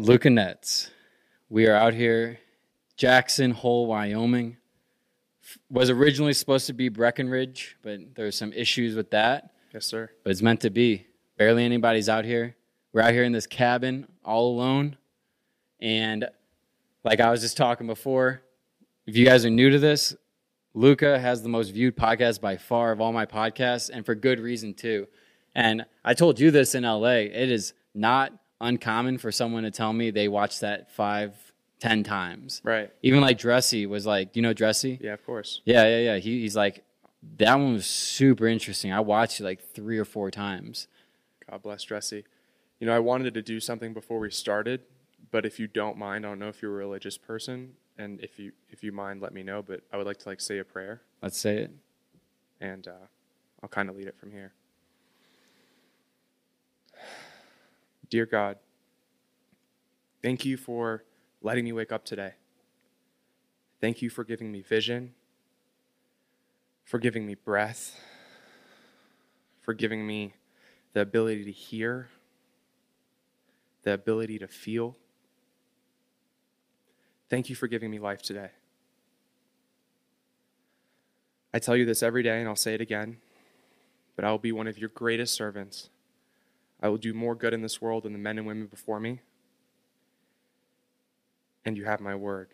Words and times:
Luca 0.00 0.28
Netz. 0.28 0.90
We 1.48 1.66
are 1.66 1.74
out 1.74 1.92
here, 1.92 2.38
Jackson 2.96 3.50
Hole, 3.50 3.88
Wyoming. 3.88 4.56
Was 5.70 5.90
originally 5.90 6.34
supposed 6.34 6.68
to 6.68 6.72
be 6.72 6.88
Breckenridge, 6.88 7.76
but 7.82 8.14
there 8.14 8.26
were 8.26 8.30
some 8.30 8.52
issues 8.52 8.94
with 8.94 9.10
that. 9.10 9.50
Yes, 9.74 9.86
sir. 9.86 10.08
But 10.22 10.30
it's 10.30 10.40
meant 10.40 10.60
to 10.60 10.70
be. 10.70 11.08
Barely 11.36 11.64
anybody's 11.64 12.08
out 12.08 12.24
here. 12.24 12.54
We're 12.92 13.00
out 13.00 13.12
here 13.12 13.24
in 13.24 13.32
this 13.32 13.48
cabin 13.48 14.06
all 14.24 14.52
alone. 14.52 14.96
And 15.80 16.28
like 17.02 17.18
I 17.18 17.32
was 17.32 17.40
just 17.40 17.56
talking 17.56 17.88
before, 17.88 18.42
if 19.04 19.16
you 19.16 19.24
guys 19.26 19.44
are 19.44 19.50
new 19.50 19.68
to 19.68 19.80
this, 19.80 20.14
Luca 20.74 21.18
has 21.18 21.42
the 21.42 21.48
most 21.48 21.70
viewed 21.70 21.96
podcast 21.96 22.40
by 22.40 22.56
far 22.56 22.92
of 22.92 23.00
all 23.00 23.12
my 23.12 23.26
podcasts, 23.26 23.90
and 23.92 24.06
for 24.06 24.14
good 24.14 24.38
reason 24.38 24.74
too. 24.74 25.08
And 25.56 25.86
I 26.04 26.14
told 26.14 26.38
you 26.38 26.52
this 26.52 26.76
in 26.76 26.84
LA. 26.84 27.24
It 27.32 27.50
is 27.50 27.74
not 27.96 28.32
uncommon 28.60 29.18
for 29.18 29.30
someone 29.32 29.62
to 29.64 29.70
tell 29.70 29.92
me 29.92 30.10
they 30.10 30.28
watched 30.28 30.60
that 30.60 30.90
five, 30.92 31.34
ten 31.80 32.02
times. 32.02 32.60
Right. 32.64 32.90
Even 33.02 33.20
like 33.20 33.38
Dressy 33.38 33.86
was 33.86 34.06
like, 34.06 34.34
you 34.36 34.42
know 34.42 34.52
Dressy? 34.52 34.98
Yeah, 35.00 35.12
of 35.14 35.24
course. 35.24 35.60
Yeah, 35.64 35.84
yeah, 35.88 35.98
yeah. 35.98 36.16
He, 36.18 36.40
he's 36.40 36.56
like, 36.56 36.84
that 37.38 37.54
one 37.56 37.74
was 37.74 37.86
super 37.86 38.46
interesting. 38.46 38.92
I 38.92 39.00
watched 39.00 39.40
it 39.40 39.44
like 39.44 39.60
three 39.60 39.98
or 39.98 40.04
four 40.04 40.30
times. 40.30 40.88
God 41.50 41.62
bless 41.62 41.82
Dressy. 41.82 42.24
You 42.80 42.86
know, 42.86 42.94
I 42.94 43.00
wanted 43.00 43.34
to 43.34 43.42
do 43.42 43.58
something 43.60 43.92
before 43.92 44.18
we 44.20 44.30
started, 44.30 44.82
but 45.30 45.44
if 45.44 45.58
you 45.58 45.66
don't 45.66 45.96
mind, 45.96 46.24
I 46.24 46.28
don't 46.28 46.38
know 46.38 46.48
if 46.48 46.62
you're 46.62 46.72
a 46.72 46.76
religious 46.76 47.18
person, 47.18 47.72
and 47.96 48.20
if 48.20 48.38
you 48.38 48.52
if 48.70 48.84
you 48.84 48.92
mind, 48.92 49.20
let 49.20 49.32
me 49.34 49.42
know. 49.42 49.62
But 49.62 49.80
I 49.92 49.96
would 49.96 50.06
like 50.06 50.18
to 50.18 50.28
like 50.28 50.40
say 50.40 50.58
a 50.58 50.64
prayer, 50.64 51.00
Let's 51.20 51.36
say 51.38 51.58
it. 51.58 51.70
and 52.60 52.86
uh, 52.86 52.92
I'll 53.62 53.68
kind 53.68 53.88
of 53.88 53.96
lead 53.96 54.06
it 54.06 54.16
from 54.16 54.30
here. 54.30 54.52
Dear 58.10 58.24
God, 58.24 58.56
thank 60.22 60.44
you 60.44 60.56
for 60.56 61.04
letting 61.42 61.64
me 61.64 61.72
wake 61.72 61.92
up 61.92 62.04
today. 62.04 62.32
Thank 63.80 64.00
you 64.00 64.08
for 64.08 64.24
giving 64.24 64.50
me 64.50 64.62
vision, 64.62 65.14
for 66.84 66.98
giving 66.98 67.26
me 67.26 67.34
breath, 67.34 68.00
for 69.60 69.74
giving 69.74 70.06
me 70.06 70.32
the 70.94 71.02
ability 71.02 71.44
to 71.44 71.52
hear, 71.52 72.08
the 73.82 73.92
ability 73.92 74.38
to 74.38 74.48
feel. 74.48 74.96
Thank 77.28 77.50
you 77.50 77.54
for 77.54 77.68
giving 77.68 77.90
me 77.90 77.98
life 77.98 78.22
today. 78.22 78.50
I 81.52 81.58
tell 81.58 81.76
you 81.76 81.84
this 81.84 82.02
every 82.02 82.22
day, 82.22 82.40
and 82.40 82.48
I'll 82.48 82.56
say 82.56 82.74
it 82.74 82.80
again, 82.80 83.18
but 84.16 84.24
I 84.24 84.30
will 84.30 84.38
be 84.38 84.52
one 84.52 84.66
of 84.66 84.78
your 84.78 84.88
greatest 84.88 85.34
servants. 85.34 85.90
I 86.80 86.88
will 86.88 86.96
do 86.96 87.12
more 87.12 87.34
good 87.34 87.52
in 87.52 87.62
this 87.62 87.80
world 87.80 88.04
than 88.04 88.12
the 88.12 88.18
men 88.18 88.38
and 88.38 88.46
women 88.46 88.66
before 88.66 89.00
me. 89.00 89.20
And 91.64 91.76
you 91.76 91.84
have 91.84 92.00
my 92.00 92.14
word. 92.14 92.48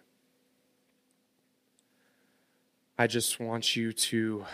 I 2.98 3.06
just 3.06 3.40
want 3.40 3.76
you 3.76 3.92
to 3.92 4.44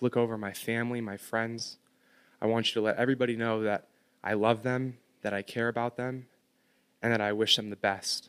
look 0.00 0.16
over 0.16 0.36
my 0.36 0.52
family, 0.52 1.00
my 1.00 1.16
friends. 1.16 1.78
I 2.42 2.46
want 2.46 2.68
you 2.68 2.74
to 2.74 2.80
let 2.80 2.96
everybody 2.96 3.36
know 3.36 3.62
that 3.62 3.88
I 4.22 4.34
love 4.34 4.62
them, 4.62 4.98
that 5.22 5.32
I 5.32 5.42
care 5.42 5.68
about 5.68 5.96
them, 5.96 6.26
and 7.00 7.12
that 7.12 7.20
I 7.20 7.32
wish 7.32 7.56
them 7.56 7.70
the 7.70 7.76
best. 7.76 8.28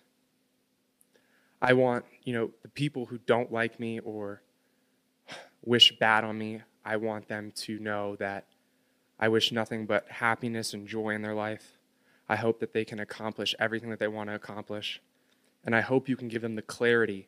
I 1.61 1.73
want, 1.73 2.05
you 2.23 2.33
know, 2.33 2.51
the 2.61 2.69
people 2.69 3.07
who 3.07 3.17
don't 3.17 3.51
like 3.51 3.79
me 3.79 3.99
or 3.99 4.41
wish 5.65 5.97
bad 5.97 6.23
on 6.23 6.37
me, 6.37 6.61
I 6.85 6.97
want 6.97 7.27
them 7.27 7.51
to 7.55 7.79
know 7.79 8.15
that 8.17 8.45
I 9.19 9.29
wish 9.29 9.51
nothing 9.51 9.85
but 9.85 10.07
happiness 10.09 10.73
and 10.73 10.87
joy 10.87 11.11
in 11.11 11.21
their 11.21 11.33
life. 11.33 11.77
I 12.29 12.35
hope 12.35 12.59
that 12.59 12.73
they 12.73 12.85
can 12.85 12.99
accomplish 12.99 13.55
everything 13.59 13.89
that 13.89 13.99
they 13.99 14.07
want 14.07 14.29
to 14.29 14.35
accomplish. 14.35 15.01
And 15.65 15.75
I 15.75 15.81
hope 15.81 16.07
you 16.07 16.15
can 16.15 16.27
give 16.27 16.41
them 16.41 16.55
the 16.55 16.61
clarity 16.61 17.27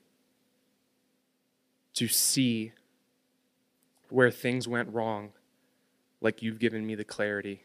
to 1.95 2.07
see 2.07 2.71
where 4.09 4.31
things 4.31 4.67
went 4.67 4.93
wrong, 4.93 5.31
like 6.21 6.41
you've 6.41 6.59
given 6.59 6.85
me 6.85 6.95
the 6.95 7.03
clarity 7.03 7.63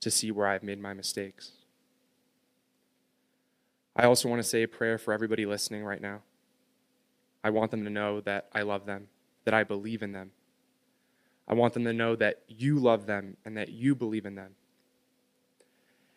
to 0.00 0.10
see 0.10 0.30
where 0.30 0.46
I've 0.46 0.62
made 0.62 0.80
my 0.80 0.92
mistakes. 0.92 1.52
I 3.96 4.04
also 4.04 4.28
want 4.28 4.40
to 4.40 4.48
say 4.48 4.62
a 4.62 4.68
prayer 4.68 4.96
for 4.96 5.12
everybody 5.12 5.44
listening 5.44 5.84
right 5.84 6.00
now. 6.00 6.20
I 7.42 7.50
want 7.50 7.70
them 7.70 7.84
to 7.84 7.90
know 7.90 8.20
that 8.20 8.48
I 8.54 8.62
love 8.62 8.86
them, 8.86 9.08
that 9.44 9.54
I 9.54 9.64
believe 9.64 10.02
in 10.02 10.12
them. 10.12 10.30
I 11.48 11.54
want 11.54 11.72
them 11.72 11.84
to 11.84 11.92
know 11.92 12.14
that 12.16 12.42
you 12.46 12.78
love 12.78 13.06
them 13.06 13.38
and 13.44 13.56
that 13.56 13.70
you 13.70 13.94
believe 13.94 14.26
in 14.26 14.34
them. 14.34 14.54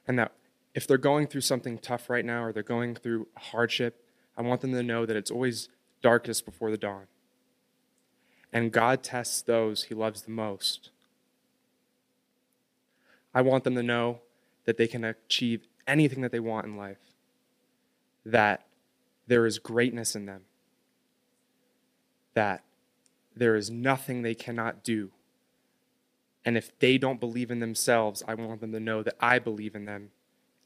And 0.05 0.19
that 0.19 0.33
if 0.75 0.85
they're 0.85 0.97
going 0.97 1.27
through 1.27 1.41
something 1.41 1.77
tough 1.77 2.09
right 2.09 2.25
now 2.25 2.43
or 2.43 2.51
they're 2.51 2.63
going 2.63 2.95
through 2.95 3.27
hardship, 3.37 4.03
I 4.37 4.41
want 4.41 4.61
them 4.61 4.73
to 4.73 4.83
know 4.83 5.05
that 5.05 5.15
it's 5.15 5.31
always 5.31 5.69
darkest 6.01 6.45
before 6.45 6.69
the 6.69 6.77
dawn. 6.77 7.07
And 8.51 8.71
God 8.71 9.03
tests 9.03 9.41
those 9.41 9.85
he 9.85 9.95
loves 9.95 10.23
the 10.23 10.31
most. 10.31 10.89
I 13.33 13.41
want 13.41 13.63
them 13.63 13.75
to 13.75 13.83
know 13.83 14.19
that 14.65 14.75
they 14.77 14.87
can 14.87 15.05
achieve 15.05 15.67
anything 15.87 16.21
that 16.21 16.31
they 16.31 16.39
want 16.39 16.65
in 16.65 16.75
life, 16.75 16.99
that 18.25 18.65
there 19.27 19.45
is 19.45 19.59
greatness 19.59 20.15
in 20.15 20.25
them, 20.25 20.41
that 22.33 22.63
there 23.35 23.55
is 23.55 23.69
nothing 23.69 24.21
they 24.21 24.35
cannot 24.35 24.83
do. 24.83 25.11
And 26.44 26.57
if 26.57 26.78
they 26.79 26.97
don't 26.97 27.19
believe 27.19 27.52
in 27.52 27.59
themselves, 27.59 28.24
I 28.28 28.34
want 28.34 28.62
them 28.62 28.72
to 28.72 28.79
know 28.79 29.03
that 29.03 29.16
I 29.19 29.40
believe 29.40 29.75
in 29.75 29.85
them 29.85 30.12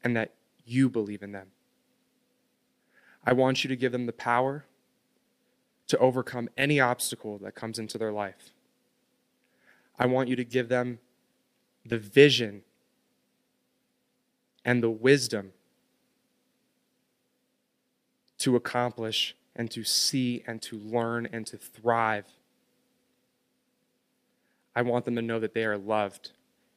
and 0.02 0.16
that 0.16 0.34
you 0.64 0.88
believe 0.88 1.22
in 1.22 1.32
them. 1.32 1.48
I 3.24 3.32
want 3.32 3.64
you 3.64 3.68
to 3.68 3.76
give 3.76 3.92
them 3.92 4.06
the 4.06 4.12
power 4.12 4.64
to 5.88 5.98
overcome 5.98 6.48
any 6.56 6.80
obstacle 6.80 7.38
that 7.38 7.54
comes 7.54 7.78
into 7.78 7.98
their 7.98 8.12
life. 8.12 8.52
I 9.98 10.06
want 10.06 10.28
you 10.28 10.36
to 10.36 10.44
give 10.44 10.68
them 10.68 10.98
the 11.84 11.98
vision 11.98 12.62
and 14.64 14.82
the 14.82 14.90
wisdom 14.90 15.52
to 18.38 18.56
accomplish 18.56 19.36
and 19.54 19.70
to 19.70 19.84
see 19.84 20.42
and 20.46 20.60
to 20.62 20.76
learn 20.78 21.26
and 21.32 21.46
to 21.46 21.56
thrive. 21.56 22.26
I 24.76 24.82
want 24.82 25.06
them 25.06 25.16
to 25.16 25.22
know 25.22 25.40
that 25.40 25.54
they 25.54 25.64
are 25.64 25.78
loved 25.78 26.32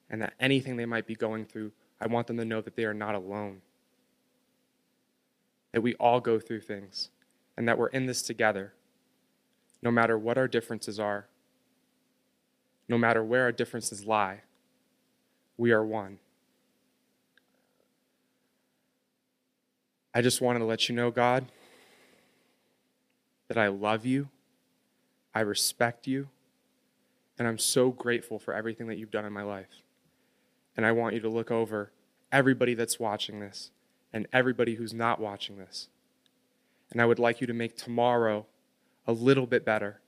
and 0.10 0.22
that 0.22 0.34
anything 0.40 0.78
they 0.78 0.86
might 0.86 1.06
be 1.06 1.16
going 1.16 1.46
through, 1.46 1.74
I 2.00 2.08
want 2.08 2.28
them 2.28 2.38
to 2.38 2.46
know 2.46 2.62
that 2.62 2.78
they 2.78 2.86
are 2.86 2.94
not 2.94 3.14
alone. 3.14 3.62
That 5.74 5.82
we 5.82 5.96
all 5.96 6.22
go 6.22 6.40
through 6.40 6.62
things 6.62 7.10
and 7.58 7.68
that 7.68 7.78
we're 7.78 7.88
in 7.88 8.06
this 8.06 8.22
together, 8.22 8.74
no 9.82 9.92
matter 9.92 10.18
what 10.18 10.38
our 10.38 10.48
differences 10.48 10.98
are, 10.98 11.28
no 12.88 12.98
matter 12.98 13.22
where 13.22 13.44
our 13.44 13.52
differences 13.52 14.06
lie, 14.06 14.42
we 15.58 15.72
are 15.72 15.84
one. 15.84 16.20
I 20.14 20.22
just 20.22 20.40
wanted 20.40 20.60
to 20.60 20.66
let 20.66 20.88
you 20.88 20.96
know, 20.96 21.12
God, 21.12 21.46
that 23.50 23.58
I 23.58 23.68
love 23.68 24.06
you, 24.06 24.30
I 25.36 25.42
respect 25.42 26.08
you, 26.08 26.30
and 27.40 27.48
I'm 27.48 27.58
so 27.58 27.90
grateful 27.90 28.38
for 28.38 28.54
everything 28.54 28.88
that 28.88 28.98
you've 28.98 29.12
done 29.12 29.26
in 29.26 29.32
my 29.34 29.44
life. 29.44 29.82
And 30.76 30.86
I 30.86 30.92
want 30.92 31.16
you 31.16 31.22
to 31.22 31.30
look 31.30 31.50
over 31.50 31.92
everybody 32.32 32.74
that's 32.74 33.00
watching 33.00 33.40
this 33.40 33.72
and 34.14 34.28
everybody 34.34 34.76
who's 34.76 34.94
not 34.94 35.20
watching 35.20 35.58
this. 35.58 35.88
And 36.92 37.02
I 37.02 37.06
would 37.06 37.20
like 37.20 37.42
you 37.42 37.48
to 37.48 37.54
make 37.54 37.78
tomorrow 37.78 38.46
a 39.08 39.14
little 39.14 39.48
bit 39.48 39.64
better 39.66 40.02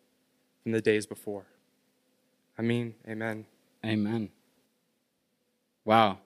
than 0.63 0.73
the 0.73 0.81
days 0.81 1.05
before. 1.05 1.45
I 2.57 2.61
mean, 2.61 2.95
amen. 3.07 3.45
Amen. 3.85 4.29
Wow. 5.85 6.19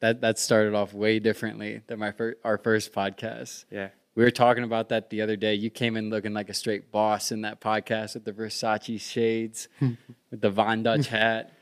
That 0.00 0.20
that 0.22 0.38
started 0.38 0.74
off 0.74 0.92
way 0.92 1.18
differently 1.18 1.82
than 1.86 1.98
my 1.98 2.10
fir- 2.12 2.36
our 2.44 2.58
first 2.58 2.92
podcast. 2.92 3.64
Yeah. 3.70 3.90
We 4.20 4.26
were 4.26 4.30
talking 4.30 4.64
about 4.64 4.90
that 4.90 5.08
the 5.08 5.22
other 5.22 5.34
day. 5.34 5.54
You 5.54 5.70
came 5.70 5.96
in 5.96 6.10
looking 6.10 6.34
like 6.34 6.50
a 6.50 6.52
straight 6.52 6.92
boss 6.92 7.32
in 7.32 7.40
that 7.40 7.58
podcast 7.58 8.12
with 8.12 8.26
the 8.26 8.34
Versace 8.34 9.00
shades, 9.00 9.66
with 9.80 10.42
the 10.42 10.50
Von 10.50 10.82
Dutch 10.82 11.06
hat. 11.06 11.54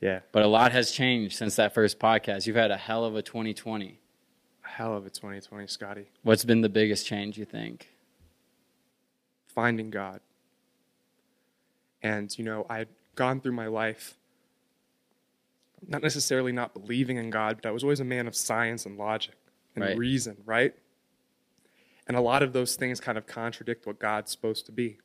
Yeah. 0.00 0.20
But 0.32 0.42
a 0.42 0.46
lot 0.46 0.72
has 0.72 0.92
changed 0.92 1.36
since 1.36 1.56
that 1.56 1.74
first 1.74 1.98
podcast. 1.98 2.46
You've 2.46 2.56
had 2.56 2.70
a 2.70 2.78
hell 2.78 3.04
of 3.04 3.16
a 3.16 3.20
2020. 3.20 3.98
A 4.64 4.66
Hell 4.66 4.96
of 4.96 5.04
a 5.04 5.10
2020, 5.10 5.66
Scotty. 5.66 6.06
What's 6.22 6.42
been 6.42 6.62
the 6.62 6.70
biggest 6.70 7.06
change, 7.06 7.36
you 7.36 7.44
think? 7.44 7.90
Finding 9.48 9.90
God. 9.90 10.20
And, 12.02 12.34
you 12.38 12.46
know, 12.46 12.64
I 12.70 12.78
had 12.78 12.88
gone 13.14 13.42
through 13.42 13.52
my 13.52 13.66
life 13.66 14.14
not 15.86 16.02
necessarily 16.02 16.52
not 16.52 16.72
believing 16.72 17.18
in 17.18 17.28
God, 17.28 17.58
but 17.60 17.68
I 17.68 17.72
was 17.72 17.82
always 17.82 18.00
a 18.00 18.04
man 18.04 18.26
of 18.26 18.34
science 18.34 18.86
and 18.86 18.96
logic 18.96 19.34
and 19.74 19.84
Right. 19.84 19.98
reason, 19.98 20.38
right? 20.46 20.74
And 22.10 22.16
a 22.16 22.20
lot 22.20 22.42
of 22.42 22.52
those 22.52 22.74
things 22.74 22.98
kind 22.98 23.16
of 23.16 23.28
contradict 23.28 23.86
what 23.86 24.00
God's 24.00 24.32
supposed 24.32 24.66
to 24.66 24.72
be. 24.72 24.98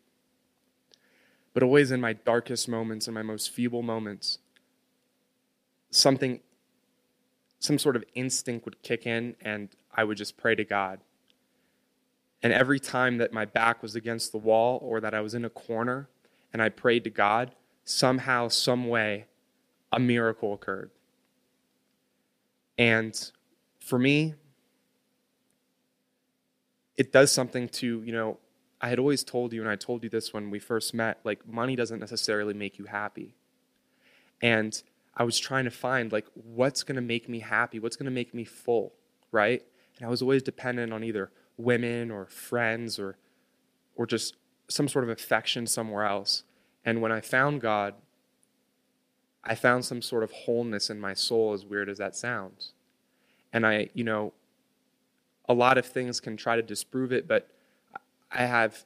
But 1.53 1.61
always 1.61 1.91
in 1.91 2.01
my 2.01 2.13
darkest 2.13 2.67
moments, 2.67 3.07
in 3.07 3.13
my 3.13 3.21
most 3.21 3.51
feeble 3.51 3.83
moments, 3.83 4.39
something 5.91 6.39
some 7.59 7.77
sort 7.77 7.95
of 7.95 8.03
instinct 8.15 8.65
would 8.65 8.81
kick 8.81 9.05
in 9.05 9.35
and 9.41 9.69
I 9.93 10.03
would 10.03 10.17
just 10.17 10.35
pray 10.35 10.55
to 10.55 10.63
God. 10.63 10.99
And 12.41 12.51
every 12.51 12.79
time 12.79 13.19
that 13.19 13.31
my 13.31 13.45
back 13.45 13.83
was 13.83 13.95
against 13.95 14.31
the 14.31 14.39
wall 14.39 14.79
or 14.81 14.99
that 14.99 15.13
I 15.13 15.21
was 15.21 15.35
in 15.35 15.45
a 15.45 15.49
corner 15.51 16.09
and 16.53 16.59
I 16.59 16.69
prayed 16.69 17.03
to 17.03 17.11
God, 17.11 17.51
somehow, 17.83 18.47
some 18.47 18.87
way, 18.87 19.27
a 19.91 19.99
miracle 19.99 20.55
occurred. 20.55 20.89
And 22.79 23.31
for 23.79 23.99
me, 23.99 24.33
it 26.97 27.11
does 27.11 27.31
something 27.31 27.67
to, 27.69 28.01
you 28.03 28.11
know, 28.11 28.37
I 28.81 28.89
had 28.89 28.99
always 28.99 29.23
told 29.23 29.53
you, 29.53 29.61
and 29.61 29.69
I 29.69 29.75
told 29.75 30.03
you 30.03 30.09
this 30.09 30.33
when 30.33 30.49
we 30.49 30.59
first 30.59 30.93
met, 30.93 31.19
like, 31.23 31.47
money 31.47 31.75
doesn't 31.75 31.99
necessarily 31.99 32.53
make 32.53 32.77
you 32.77 32.85
happy. 32.85 33.33
And 34.41 34.81
I 35.15 35.23
was 35.23 35.39
trying 35.39 35.63
to 35.63 35.71
find, 35.71 36.11
like, 36.11 36.25
what's 36.33 36.83
going 36.83 36.97
to 36.97 37.01
make 37.01 37.29
me 37.29 37.39
happy? 37.39 37.79
What's 37.79 37.95
going 37.95 38.05
to 38.05 38.11
make 38.11 38.33
me 38.33 38.43
full, 38.43 38.93
right? 39.31 39.63
And 39.97 40.05
I 40.05 40.09
was 40.09 40.21
always 40.21 40.43
dependent 40.43 40.91
on 40.93 41.03
either 41.03 41.31
women 41.57 42.11
or 42.11 42.25
friends 42.25 42.99
or, 42.99 43.17
or 43.95 44.05
just 44.05 44.35
some 44.67 44.87
sort 44.87 45.03
of 45.03 45.09
affection 45.09 45.67
somewhere 45.67 46.05
else. 46.05 46.43
And 46.83 47.01
when 47.01 47.11
I 47.11 47.21
found 47.21 47.61
God, 47.61 47.93
I 49.43 49.55
found 49.55 49.85
some 49.85 50.01
sort 50.01 50.23
of 50.23 50.31
wholeness 50.31 50.89
in 50.89 50.99
my 50.99 51.13
soul, 51.13 51.53
as 51.53 51.65
weird 51.65 51.87
as 51.87 51.97
that 51.99 52.15
sounds. 52.15 52.73
And 53.53 53.65
I, 53.65 53.89
you 53.93 54.03
know, 54.03 54.33
a 55.47 55.53
lot 55.53 55.77
of 55.77 55.85
things 55.85 56.19
can 56.19 56.37
try 56.37 56.55
to 56.55 56.61
disprove 56.61 57.11
it, 57.11 57.27
but 57.27 57.49
I 58.31 58.45
have 58.45 58.83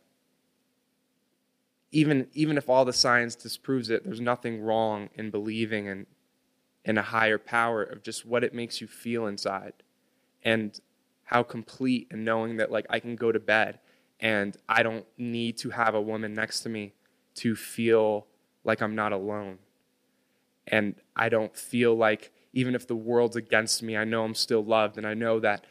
even 1.92 2.28
even 2.34 2.58
if 2.58 2.70
all 2.70 2.86
the 2.86 2.94
science 2.94 3.36
disproves 3.36 3.90
it, 3.90 4.04
there's 4.04 4.22
nothing 4.22 4.62
wrong 4.62 5.10
in 5.16 5.32
believing 5.32 5.88
in 5.88 6.06
in 6.86 6.98
a 6.98 7.02
higher 7.02 7.38
power 7.38 7.84
of 7.84 8.04
just 8.04 8.26
what 8.26 8.44
it 8.44 8.54
makes 8.54 8.82
you 8.82 8.88
feel 8.88 9.28
inside 9.28 9.74
and 10.44 10.80
how 11.26 11.44
complete 11.44 12.08
and 12.12 12.24
knowing 12.24 12.58
that 12.58 12.72
like 12.72 12.86
I 12.90 13.00
can 13.00 13.16
go 13.16 13.32
to 13.32 13.40
bed 13.40 13.80
and 14.20 14.56
I 14.68 14.84
don't 14.84 15.06
need 15.18 15.58
to 15.60 15.70
have 15.72 15.96
a 15.96 16.02
woman 16.02 16.34
next 16.34 16.62
to 16.62 16.70
me 16.70 16.94
to 17.36 17.56
feel 17.56 18.28
like 18.64 18.82
I'm 18.82 18.96
not 18.96 19.14
alone. 19.14 19.60
And 20.68 20.96
I 21.16 21.30
don't 21.30 21.56
feel 21.56 21.96
like 21.96 22.32
even 22.54 22.76
if 22.76 22.88
the 22.88 22.96
world's 22.96 23.36
against 23.36 23.82
me, 23.82 23.96
I 23.96 24.04
know 24.04 24.24
I'm 24.24 24.36
still 24.36 24.64
loved 24.64 24.98
and 24.98 25.06
I 25.08 25.14
know 25.14 25.40
that 25.40 25.66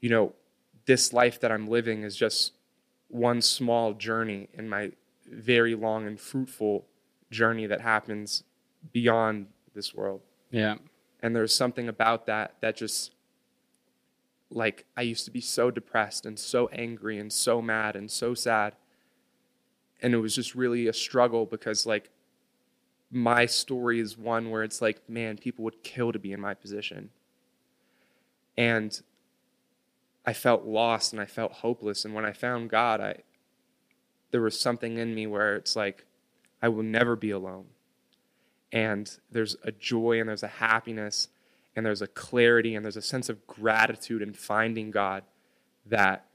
you 0.00 0.08
know 0.08 0.34
this 0.86 1.12
life 1.12 1.40
that 1.40 1.52
I'm 1.52 1.68
living 1.68 2.02
is 2.02 2.16
just 2.16 2.52
one 3.08 3.42
small 3.42 3.94
journey 3.94 4.48
in 4.52 4.68
my 4.68 4.92
very 5.30 5.74
long 5.74 6.06
and 6.06 6.18
fruitful 6.18 6.86
journey 7.30 7.66
that 7.66 7.80
happens 7.80 8.44
beyond 8.92 9.46
this 9.74 9.94
world. 9.94 10.22
Yeah. 10.50 10.76
And 11.22 11.34
there's 11.34 11.54
something 11.54 11.88
about 11.88 12.26
that 12.26 12.54
that 12.60 12.76
just 12.76 13.12
like 14.50 14.86
I 14.96 15.02
used 15.02 15.24
to 15.26 15.30
be 15.30 15.40
so 15.40 15.70
depressed 15.70 16.24
and 16.24 16.38
so 16.38 16.68
angry 16.68 17.18
and 17.18 17.32
so 17.32 17.60
mad 17.60 17.96
and 17.96 18.10
so 18.10 18.34
sad. 18.34 18.74
And 20.00 20.14
it 20.14 20.18
was 20.18 20.34
just 20.34 20.54
really 20.54 20.86
a 20.86 20.92
struggle 20.92 21.44
because 21.44 21.84
like 21.84 22.10
my 23.10 23.46
story 23.46 24.00
is 24.00 24.16
one 24.16 24.50
where 24.50 24.62
it's 24.62 24.80
like, 24.80 25.08
man, 25.08 25.36
people 25.36 25.64
would 25.64 25.82
kill 25.82 26.12
to 26.12 26.18
be 26.18 26.32
in 26.32 26.40
my 26.40 26.54
position. 26.54 27.10
And 28.56 29.00
I 30.28 30.34
felt 30.34 30.66
lost 30.66 31.14
and 31.14 31.22
I 31.22 31.24
felt 31.24 31.52
hopeless. 31.52 32.04
And 32.04 32.12
when 32.12 32.26
I 32.26 32.32
found 32.32 32.68
God, 32.68 33.00
I 33.00 33.22
there 34.30 34.42
was 34.42 34.60
something 34.60 34.98
in 34.98 35.14
me 35.14 35.26
where 35.26 35.56
it's 35.56 35.74
like, 35.74 36.04
I 36.60 36.68
will 36.68 36.82
never 36.82 37.16
be 37.16 37.30
alone. 37.30 37.64
And 38.70 39.10
there's 39.30 39.56
a 39.64 39.72
joy 39.72 40.20
and 40.20 40.28
there's 40.28 40.42
a 40.42 40.48
happiness 40.48 41.28
and 41.74 41.86
there's 41.86 42.02
a 42.02 42.06
clarity 42.06 42.74
and 42.74 42.84
there's 42.84 42.98
a 42.98 43.00
sense 43.00 43.30
of 43.30 43.46
gratitude 43.46 44.20
in 44.20 44.34
finding 44.34 44.90
God 44.90 45.22
that 45.86 46.26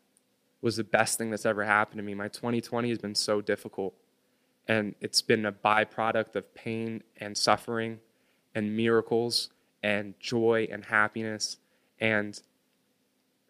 was 0.59 0.75
the 0.77 0.83
best 0.83 1.19
thing 1.19 1.29
that's 1.29 1.45
ever 1.45 1.63
happened 1.63 1.99
to 1.99 2.03
me. 2.03 2.15
My 2.15 2.29
2020 2.29 2.89
has 2.89 2.97
been 2.97 3.13
so 3.13 3.41
difficult, 3.41 3.93
and 4.67 4.95
it's 5.01 5.21
been 5.21 5.45
a 5.45 5.51
byproduct 5.51 6.35
of 6.35 6.55
pain 6.55 7.03
and 7.17 7.37
suffering 7.37 7.99
and 8.55 8.75
miracles 8.75 9.49
and 9.83 10.19
joy 10.19 10.67
and 10.71 10.85
happiness. 10.85 11.57
And 11.99 12.41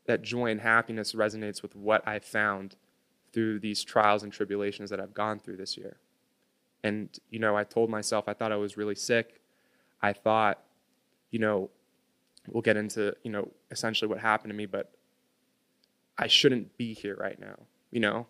that 0.06 0.22
joy 0.22 0.52
and 0.52 0.62
happiness 0.62 1.14
resonates 1.14 1.62
with 1.62 1.76
what 1.76 2.08
I 2.08 2.20
found 2.20 2.76
through 3.32 3.60
these 3.60 3.84
trials 3.84 4.24
and 4.24 4.32
tribulations 4.32 4.90
that 4.90 5.00
I've 5.00 5.14
gone 5.14 5.40
through 5.40 5.58
this 5.58 5.78
year. 5.78 5.98
And, 6.84 7.10
you 7.30 7.40
know, 7.40 7.56
I 7.56 7.64
told 7.64 7.90
myself 7.90 8.26
I 8.28 8.34
thought 8.34 8.52
I 8.52 8.58
was 8.58 8.78
really 8.78 8.96
sick. 8.96 9.42
I 10.02 10.14
thought, 10.14 10.62
you 11.32 11.40
know, 11.40 11.70
we'll 12.50 12.62
get 12.62 12.78
into, 12.78 13.16
you 13.24 13.32
know, 13.32 13.50
essentially 13.72 14.10
what 14.10 14.20
happened 14.20 14.52
to 14.52 14.56
me, 14.56 14.66
but 14.66 14.92
I 16.18 16.28
shouldn't 16.28 16.78
be 16.78 16.94
here 16.94 17.16
right 17.16 17.40
now, 17.40 17.56
you 17.90 18.02
know? 18.02 18.28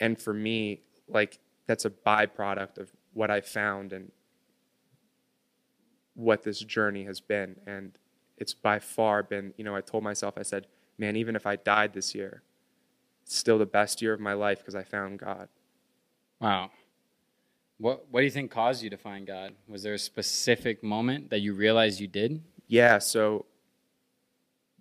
And 0.00 0.20
for 0.20 0.32
me, 0.32 0.80
like, 1.08 1.38
that's 1.66 1.84
a 1.84 1.90
byproduct 1.90 2.78
of 2.78 2.90
what 3.12 3.30
I 3.30 3.40
found 3.40 3.92
and 3.92 4.10
what 6.14 6.42
this 6.42 6.60
journey 6.60 7.04
has 7.04 7.20
been. 7.20 7.56
And 7.66 7.96
it's 8.38 8.54
by 8.54 8.78
far 8.78 9.22
been, 9.22 9.54
you 9.56 9.64
know, 9.64 9.74
I 9.74 9.80
told 9.80 10.04
myself, 10.04 10.34
I 10.36 10.42
said, 10.42 10.66
man, 10.98 11.16
even 11.16 11.36
if 11.36 11.46
I 11.46 11.56
died 11.56 11.92
this 11.92 12.14
year, 12.14 12.42
it's 13.22 13.36
still 13.36 13.58
the 13.58 13.66
best 13.66 14.02
year 14.02 14.12
of 14.12 14.20
my 14.20 14.34
life 14.34 14.58
because 14.58 14.74
I 14.74 14.82
found 14.82 15.18
God. 15.18 15.48
Wow. 16.40 16.70
What 17.78 18.06
What 18.10 18.20
do 18.20 18.24
you 18.24 18.30
think 18.30 18.50
caused 18.50 18.82
you 18.82 18.90
to 18.90 18.96
find 18.96 19.26
God? 19.26 19.54
Was 19.68 19.82
there 19.82 19.94
a 19.94 19.98
specific 19.98 20.82
moment 20.82 21.30
that 21.30 21.40
you 21.40 21.54
realized 21.54 22.00
you 22.00 22.08
did? 22.08 22.42
Yeah. 22.66 22.98
So 22.98 23.46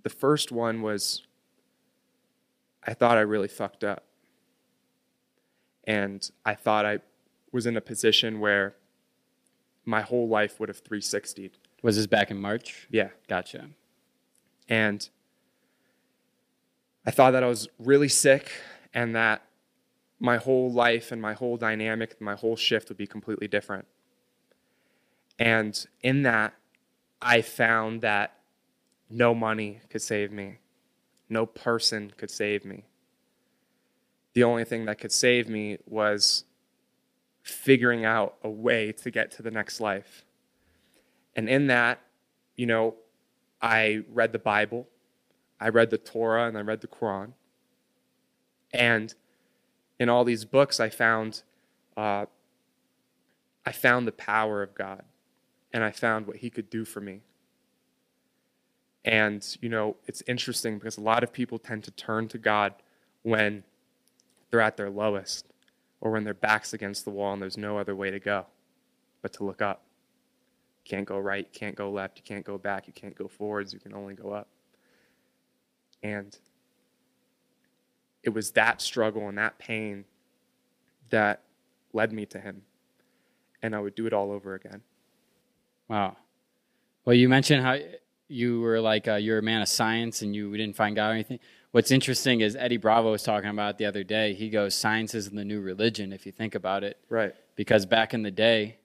the 0.04 0.10
first 0.10 0.52
one 0.52 0.82
was 0.82 1.26
I 2.84 2.94
thought 2.94 3.18
I 3.18 3.22
really 3.22 3.48
fucked 3.48 3.84
up. 3.84 4.06
And 5.88 6.30
I 6.46 6.56
thought 6.56 6.86
I 6.86 7.00
was 7.52 7.66
in 7.66 7.78
a 7.78 7.82
position 7.82 8.40
where 8.40 8.76
my 9.86 10.02
whole 10.02 10.28
life 10.28 10.60
would 10.60 10.70
have 10.70 10.84
360'd. 10.84 11.58
Was 11.82 11.98
this 11.98 12.08
back 12.08 12.32
in 12.32 12.40
March? 12.40 12.88
Yeah. 12.90 13.10
Gotcha. 13.28 13.70
And 14.68 15.08
I 17.06 17.12
thought 17.12 17.32
that 17.32 17.44
I 17.44 17.48
was 17.48 17.68
really 17.78 18.10
sick 18.10 18.52
and 18.94 19.16
that 19.16 19.44
my 20.20 20.38
whole 20.38 20.72
life 20.72 21.12
and 21.12 21.22
my 21.22 21.34
whole 21.34 21.58
dynamic, 21.58 22.20
my 22.20 22.36
whole 22.36 22.56
shift 22.56 22.90
would 22.90 22.98
be 22.98 23.06
completely 23.06 23.48
different. 23.48 23.86
And 25.38 25.86
in 26.02 26.24
that, 26.24 26.54
I 27.22 27.42
found 27.42 28.02
that 28.02 28.40
no 29.10 29.36
money 29.36 29.82
could 29.90 30.02
save 30.02 30.32
me, 30.32 30.58
no 31.30 31.46
person 31.46 32.12
could 32.18 32.32
save 32.32 32.66
me. 32.66 32.86
The 34.34 34.44
only 34.44 34.66
thing 34.66 34.86
that 34.86 35.00
could 35.00 35.12
save 35.12 35.48
me 35.48 35.78
was 35.86 36.46
figuring 37.44 38.04
out 38.04 38.36
a 38.44 38.50
way 38.50 38.92
to 38.92 39.12
get 39.12 39.32
to 39.32 39.44
the 39.44 39.52
next 39.52 39.80
life. 39.80 40.26
And 41.36 41.50
in 41.50 41.68
that, 41.68 42.02
you 42.56 42.66
know, 42.66 42.96
I 43.62 44.04
read 44.12 44.32
the 44.32 44.40
Bible, 44.40 44.88
I 45.60 45.70
read 45.70 45.90
the 45.90 45.98
Torah, 45.98 46.48
and 46.48 46.58
I 46.58 46.62
read 46.62 46.82
the 46.82 46.88
Quran. 46.88 47.34
And 48.74 49.14
in 50.00 50.10
all 50.10 50.24
these 50.24 50.46
books, 50.46 50.80
I 50.80 50.90
found, 50.90 51.44
uh, 51.96 52.26
I 53.66 53.72
found 53.72 54.08
the 54.08 54.12
power 54.12 54.62
of 54.62 54.76
God, 54.76 55.04
and 55.74 55.84
I 55.84 55.92
found 55.92 56.28
what 56.28 56.38
He 56.38 56.50
could 56.50 56.70
do 56.70 56.86
for 56.86 57.02
me. 57.02 57.22
And 59.04 59.46
you 59.62 59.70
know, 59.70 59.98
it's 60.08 60.24
interesting 60.28 60.78
because 60.78 60.98
a 60.98 61.02
lot 61.02 61.24
of 61.24 61.32
people 61.32 61.60
tend 61.60 61.84
to 61.86 61.92
turn 61.92 62.28
to 62.30 62.38
God 62.38 62.74
when 63.24 63.64
they're 64.50 64.62
at 64.62 64.78
their 64.78 64.90
lowest, 64.90 65.46
or 66.02 66.12
when 66.12 66.24
their 66.24 66.34
back's 66.34 66.74
against 66.74 67.06
the 67.06 67.12
wall 67.12 67.34
and 67.34 67.42
there's 67.42 67.58
no 67.58 67.78
other 67.78 67.96
way 67.96 68.12
to 68.12 68.20
go 68.20 68.46
but 69.22 69.34
to 69.34 69.44
look 69.44 69.62
up. 69.62 69.82
You 70.86 70.90
can't 70.90 71.08
go 71.08 71.18
right, 71.18 71.48
you 71.52 71.60
can't 71.60 71.76
go 71.76 71.90
left, 71.90 72.18
you 72.18 72.24
can't 72.24 72.46
go 72.46 72.60
back, 72.60 72.86
you 72.86 72.94
can't 72.94 73.16
go 73.16 73.28
forwards, 73.28 73.74
you 73.74 73.80
can 73.80 73.94
only 73.94 74.14
go 74.14 74.32
up. 74.32 74.48
And 76.04 76.38
it 78.22 78.30
was 78.30 78.52
that 78.52 78.82
struggle 78.82 79.28
and 79.28 79.38
that 79.40 79.58
pain 79.58 80.06
that 81.10 81.42
led 81.92 82.14
me 82.14 82.28
to 82.28 82.40
him. 82.40 82.62
And 83.64 83.76
I 83.76 83.80
would 83.80 83.96
do 83.96 84.06
it 84.06 84.14
all 84.14 84.32
over 84.32 84.54
again. 84.54 84.82
Wow. 85.88 86.18
Well, 87.04 87.16
you 87.16 87.30
mentioned 87.30 87.64
how 87.64 87.78
you 88.28 88.62
were 88.62 88.80
like 88.80 89.08
uh, 89.08 89.16
you're 89.16 89.40
a 89.40 89.44
man 89.44 89.62
of 89.64 89.68
science 89.68 90.22
and 90.22 90.36
you 90.36 90.56
didn't 90.56 90.76
find 90.76 90.96
God 90.96 91.10
or 91.10 91.14
anything. 91.14 91.40
What's 91.72 91.90
interesting 91.92 92.42
is 92.42 92.56
Eddie 92.56 92.78
Bravo 92.78 93.12
was 93.12 93.24
talking 93.24 93.50
about 93.50 93.78
the 93.80 93.86
other 93.86 94.04
day. 94.04 94.34
He 94.34 94.50
goes, 94.50 94.76
"Science 94.76 95.14
is 95.14 95.30
the 95.30 95.44
new 95.44 95.60
religion." 95.62 96.14
If 96.14 96.26
you 96.26 96.32
think 96.32 96.56
about 96.56 96.84
it, 96.84 96.98
Right. 97.10 97.36
because 97.56 97.86
back 97.86 98.14
in 98.14 98.24
the 98.24 98.32
day, 98.32 98.78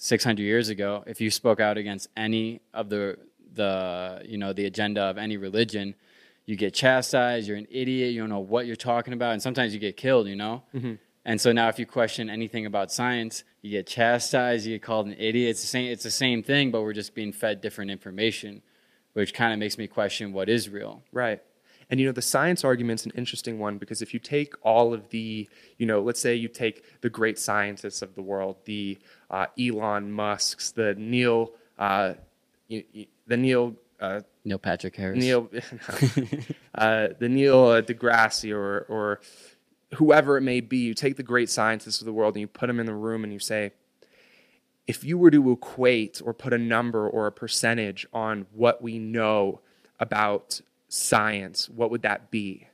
600 0.00 0.42
years 0.42 0.68
ago, 0.68 1.04
if 1.06 1.20
you 1.20 1.30
spoke 1.30 1.60
out 1.60 1.78
against 1.78 2.08
any 2.16 2.60
of 2.72 2.88
the 2.88 3.18
the 3.52 4.22
you 4.24 4.36
know 4.36 4.52
the 4.52 4.66
agenda 4.66 5.02
of 5.02 5.16
any 5.18 5.36
religion, 5.36 5.94
you 6.46 6.56
get 6.56 6.74
chastised. 6.74 7.46
You're 7.48 7.56
an 7.56 7.68
idiot. 7.70 8.12
You 8.12 8.20
don't 8.20 8.28
know 8.30 8.40
what 8.40 8.66
you're 8.66 8.76
talking 8.76 9.12
about, 9.14 9.32
and 9.32 9.42
sometimes 9.42 9.72
you 9.72 9.80
get 9.80 9.96
killed. 9.96 10.26
You 10.28 10.36
know. 10.36 10.62
Mhm. 10.74 10.98
And 11.26 11.40
so 11.40 11.52
now, 11.52 11.68
if 11.68 11.78
you 11.78 11.86
question 11.86 12.28
anything 12.28 12.66
about 12.66 12.92
science, 12.92 13.44
you 13.62 13.70
get 13.70 13.86
chastised, 13.86 14.66
you 14.66 14.74
get 14.74 14.82
called 14.82 15.06
an 15.06 15.14
idiot. 15.18 15.50
It's 15.52 15.62
the 15.62 15.66
same, 15.66 15.90
it's 15.90 16.02
the 16.04 16.10
same 16.10 16.42
thing, 16.42 16.70
but 16.70 16.82
we're 16.82 16.92
just 16.92 17.14
being 17.14 17.32
fed 17.32 17.62
different 17.62 17.90
information, 17.90 18.60
which 19.14 19.32
kind 19.32 19.50
of 19.54 19.58
makes 19.58 19.78
me 19.78 19.86
question 19.86 20.34
what 20.34 20.50
is 20.50 20.68
real. 20.68 21.02
Right. 21.12 21.40
And 21.94 22.00
you 22.00 22.08
know, 22.08 22.12
the 22.12 22.22
science 22.22 22.64
argument's 22.64 23.06
an 23.06 23.12
interesting 23.14 23.60
one 23.60 23.78
because 23.78 24.02
if 24.02 24.12
you 24.12 24.18
take 24.18 24.54
all 24.62 24.92
of 24.92 25.10
the, 25.10 25.48
you 25.78 25.86
know, 25.86 26.02
let's 26.02 26.18
say 26.18 26.34
you 26.34 26.48
take 26.48 27.00
the 27.02 27.08
great 27.08 27.38
scientists 27.38 28.02
of 28.02 28.16
the 28.16 28.20
world, 28.20 28.56
the 28.64 28.98
uh, 29.30 29.46
Elon 29.56 30.10
Musk's, 30.10 30.72
the 30.72 30.96
Neil, 30.96 31.52
uh, 31.78 32.14
the 32.68 33.36
Neil, 33.36 33.76
uh, 34.00 34.22
Neil 34.44 34.58
Patrick 34.58 34.96
Harris. 34.96 35.20
Neil, 35.20 35.48
uh, 36.74 37.10
the 37.16 37.28
Neil 37.28 37.64
uh, 37.68 37.80
deGrasse 37.80 38.52
or 38.52 38.86
or 38.88 39.20
whoever 39.94 40.36
it 40.36 40.40
may 40.40 40.60
be. 40.60 40.78
You 40.78 40.94
take 40.94 41.14
the 41.14 41.22
great 41.22 41.48
scientists 41.48 42.00
of 42.00 42.06
the 42.06 42.12
world 42.12 42.34
and 42.34 42.40
you 42.40 42.48
put 42.48 42.66
them 42.66 42.80
in 42.80 42.86
the 42.86 42.92
room 42.92 43.22
and 43.22 43.32
you 43.32 43.38
say, 43.38 43.70
if 44.88 45.04
you 45.04 45.16
were 45.16 45.30
to 45.30 45.52
equate 45.52 46.20
or 46.24 46.34
put 46.34 46.52
a 46.52 46.58
number 46.58 47.08
or 47.08 47.28
a 47.28 47.32
percentage 47.32 48.04
on 48.12 48.46
what 48.52 48.82
we 48.82 48.98
know 48.98 49.60
about 50.00 50.60
science, 50.88 51.68
what 51.68 51.90
would 51.90 52.02
that 52.02 52.30
be? 52.30 52.68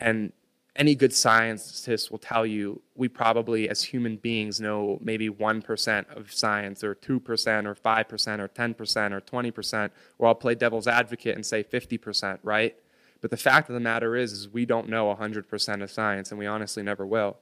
And 0.00 0.32
any 0.76 0.94
good 0.94 1.12
scientist 1.12 2.10
will 2.10 2.18
tell 2.18 2.44
you 2.44 2.82
we 2.94 3.08
probably, 3.08 3.68
as 3.68 3.82
human 3.82 4.16
beings, 4.16 4.60
know 4.60 4.98
maybe 5.02 5.28
1% 5.28 6.16
of 6.16 6.32
science, 6.32 6.84
or 6.84 6.94
2%, 6.94 7.18
or 7.66 7.74
5%, 7.74 8.38
or 8.38 8.48
10%, 8.48 9.12
or 9.12 9.20
20%, 9.20 9.90
or 10.18 10.26
I'll 10.28 10.34
play 10.34 10.54
devil's 10.54 10.86
advocate 10.86 11.34
and 11.34 11.44
say 11.44 11.64
50%, 11.64 12.38
right? 12.42 12.76
But 13.20 13.30
the 13.30 13.36
fact 13.36 13.68
of 13.68 13.74
the 13.74 13.80
matter 13.80 14.16
is, 14.16 14.32
is 14.32 14.48
we 14.48 14.66
don't 14.66 14.88
know 14.88 15.14
100% 15.14 15.82
of 15.82 15.90
science, 15.90 16.30
and 16.30 16.38
we 16.38 16.46
honestly 16.46 16.82
never 16.82 17.06
will. 17.06 17.38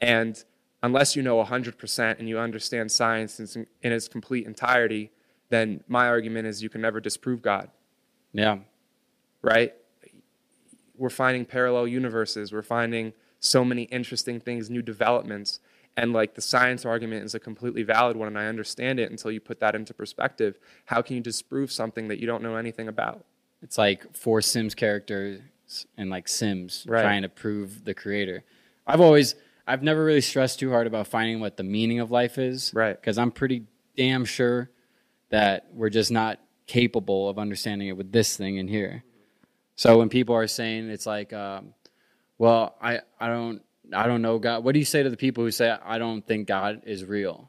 And 0.00 0.42
unless 0.82 1.16
you 1.16 1.22
know 1.22 1.42
100% 1.44 2.18
and 2.18 2.28
you 2.28 2.38
understand 2.38 2.90
science 2.90 3.40
in, 3.40 3.66
in 3.82 3.92
its 3.92 4.08
complete 4.08 4.46
entirety, 4.46 5.10
then 5.50 5.82
my 5.88 6.06
argument 6.06 6.46
is 6.46 6.62
you 6.62 6.68
can 6.68 6.80
never 6.80 7.00
disprove 7.00 7.42
God. 7.42 7.70
Yeah. 8.32 8.58
Right? 9.42 9.74
We're 10.96 11.10
finding 11.10 11.44
parallel 11.44 11.86
universes. 11.86 12.52
We're 12.52 12.62
finding 12.62 13.12
so 13.40 13.64
many 13.64 13.84
interesting 13.84 14.40
things, 14.40 14.68
new 14.68 14.82
developments. 14.82 15.60
And 15.96 16.12
like 16.12 16.34
the 16.34 16.40
science 16.40 16.84
argument 16.84 17.24
is 17.24 17.34
a 17.34 17.40
completely 17.40 17.82
valid 17.82 18.16
one, 18.16 18.28
and 18.28 18.38
I 18.38 18.46
understand 18.46 19.00
it 19.00 19.10
until 19.10 19.30
you 19.30 19.40
put 19.40 19.60
that 19.60 19.74
into 19.74 19.92
perspective. 19.94 20.58
How 20.86 21.02
can 21.02 21.16
you 21.16 21.22
disprove 21.22 21.72
something 21.72 22.08
that 22.08 22.20
you 22.20 22.26
don't 22.26 22.42
know 22.42 22.56
anything 22.56 22.88
about? 22.88 23.24
It's 23.62 23.76
like 23.78 24.14
four 24.14 24.40
Sims 24.40 24.74
characters 24.74 25.40
and 25.96 26.08
like 26.10 26.28
Sims 26.28 26.84
Right. 26.88 27.02
trying 27.02 27.22
to 27.22 27.28
prove 27.28 27.84
the 27.84 27.94
creator. 27.94 28.44
I've 28.86 29.00
always, 29.00 29.34
I've 29.66 29.82
never 29.82 30.04
really 30.04 30.20
stressed 30.20 30.60
too 30.60 30.70
hard 30.70 30.86
about 30.86 31.08
finding 31.08 31.40
what 31.40 31.56
the 31.56 31.64
meaning 31.64 31.98
of 31.98 32.10
life 32.10 32.38
is. 32.38 32.72
Right. 32.74 32.98
Because 32.98 33.18
I'm 33.18 33.32
pretty 33.32 33.64
damn 33.96 34.24
sure 34.24 34.70
that 35.30 35.66
we're 35.72 35.90
just 35.90 36.10
not 36.12 36.38
capable 36.68 37.28
of 37.28 37.38
understanding 37.38 37.88
it 37.88 37.96
with 37.96 38.12
this 38.12 38.36
thing 38.36 38.56
in 38.56 38.68
here. 38.68 39.02
So 39.78 39.98
when 39.98 40.10
people 40.10 40.34
are 40.34 40.46
saying 40.46 40.90
it's 40.90 41.06
like, 41.06 41.32
um, 41.32 41.72
well, 42.36 42.76
I, 42.82 43.00
I 43.18 43.28
don't, 43.28 43.62
I 43.92 44.06
don't 44.06 44.22
know 44.22 44.38
God. 44.38 44.62
What 44.64 44.72
do 44.72 44.78
you 44.78 44.84
say 44.84 45.02
to 45.02 45.08
the 45.10 45.16
people 45.16 45.44
who 45.44 45.50
say 45.50 45.70
I 45.70 45.98
don't 45.98 46.26
think 46.26 46.46
God 46.48 46.82
is 46.84 47.04
real? 47.04 47.48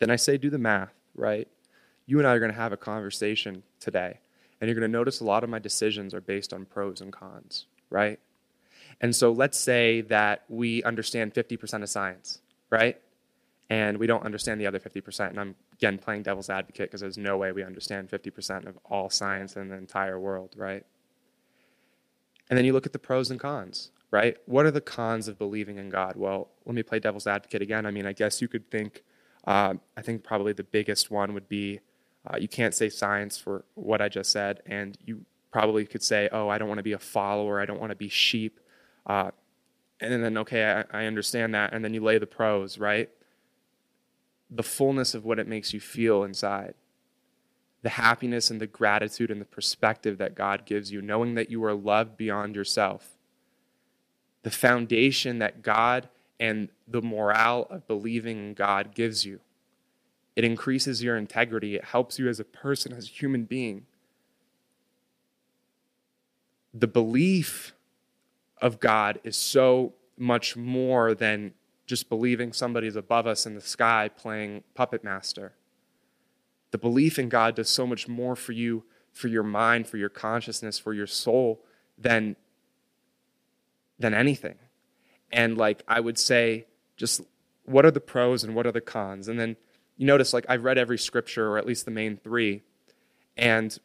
then 0.00 0.10
I 0.10 0.16
say 0.16 0.36
do 0.36 0.50
the 0.50 0.58
math, 0.58 0.92
right? 1.14 1.46
You 2.06 2.18
and 2.18 2.26
I 2.26 2.32
are 2.32 2.40
going 2.40 2.50
to 2.50 2.56
have 2.56 2.72
a 2.72 2.76
conversation 2.76 3.62
today, 3.78 4.18
and 4.60 4.68
you're 4.68 4.78
going 4.78 4.90
to 4.90 4.98
notice 4.98 5.20
a 5.20 5.24
lot 5.24 5.44
of 5.44 5.50
my 5.50 5.58
decisions 5.58 6.12
are 6.14 6.20
based 6.20 6.52
on 6.52 6.64
pros 6.64 7.00
and 7.00 7.12
cons, 7.12 7.66
right? 7.90 8.18
And 9.00 9.14
so 9.14 9.30
let's 9.30 9.58
say 9.58 10.00
that 10.02 10.44
we 10.48 10.82
understand 10.82 11.34
50% 11.34 11.82
of 11.82 11.88
science, 11.88 12.40
right? 12.70 13.00
And 13.68 13.98
we 13.98 14.06
don't 14.06 14.24
understand 14.24 14.60
the 14.60 14.66
other 14.66 14.80
50%. 14.80 15.30
And 15.30 15.40
I'm, 15.40 15.54
again, 15.74 15.98
playing 15.98 16.24
devil's 16.24 16.50
advocate 16.50 16.90
because 16.90 17.00
there's 17.02 17.18
no 17.18 17.36
way 17.36 17.52
we 17.52 17.62
understand 17.62 18.10
50% 18.10 18.66
of 18.66 18.78
all 18.86 19.10
science 19.10 19.56
in 19.56 19.68
the 19.68 19.76
entire 19.76 20.18
world, 20.18 20.54
right? 20.56 20.84
And 22.50 22.58
then 22.58 22.66
you 22.66 22.74
look 22.74 22.84
at 22.84 22.92
the 22.92 22.98
pros 22.98 23.30
and 23.30 23.40
cons, 23.40 23.92
right? 24.10 24.36
What 24.44 24.66
are 24.66 24.70
the 24.70 24.82
cons 24.82 25.28
of 25.28 25.38
believing 25.38 25.78
in 25.78 25.88
God? 25.88 26.16
Well, 26.16 26.48
let 26.66 26.74
me 26.74 26.82
play 26.82 26.98
devil's 26.98 27.26
advocate 27.26 27.62
again. 27.62 27.86
I 27.86 27.92
mean, 27.92 28.04
I 28.04 28.12
guess 28.12 28.42
you 28.42 28.48
could 28.48 28.70
think, 28.70 29.04
uh, 29.46 29.74
I 29.96 30.02
think 30.02 30.24
probably 30.24 30.52
the 30.52 30.64
biggest 30.64 31.10
one 31.10 31.32
would 31.32 31.48
be 31.48 31.80
uh, 32.26 32.36
you 32.36 32.48
can't 32.48 32.74
say 32.74 32.90
science 32.90 33.38
for 33.38 33.64
what 33.74 34.02
I 34.02 34.08
just 34.08 34.30
said, 34.30 34.60
and 34.66 34.98
you 35.04 35.24
probably 35.50 35.86
could 35.86 36.02
say, 36.02 36.28
oh, 36.32 36.48
I 36.48 36.58
don't 36.58 36.68
want 36.68 36.78
to 36.78 36.84
be 36.84 36.92
a 36.92 36.98
follower, 36.98 37.60
I 37.60 37.64
don't 37.64 37.80
want 37.80 37.90
to 37.90 37.96
be 37.96 38.08
sheep. 38.08 38.60
Uh, 39.06 39.30
and 40.00 40.22
then, 40.22 40.38
okay, 40.38 40.84
I, 40.92 41.02
I 41.02 41.06
understand 41.06 41.54
that. 41.54 41.72
And 41.72 41.84
then 41.84 41.94
you 41.94 42.02
lay 42.02 42.18
the 42.18 42.26
pros, 42.26 42.78
right? 42.78 43.08
The 44.50 44.62
fullness 44.62 45.14
of 45.14 45.24
what 45.24 45.38
it 45.38 45.46
makes 45.46 45.72
you 45.72 45.80
feel 45.80 46.24
inside 46.24 46.74
the 47.82 47.90
happiness 47.90 48.50
and 48.50 48.60
the 48.60 48.66
gratitude 48.66 49.30
and 49.30 49.40
the 49.40 49.46
perspective 49.46 50.18
that 50.18 50.34
God 50.34 50.66
gives 50.66 50.92
you, 50.92 51.00
knowing 51.00 51.34
that 51.34 51.50
you 51.50 51.64
are 51.64 51.74
loved 51.74 52.16
beyond 52.16 52.54
yourself, 52.54 53.16
the 54.42 54.50
foundation 54.50 55.38
that 55.38 55.62
God 55.62 56.08
and 56.38 56.68
the 56.86 57.02
morale 57.02 57.66
of 57.70 57.86
believing 57.86 58.38
in 58.38 58.54
God 58.54 58.94
gives 58.94 59.24
you. 59.24 59.40
It 60.36 60.44
increases 60.44 61.02
your 61.02 61.16
integrity, 61.16 61.74
it 61.74 61.84
helps 61.84 62.18
you 62.18 62.28
as 62.28 62.40
a 62.40 62.44
person, 62.44 62.92
as 62.92 63.06
a 63.06 63.12
human 63.12 63.44
being. 63.44 63.86
The 66.72 66.86
belief 66.86 67.74
of 68.60 68.78
God 68.78 69.20
is 69.24 69.36
so 69.36 69.94
much 70.16 70.56
more 70.56 71.14
than 71.14 71.52
just 71.86 72.08
believing 72.08 72.52
somebody's 72.52 72.94
above 72.94 73.26
us 73.26 73.46
in 73.46 73.54
the 73.54 73.60
sky 73.60 74.08
playing 74.08 74.62
puppet 74.74 75.02
master 75.02 75.54
the 76.70 76.78
belief 76.78 77.18
in 77.18 77.28
God 77.28 77.54
does 77.56 77.68
so 77.68 77.86
much 77.86 78.08
more 78.08 78.36
for 78.36 78.52
you, 78.52 78.84
for 79.12 79.28
your 79.28 79.42
mind, 79.42 79.86
for 79.86 79.96
your 79.96 80.08
consciousness, 80.08 80.78
for 80.78 80.94
your 80.94 81.06
soul 81.06 81.64
than, 81.98 82.36
than 83.98 84.14
anything. 84.14 84.56
And 85.32 85.56
like 85.56 85.82
I 85.86 86.00
would 86.00 86.18
say, 86.18 86.66
just 86.96 87.22
what 87.64 87.84
are 87.84 87.90
the 87.90 88.00
pros 88.00 88.44
and 88.44 88.54
what 88.54 88.66
are 88.66 88.72
the 88.72 88.80
cons? 88.80 89.28
And 89.28 89.38
then 89.38 89.56
you 89.96 90.06
notice, 90.06 90.32
like, 90.32 90.46
I've 90.48 90.64
read 90.64 90.78
every 90.78 90.98
scripture, 90.98 91.48
or 91.48 91.58
at 91.58 91.66
least 91.66 91.84
the 91.84 91.90
main 91.90 92.16
three. 92.16 92.62
And 93.36 93.78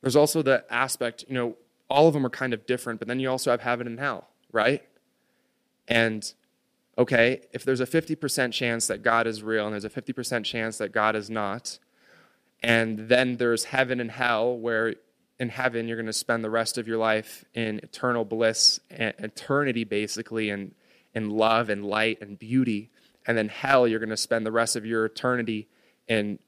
there's 0.00 0.16
also 0.16 0.42
the 0.42 0.64
aspect, 0.70 1.24
you 1.28 1.34
know, 1.34 1.56
all 1.90 2.08
of 2.08 2.14
them 2.14 2.24
are 2.24 2.30
kind 2.30 2.54
of 2.54 2.66
different, 2.66 2.98
but 2.98 3.08
then 3.08 3.20
you 3.20 3.30
also 3.30 3.50
have 3.50 3.60
heaven 3.60 3.86
and 3.86 3.98
hell, 3.98 4.28
right? 4.52 4.82
And 5.86 6.32
okay, 6.96 7.42
if 7.52 7.64
there's 7.64 7.80
a 7.80 7.86
50% 7.86 8.52
chance 8.52 8.86
that 8.88 9.02
God 9.02 9.26
is 9.26 9.42
real 9.42 9.66
and 9.66 9.72
there's 9.72 9.84
a 9.84 9.90
50% 9.90 10.44
chance 10.44 10.78
that 10.78 10.92
God 10.92 11.16
is 11.16 11.30
not, 11.30 11.78
and 12.62 13.08
then 13.08 13.36
there's 13.36 13.64
heaven 13.64 14.00
and 14.00 14.10
hell, 14.10 14.56
where 14.56 14.94
in 15.38 15.48
heaven 15.48 15.86
you're 15.86 15.96
going 15.96 16.06
to 16.06 16.12
spend 16.12 16.42
the 16.42 16.50
rest 16.50 16.78
of 16.78 16.88
your 16.88 16.98
life 16.98 17.44
in 17.54 17.78
eternal 17.82 18.24
bliss, 18.24 18.80
and 18.90 19.14
eternity 19.18 19.84
basically, 19.84 20.50
and 20.50 20.74
in 21.14 21.30
love 21.30 21.70
and 21.70 21.84
light 21.84 22.20
and 22.20 22.38
beauty. 22.38 22.90
And 23.26 23.36
then 23.36 23.48
hell, 23.48 23.86
you're 23.86 24.00
going 24.00 24.08
to 24.08 24.16
spend 24.16 24.46
the 24.46 24.52
rest 24.52 24.76
of 24.76 24.84
your 24.84 25.04
eternity 25.04 25.68
in, 26.08 26.38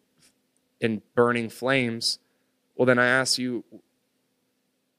in 0.81 1.03
burning 1.15 1.49
flames. 1.49 2.19
Well, 2.75 2.87
then 2.87 2.99
I 2.99 3.07
ask 3.07 3.39
you, 3.39 3.65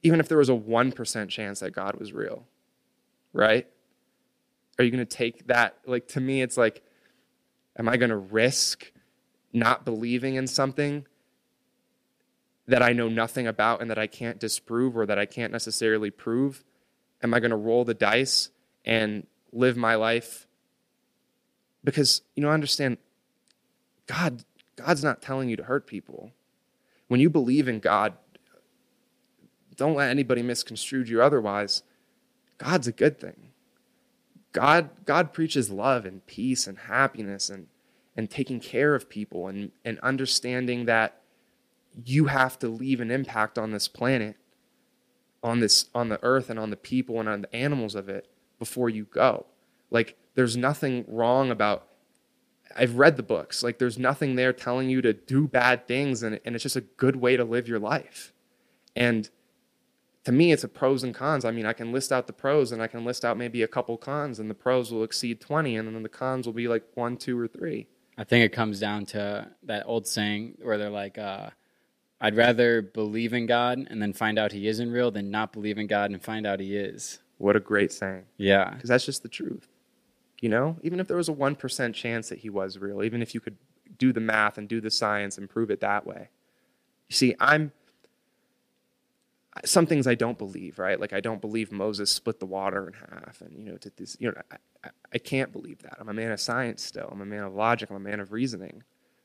even 0.04 0.20
if 0.20 0.28
there 0.28 0.38
was 0.38 0.50
a 0.50 0.54
1% 0.54 1.30
chance 1.30 1.60
that 1.60 1.72
God 1.72 1.96
was 1.96 2.14
real, 2.14 2.46
right? 3.34 3.68
Are 4.78 4.84
you 4.84 4.92
going 4.92 5.06
to 5.06 5.18
take 5.18 5.48
that? 5.48 5.78
Like, 5.86 6.08
to 6.10 6.22
me, 6.22 6.42
it's 6.42 6.58
like, 6.58 6.84
am 7.78 7.90
I 7.90 7.98
going 7.98 8.10
to 8.10 8.18
risk 8.18 8.92
not 9.54 9.86
believing 9.86 10.36
in 10.36 10.48
something 10.48 11.06
that 12.68 12.82
I 12.82 12.94
know 12.94 13.10
nothing 13.10 13.48
about 13.48 13.82
and 13.82 13.90
that 13.90 13.98
I 13.98 14.08
can't 14.08 14.40
disprove 14.40 14.96
or 14.96 15.06
that 15.06 15.20
I 15.20 15.26
can't 15.26 15.52
necessarily 15.52 16.10
prove? 16.10 16.64
Am 17.22 17.34
I 17.34 17.40
going 17.40 17.52
to 17.52 17.58
roll 17.58 17.84
the 17.84 17.94
dice 17.94 18.50
and 18.86 19.28
live 19.52 19.76
my 19.76 19.96
life? 19.96 20.48
Because, 21.84 22.22
you 22.36 22.44
know, 22.44 22.50
I 22.50 22.54
understand 22.54 22.98
God, 24.08 24.44
God's 24.76 25.04
not 25.04 25.22
telling 25.22 25.50
you 25.50 25.56
to 25.58 25.64
hurt 25.64 25.88
people. 25.88 26.32
When 27.08 27.20
you 27.20 27.30
believe 27.30 27.68
in 27.68 27.80
God, 27.80 28.14
don't 29.76 29.96
let 29.96 30.10
anybody 30.10 30.42
misconstrue 30.42 31.04
you 31.04 31.22
otherwise. 31.22 31.84
God's 32.58 32.88
a 32.88 32.92
good 32.92 33.20
thing. 33.20 33.50
God, 34.54 34.90
God 35.06 35.34
preaches 35.34 35.70
love 35.70 36.06
and 36.06 36.26
peace 36.26 36.68
and 36.68 36.78
happiness 36.78 37.50
and, 37.50 37.68
and 38.16 38.30
taking 38.30 38.60
care 38.60 38.94
of 38.96 39.10
people 39.10 39.48
and, 39.48 39.72
and 39.86 40.00
understanding 40.00 40.86
that 40.86 41.22
you 42.06 42.26
have 42.26 42.58
to 42.60 42.68
leave 42.68 43.02
an 43.02 43.12
impact 43.12 43.58
on 43.58 43.72
this 43.72 43.88
planet, 43.88 44.38
on 45.44 45.60
this 45.60 45.86
on 45.96 46.10
the 46.10 46.20
earth 46.24 46.50
and 46.50 46.60
on 46.60 46.70
the 46.70 46.78
people 46.78 47.20
and 47.20 47.28
on 47.28 47.42
the 47.42 47.56
animals 47.56 47.96
of 47.96 48.10
it 48.10 48.30
before 48.60 48.90
you 48.90 49.06
go. 49.06 49.46
Like 49.90 50.18
there's 50.36 50.56
nothing 50.56 51.06
wrong 51.08 51.52
about 51.52 51.88
I've 52.76 52.96
read 52.96 53.18
the 53.18 53.24
books. 53.24 53.64
Like 53.64 53.80
there's 53.80 54.00
nothing 54.00 54.36
there 54.36 54.54
telling 54.54 54.90
you 54.90 55.02
to 55.02 55.12
do 55.14 55.48
bad 55.48 55.88
things 55.88 56.24
and, 56.24 56.40
and 56.46 56.56
it's 56.56 56.64
just 56.64 56.76
a 56.76 56.82
good 56.82 57.18
way 57.18 57.36
to 57.36 57.44
live 57.44 57.68
your 57.68 57.80
life. 57.80 58.34
And 58.96 59.30
to 60.24 60.32
me, 60.32 60.52
it's 60.52 60.64
a 60.64 60.68
pros 60.68 61.04
and 61.04 61.16
cons. 61.16 61.46
I 61.46 61.52
mean, 61.52 61.66
I 61.66 61.74
can 61.74 61.92
list 61.92 62.12
out 62.12 62.28
the 62.28 62.34
pros 62.34 62.72
and 62.72 62.82
I 62.82 62.88
can 62.88 63.04
list 63.04 63.26
out 63.26 63.38
maybe 63.38 63.64
a 63.64 63.68
couple 63.68 63.98
cons, 63.98 64.40
and 64.40 64.50
the 64.50 64.56
pros 64.56 64.92
will 64.92 65.04
exceed 65.04 65.42
20, 65.42 65.76
and 65.76 65.96
then 65.96 66.04
the 66.04 66.10
cons 66.10 66.46
will 66.46 66.54
be 66.54 66.68
like 66.68 66.84
one, 66.94 67.18
two, 67.18 67.40
or 67.40 67.48
three. 67.48 67.88
I 68.22 68.24
think 68.24 68.46
it 68.46 68.54
comes 68.54 68.80
down 68.80 69.08
to 69.08 69.48
that 69.64 69.84
old 69.88 70.06
saying 70.06 70.60
where 70.62 70.78
they're 70.78 70.92
like, 70.92 71.18
uh, 71.18 71.50
I'd 72.22 72.38
rather 72.38 72.84
believe 72.84 73.34
in 73.34 73.48
God 73.48 73.88
and 73.90 74.00
then 74.00 74.14
find 74.14 74.38
out 74.38 74.52
he 74.52 74.68
isn't 74.68 74.92
real 74.92 75.10
than 75.10 75.32
not 75.32 75.52
believe 75.52 75.80
in 75.80 75.88
God 75.88 76.12
and 76.12 76.22
find 76.22 76.46
out 76.46 76.60
he 76.60 76.76
is. 76.76 77.18
What 77.40 77.56
a 77.56 77.60
great 77.60 77.92
saying. 77.92 78.26
Yeah. 78.38 78.76
Because 78.76 78.90
that's 78.90 79.08
just 79.08 79.24
the 79.24 79.28
truth. 79.28 79.68
You 80.40 80.50
know, 80.50 80.78
even 80.84 81.00
if 81.00 81.08
there 81.08 81.18
was 81.18 81.30
a 81.30 81.34
1% 81.34 81.96
chance 81.96 82.30
that 82.30 82.38
he 82.38 82.52
was 82.52 82.78
real, 82.78 83.02
even 83.02 83.24
if 83.24 83.34
you 83.34 83.40
could 83.40 83.58
do 83.98 84.14
the 84.14 84.20
math 84.20 84.60
and 84.60 84.70
do 84.70 84.80
the 84.80 84.92
science 84.92 85.40
and 85.40 85.50
prove 85.50 85.72
it 85.72 85.80
that 85.80 86.06
way. 86.06 86.30
You 87.10 87.16
see, 87.16 87.34
I'm 87.40 87.72
some 89.66 89.86
things 89.86 90.08
I 90.08 90.16
don't 90.16 90.38
believe, 90.38 90.80
right? 90.80 91.00
Like 91.00 91.14
I 91.14 91.20
don't 91.20 91.42
believe 91.42 91.72
Moses 91.72 92.10
split 92.10 92.40
the 92.40 92.46
water 92.46 92.88
in 92.88 92.94
half, 92.94 93.42
and 93.42 93.58
you 93.58 93.72
know, 93.72 93.78
to 93.78 93.92
this, 93.98 94.16
you 94.20 94.30
know, 94.30 94.42
I, 94.52 94.56
I, 94.86 94.90
I 95.14 95.18
can't 95.18 95.52
believe 95.52 95.82
that. 95.84 95.98
I'm 96.00 96.10
a 96.10 96.14
man 96.14 96.32
of 96.32 96.40
science 96.40 96.84
still. 96.84 97.10
I'm 97.12 97.22
a 97.22 97.26
man 97.26 97.44
of 97.44 97.54
logic. 97.54 97.90
I'm 97.90 97.98
a 97.98 98.00
man 98.00 98.20
of 98.20 98.32
reasoning. 98.32 98.84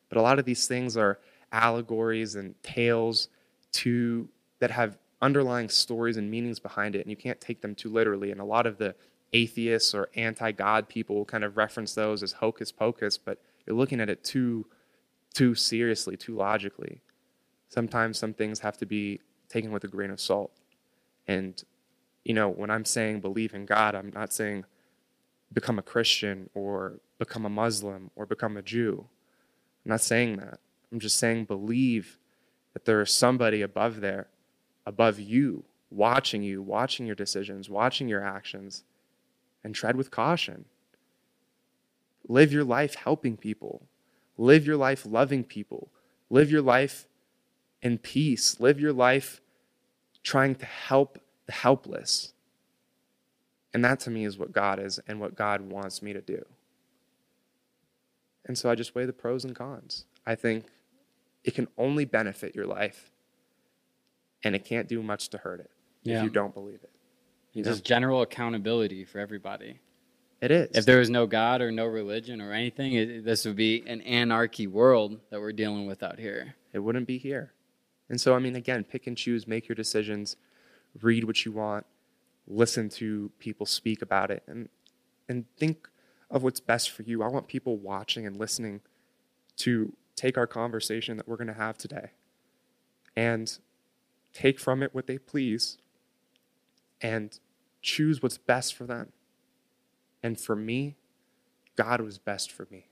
But 0.09 0.19
a 0.19 0.23
lot 0.23 0.39
of 0.39 0.45
these 0.45 0.67
things 0.67 0.97
are 0.97 1.19
allegories 1.53 2.35
and 2.35 2.61
tales 2.63 3.29
to 3.73 4.29
that 4.59 4.71
have 4.71 4.99
underlying 5.23 5.69
stories 5.69 6.17
and 6.17 6.31
meanings 6.31 6.59
behind 6.59 6.95
it, 6.97 7.01
and 7.01 7.11
you 7.11 7.17
can't 7.17 7.41
take 7.41 7.61
them 7.61 7.75
too 7.75 7.91
literally. 7.91 8.33
And 8.33 8.41
a 8.41 8.45
lot 8.45 8.67
of 8.67 8.79
the 8.79 8.95
atheists 9.33 9.95
or 9.95 10.09
anti-God 10.15 10.89
people 10.89 11.25
kind 11.25 11.45
of 11.45 11.57
reference 11.57 11.95
those 11.95 12.23
as 12.23 12.33
hocus 12.33 12.73
pocus, 12.73 13.17
but 13.19 13.41
you're 13.67 13.77
looking 13.77 14.01
at 14.01 14.11
it 14.11 14.25
too 14.25 14.67
too 15.35 15.55
seriously, 15.55 16.17
too 16.17 16.35
logically. 16.35 17.03
Sometimes 17.69 18.19
some 18.19 18.33
things 18.33 18.61
have 18.61 18.79
to 18.79 18.87
be 18.87 19.21
taken 19.49 19.73
with 19.73 19.85
a 19.85 19.89
grain 19.89 20.11
of 20.11 20.21
salt. 20.21 20.53
And, 21.27 21.63
you 22.25 22.35
know, 22.35 22.49
when 22.49 22.71
I'm 22.71 22.85
saying 22.85 23.21
believe 23.21 23.55
in 23.55 23.67
God, 23.67 23.95
I'm 23.95 24.13
not 24.15 24.33
saying 24.33 24.65
become 25.53 25.79
a 25.79 25.83
Christian 25.83 26.51
or 26.55 27.01
become 27.19 27.47
a 27.47 27.51
Muslim 27.51 28.11
or 28.17 28.27
become 28.27 28.57
a 28.57 28.63
Jew. 28.63 29.07
I'm 29.85 29.91
not 29.91 30.01
saying 30.01 30.37
that. 30.37 30.59
I'm 30.93 31.01
just 31.01 31.19
saying 31.19 31.45
believe 31.45 32.19
that 32.73 32.85
there 32.85 33.01
is 33.01 33.11
somebody 33.11 33.63
above 33.63 34.01
there, 34.01 34.29
above 34.85 35.19
you, 35.19 35.65
watching 35.91 36.43
you, 36.43 36.63
watching 36.63 37.07
your 37.07 37.15
decisions, 37.15 37.71
watching 37.71 38.09
your 38.09 38.25
actions, 38.25 38.85
and 39.65 39.75
tread 39.75 39.97
with 39.97 40.11
caution. 40.11 40.65
Live 42.29 42.53
your 42.53 42.65
life 42.65 42.95
helping 42.97 43.37
people. 43.37 43.83
Live 44.37 44.67
your 44.67 44.77
life 44.77 45.07
loving 45.07 45.45
people. 45.45 45.89
Live 46.29 46.51
your 46.51 46.63
life 46.63 47.07
in 47.83 47.99
peace. 47.99 48.59
Live 48.61 48.81
your 48.81 48.93
life 48.93 49.41
trying 50.23 50.55
to 50.57 50.67
help 50.67 51.19
the 51.47 51.53
helpless. 51.53 52.33
And 53.73 53.85
that 53.85 54.01
to 54.01 54.11
me 54.11 54.25
is 54.25 54.39
what 54.39 54.53
God 54.53 54.79
is 54.79 54.99
and 55.07 55.21
what 55.21 55.35
God 55.37 55.61
wants 55.61 56.03
me 56.03 56.13
to 56.13 56.21
do. 56.21 56.45
And 58.47 58.57
so 58.57 58.71
I 58.71 58.75
just 58.75 58.95
weigh 58.95 59.07
the 59.07 59.13
pros 59.13 59.45
and 59.45 59.55
cons. 59.55 60.05
I 60.25 60.35
think 60.35 60.67
it 61.45 61.55
can 61.55 61.69
only 61.77 62.05
benefit 62.05 62.55
your 62.55 62.67
life, 62.67 63.11
and 64.43 64.55
it 64.55 64.65
can't 64.65 64.89
do 64.89 65.03
much 65.03 65.29
to 65.31 65.39
hurt 65.39 65.61
it 65.61 65.71
Yeah. 66.03 66.19
if 66.19 66.25
you 66.25 66.31
don't 66.31 66.55
believe 66.55 66.81
it. 66.83 66.91
You? 67.53 67.65
Just 67.65 67.85
general 67.85 68.23
accountability 68.23 69.05
for 69.05 69.19
everybody. 69.19 69.81
It 70.41 70.51
is. 70.51 70.77
If 70.77 70.85
there 70.85 70.99
was 70.99 71.09
no 71.09 71.27
God 71.27 71.63
or 71.63 71.73
no 71.73 71.87
religion 71.87 72.41
or 72.41 72.53
anything, 72.53 72.93
it, 72.93 73.25
this 73.25 73.45
would 73.47 73.57
be 73.57 73.83
an 73.87 74.01
anarchy 74.03 74.67
world 74.67 75.21
that 75.31 75.41
we're 75.41 75.53
dealing 75.53 75.87
with 75.87 76.03
out 76.03 76.19
here. 76.19 76.55
it 76.73 76.81
wouldn't 76.81 77.07
be 77.07 77.17
here. 77.19 77.53
And 78.09 78.21
so, 78.21 78.35
I 78.35 78.39
mean, 78.39 78.55
again, 78.57 78.85
pick 78.85 79.07
and 79.07 79.17
choose, 79.17 79.47
make 79.47 79.69
your 79.69 79.75
decisions, 79.75 80.37
read 81.01 81.25
what 81.25 81.45
you 81.45 81.53
want, 81.53 81.87
listen 82.47 82.89
to 82.89 83.31
people 83.39 83.67
speak 83.67 84.03
about 84.03 84.31
it, 84.31 84.43
and, 84.47 84.69
and 85.29 85.45
think 85.57 85.89
of 86.31 86.43
what's 86.43 86.61
best 86.61 86.91
for 86.91 87.03
you. 87.03 87.23
I 87.23 87.29
want 87.29 87.49
people 87.49 87.77
watching 87.77 88.27
and 88.27 88.37
listening 88.37 88.81
to 89.59 89.93
take 90.15 90.39
our 90.39 90.47
conversation 90.47 91.17
that 91.17 91.29
we're 91.29 91.37
going 91.37 91.47
to 91.49 91.55
have 91.55 91.77
today 91.77 92.11
and 93.17 93.59
take 94.33 94.59
from 94.59 94.83
it 94.83 94.95
what 94.95 95.07
they 95.07 95.19
please 95.19 95.79
and 97.01 97.39
choose 97.83 98.23
what's 98.23 98.39
best 98.39 98.75
for 98.75 98.85
them. 98.85 99.13
And 100.23 100.41
for 100.41 100.57
me, 100.57 100.97
God 101.77 102.01
was 102.01 102.19
best 102.19 102.51
for 102.51 102.67
me. 102.71 102.87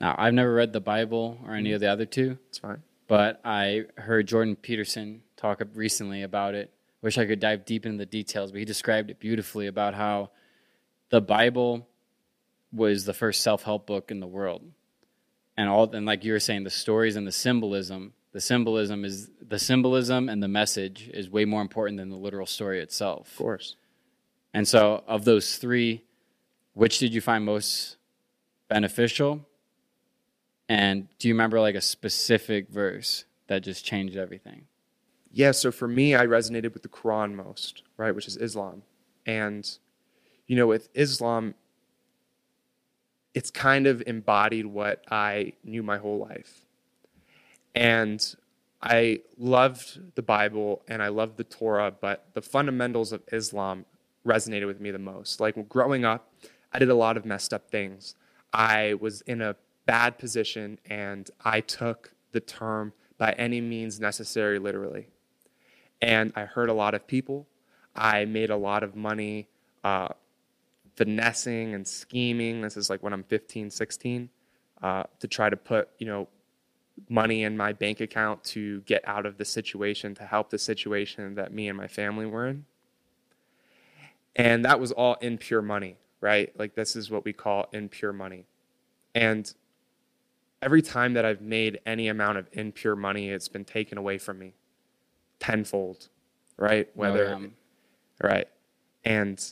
Now, 0.00 0.14
I've 0.18 0.34
never 0.34 0.52
read 0.52 0.72
the 0.72 0.80
Bible 0.80 1.38
or 1.46 1.54
any 1.54 1.72
of 1.72 1.80
the 1.80 1.86
other 1.86 2.06
two, 2.06 2.38
It's 2.48 2.58
fine. 2.58 2.82
But 3.12 3.42
I 3.44 3.82
heard 3.98 4.26
Jordan 4.26 4.56
Peterson 4.56 5.20
talk 5.36 5.60
recently 5.74 6.22
about 6.22 6.54
it. 6.54 6.72
Wish 7.02 7.18
I 7.18 7.26
could 7.26 7.40
dive 7.40 7.66
deep 7.66 7.84
into 7.84 7.98
the 7.98 8.06
details, 8.06 8.52
but 8.52 8.58
he 8.58 8.64
described 8.64 9.10
it 9.10 9.20
beautifully 9.20 9.66
about 9.66 9.92
how 9.92 10.30
the 11.10 11.20
Bible 11.20 11.86
was 12.72 13.04
the 13.04 13.12
first 13.12 13.42
self-help 13.42 13.86
book 13.86 14.10
in 14.10 14.20
the 14.20 14.26
world. 14.26 14.62
And 15.58 15.68
all 15.68 15.94
and 15.94 16.06
like 16.06 16.24
you 16.24 16.32
were 16.32 16.40
saying 16.40 16.64
the 16.64 16.70
stories 16.70 17.14
and 17.14 17.26
the 17.26 17.32
symbolism, 17.32 18.14
the 18.32 18.40
symbolism 18.40 19.04
is 19.04 19.28
the 19.46 19.58
symbolism 19.58 20.30
and 20.30 20.42
the 20.42 20.48
message 20.48 21.10
is 21.12 21.28
way 21.28 21.44
more 21.44 21.60
important 21.60 21.98
than 21.98 22.08
the 22.08 22.16
literal 22.16 22.46
story 22.46 22.80
itself. 22.80 23.30
Of 23.32 23.36
course. 23.36 23.76
And 24.54 24.66
so, 24.66 25.04
of 25.06 25.26
those 25.26 25.56
three, 25.56 26.02
which 26.72 26.98
did 26.98 27.12
you 27.12 27.20
find 27.20 27.44
most 27.44 27.98
beneficial? 28.70 29.46
And 30.72 31.06
do 31.18 31.28
you 31.28 31.34
remember 31.34 31.60
like 31.60 31.74
a 31.74 31.82
specific 31.82 32.70
verse 32.70 33.26
that 33.48 33.62
just 33.62 33.84
changed 33.84 34.16
everything? 34.16 34.62
Yeah, 35.30 35.50
so 35.50 35.70
for 35.70 35.86
me, 35.86 36.14
I 36.14 36.24
resonated 36.24 36.72
with 36.72 36.82
the 36.82 36.88
Quran 36.88 37.34
most, 37.34 37.82
right, 37.98 38.14
which 38.14 38.26
is 38.26 38.38
Islam. 38.38 38.80
And, 39.26 39.70
you 40.46 40.56
know, 40.56 40.66
with 40.66 40.88
Islam, 40.94 41.56
it's 43.34 43.50
kind 43.50 43.86
of 43.86 44.02
embodied 44.06 44.64
what 44.64 45.04
I 45.10 45.52
knew 45.62 45.82
my 45.82 45.98
whole 45.98 46.18
life. 46.18 46.64
And 47.74 48.34
I 48.80 49.20
loved 49.36 50.14
the 50.14 50.22
Bible 50.22 50.80
and 50.88 51.02
I 51.02 51.08
loved 51.08 51.36
the 51.36 51.44
Torah, 51.44 51.90
but 51.90 52.28
the 52.32 52.40
fundamentals 52.40 53.12
of 53.12 53.20
Islam 53.30 53.84
resonated 54.26 54.66
with 54.66 54.80
me 54.80 54.90
the 54.90 54.98
most. 54.98 55.38
Like 55.38 55.68
growing 55.68 56.06
up, 56.06 56.32
I 56.72 56.78
did 56.78 56.88
a 56.88 56.94
lot 56.94 57.18
of 57.18 57.26
messed 57.26 57.52
up 57.52 57.68
things. 57.70 58.14
I 58.54 58.94
was 58.94 59.20
in 59.22 59.42
a 59.42 59.56
bad 59.86 60.18
position 60.18 60.78
and 60.88 61.30
I 61.44 61.60
took 61.60 62.12
the 62.32 62.40
term 62.40 62.92
by 63.18 63.32
any 63.32 63.60
means 63.60 64.00
necessary 64.00 64.58
literally. 64.58 65.08
And 66.00 66.32
I 66.34 66.44
hurt 66.44 66.68
a 66.68 66.72
lot 66.72 66.94
of 66.94 67.06
people. 67.06 67.46
I 67.94 68.24
made 68.24 68.50
a 68.50 68.56
lot 68.56 68.82
of 68.82 68.96
money 68.96 69.48
uh, 69.84 70.08
finessing 70.96 71.74
and 71.74 71.86
scheming. 71.86 72.62
This 72.62 72.76
is 72.76 72.90
like 72.90 73.02
when 73.02 73.12
I'm 73.12 73.22
15, 73.24 73.70
16, 73.70 74.28
uh, 74.82 75.04
to 75.20 75.28
try 75.28 75.50
to 75.50 75.56
put, 75.56 75.88
you 75.98 76.06
know, 76.06 76.28
money 77.08 77.42
in 77.42 77.56
my 77.56 77.72
bank 77.72 78.00
account 78.00 78.44
to 78.44 78.80
get 78.82 79.06
out 79.06 79.26
of 79.26 79.38
the 79.38 79.44
situation, 79.44 80.14
to 80.14 80.24
help 80.24 80.50
the 80.50 80.58
situation 80.58 81.34
that 81.36 81.52
me 81.52 81.68
and 81.68 81.76
my 81.76 81.88
family 81.88 82.26
were 82.26 82.46
in. 82.46 82.64
And 84.34 84.64
that 84.64 84.80
was 84.80 84.92
all 84.92 85.14
impure 85.20 85.62
money, 85.62 85.96
right? 86.20 86.52
Like 86.58 86.74
this 86.74 86.96
is 86.96 87.10
what 87.10 87.24
we 87.24 87.32
call 87.32 87.68
impure 87.72 88.12
money. 88.12 88.46
And 89.14 89.52
every 90.62 90.80
time 90.80 91.14
that 91.14 91.24
I've 91.24 91.42
made 91.42 91.80
any 91.84 92.08
amount 92.08 92.38
of 92.38 92.48
impure 92.52 92.94
money, 92.94 93.30
it's 93.30 93.48
been 93.48 93.64
taken 93.64 93.98
away 93.98 94.16
from 94.16 94.38
me 94.38 94.54
tenfold, 95.40 96.08
right? 96.56 96.88
Whether, 96.94 97.34
um, 97.34 97.52
right? 98.22 98.46
And 99.04 99.44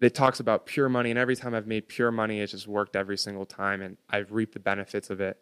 it 0.00 0.14
talks 0.14 0.38
about 0.38 0.66
pure 0.66 0.88
money, 0.88 1.10
and 1.10 1.18
every 1.18 1.34
time 1.36 1.54
I've 1.54 1.66
made 1.66 1.88
pure 1.88 2.12
money, 2.12 2.40
it's 2.40 2.52
just 2.52 2.68
worked 2.68 2.94
every 2.94 3.18
single 3.18 3.44
time, 3.44 3.82
and 3.82 3.96
I've 4.08 4.30
reaped 4.32 4.54
the 4.54 4.60
benefits 4.60 5.10
of 5.10 5.20
it. 5.20 5.38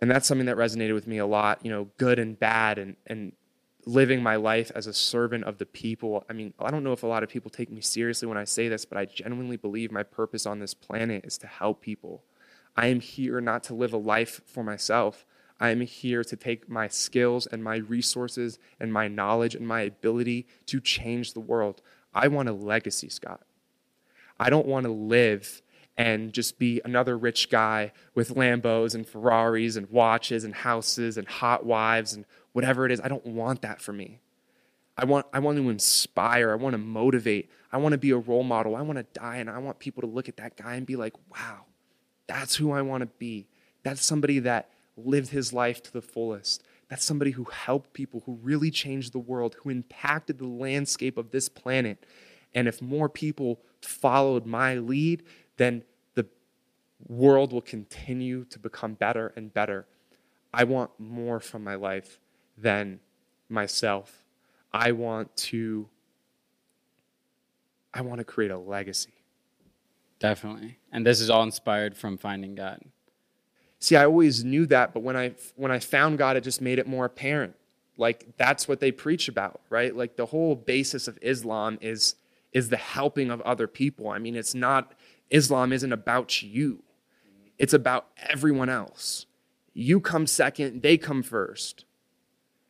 And 0.00 0.10
that's 0.10 0.26
something 0.26 0.46
that 0.46 0.56
resonated 0.56 0.94
with 0.94 1.06
me 1.06 1.18
a 1.18 1.26
lot, 1.26 1.64
you 1.64 1.70
know, 1.70 1.88
good 1.98 2.18
and 2.18 2.38
bad, 2.38 2.78
and, 2.78 2.96
and 3.06 3.32
living 3.84 4.22
my 4.22 4.36
life 4.36 4.70
as 4.74 4.86
a 4.86 4.92
servant 4.92 5.44
of 5.44 5.58
the 5.58 5.66
people. 5.66 6.24
I 6.30 6.32
mean, 6.32 6.54
I 6.58 6.70
don't 6.70 6.84
know 6.84 6.92
if 6.92 7.02
a 7.02 7.06
lot 7.06 7.22
of 7.22 7.28
people 7.28 7.50
take 7.50 7.70
me 7.70 7.80
seriously 7.80 8.28
when 8.28 8.38
I 8.38 8.44
say 8.44 8.68
this, 8.68 8.84
but 8.84 8.96
I 8.96 9.04
genuinely 9.04 9.56
believe 9.56 9.92
my 9.92 10.02
purpose 10.02 10.46
on 10.46 10.60
this 10.60 10.72
planet 10.72 11.24
is 11.24 11.36
to 11.38 11.46
help 11.46 11.80
people. 11.80 12.22
I 12.78 12.86
am 12.86 13.00
here 13.00 13.40
not 13.40 13.64
to 13.64 13.74
live 13.74 13.92
a 13.92 13.96
life 13.98 14.40
for 14.46 14.62
myself. 14.62 15.26
I 15.58 15.70
am 15.70 15.80
here 15.80 16.22
to 16.22 16.36
take 16.36 16.68
my 16.68 16.86
skills 16.86 17.48
and 17.48 17.64
my 17.64 17.78
resources 17.78 18.60
and 18.78 18.92
my 18.92 19.08
knowledge 19.08 19.56
and 19.56 19.66
my 19.66 19.80
ability 19.80 20.46
to 20.66 20.78
change 20.78 21.32
the 21.32 21.40
world. 21.40 21.82
I 22.14 22.28
want 22.28 22.48
a 22.48 22.52
legacy, 22.52 23.08
Scott. 23.08 23.42
I 24.38 24.48
don't 24.48 24.68
want 24.68 24.86
to 24.86 24.92
live 24.92 25.60
and 25.96 26.32
just 26.32 26.60
be 26.60 26.80
another 26.84 27.18
rich 27.18 27.50
guy 27.50 27.90
with 28.14 28.36
Lambos 28.36 28.94
and 28.94 29.04
Ferraris 29.04 29.74
and 29.74 29.90
watches 29.90 30.44
and 30.44 30.54
houses 30.54 31.18
and 31.18 31.26
hot 31.26 31.66
wives 31.66 32.14
and 32.14 32.26
whatever 32.52 32.86
it 32.86 32.92
is. 32.92 33.00
I 33.00 33.08
don't 33.08 33.26
want 33.26 33.60
that 33.62 33.82
for 33.82 33.92
me. 33.92 34.20
I 34.96 35.04
want, 35.04 35.26
I 35.32 35.40
want 35.40 35.58
to 35.58 35.68
inspire. 35.68 36.52
I 36.52 36.54
want 36.54 36.74
to 36.74 36.78
motivate. 36.78 37.50
I 37.72 37.78
want 37.78 37.94
to 37.94 37.98
be 37.98 38.12
a 38.12 38.18
role 38.18 38.44
model. 38.44 38.76
I 38.76 38.82
want 38.82 38.98
to 38.98 39.20
die 39.20 39.38
and 39.38 39.50
I 39.50 39.58
want 39.58 39.80
people 39.80 40.02
to 40.02 40.06
look 40.06 40.28
at 40.28 40.36
that 40.36 40.56
guy 40.56 40.76
and 40.76 40.86
be 40.86 40.94
like, 40.94 41.14
wow, 41.32 41.64
that's 42.28 42.54
who 42.54 42.70
I 42.70 42.82
want 42.82 43.00
to 43.00 43.06
be. 43.18 43.48
That's 43.82 44.04
somebody 44.04 44.38
that 44.40 44.70
lived 44.96 45.30
his 45.30 45.52
life 45.52 45.82
to 45.84 45.92
the 45.92 46.02
fullest. 46.02 46.62
That's 46.88 47.04
somebody 47.04 47.32
who 47.32 47.44
helped 47.44 47.92
people, 47.92 48.22
who 48.24 48.38
really 48.42 48.70
changed 48.70 49.12
the 49.12 49.18
world, 49.18 49.56
who 49.58 49.70
impacted 49.70 50.38
the 50.38 50.46
landscape 50.46 51.18
of 51.18 51.30
this 51.30 51.48
planet. 51.48 52.06
And 52.54 52.68
if 52.68 52.80
more 52.80 53.08
people 53.08 53.60
followed 53.82 54.46
my 54.46 54.76
lead, 54.76 55.22
then 55.56 55.82
the 56.14 56.26
world 57.06 57.52
will 57.52 57.62
continue 57.62 58.44
to 58.46 58.58
become 58.58 58.94
better 58.94 59.32
and 59.36 59.52
better. 59.52 59.86
I 60.52 60.64
want 60.64 60.90
more 60.98 61.40
from 61.40 61.64
my 61.64 61.74
life 61.74 62.20
than 62.56 63.00
myself. 63.48 64.24
I 64.72 64.92
want 64.92 65.34
to 65.36 65.88
I 67.92 68.02
want 68.02 68.18
to 68.18 68.24
create 68.24 68.50
a 68.50 68.58
legacy. 68.58 69.17
Definitely. 70.18 70.78
And 70.90 71.06
this 71.06 71.20
is 71.20 71.30
all 71.30 71.42
inspired 71.42 71.96
from 71.96 72.18
finding 72.18 72.54
God. 72.54 72.80
See, 73.80 73.96
I 73.96 74.04
always 74.04 74.44
knew 74.44 74.66
that, 74.66 74.92
but 74.92 75.02
when 75.02 75.16
I 75.16 75.34
when 75.54 75.70
I 75.70 75.78
found 75.78 76.18
God, 76.18 76.36
it 76.36 76.42
just 76.42 76.60
made 76.60 76.78
it 76.78 76.86
more 76.86 77.04
apparent. 77.04 77.54
Like 77.96 78.36
that's 78.36 78.66
what 78.66 78.80
they 78.80 78.90
preach 78.90 79.28
about, 79.28 79.60
right? 79.70 79.94
Like 79.94 80.16
the 80.16 80.26
whole 80.26 80.56
basis 80.56 81.06
of 81.06 81.18
Islam 81.22 81.78
is 81.80 82.16
is 82.52 82.70
the 82.70 82.76
helping 82.76 83.30
of 83.30 83.40
other 83.42 83.68
people. 83.68 84.08
I 84.08 84.18
mean, 84.18 84.34
it's 84.34 84.54
not 84.54 84.94
Islam 85.30 85.72
isn't 85.72 85.92
about 85.92 86.42
you. 86.42 86.82
It's 87.58 87.74
about 87.74 88.08
everyone 88.28 88.68
else. 88.68 89.26
You 89.74 90.00
come 90.00 90.26
second, 90.26 90.82
they 90.82 90.96
come 90.96 91.22
first. 91.22 91.84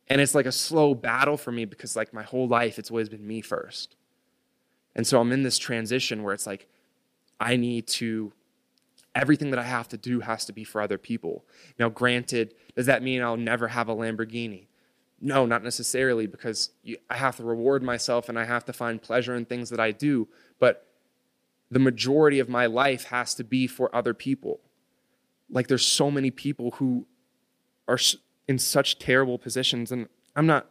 And 0.08 0.20
it's 0.20 0.34
like 0.34 0.46
a 0.46 0.52
slow 0.52 0.94
battle 0.94 1.36
for 1.36 1.52
me 1.52 1.64
because 1.64 1.94
like 1.94 2.12
my 2.12 2.22
whole 2.22 2.48
life 2.48 2.78
it's 2.78 2.90
always 2.90 3.08
been 3.08 3.26
me 3.26 3.40
first. 3.40 3.96
And 4.94 5.06
so 5.06 5.20
I'm 5.20 5.32
in 5.32 5.42
this 5.42 5.58
transition 5.58 6.22
where 6.22 6.34
it's 6.34 6.46
like 6.46 6.68
I 7.40 7.56
need 7.56 7.86
to 7.88 8.32
everything 9.14 9.50
that 9.50 9.58
I 9.58 9.64
have 9.64 9.88
to 9.88 9.96
do 9.96 10.20
has 10.20 10.44
to 10.44 10.52
be 10.52 10.64
for 10.64 10.80
other 10.80 10.98
people. 10.98 11.44
Now, 11.78 11.88
granted, 11.88 12.54
does 12.76 12.86
that 12.86 13.02
mean 13.02 13.20
I'll 13.20 13.36
never 13.36 13.68
have 13.68 13.88
a 13.88 13.94
Lamborghini? 13.94 14.66
No, 15.20 15.44
not 15.44 15.64
necessarily, 15.64 16.26
because 16.28 16.70
you, 16.84 16.98
I 17.10 17.16
have 17.16 17.36
to 17.38 17.42
reward 17.42 17.82
myself 17.82 18.28
and 18.28 18.38
I 18.38 18.44
have 18.44 18.64
to 18.66 18.72
find 18.72 19.02
pleasure 19.02 19.34
in 19.34 19.44
things 19.44 19.70
that 19.70 19.80
I 19.80 19.90
do. 19.90 20.28
But 20.60 20.86
the 21.70 21.80
majority 21.80 22.38
of 22.38 22.48
my 22.48 22.66
life 22.66 23.04
has 23.04 23.34
to 23.34 23.44
be 23.44 23.66
for 23.66 23.94
other 23.94 24.14
people. 24.14 24.60
Like, 25.50 25.66
there's 25.66 25.86
so 25.86 26.10
many 26.10 26.30
people 26.30 26.72
who 26.72 27.06
are 27.88 27.98
in 28.46 28.58
such 28.58 28.98
terrible 29.00 29.38
positions. 29.38 29.90
And 29.90 30.08
I'm 30.36 30.46
not, 30.46 30.68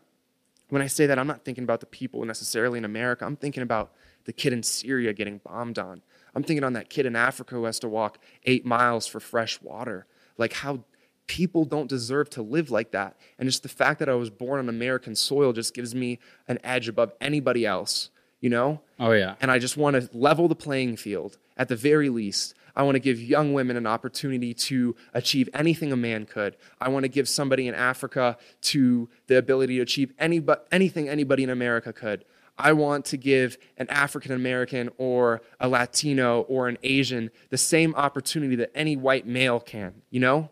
when 0.70 0.82
I 0.82 0.88
say 0.88 1.06
that, 1.08 1.20
I'm 1.20 1.28
not 1.28 1.44
thinking 1.44 1.66
about 1.66 1.82
the 1.82 1.86
people 1.86 2.24
necessarily 2.24 2.78
in 2.78 2.86
America. 2.86 3.26
I'm 3.26 3.36
thinking 3.36 3.64
about 3.64 3.92
the 4.24 4.34
kid 4.34 4.54
in 4.54 4.64
Syria 4.64 5.12
getting 5.12 5.42
bombed 5.44 5.78
on. 5.78 6.02
I'm 6.38 6.44
thinking 6.44 6.64
on 6.64 6.74
that 6.74 6.92
kid 6.92 7.08
in 7.08 7.16
Africa 7.16 7.56
who 7.56 7.64
has 7.64 7.80
to 7.80 7.90
walk 7.90 8.20
eight 8.44 8.64
miles 8.64 9.08
for 9.08 9.20
fresh 9.20 9.60
water. 9.60 10.06
Like 10.38 10.54
how 10.54 10.84
people 11.26 11.66
don't 11.66 11.90
deserve 11.90 12.30
to 12.30 12.44
live 12.44 12.70
like 12.70 12.92
that. 12.92 13.18
And 13.40 13.50
just 13.50 13.64
the 13.64 13.70
fact 13.70 13.98
that 13.98 14.08
I 14.08 14.14
was 14.14 14.30
born 14.30 14.60
on 14.60 14.70
American 14.70 15.16
soil 15.16 15.52
just 15.52 15.74
gives 15.74 15.96
me 15.96 16.20
an 16.48 16.60
edge 16.64 16.88
above 16.88 17.12
anybody 17.20 17.66
else, 17.66 18.12
you 18.40 18.52
know? 18.52 18.82
Oh, 19.00 19.14
yeah. 19.14 19.34
And 19.42 19.50
I 19.50 19.58
just 19.58 19.78
want 19.78 19.96
to 19.96 20.16
level 20.16 20.48
the 20.48 20.54
playing 20.54 20.98
field 20.98 21.40
at 21.58 21.70
the 21.70 21.76
very 21.76 22.10
least. 22.10 22.54
I 22.76 22.84
want 22.84 22.94
to 22.94 23.00
give 23.00 23.20
young 23.20 23.54
women 23.54 23.76
an 23.76 23.88
opportunity 23.88 24.54
to 24.54 24.96
achieve 25.16 25.50
anything 25.56 25.92
a 25.92 25.98
man 25.98 26.28
could. 26.28 26.56
I 26.80 26.90
want 26.90 27.02
to 27.02 27.10
give 27.10 27.28
somebody 27.28 27.68
in 27.68 27.74
Africa 27.74 28.38
to 28.62 29.10
the 29.26 29.40
ability 29.40 29.78
to 29.78 29.82
achieve 29.82 30.14
any, 30.20 30.46
anything 30.72 31.10
anybody 31.10 31.42
in 31.42 31.50
America 31.50 31.92
could. 31.92 32.26
I 32.58 32.74
want 32.74 33.06
to 33.06 33.18
give 33.18 33.58
an 33.78 33.88
African 33.90 34.32
American 34.32 34.90
or 34.98 35.42
a 35.60 35.68
Latino 35.68 36.42
or 36.42 36.68
an 36.68 36.78
Asian 36.84 37.30
the 37.50 37.58
same 37.58 37.94
opportunity 37.96 38.56
that 38.56 38.72
any 38.76 38.96
white 38.96 39.28
male 39.28 39.60
can, 39.60 40.02
you 40.10 40.20
know? 40.20 40.50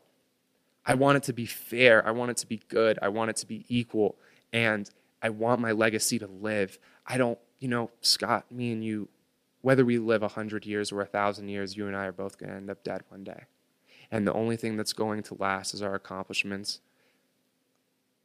I 0.86 0.94
want 0.94 1.18
it 1.18 1.24
to 1.24 1.34
be 1.34 1.48
fair. 1.48 2.06
I 2.08 2.12
want 2.12 2.32
it 2.32 2.38
to 2.38 2.48
be 2.48 2.62
good. 2.68 3.00
I 3.02 3.08
want 3.08 3.32
it 3.32 3.38
to 3.38 3.48
be 3.48 3.65
equal. 3.68 4.18
And 4.54 4.89
I 5.22 5.30
want 5.30 5.60
my 5.60 5.72
legacy 5.72 6.20
to 6.20 6.28
live. 6.28 6.78
I 7.08 7.18
don't, 7.18 7.39
you 7.60 7.68
know, 7.68 7.89
Scott, 8.02 8.52
me 8.52 8.72
and 8.72 8.84
you, 8.84 9.10
whether 9.62 9.84
we 9.84 9.98
live 9.98 10.22
100 10.22 10.65
years 10.65 10.91
or 10.91 10.98
1,000 10.98 11.50
years, 11.50 11.76
you 11.76 11.88
and 11.88 11.96
I 11.96 12.06
are 12.06 12.12
both 12.12 12.38
going 12.38 12.52
to 12.52 12.56
end 12.56 12.70
up 12.70 12.84
dead 12.84 13.02
one 13.10 13.24
day. 13.24 13.46
And 14.12 14.28
the 14.28 14.34
only 14.34 14.56
thing 14.56 14.78
that's 14.78 14.94
going 14.94 15.24
to 15.24 15.36
last 15.39 15.74
is 15.74 15.82
our 15.82 15.96
accomplishments, 15.96 16.82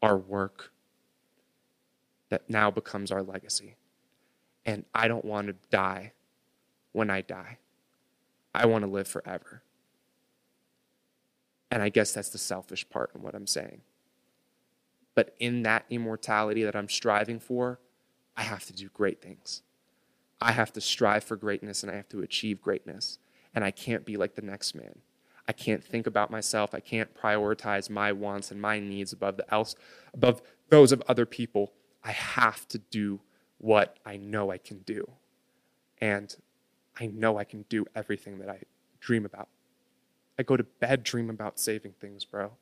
our 0.02 0.18
work, 0.18 0.72
that 2.30 2.48
now 2.48 2.70
becomes 2.70 3.12
our 3.12 3.22
legacy. 3.22 3.76
And 4.64 4.84
I 4.94 5.08
don't 5.08 5.24
want 5.24 5.48
to 5.48 5.54
die 5.70 6.12
when 6.92 7.10
I 7.10 7.20
die. 7.20 7.58
I 8.54 8.66
want 8.66 8.84
to 8.84 8.90
live 8.90 9.06
forever. 9.06 9.62
And 11.70 11.82
I 11.82 11.88
guess 11.88 12.12
that's 12.12 12.30
the 12.30 12.38
selfish 12.38 12.88
part 12.88 13.12
in 13.14 13.22
what 13.22 13.34
I'm 13.34 13.46
saying. 13.46 13.82
But 15.14 15.34
in 15.38 15.62
that 15.62 15.84
immortality 15.90 16.64
that 16.64 16.74
I'm 16.74 16.88
striving 16.88 17.38
for, 17.38 17.78
I 18.36 18.42
have 18.42 18.64
to 18.66 18.72
do 18.72 18.88
great 18.92 19.20
things. 19.20 19.62
I 20.40 20.52
have 20.52 20.72
to 20.72 20.80
strive 20.80 21.24
for 21.24 21.36
greatness 21.36 21.82
and 21.82 21.92
I 21.92 21.96
have 21.96 22.08
to 22.08 22.22
achieve 22.22 22.60
greatness. 22.60 23.18
And 23.54 23.64
I 23.64 23.70
can't 23.70 24.04
be 24.04 24.16
like 24.16 24.34
the 24.34 24.42
next 24.42 24.74
man. 24.74 25.00
I 25.46 25.52
can't 25.52 25.82
think 25.82 26.06
about 26.06 26.30
myself. 26.30 26.74
I 26.74 26.80
can't 26.80 27.14
prioritize 27.14 27.90
my 27.90 28.12
wants 28.12 28.50
and 28.50 28.60
my 28.60 28.78
needs 28.78 29.12
above 29.12 29.36
the 29.36 29.52
else 29.52 29.74
above 30.14 30.42
those 30.68 30.92
of 30.92 31.02
other 31.08 31.26
people. 31.26 31.72
I 32.04 32.12
have 32.12 32.66
to 32.68 32.78
do 32.78 33.20
what 33.58 33.96
I 34.06 34.16
know 34.16 34.50
I 34.50 34.58
can 34.58 34.78
do. 34.78 35.08
And 36.00 36.34
I 36.98 37.06
know 37.06 37.38
I 37.38 37.44
can 37.44 37.64
do 37.68 37.86
everything 37.94 38.38
that 38.38 38.48
I 38.48 38.62
dream 39.00 39.24
about. 39.24 39.48
I 40.38 40.42
go 40.42 40.56
to 40.56 40.64
bed 40.64 41.02
dreaming 41.02 41.30
about 41.30 41.58
saving 41.58 41.92
things, 42.00 42.24
bro. 42.24 42.52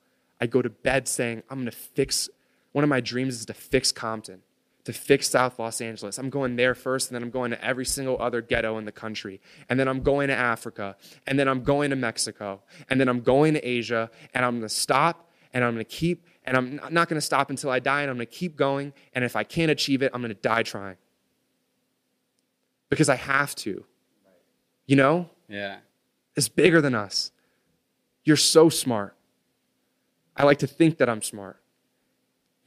I 0.41 0.47
go 0.47 0.63
to 0.63 0.71
bed 0.71 1.07
saying, 1.09 1.43
I'm 1.49 1.65
to 1.65 1.71
fix, 1.71 2.29
one 2.73 2.85
of 2.85 2.91
my 2.91 3.01
dreams 3.01 3.35
is 3.35 3.47
to 3.47 3.55
fix 3.55 3.93
Compton, 3.93 4.43
to 4.85 4.93
fix 4.93 5.29
South 5.29 5.59
Los 5.59 5.81
Angeles. 5.81 6.19
I'm 6.19 6.31
going 6.31 6.57
there 6.57 6.75
first, 6.75 7.11
and 7.11 7.15
then 7.15 7.23
I'm 7.23 7.31
going 7.31 7.51
to 7.51 7.65
every 7.65 7.85
single 7.85 8.21
other 8.21 8.41
ghetto 8.41 8.79
in 8.79 8.85
the 8.85 8.93
country. 8.93 9.41
And 9.69 9.79
then 9.79 9.87
I'm 9.87 10.01
going 10.01 10.29
to 10.29 10.35
Africa, 10.35 10.97
and 11.27 11.39
then 11.39 11.47
I'm 11.47 11.63
going 11.63 11.91
to 11.91 11.97
Mexico, 11.97 12.63
and 12.89 13.01
then 13.01 13.09
I'm 13.09 13.21
going 13.21 13.55
to 13.55 13.69
Asia, 13.69 14.11
and 14.35 14.45
I'm 14.45 14.61
to 14.61 14.69
stop, 14.69 15.31
and 15.53 15.65
I'm 15.65 15.75
going 15.75 15.85
to 15.85 15.91
keep 15.91 16.27
and 16.49 16.57
I'm 16.57 16.95
not 16.95 17.11
going 17.11 17.19
to 17.19 17.25
stop 17.25 17.51
until 17.51 17.69
I 17.69 17.79
die, 17.79 18.01
and 18.01 18.11
I'm 18.11 18.17
going 18.17 18.27
to 18.27 18.33
keep 18.33 18.57
going. 18.57 18.95
And 19.13 19.23
if 19.23 19.37
I 19.37 19.45
can't 19.45 19.71
achieve 19.71 20.01
it, 20.03 20.11
I'm 20.15 20.23
going 20.23 20.35
to 20.35 20.41
die 20.41 20.63
trying. 20.63 20.97
Because 22.89 23.11
I 23.11 23.17
have 23.17 23.55
to. 23.57 23.85
You 24.87 24.97
know? 24.97 25.29
Yeah. 25.47 25.77
It's 26.35 26.49
bigger 26.49 26.81
than 26.81 26.95
us. 26.95 27.33
You're 28.25 28.37
so 28.37 28.71
smart. 28.71 29.15
I 30.35 30.45
like 30.45 30.59
to 30.61 30.67
think 30.67 30.97
that 30.99 31.09
I'm 31.11 31.21
smart. 31.21 31.61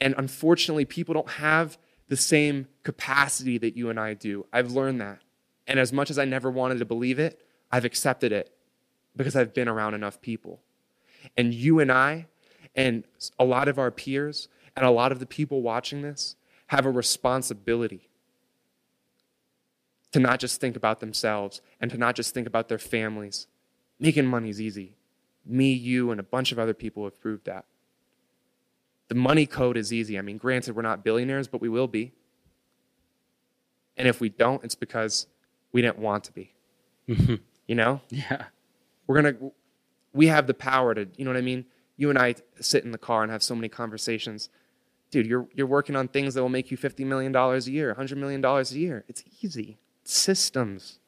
And 0.00 0.14
unfortunately, 0.16 0.84
people 0.84 1.14
don't 1.14 1.30
have 1.30 1.76
the 2.06 2.16
same 2.16 2.68
capacity 2.84 3.58
that 3.58 3.76
you 3.76 3.90
and 3.90 3.98
I 3.98 4.14
do. 4.14 4.46
I've 4.52 4.70
learned 4.70 5.00
that. 5.00 5.18
And 5.66 5.80
as 5.80 5.92
much 5.92 6.08
as 6.08 6.20
I 6.20 6.24
never 6.24 6.50
wanted 6.50 6.78
to 6.78 6.84
believe 6.84 7.18
it, 7.18 7.40
I've 7.72 7.84
accepted 7.84 8.30
it 8.30 8.54
because 9.16 9.34
I've 9.34 9.52
been 9.52 9.68
around 9.68 9.94
enough 9.94 10.20
people. 10.20 10.60
And 11.36 11.52
you 11.52 11.80
and 11.80 11.90
I, 11.90 12.26
and 12.74 13.04
a 13.38 13.44
lot 13.44 13.68
of 13.68 13.78
our 13.78 13.90
peers 13.90 14.48
and 14.76 14.84
a 14.86 14.90
lot 14.90 15.12
of 15.12 15.18
the 15.18 15.26
people 15.26 15.62
watching 15.62 16.02
this 16.02 16.36
have 16.68 16.86
a 16.86 16.90
responsibility 16.90 18.08
to 20.12 20.20
not 20.20 20.40
just 20.40 20.60
think 20.60 20.76
about 20.76 21.00
themselves 21.00 21.60
and 21.80 21.90
to 21.90 21.98
not 21.98 22.14
just 22.14 22.34
think 22.34 22.46
about 22.46 22.68
their 22.68 22.78
families. 22.78 23.46
Making 23.98 24.26
money 24.26 24.50
is 24.50 24.60
easy. 24.60 24.94
Me, 25.44 25.72
you, 25.72 26.10
and 26.10 26.20
a 26.20 26.24
bunch 26.24 26.52
of 26.52 26.58
other 26.58 26.74
people 26.74 27.04
have 27.04 27.20
proved 27.20 27.46
that. 27.46 27.64
The 29.08 29.14
money 29.14 29.46
code 29.46 29.76
is 29.76 29.92
easy. 29.92 30.18
I 30.18 30.22
mean, 30.22 30.38
granted, 30.38 30.76
we're 30.76 30.82
not 30.82 31.04
billionaires, 31.04 31.48
but 31.48 31.60
we 31.60 31.68
will 31.68 31.88
be. 31.88 32.12
And 33.96 34.08
if 34.08 34.20
we 34.20 34.28
don't, 34.28 34.64
it's 34.64 34.74
because 34.74 35.26
we 35.72 35.82
didn't 35.82 35.98
want 35.98 36.24
to 36.24 36.32
be. 36.32 36.52
Mm-hmm. 37.08 37.34
you 37.66 37.74
know? 37.74 38.00
Yeah. 38.10 38.44
We're 39.06 39.20
going 39.20 39.34
to, 39.34 39.52
we 40.12 40.28
have 40.28 40.46
the 40.46 40.54
power 40.54 40.94
to, 40.94 41.08
you 41.16 41.24
know 41.24 41.30
what 41.30 41.38
I 41.38 41.42
mean? 41.42 41.64
You 42.02 42.10
and 42.10 42.18
I 42.18 42.34
sit 42.60 42.84
in 42.84 42.90
the 42.90 42.98
car 42.98 43.22
and 43.22 43.30
have 43.30 43.44
so 43.44 43.54
many 43.54 43.68
conversations. 43.68 44.48
Dude, 45.12 45.24
you're, 45.24 45.46
you're 45.54 45.68
working 45.68 45.94
on 45.94 46.08
things 46.08 46.34
that 46.34 46.42
will 46.42 46.48
make 46.48 46.72
you 46.72 46.76
$50 46.76 47.06
million 47.06 47.34
a 47.34 47.58
year, 47.60 47.94
$100 47.94 48.16
million 48.16 48.44
a 48.44 48.62
year. 48.72 49.04
It's 49.06 49.22
easy. 49.40 49.78
It's 50.00 50.12
systems. 50.12 50.98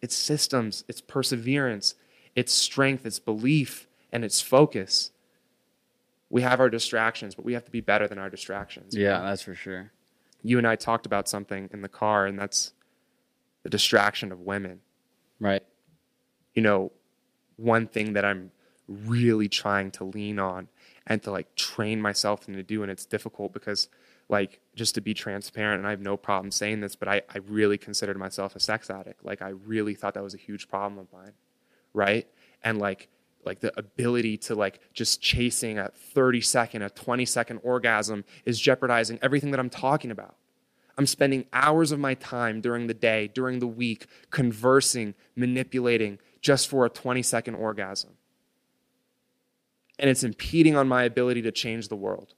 It's 0.00 0.16
systems. 0.16 0.82
It's 0.88 1.00
perseverance. 1.00 1.94
It's 2.34 2.52
strength. 2.52 3.06
It's 3.06 3.20
belief. 3.20 3.86
And 4.10 4.24
it's 4.24 4.40
focus. 4.40 5.12
We 6.28 6.42
have 6.42 6.58
our 6.58 6.68
distractions, 6.68 7.36
but 7.36 7.44
we 7.44 7.52
have 7.52 7.64
to 7.66 7.70
be 7.70 7.80
better 7.80 8.08
than 8.08 8.18
our 8.18 8.28
distractions. 8.28 8.96
Yeah, 8.96 9.20
that's 9.20 9.42
for 9.42 9.54
sure. 9.54 9.92
You 10.42 10.58
and 10.58 10.66
I 10.66 10.74
talked 10.74 11.06
about 11.06 11.28
something 11.28 11.70
in 11.72 11.82
the 11.82 11.88
car, 11.88 12.26
and 12.26 12.36
that's 12.36 12.72
the 13.62 13.70
distraction 13.70 14.32
of 14.32 14.40
women. 14.40 14.80
Right. 15.38 15.62
You 16.52 16.62
know, 16.62 16.90
one 17.54 17.86
thing 17.86 18.14
that 18.14 18.24
I'm 18.24 18.50
really 18.92 19.48
trying 19.48 19.90
to 19.92 20.04
lean 20.04 20.38
on 20.38 20.68
and 21.06 21.22
to 21.22 21.30
like 21.30 21.54
train 21.54 22.00
myself 22.00 22.48
into 22.48 22.62
do. 22.62 22.82
And 22.82 22.90
it's 22.90 23.04
difficult 23.04 23.52
because 23.52 23.88
like 24.28 24.60
just 24.74 24.94
to 24.94 25.00
be 25.00 25.14
transparent, 25.14 25.78
and 25.78 25.86
I 25.86 25.90
have 25.90 26.00
no 26.00 26.16
problem 26.16 26.50
saying 26.50 26.80
this, 26.80 26.96
but 26.96 27.08
I, 27.08 27.22
I 27.28 27.38
really 27.38 27.78
considered 27.78 28.16
myself 28.16 28.56
a 28.56 28.60
sex 28.60 28.88
addict. 28.90 29.24
Like 29.24 29.42
I 29.42 29.50
really 29.50 29.94
thought 29.94 30.14
that 30.14 30.22
was 30.22 30.34
a 30.34 30.38
huge 30.38 30.68
problem 30.68 30.98
of 30.98 31.12
mine. 31.12 31.32
Right. 31.92 32.26
And 32.62 32.78
like 32.78 33.08
like 33.44 33.60
the 33.60 33.76
ability 33.76 34.36
to 34.36 34.54
like 34.54 34.80
just 34.92 35.20
chasing 35.20 35.78
a 35.78 35.88
30 35.88 36.40
second, 36.40 36.82
a 36.82 36.90
20 36.90 37.24
second 37.26 37.60
orgasm 37.62 38.24
is 38.44 38.60
jeopardizing 38.60 39.18
everything 39.20 39.50
that 39.50 39.60
I'm 39.60 39.70
talking 39.70 40.10
about. 40.10 40.36
I'm 40.96 41.06
spending 41.06 41.46
hours 41.52 41.90
of 41.90 41.98
my 41.98 42.14
time 42.14 42.60
during 42.60 42.86
the 42.86 42.94
day, 42.94 43.28
during 43.28 43.58
the 43.58 43.66
week, 43.66 44.06
conversing, 44.30 45.14
manipulating 45.34 46.18
just 46.40 46.68
for 46.68 46.84
a 46.84 46.90
20 46.90 47.22
second 47.22 47.54
orgasm. 47.54 48.10
And 50.02 50.10
it's 50.10 50.24
impeding 50.24 50.76
on 50.76 50.88
my 50.88 51.04
ability 51.04 51.40
to 51.42 51.52
change 51.52 51.88
the 51.88 51.96
world. 51.96 52.34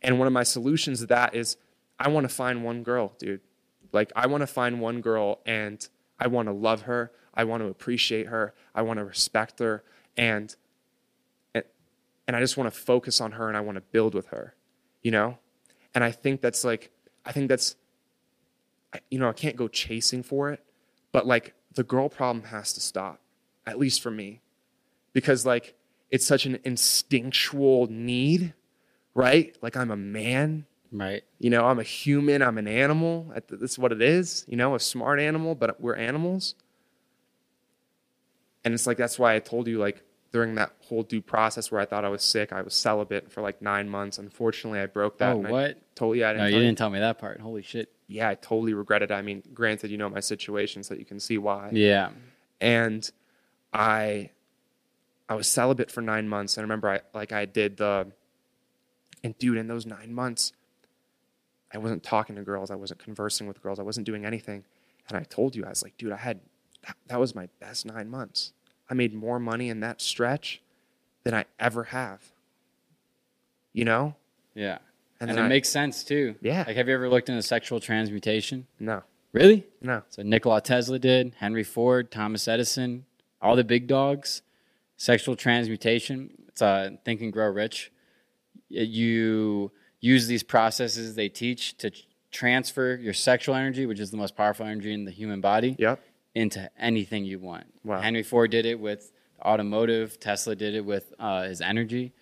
And 0.00 0.18
one 0.18 0.28
of 0.28 0.32
my 0.32 0.44
solutions 0.44 1.00
to 1.00 1.06
that 1.06 1.34
is 1.34 1.56
I 1.98 2.08
want 2.08 2.28
to 2.28 2.34
find 2.34 2.64
one 2.64 2.84
girl, 2.84 3.12
dude. 3.18 3.40
Like, 3.92 4.12
I 4.14 4.28
want 4.28 4.42
to 4.42 4.46
find 4.46 4.80
one 4.80 5.00
girl 5.00 5.40
and 5.44 5.86
I 6.18 6.28
want 6.28 6.46
to 6.46 6.52
love 6.52 6.82
her. 6.82 7.10
I 7.34 7.44
want 7.44 7.62
to 7.62 7.68
appreciate 7.68 8.28
her. 8.28 8.54
I 8.74 8.82
want 8.82 8.98
to 8.98 9.04
respect 9.04 9.58
her. 9.58 9.82
And, 10.16 10.54
and 11.54 12.36
I 12.36 12.40
just 12.40 12.56
want 12.56 12.72
to 12.72 12.78
focus 12.78 13.20
on 13.20 13.32
her 13.32 13.48
and 13.48 13.56
I 13.56 13.60
want 13.60 13.76
to 13.76 13.82
build 13.82 14.14
with 14.14 14.28
her, 14.28 14.54
you 15.02 15.10
know? 15.10 15.38
And 15.92 16.04
I 16.04 16.12
think 16.12 16.40
that's 16.40 16.64
like, 16.64 16.90
I 17.24 17.32
think 17.32 17.48
that's, 17.48 17.74
you 19.10 19.18
know, 19.18 19.28
I 19.28 19.32
can't 19.32 19.56
go 19.56 19.66
chasing 19.66 20.22
for 20.22 20.50
it, 20.50 20.64
but 21.10 21.26
like 21.26 21.54
the 21.74 21.82
girl 21.82 22.08
problem 22.08 22.44
has 22.46 22.72
to 22.74 22.80
stop, 22.80 23.20
at 23.66 23.78
least 23.78 24.02
for 24.02 24.10
me. 24.10 24.40
Because 25.12 25.44
like 25.44 25.74
it's 26.10 26.26
such 26.26 26.46
an 26.46 26.58
instinctual 26.64 27.86
need, 27.88 28.54
right? 29.14 29.56
Like 29.62 29.76
I'm 29.76 29.90
a 29.90 29.96
man. 29.96 30.66
Right. 30.92 31.24
You 31.38 31.50
know, 31.50 31.66
I'm 31.66 31.78
a 31.78 31.82
human, 31.82 32.42
I'm 32.42 32.58
an 32.58 32.68
animal. 32.68 33.32
That's 33.50 33.78
what 33.78 33.92
it 33.92 34.00
is, 34.00 34.44
you 34.48 34.56
know, 34.56 34.74
a 34.74 34.80
smart 34.80 35.18
animal, 35.18 35.54
but 35.54 35.80
we're 35.80 35.96
animals. 35.96 36.54
And 38.64 38.72
it's 38.72 38.86
like, 38.86 38.96
that's 38.96 39.18
why 39.18 39.34
I 39.34 39.40
told 39.40 39.68
you, 39.68 39.78
like, 39.78 40.02
during 40.32 40.56
that 40.56 40.72
whole 40.80 41.02
due 41.02 41.22
process 41.22 41.70
where 41.70 41.80
I 41.80 41.84
thought 41.86 42.04
I 42.04 42.08
was 42.08 42.22
sick, 42.22 42.52
I 42.52 42.62
was 42.62 42.74
celibate 42.74 43.30
for 43.30 43.40
like 43.40 43.62
nine 43.62 43.88
months. 43.88 44.18
Unfortunately, 44.18 44.80
I 44.80 44.86
broke 44.86 45.18
that. 45.18 45.34
Oh, 45.34 45.38
what? 45.38 45.70
I 45.70 45.74
totally, 45.94 46.24
I 46.24 46.32
didn't. 46.32 46.50
No, 46.50 46.56
you 46.56 46.64
didn't 46.64 46.78
tell 46.78 46.90
me 46.90 46.98
that 46.98 47.18
part. 47.18 47.40
Holy 47.40 47.62
shit. 47.62 47.92
Yeah, 48.08 48.28
I 48.28 48.34
totally 48.34 48.74
regret 48.74 49.02
it. 49.02 49.10
I 49.10 49.22
mean, 49.22 49.42
granted, 49.54 49.90
you 49.90 49.98
know 49.98 50.08
my 50.08 50.20
situation, 50.20 50.82
so 50.82 50.94
you 50.94 51.04
can 51.04 51.20
see 51.20 51.38
why. 51.38 51.70
Yeah. 51.72 52.10
And 52.60 53.08
I, 53.72 54.30
I 55.28 55.34
was 55.34 55.48
celibate 55.48 55.90
for 55.90 56.00
nine 56.00 56.28
months, 56.28 56.56
and 56.56 56.62
I 56.62 56.64
remember 56.64 56.88
I 56.88 57.00
like 57.14 57.32
I 57.32 57.44
did 57.44 57.76
the, 57.78 58.06
and 59.24 59.36
dude, 59.38 59.58
in 59.58 59.66
those 59.66 59.86
nine 59.86 60.14
months, 60.14 60.52
I 61.72 61.78
wasn't 61.78 62.02
talking 62.02 62.36
to 62.36 62.42
girls, 62.42 62.70
I 62.70 62.76
wasn't 62.76 63.00
conversing 63.00 63.46
with 63.46 63.62
girls, 63.62 63.78
I 63.78 63.82
wasn't 63.82 64.06
doing 64.06 64.24
anything, 64.24 64.64
and 65.08 65.18
I 65.18 65.22
told 65.22 65.56
you, 65.56 65.64
I 65.64 65.70
was 65.70 65.82
like, 65.82 65.96
dude, 65.98 66.12
I 66.12 66.16
had, 66.16 66.40
that, 66.86 66.96
that 67.08 67.20
was 67.20 67.34
my 67.34 67.48
best 67.60 67.86
nine 67.86 68.08
months 68.08 68.52
I 68.88 68.94
made 68.94 69.14
more 69.14 69.38
money 69.38 69.68
in 69.68 69.80
that 69.80 70.00
stretch 70.00 70.60
than 71.24 71.34
I 71.34 71.44
ever 71.58 71.84
have. 71.84 72.20
You 73.72 73.84
know? 73.84 74.14
Yeah. 74.54 74.78
And, 75.20 75.30
and 75.30 75.38
it 75.38 75.42
I, 75.42 75.48
makes 75.48 75.68
sense 75.68 76.04
too. 76.04 76.36
Yeah. 76.40 76.64
Like, 76.66 76.76
have 76.76 76.88
you 76.88 76.94
ever 76.94 77.08
looked 77.08 77.28
into 77.28 77.42
sexual 77.42 77.80
transmutation? 77.80 78.66
No. 78.78 79.02
Really? 79.32 79.66
No. 79.82 80.02
So 80.08 80.22
Nikola 80.22 80.60
Tesla 80.60 80.98
did, 80.98 81.34
Henry 81.38 81.64
Ford, 81.64 82.10
Thomas 82.10 82.46
Edison, 82.48 83.04
all 83.42 83.56
the 83.56 83.64
big 83.64 83.86
dogs. 83.86 84.42
Sexual 84.96 85.36
transmutation. 85.36 86.30
It's 86.48 86.62
uh, 86.62 86.90
Think 87.04 87.20
and 87.20 87.32
Grow 87.32 87.48
Rich. 87.48 87.92
You 88.68 89.70
use 90.00 90.26
these 90.26 90.42
processes 90.42 91.14
they 91.14 91.28
teach 91.28 91.76
to 91.78 91.90
transfer 92.30 92.94
your 92.94 93.14
sexual 93.14 93.54
energy, 93.54 93.86
which 93.86 94.00
is 94.00 94.10
the 94.10 94.16
most 94.16 94.36
powerful 94.36 94.66
energy 94.66 94.92
in 94.92 95.04
the 95.04 95.10
human 95.10 95.40
body. 95.40 95.76
Yep 95.78 96.00
into 96.36 96.70
anything 96.78 97.24
you 97.24 97.38
want. 97.38 97.64
Wow. 97.82 97.98
Henry 97.98 98.22
Ford 98.22 98.50
did 98.50 98.66
it 98.66 98.78
with 98.78 99.10
automotive. 99.42 100.20
Tesla 100.20 100.54
did 100.54 100.74
it 100.74 100.84
with 100.84 101.14
uh, 101.18 101.44
his 101.44 101.62
energy. 101.62 102.12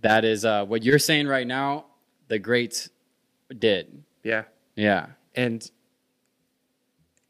That 0.00 0.24
is 0.24 0.46
uh, 0.46 0.64
what 0.64 0.82
you're 0.82 0.98
saying 0.98 1.28
right 1.28 1.46
now. 1.46 1.84
The 2.28 2.38
greats 2.38 2.88
did. 3.58 4.02
Yeah. 4.22 4.44
Yeah. 4.76 5.08
And, 5.34 5.70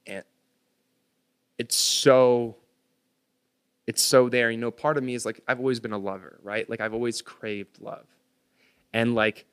and 0.07 0.23
it's 1.59 1.75
so 1.75 2.57
it's 3.87 4.03
so 4.03 4.29
there. 4.29 4.51
You 4.51 4.59
know, 4.59 4.71
part 4.71 4.97
of 4.97 5.05
me 5.05 5.15
is 5.15 5.27
like 5.27 5.41
I've 5.47 5.59
always 5.59 5.81
been 5.81 5.93
a 5.93 5.99
lover, 5.99 6.39
right? 6.43 6.69
Like 6.69 6.81
I've 6.81 6.95
always 6.95 7.23
craved 7.23 7.81
love. 7.81 8.07
And 8.93 9.15
like 9.15 9.47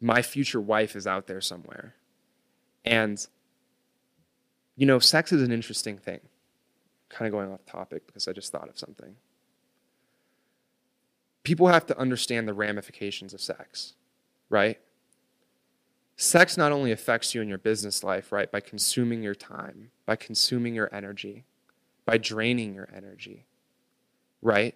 my 0.00 0.22
future 0.22 0.60
wife 0.60 0.94
is 0.94 1.06
out 1.06 1.26
there 1.26 1.40
somewhere. 1.40 1.94
And 2.84 3.24
you 4.76 4.86
know, 4.86 4.98
sex 4.98 5.32
is 5.32 5.42
an 5.42 5.52
interesting 5.52 5.98
thing. 5.98 6.20
Kind 7.08 7.26
of 7.26 7.32
going 7.32 7.50
off 7.50 7.64
topic 7.64 8.06
because 8.06 8.28
I 8.28 8.32
just 8.32 8.52
thought 8.52 8.68
of 8.68 8.78
something. 8.78 9.16
People 11.44 11.68
have 11.68 11.86
to 11.86 11.98
understand 11.98 12.46
the 12.46 12.52
ramifications 12.52 13.32
of 13.32 13.40
sex, 13.40 13.94
right? 14.50 14.78
Sex 16.16 16.56
not 16.56 16.72
only 16.72 16.92
affects 16.92 17.34
you 17.34 17.40
in 17.40 17.48
your 17.48 17.58
business 17.58 18.02
life, 18.02 18.32
right, 18.32 18.50
by 18.50 18.60
consuming 18.60 19.22
your 19.22 19.34
time, 19.34 19.90
by 20.06 20.16
consuming 20.16 20.74
your 20.74 20.92
energy, 20.92 21.44
by 22.06 22.16
draining 22.16 22.74
your 22.74 22.88
energy, 22.94 23.44
right? 24.40 24.74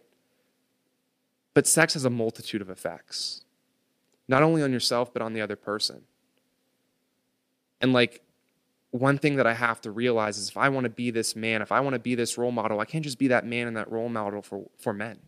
But 1.54 1.66
sex 1.66 1.94
has 1.94 2.04
a 2.04 2.10
multitude 2.10 2.60
of 2.60 2.68
effects, 2.68 3.44
not 4.28 4.42
only 4.42 4.62
on 4.62 4.72
yourself, 4.72 5.12
but 5.12 5.22
on 5.22 5.32
the 5.32 5.40
other 5.40 5.56
person. 5.56 6.02
And 7.80 7.92
like, 7.92 8.20
one 8.90 9.18
thing 9.18 9.36
that 9.36 9.46
I 9.46 9.54
have 9.54 9.80
to 9.82 9.90
realize 9.90 10.36
is 10.36 10.48
if 10.48 10.56
I 10.56 10.68
want 10.68 10.84
to 10.84 10.90
be 10.90 11.10
this 11.10 11.36
man, 11.36 11.62
if 11.62 11.70
I 11.70 11.80
want 11.80 11.94
to 11.94 12.00
be 12.00 12.16
this 12.16 12.36
role 12.36 12.50
model, 12.50 12.80
I 12.80 12.84
can't 12.84 13.04
just 13.04 13.18
be 13.18 13.28
that 13.28 13.46
man 13.46 13.68
and 13.68 13.76
that 13.76 13.90
role 13.90 14.08
model 14.08 14.42
for, 14.42 14.68
for 14.78 14.92
men. 14.92 15.18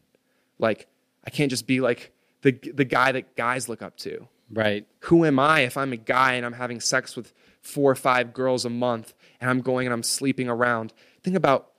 Like, 0.59 0.89
I 1.25 1.31
can't 1.31 1.51
just 1.51 1.67
be 1.67 1.81
like 1.81 2.13
the, 2.43 2.53
the 2.53 2.85
guy 2.85 3.13
that 3.13 3.37
guys 3.37 3.69
look 3.69 3.81
up 3.81 3.97
to. 3.99 4.27
Right. 4.51 4.87
Who 5.01 5.25
am 5.25 5.39
I 5.39 5.61
if 5.61 5.77
I'm 5.77 5.93
a 5.93 5.97
guy 5.97 6.35
and 6.35 6.45
I'm 6.45 6.53
having 6.53 6.81
sex 6.81 7.17
with 7.17 7.33
four 7.63 7.91
or 7.91 7.95
five 7.95 8.35
girls 8.35 8.65
a 8.65 8.71
month 8.71 9.15
and 9.41 9.49
I'm 9.49 9.61
going 9.61 9.87
and 9.87 9.95
I'm 9.95 10.03
sleeping 10.03 10.49
around? 10.49 10.93
Think 11.23 11.37
about 11.37 11.72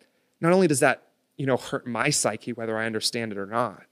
not 0.44 0.54
only 0.54 0.68
does 0.68 0.82
that, 0.82 1.08
you 1.38 1.46
know, 1.46 1.58
hurt 1.58 1.88
my 1.88 2.10
psyche, 2.10 2.54
whether 2.54 2.78
I 2.78 2.86
understand 2.86 3.32
it 3.32 3.38
or 3.38 3.48
not, 3.48 3.84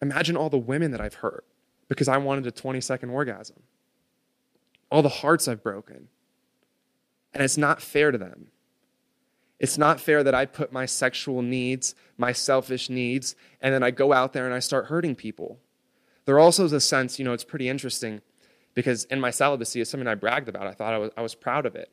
imagine 0.00 0.36
all 0.36 0.48
the 0.48 0.58
women 0.58 0.92
that 0.92 1.00
I've 1.00 1.14
hurt 1.14 1.44
because 1.88 2.08
I 2.08 2.16
wanted 2.16 2.46
a 2.46 2.50
20 2.50 2.80
second 2.80 3.10
orgasm, 3.10 3.62
all 4.90 5.02
the 5.02 5.08
hearts 5.08 5.46
I've 5.48 5.62
broken 5.62 6.08
and 7.34 7.42
it's 7.42 7.58
not 7.58 7.82
fair 7.82 8.12
to 8.12 8.18
them. 8.18 8.46
It's 9.58 9.76
not 9.76 10.00
fair 10.00 10.22
that 10.22 10.34
I 10.34 10.46
put 10.46 10.72
my 10.72 10.86
sexual 10.86 11.42
needs, 11.42 11.94
my 12.16 12.32
selfish 12.32 12.88
needs, 12.88 13.34
and 13.60 13.74
then 13.74 13.82
I 13.82 13.90
go 13.90 14.12
out 14.12 14.32
there 14.32 14.46
and 14.46 14.54
I 14.54 14.60
start 14.60 14.86
hurting 14.86 15.16
people. 15.16 15.58
There 16.24 16.38
also 16.38 16.64
is 16.64 16.72
a 16.72 16.80
sense, 16.80 17.18
you 17.18 17.24
know, 17.24 17.32
it's 17.32 17.44
pretty 17.44 17.68
interesting 17.68 18.20
because 18.74 19.04
in 19.04 19.20
my 19.20 19.30
celibacy, 19.30 19.80
it's 19.80 19.90
something 19.90 20.08
I 20.08 20.14
bragged 20.14 20.48
about. 20.48 20.66
I 20.66 20.72
thought 20.72 20.94
I 20.94 20.98
was, 20.98 21.10
I 21.16 21.22
was 21.22 21.34
proud 21.34 21.66
of 21.66 21.76
it. 21.76 21.90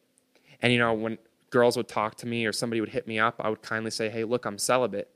And, 0.62 0.72
you 0.72 0.80
know, 0.80 0.94
when 0.94 1.18
girls 1.52 1.78
would 1.78 1.88
talk 1.88 2.16
to 2.16 2.28
me 2.28 2.46
or 2.46 2.52
somebody 2.52 2.82
would 2.82 2.90
hit 2.90 3.08
me 3.08 3.20
up, 3.20 3.36
I 3.40 3.50
would 3.50 3.62
kindly 3.62 3.92
say, 3.92 4.10
hey, 4.10 4.24
look, 4.24 4.46
I'm 4.46 4.58
celibate. 4.58 5.10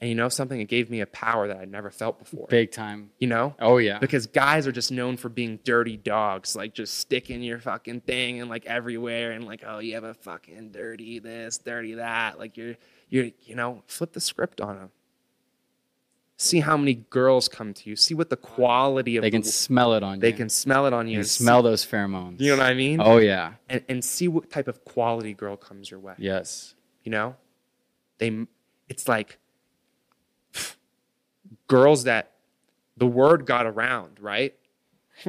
And 0.00 0.08
you 0.08 0.14
know 0.14 0.28
something? 0.28 0.60
It 0.60 0.68
gave 0.68 0.90
me 0.90 1.00
a 1.00 1.06
power 1.06 1.48
that 1.48 1.56
I'd 1.56 1.72
never 1.72 1.90
felt 1.90 2.20
before. 2.20 2.46
Big 2.48 2.70
time. 2.70 3.10
You 3.18 3.26
know? 3.26 3.56
Oh 3.58 3.78
yeah. 3.78 3.98
Because 3.98 4.28
guys 4.28 4.68
are 4.68 4.72
just 4.72 4.92
known 4.92 5.16
for 5.16 5.28
being 5.28 5.58
dirty 5.64 5.96
dogs, 5.96 6.54
like 6.54 6.72
just 6.72 6.98
sticking 6.98 7.42
your 7.42 7.58
fucking 7.58 8.02
thing 8.02 8.40
and 8.40 8.48
like 8.48 8.64
everywhere 8.66 9.32
and 9.32 9.44
like, 9.44 9.64
oh, 9.66 9.80
you 9.80 9.94
have 9.94 10.04
a 10.04 10.14
fucking 10.14 10.70
dirty 10.70 11.18
this, 11.18 11.58
dirty 11.58 11.94
that. 11.94 12.38
Like 12.38 12.56
you're 12.56 12.76
you're 13.08 13.30
you 13.42 13.56
know, 13.56 13.82
flip 13.88 14.12
the 14.12 14.20
script 14.20 14.60
on 14.60 14.76
them. 14.76 14.90
See 16.40 16.60
how 16.60 16.76
many 16.76 16.94
girls 16.94 17.48
come 17.48 17.74
to 17.74 17.90
you. 17.90 17.96
See 17.96 18.14
what 18.14 18.30
the 18.30 18.36
quality 18.36 19.16
of 19.16 19.22
they 19.22 19.30
can 19.30 19.42
the, 19.42 19.48
smell 19.48 19.94
it 19.94 20.04
on 20.04 20.20
they 20.20 20.28
you. 20.28 20.32
They 20.32 20.36
can 20.38 20.48
smell 20.48 20.86
it 20.86 20.92
on 20.92 21.08
you. 21.08 21.18
you 21.18 21.24
smell 21.24 21.62
those 21.62 21.84
pheromones. 21.84 22.38
You 22.38 22.52
know 22.52 22.58
what 22.58 22.66
I 22.66 22.74
mean? 22.74 23.00
Oh 23.02 23.18
yeah. 23.18 23.54
And 23.68 23.82
and 23.88 24.04
see 24.04 24.28
what 24.28 24.48
type 24.48 24.68
of 24.68 24.84
quality 24.84 25.34
girl 25.34 25.56
comes 25.56 25.90
your 25.90 25.98
way. 25.98 26.14
Yes. 26.16 26.76
You 27.02 27.10
know, 27.10 27.34
they. 28.18 28.46
It's 28.88 29.08
like 29.08 29.38
girls 31.66 32.04
that 32.04 32.30
the 32.96 33.06
word 33.06 33.44
got 33.44 33.66
around, 33.66 34.18
right? 34.20 34.54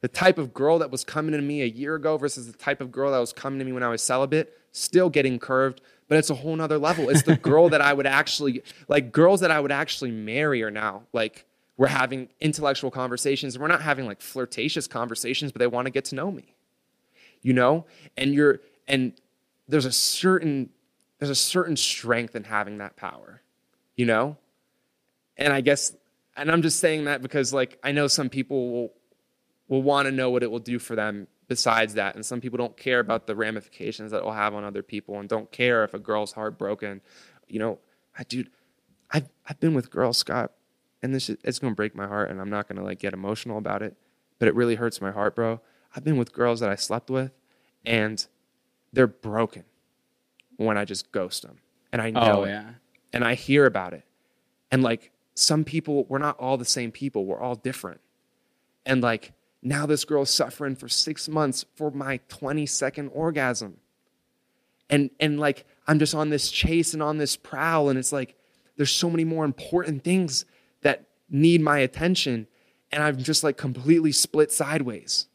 the 0.00 0.08
type 0.08 0.36
of 0.36 0.52
girl 0.52 0.80
that 0.80 0.90
was 0.90 1.04
coming 1.04 1.32
to 1.32 1.40
me 1.40 1.62
a 1.62 1.66
year 1.66 1.94
ago 1.94 2.16
versus 2.16 2.50
the 2.50 2.58
type 2.58 2.80
of 2.80 2.90
girl 2.90 3.12
that 3.12 3.18
was 3.18 3.32
coming 3.32 3.60
to 3.60 3.64
me 3.64 3.72
when 3.72 3.84
I 3.84 3.88
was 3.88 4.02
celibate, 4.02 4.52
still 4.72 5.10
getting 5.10 5.38
curved, 5.38 5.80
but 6.08 6.18
it's 6.18 6.30
a 6.30 6.34
whole 6.34 6.54
nother 6.56 6.78
level. 6.78 7.08
It's 7.08 7.22
the 7.22 7.36
girl 7.36 7.68
that 7.70 7.80
I 7.80 7.92
would 7.92 8.06
actually, 8.06 8.62
like, 8.88 9.12
girls 9.12 9.40
that 9.40 9.50
I 9.50 9.60
would 9.60 9.72
actually 9.72 10.10
marry 10.10 10.62
are 10.62 10.70
now, 10.70 11.02
like, 11.12 11.46
we're 11.76 11.88
having 11.88 12.28
intellectual 12.40 12.90
conversations 12.90 13.58
we're 13.58 13.68
not 13.68 13.82
having 13.82 14.06
like 14.06 14.22
flirtatious 14.22 14.86
conversations, 14.86 15.52
but 15.52 15.58
they 15.58 15.66
want 15.66 15.84
to 15.84 15.90
get 15.90 16.06
to 16.06 16.14
know 16.14 16.30
me, 16.30 16.54
you 17.42 17.52
know? 17.52 17.84
And 18.16 18.32
you're, 18.32 18.60
and 18.88 19.12
there's 19.68 19.84
a 19.84 19.92
certain, 19.92 20.70
there's 21.18 21.30
a 21.30 21.34
certain 21.34 21.76
strength 21.76 22.34
in 22.34 22.44
having 22.44 22.78
that 22.78 22.96
power, 22.96 23.42
you 23.94 24.06
know? 24.06 24.38
And 25.36 25.52
I 25.52 25.60
guess, 25.60 25.94
and 26.36 26.50
I'm 26.50 26.62
just 26.62 26.78
saying 26.80 27.04
that 27.04 27.22
because 27.22 27.52
like 27.52 27.78
I 27.82 27.92
know 27.92 28.06
some 28.06 28.28
people 28.28 28.70
will 28.70 28.92
will 29.68 29.82
want 29.82 30.06
to 30.06 30.12
know 30.12 30.30
what 30.30 30.42
it 30.42 30.50
will 30.50 30.60
do 30.60 30.78
for 30.78 30.94
them 30.94 31.26
besides 31.48 31.94
that. 31.94 32.14
And 32.14 32.24
some 32.24 32.40
people 32.40 32.56
don't 32.58 32.76
care 32.76 32.98
about 33.00 33.26
the 33.26 33.36
ramifications 33.36 34.10
that 34.10 34.18
it 34.18 34.24
will 34.24 34.32
have 34.32 34.54
on 34.54 34.64
other 34.64 34.82
people 34.82 35.18
and 35.20 35.28
don't 35.28 35.50
care 35.52 35.84
if 35.84 35.94
a 35.94 35.98
girl's 35.98 36.32
heartbroken. 36.32 37.00
You 37.48 37.58
know, 37.60 37.78
I, 38.18 38.24
dude, 38.24 38.50
I've, 39.10 39.28
I've 39.48 39.60
been 39.60 39.74
with 39.74 39.90
girls, 39.90 40.18
Scott, 40.18 40.52
and 41.02 41.14
this 41.14 41.28
is, 41.28 41.36
it's 41.44 41.58
going 41.58 41.72
to 41.72 41.76
break 41.76 41.94
my 41.94 42.06
heart 42.06 42.30
and 42.30 42.40
I'm 42.40 42.50
not 42.50 42.66
going 42.68 42.78
to 42.78 42.84
like 42.84 42.98
get 42.98 43.14
emotional 43.14 43.58
about 43.58 43.82
it, 43.82 43.96
but 44.38 44.48
it 44.48 44.54
really 44.54 44.74
hurts 44.74 45.00
my 45.00 45.12
heart, 45.12 45.36
bro. 45.36 45.60
I've 45.94 46.04
been 46.04 46.16
with 46.16 46.32
girls 46.32 46.60
that 46.60 46.68
I 46.70 46.74
slept 46.74 47.10
with 47.10 47.32
and 47.84 48.26
they're 48.92 49.06
broken 49.06 49.64
when 50.56 50.76
I 50.76 50.84
just 50.84 51.12
ghost 51.12 51.42
them. 51.42 51.58
And 51.92 52.02
I 52.02 52.10
know 52.10 52.20
Oh 52.40 52.44
it. 52.44 52.48
yeah. 52.50 52.70
And 53.12 53.24
I 53.24 53.34
hear 53.34 53.66
about 53.66 53.94
it. 53.94 54.02
And 54.72 54.82
like 54.82 55.12
some 55.34 55.64
people, 55.64 56.04
we're 56.08 56.18
not 56.18 56.36
all 56.38 56.56
the 56.56 56.64
same 56.64 56.90
people. 56.90 57.24
We're 57.24 57.40
all 57.40 57.54
different. 57.54 58.00
And 58.84 59.00
like 59.02 59.32
now 59.62 59.86
this 59.86 60.04
girl's 60.04 60.30
suffering 60.30 60.76
for 60.76 60.88
six 60.88 61.28
months 61.28 61.64
for 61.74 61.90
my 61.90 62.20
20 62.28 62.66
second 62.66 63.08
orgasm. 63.08 63.78
And 64.88 65.10
and 65.18 65.40
like 65.40 65.66
I'm 65.86 65.98
just 65.98 66.14
on 66.14 66.30
this 66.30 66.50
chase 66.50 66.94
and 66.94 67.02
on 67.02 67.18
this 67.18 67.36
prowl. 67.36 67.88
And 67.88 67.98
it's 67.98 68.12
like 68.12 68.36
there's 68.76 68.92
so 68.92 69.10
many 69.10 69.24
more 69.24 69.44
important 69.44 70.04
things 70.04 70.44
that 70.82 71.06
need 71.28 71.60
my 71.60 71.78
attention. 71.78 72.46
And 72.92 73.02
I'm 73.02 73.18
just 73.18 73.42
like 73.42 73.56
completely 73.56 74.12
split 74.12 74.52
sideways. 74.52 75.26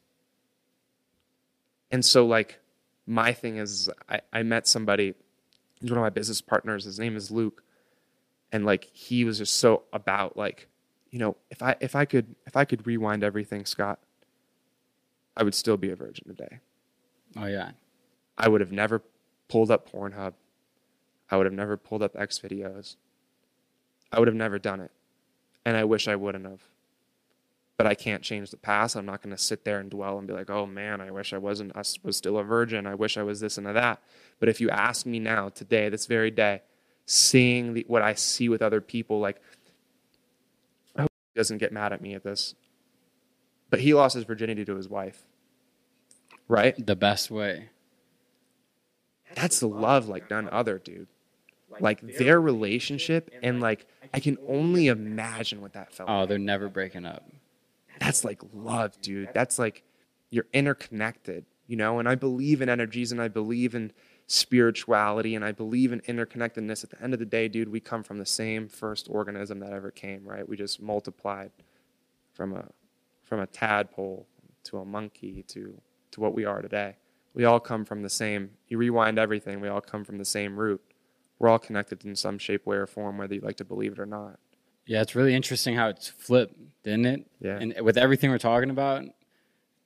And 1.92 2.06
so 2.06 2.26
like 2.26 2.60
my 3.06 3.34
thing 3.34 3.58
is 3.58 3.90
I, 4.08 4.22
I 4.32 4.44
met 4.44 4.68
somebody, 4.68 5.14
he's 5.82 5.92
one 5.92 5.98
of 5.98 6.04
my 6.04 6.10
business 6.10 6.42
partners, 6.42 6.86
his 6.86 7.00
name 7.00 7.18
is 7.18 7.30
Luke. 7.30 7.64
And 8.54 8.66
like 8.66 8.86
he 8.94 9.26
was 9.26 9.38
just 9.38 9.58
so 9.58 9.84
about 9.92 10.38
like, 10.38 10.68
you 11.10 11.20
know, 11.20 11.36
if 11.50 11.62
I 11.62 11.76
if 11.82 11.96
I 11.96 12.06
could 12.06 12.36
if 12.48 12.56
I 12.56 12.64
could 12.64 12.88
rewind 12.88 13.24
everything, 13.24 13.66
Scott, 13.66 14.00
I 15.36 15.44
would 15.44 15.56
still 15.56 15.78
be 15.78 15.92
a 15.92 15.96
virgin 15.96 16.28
today. 16.28 16.60
Oh 17.38 17.46
yeah. 17.46 17.72
I 18.38 18.50
would 18.50 18.62
have 18.62 18.72
never 18.72 19.02
pulled 19.48 19.72
up 19.72 19.92
Pornhub. 19.92 20.34
I 21.30 21.38
would 21.38 21.46
have 21.46 21.54
never 21.54 21.78
pulled 21.78 22.04
up 22.04 22.16
X 22.18 22.40
videos. 22.40 22.96
I 24.12 24.20
would 24.20 24.28
have 24.28 24.36
never 24.36 24.60
done 24.60 24.82
it. 24.82 24.92
And 25.66 25.78
I 25.78 25.84
wish 25.84 26.08
I 26.08 26.16
wouldn't 26.16 26.46
have. 26.46 26.62
But 27.78 27.88
I 27.88 27.96
can't 27.96 28.22
change 28.22 28.52
the 28.52 28.58
past. 28.58 28.96
I'm 28.96 29.06
not 29.06 29.22
going 29.22 29.36
to 29.36 29.42
sit 29.42 29.64
there 29.64 29.80
and 29.80 29.90
dwell 29.90 30.18
and 30.18 30.28
be 30.28 30.34
like, 30.34 30.50
oh 30.50 30.66
man, 30.66 31.02
I 31.02 31.10
wish 31.12 31.34
I 31.34 31.38
wasn't, 31.38 31.76
I 31.76 31.84
was 32.04 32.18
still 32.18 32.38
a 32.38 32.44
virgin. 32.44 32.86
I 32.86 32.96
wish 32.96 33.18
I 33.18 33.24
was 33.24 33.40
this 33.40 33.58
and 33.58 33.66
that. 33.66 34.02
But 34.40 34.50
if 34.50 34.60
you 34.60 34.70
ask 34.70 35.06
me 35.06 35.20
now, 35.20 35.50
today, 35.50 35.90
this 35.90 36.06
very 36.06 36.30
day, 36.30 36.62
seeing 37.06 37.74
the, 37.74 37.86
what 37.88 38.02
I 38.02 38.14
see 38.14 38.50
with 38.50 38.62
other 38.62 38.82
people, 38.82 39.20
like, 39.20 39.42
I 40.96 41.02
hope 41.04 41.12
he 41.34 41.40
doesn't 41.40 41.58
get 41.58 41.72
mad 41.72 41.94
at 41.94 42.02
me 42.02 42.14
at 42.14 42.24
this. 42.24 42.56
But 43.72 43.80
he 43.80 43.96
lost 43.96 44.14
his 44.14 44.26
virginity 44.26 44.64
to 44.66 44.76
his 44.76 44.88
wife. 44.88 45.24
Right? 46.48 46.76
The 46.86 46.96
best 46.96 47.32
way. 47.32 47.70
that's 49.34 49.60
the 49.62 49.68
love 49.68 50.08
like 50.08 50.30
none 50.30 50.48
other, 50.52 50.78
dude. 50.78 51.08
Like 51.80 52.02
their 52.18 52.40
relationship, 52.40 53.32
and 53.42 53.62
like 53.62 53.88
I 54.14 54.20
can 54.20 54.38
only 54.46 54.88
imagine 54.88 55.62
what 55.62 55.72
that 55.74 55.94
felt. 55.94 56.10
Oh, 56.10 56.20
like. 56.20 56.30
they're 56.30 56.38
never 56.38 56.68
breaking 56.68 57.06
up. 57.06 57.24
That's 57.98 58.26
like 58.26 58.42
love, 58.54 59.00
dude. 59.02 59.30
That's 59.34 59.58
like 59.58 59.84
you're 60.32 60.48
interconnected, 60.52 61.46
you 61.68 61.78
know. 61.78 61.98
And 62.00 62.10
I 62.10 62.16
believe 62.16 62.62
in 62.62 62.68
energies, 62.68 63.14
and 63.14 63.22
I 63.22 63.30
believe 63.30 63.74
in 63.74 63.94
spirituality, 64.28 65.34
and 65.34 65.46
I 65.46 65.54
believe 65.54 65.94
in 65.94 66.02
interconnectedness. 66.02 66.84
At 66.84 66.90
the 66.90 67.02
end 67.02 67.14
of 67.14 67.20
the 67.20 67.26
day, 67.26 67.48
dude, 67.48 67.70
we 67.70 67.80
come 67.80 68.04
from 68.04 68.18
the 68.18 68.26
same 68.26 68.68
first 68.68 69.08
organism 69.10 69.60
that 69.60 69.72
ever 69.72 69.92
came, 69.92 70.26
right? 70.26 70.48
We 70.48 70.58
just 70.58 70.82
multiplied 70.82 71.52
from 72.34 72.54
a 72.54 72.66
from 73.32 73.40
a 73.40 73.48
tadpole 73.48 74.28
to 74.66 74.80
a 74.80 74.84
monkey 74.84 75.42
to 75.48 75.82
to 76.12 76.20
what 76.20 76.36
we 76.36 76.44
are 76.44 76.62
today. 76.62 76.98
We 77.34 77.46
all 77.46 77.62
come 77.62 77.86
from 77.86 78.02
the 78.02 78.10
same. 78.10 78.50
You 78.68 78.78
rewind 78.78 79.18
everything. 79.18 79.62
We 79.62 79.70
all 79.70 79.80
come 79.80 80.04
from 80.04 80.18
the 80.18 80.26
same 80.26 80.58
root. 80.60 80.82
We're 81.40 81.48
all 81.48 81.58
connected 81.60 82.04
in 82.04 82.14
some 82.18 82.38
shape, 82.38 82.66
way, 82.66 82.76
or 82.76 82.86
form, 82.86 83.18
whether 83.18 83.34
you 83.34 83.40
like 83.40 83.56
to 83.58 83.64
believe 83.66 83.94
it 83.94 84.00
or 84.00 84.06
not. 84.06 84.38
Yeah, 84.86 85.02
it's 85.02 85.16
really 85.16 85.34
interesting 85.34 85.76
how 85.76 85.88
it's 85.88 86.10
flipped, 86.10 86.56
didn't 86.84 87.06
it? 87.06 87.26
Yeah. 87.40 87.58
And 87.58 87.80
with 87.80 87.98
everything 87.98 88.32
we're 88.32 88.38
talking 88.38 88.70
about, 88.70 89.06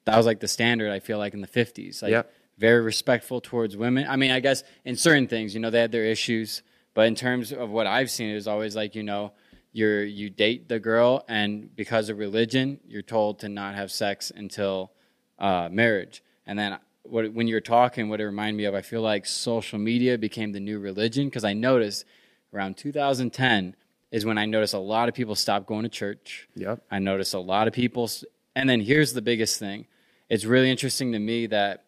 that 0.06 0.18
was 0.18 0.26
like 0.26 0.40
the 0.40 0.48
standard. 0.48 0.92
I 0.92 1.00
feel 1.00 1.20
like 1.20 1.36
in 1.36 1.42
the 1.42 1.48
fifties, 1.48 2.02
like 2.02 2.10
Yep. 2.10 2.34
very 2.58 2.82
respectful 2.82 3.42
towards 3.42 3.78
women. 3.78 4.08
I 4.10 4.16
mean, 4.16 4.32
I 4.32 4.40
guess 4.40 4.64
in 4.84 4.96
certain 4.96 5.28
things, 5.28 5.54
you 5.54 5.60
know, 5.60 5.70
they 5.70 5.82
had 5.82 5.92
their 5.92 6.06
issues, 6.06 6.64
but 6.96 7.06
in 7.06 7.14
terms 7.14 7.54
of 7.54 7.70
what 7.70 7.86
I've 7.86 8.10
seen, 8.10 8.32
it 8.32 8.34
was 8.36 8.48
always 8.48 8.76
like, 8.76 8.96
you 8.96 9.04
know, 9.04 9.34
you're 9.76 10.06
you 10.06 10.30
date 10.30 10.70
the 10.70 10.80
girl, 10.80 11.26
and 11.28 11.76
because 11.76 12.08
of 12.08 12.18
religion, 12.18 12.80
you're 12.88 13.02
told 13.02 13.40
to 13.40 13.50
not 13.50 13.76
have 13.76 13.92
sex 13.92 14.32
until 14.34 14.94
uh, 15.38 15.68
marriage. 15.70 16.24
And 16.48 16.58
then 16.58 16.80
what, 17.04 17.34
when 17.34 17.48
you're 17.48 17.60
talking, 17.60 18.08
what 18.08 18.22
it 18.22 18.26
reminded 18.26 18.56
me 18.56 18.64
of, 18.64 18.74
I 18.74 18.82
feel 18.82 19.02
like 19.02 19.26
social 19.26 19.78
media 19.78 20.18
became 20.18 20.54
the 20.54 20.62
new 20.62 20.80
religion 20.80 21.28
because 21.28 21.44
I 21.44 21.52
noticed 21.52 22.06
around 22.54 22.78
2010 22.78 23.76
is 24.12 24.26
when 24.26 24.38
I 24.38 24.46
noticed 24.46 24.74
a 24.74 24.80
lot 24.80 25.10
of 25.10 25.14
people 25.14 25.36
stopped 25.36 25.68
going 25.68 25.84
to 25.84 25.90
church. 25.90 26.48
Yep. 26.56 26.82
I 26.90 27.00
noticed 27.00 27.34
a 27.34 27.40
lot 27.40 27.68
of 27.68 27.74
people, 27.74 28.10
and 28.56 28.70
then 28.70 28.80
here's 28.80 29.12
the 29.12 29.22
biggest 29.22 29.60
thing. 29.60 29.88
It's 30.30 30.46
really 30.46 30.72
interesting 30.72 31.12
to 31.12 31.20
me 31.20 31.48
that 31.48 31.84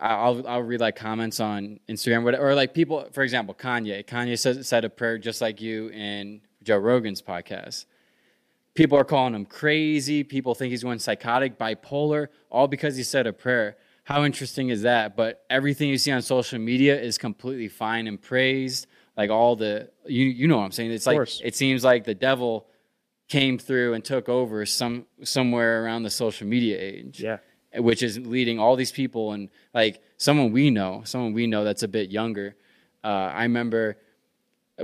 I'll 0.00 0.48
I'll 0.48 0.62
read 0.62 0.80
like 0.80 0.96
comments 0.96 1.40
on 1.40 1.78
Instagram, 1.90 2.24
whatever, 2.24 2.48
or 2.48 2.54
like 2.54 2.72
people, 2.72 3.06
for 3.12 3.22
example, 3.22 3.54
Kanye. 3.54 4.02
Kanye 4.06 4.38
says 4.38 4.66
said 4.66 4.86
a 4.86 4.88
prayer 4.88 5.18
just 5.18 5.42
like 5.42 5.60
you 5.60 5.88
in 5.88 6.40
Joe 6.62 6.78
Rogan's 6.78 7.22
podcast. 7.22 7.86
People 8.74 8.98
are 8.98 9.04
calling 9.04 9.34
him 9.34 9.44
crazy. 9.44 10.22
People 10.22 10.54
think 10.54 10.70
he's 10.70 10.82
going 10.82 10.98
psychotic, 10.98 11.58
bipolar, 11.58 12.28
all 12.50 12.68
because 12.68 12.96
he 12.96 13.02
said 13.02 13.26
a 13.26 13.32
prayer. 13.32 13.76
How 14.04 14.24
interesting 14.24 14.68
is 14.68 14.82
that? 14.82 15.16
But 15.16 15.44
everything 15.50 15.88
you 15.88 15.98
see 15.98 16.12
on 16.12 16.22
social 16.22 16.58
media 16.58 17.00
is 17.00 17.18
completely 17.18 17.68
fine 17.68 18.06
and 18.06 18.20
praised. 18.20 18.86
Like 19.16 19.30
all 19.30 19.56
the 19.56 19.90
you 20.06 20.24
you 20.24 20.48
know 20.48 20.56
what 20.58 20.64
I'm 20.64 20.72
saying. 20.72 20.92
It's 20.92 21.06
like 21.06 21.28
it 21.44 21.54
seems 21.56 21.84
like 21.84 22.04
the 22.04 22.14
devil 22.14 22.66
came 23.28 23.58
through 23.58 23.94
and 23.94 24.04
took 24.04 24.28
over 24.28 24.64
some 24.66 25.06
somewhere 25.22 25.84
around 25.84 26.02
the 26.04 26.10
social 26.10 26.46
media 26.46 26.76
age 26.80 27.22
Yeah. 27.22 27.38
which 27.76 28.02
is 28.02 28.18
leading 28.18 28.58
all 28.58 28.74
these 28.76 28.90
people 28.92 29.32
and 29.32 29.48
like 29.74 30.00
someone 30.16 30.52
we 30.52 30.70
know, 30.70 31.02
someone 31.04 31.32
we 31.32 31.46
know 31.46 31.62
that's 31.64 31.82
a 31.82 31.88
bit 31.88 32.10
younger. 32.10 32.56
Uh, 33.04 33.08
I 33.32 33.42
remember 33.44 33.96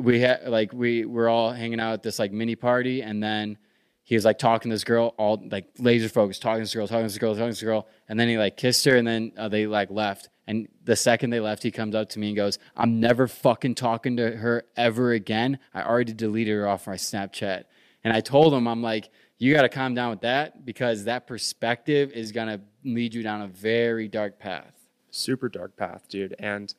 we 0.01 0.21
had 0.21 0.49
like 0.49 0.73
we 0.73 1.05
were 1.05 1.29
all 1.29 1.53
hanging 1.53 1.81
out 1.81 1.95
at 1.95 2.03
this 2.03 2.19
like 2.19 2.33
mini 2.33 2.57
party, 2.57 3.03
and 3.03 3.23
then 3.23 3.59
he 4.03 4.15
was 4.15 4.25
like 4.25 4.39
talking 4.39 4.71
to 4.71 4.75
this 4.75 4.85
girl, 4.85 5.15
all 5.19 5.43
like 5.51 5.67
laser 5.79 6.09
focused, 6.09 6.43
talking 6.43 6.61
to 6.61 6.63
this 6.63 6.75
girl, 6.75 6.87
talking 6.87 7.05
to 7.05 7.13
this 7.13 7.19
girl, 7.19 7.35
talking 7.35 7.47
to 7.47 7.53
this 7.53 7.63
girl, 7.63 7.87
and 8.09 8.19
then 8.19 8.29
he 8.29 8.39
like 8.39 8.57
kissed 8.57 8.85
her, 8.85 8.97
and 8.97 9.07
then 9.07 9.33
uh, 9.37 9.49
they 9.49 9.67
like 9.67 9.91
left. 9.91 10.29
And 10.47 10.69
the 10.85 10.95
second 10.95 11.31
they 11.31 11.41
left, 11.41 11.65
he 11.65 11.73
comes 11.73 11.95
up 11.95 12.09
to 12.11 12.19
me 12.19 12.29
and 12.29 12.37
goes, 12.37 12.59
"I'm 12.77 13.01
never 13.01 13.27
fucking 13.27 13.75
talking 13.75 14.17
to 14.19 14.37
her 14.37 14.65
ever 14.77 15.13
again. 15.13 15.59
I 15.75 15.83
already 15.83 16.13
deleted 16.13 16.55
her 16.55 16.69
off 16.69 16.87
my 16.87 16.95
Snapchat." 16.95 17.65
And 18.05 18.15
I 18.15 18.21
told 18.21 18.55
him, 18.55 18.69
I'm 18.69 18.83
like, 18.83 19.11
you 19.39 19.53
got 19.53 19.63
to 19.63 19.69
calm 19.69 19.95
down 19.95 20.11
with 20.11 20.21
that 20.21 20.65
because 20.65 21.05
that 21.05 21.27
perspective 21.27 22.13
is 22.13 22.31
to 22.33 22.61
lead 22.85 23.15
you 23.15 23.23
down 23.25 23.43
a 23.43 23.49
very 23.49 24.07
dark 24.07 24.39
path. 24.39 24.73
super 25.11 25.49
dark 25.49 25.77
path, 25.77 26.07
dude. 26.09 26.37
And 26.39 26.73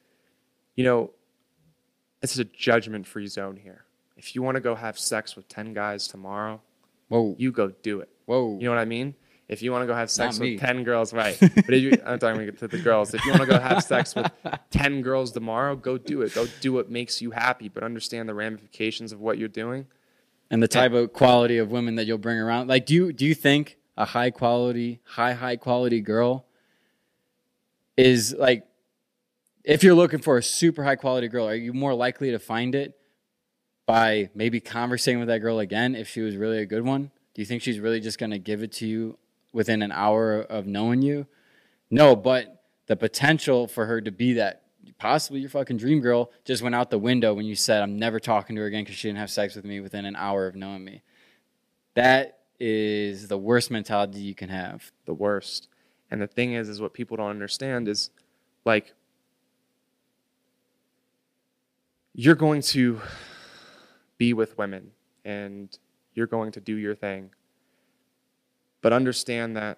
you 0.75 0.83
know, 0.83 1.11
it's 2.21 2.37
a 2.39 2.43
judgment 2.45 3.05
free 3.07 3.27
zone 3.27 3.57
here. 3.57 3.85
If 4.15 4.35
you 4.35 4.41
want 4.41 4.55
to 4.55 4.61
go 4.61 4.75
have 4.75 4.97
sex 4.97 5.35
with 5.35 5.47
10 5.47 5.73
guys 5.73 6.07
tomorrow, 6.07 6.61
Whoa. 7.09 7.35
you 7.37 7.51
go 7.51 7.69
do 7.83 7.99
it. 8.01 8.09
Whoa. 8.25 8.57
You 8.59 8.65
know 8.65 8.71
what 8.71 8.79
I 8.79 8.85
mean? 8.85 9.15
If 9.47 9.61
you 9.61 9.71
want 9.71 9.83
to 9.83 9.87
go 9.87 9.93
have 9.93 10.09
sex 10.11 10.37
Not 10.39 10.43
me. 10.43 10.53
with 10.53 10.61
10 10.61 10.83
girls, 10.83 11.13
right. 11.13 11.37
but 11.39 11.69
if 11.73 11.81
you, 11.81 11.91
I'm 12.05 12.19
talking 12.19 12.53
to 12.53 12.67
the 12.67 12.79
girls. 12.79 13.13
If 13.13 13.23
you 13.23 13.31
want 13.31 13.43
to 13.43 13.47
go 13.47 13.59
have 13.59 13.81
sex 13.83 14.13
with 14.13 14.29
10 14.71 15.01
girls 15.01 15.31
tomorrow, 15.31 15.75
go 15.75 15.97
do 15.97 16.21
it. 16.23 16.33
Go 16.33 16.47
do 16.59 16.73
what 16.73 16.89
makes 16.89 17.21
you 17.21 17.31
happy, 17.31 17.69
but 17.69 17.83
understand 17.83 18.27
the 18.27 18.33
ramifications 18.33 19.11
of 19.13 19.21
what 19.21 19.37
you're 19.37 19.47
doing. 19.47 19.85
and 20.49 20.61
the 20.61 20.67
type 20.67 20.91
of 20.93 21.13
quality 21.13 21.59
of 21.59 21.71
women 21.71 21.95
that 21.95 22.05
you'll 22.07 22.17
bring 22.17 22.37
around. 22.39 22.67
Like, 22.67 22.85
do 22.85 22.93
you 22.93 23.13
do 23.13 23.25
you 23.25 23.33
think 23.35 23.77
a 23.95 24.03
high 24.05 24.31
quality, 24.31 24.99
high 25.05 25.33
high 25.33 25.55
quality 25.55 26.01
girl 26.01 26.45
is 27.95 28.33
like, 28.37 28.65
if 29.67 29.83
you're 29.83 29.93
looking 29.93 30.19
for 30.19 30.37
a 30.37 30.43
super 30.43 30.85
high 30.85 30.95
quality 30.95 31.27
girl, 31.27 31.45
are 31.45 31.53
you 31.53 31.73
more 31.73 31.93
likely 31.93 32.31
to 32.31 32.39
find 32.39 32.73
it 32.73 32.97
by 33.85 34.29
maybe 34.33 34.61
conversing 34.61 35.19
with 35.19 35.27
that 35.27 35.39
girl 35.39 35.59
again 35.59 35.93
if 35.93 36.07
she 36.07 36.21
was 36.21 36.37
really 36.37 36.59
a 36.59 36.65
good 36.65 36.85
one? 36.85 37.11
Do 37.33 37.41
you 37.41 37.45
think 37.45 37.61
she's 37.61 37.77
really 37.77 37.99
just 37.99 38.17
going 38.17 38.31
to 38.31 38.39
give 38.39 38.63
it 38.63 38.71
to 38.73 38.87
you 38.87 39.17
within 39.51 39.81
an 39.81 39.91
hour 39.91 40.39
of 40.39 40.67
knowing 40.67 41.01
you? 41.01 41.27
No, 41.91 42.15
but 42.15 42.63
the 42.85 42.95
potential 42.95 43.67
for 43.67 43.85
her 43.85 43.99
to 43.99 44.09
be 44.09 44.33
that 44.33 44.63
possibly 44.99 45.41
your 45.41 45.49
fucking 45.49 45.75
dream 45.75 45.99
girl 45.99 46.31
just 46.45 46.63
went 46.63 46.73
out 46.73 46.89
the 46.89 46.97
window 46.97 47.33
when 47.33 47.45
you 47.45 47.53
said 47.53 47.83
I'm 47.83 47.99
never 47.99 48.21
talking 48.21 48.55
to 48.55 48.61
her 48.61 48.67
again 48.67 48.85
because 48.85 48.95
she 48.95 49.09
didn't 49.09 49.19
have 49.19 49.29
sex 49.29 49.53
with 49.53 49.65
me 49.65 49.81
within 49.81 50.05
an 50.05 50.15
hour 50.15 50.47
of 50.47 50.55
knowing 50.55 50.85
me. 50.85 51.01
That 51.93 52.39
is 52.57 53.27
the 53.27 53.37
worst 53.37 53.69
mentality 53.69 54.19
you 54.19 54.33
can 54.33 54.47
have. 54.47 54.93
the 55.03 55.13
worst. 55.13 55.67
And 56.09 56.21
the 56.21 56.27
thing 56.27 56.53
is, 56.53 56.69
is 56.69 56.79
what 56.79 56.93
people 56.93 57.17
don't 57.17 57.29
understand 57.29 57.89
is 57.89 58.11
like 58.63 58.93
you're 62.19 62.35
going 62.35 62.61
to 62.63 62.99
be 64.17 64.33
with 64.33 64.57
women 64.57 64.89
and 65.23 65.77
you're 66.15 66.25
going 66.25 66.51
to 66.51 66.59
do 66.59 66.75
your 66.75 66.95
thing. 66.95 67.29
But 68.81 68.91
understand 68.91 69.55
that 69.55 69.77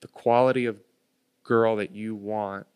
the 0.00 0.06
quality 0.06 0.66
of 0.66 0.80
girl 1.42 1.74
that 1.76 1.90
you 1.90 2.14
want, 2.14 2.68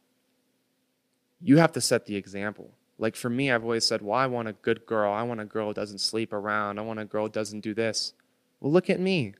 you 1.40 1.58
have 1.58 1.70
to 1.72 1.80
set 1.80 2.04
the 2.04 2.16
example. 2.16 2.68
Like 2.98 3.14
for 3.14 3.30
me, 3.30 3.52
I've 3.52 3.62
always 3.62 3.86
said, 3.86 4.02
well, 4.02 4.18
I 4.18 4.26
want 4.26 4.48
a 4.48 4.52
good 4.52 4.84
girl. 4.84 5.12
I 5.12 5.22
want 5.22 5.40
a 5.40 5.44
girl 5.44 5.68
who 5.68 5.74
doesn't 5.74 5.98
sleep 5.98 6.32
around. 6.32 6.80
I 6.80 6.82
want 6.82 6.98
a 6.98 7.04
girl 7.04 7.26
who 7.26 7.30
doesn't 7.32 7.60
do 7.60 7.74
this. 7.74 8.12
Well, 8.58 8.72
look 8.72 8.90
at 8.90 8.98
me. 8.98 9.34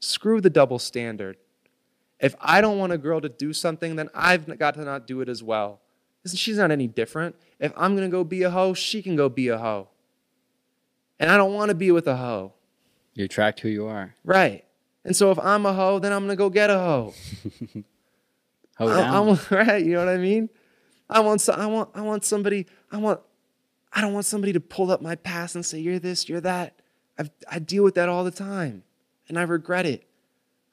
Screw 0.00 0.40
the 0.40 0.48
double 0.48 0.78
standard. 0.78 1.36
If 2.18 2.34
I 2.40 2.62
don't 2.62 2.78
want 2.78 2.94
a 2.94 2.98
girl 2.98 3.20
to 3.20 3.28
do 3.28 3.52
something, 3.52 3.96
then 3.96 4.08
I've 4.14 4.58
got 4.58 4.74
to 4.74 4.84
not 4.84 5.06
do 5.06 5.20
it 5.20 5.28
as 5.28 5.42
well. 5.42 5.80
She's 6.26 6.56
not 6.56 6.70
any 6.70 6.86
different. 6.86 7.36
If 7.58 7.72
I'm 7.76 7.96
going 7.96 8.08
to 8.08 8.12
go 8.12 8.24
be 8.24 8.42
a 8.42 8.50
hoe, 8.50 8.74
she 8.74 9.02
can 9.02 9.16
go 9.16 9.28
be 9.28 9.48
a 9.48 9.58
hoe. 9.58 9.88
And 11.18 11.30
I 11.30 11.36
don't 11.36 11.54
want 11.54 11.68
to 11.68 11.74
be 11.74 11.90
with 11.90 12.06
a 12.06 12.16
hoe. 12.16 12.54
You 13.14 13.26
attract 13.26 13.60
who 13.60 13.68
you 13.68 13.86
are. 13.86 14.14
Right. 14.24 14.64
And 15.04 15.14
so 15.14 15.30
if 15.30 15.38
I'm 15.38 15.66
a 15.66 15.72
hoe, 15.72 15.98
then 15.98 16.12
I'm 16.12 16.20
going 16.20 16.30
to 16.30 16.36
go 16.36 16.50
get 16.50 16.70
a 16.70 16.78
hoe. 16.78 17.14
Hoe 18.76 18.88
down. 18.88 19.38
I, 19.50 19.54
right, 19.54 19.84
you 19.84 19.92
know 19.92 20.04
what 20.04 20.08
I 20.08 20.16
mean? 20.16 20.48
I 21.08 21.20
want, 21.20 21.40
so, 21.40 21.52
I 21.52 21.66
want, 21.66 21.90
I 21.94 22.00
want 22.00 22.24
somebody. 22.24 22.66
I 22.90 22.96
want, 22.96 23.20
I 23.92 24.00
don't 24.00 24.12
want 24.12 24.26
somebody 24.26 24.52
to 24.52 24.60
pull 24.60 24.90
up 24.90 25.00
my 25.00 25.14
past 25.14 25.54
and 25.54 25.64
say 25.64 25.78
you're 25.78 26.00
this, 26.00 26.28
you're 26.28 26.40
that. 26.40 26.80
I've, 27.16 27.30
I 27.48 27.60
deal 27.60 27.84
with 27.84 27.94
that 27.94 28.08
all 28.08 28.24
the 28.24 28.32
time, 28.32 28.82
and 29.28 29.38
I 29.38 29.42
regret 29.42 29.86
it. 29.86 30.08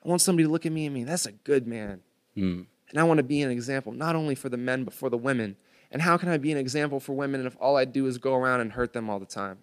I 0.04 0.10
want 0.10 0.22
somebody 0.22 0.45
to 0.45 0.52
look 0.52 0.66
at 0.66 0.72
me 0.72 0.88
and 0.88 0.95
me. 0.95 1.04
That's 1.04 1.28
a 1.28 1.32
good 1.32 1.68
man, 1.68 2.02
Hmm. 2.34 2.62
And 2.91 2.99
I 2.99 3.03
want 3.03 3.17
to 3.17 3.23
be 3.23 3.41
an 3.41 3.49
example 3.49 3.91
not 3.91 4.15
only 4.15 4.35
for 4.35 4.49
the 4.49 4.57
men 4.57 4.83
but 4.83 4.93
for 4.93 5.09
the 5.09 5.17
women. 5.17 5.55
And 5.91 6.01
how 6.01 6.17
can 6.17 6.29
I 6.29 6.37
be 6.37 6.51
an 6.51 6.57
example 6.57 6.99
for 6.99 7.13
women 7.13 7.45
if 7.45 7.57
all 7.59 7.75
I 7.75 7.83
do 7.85 8.05
is 8.05 8.17
go 8.17 8.35
around 8.35 8.61
and 8.61 8.71
hurt 8.71 8.93
them 8.93 9.09
all 9.09 9.19
the 9.19 9.25
time? 9.25 9.57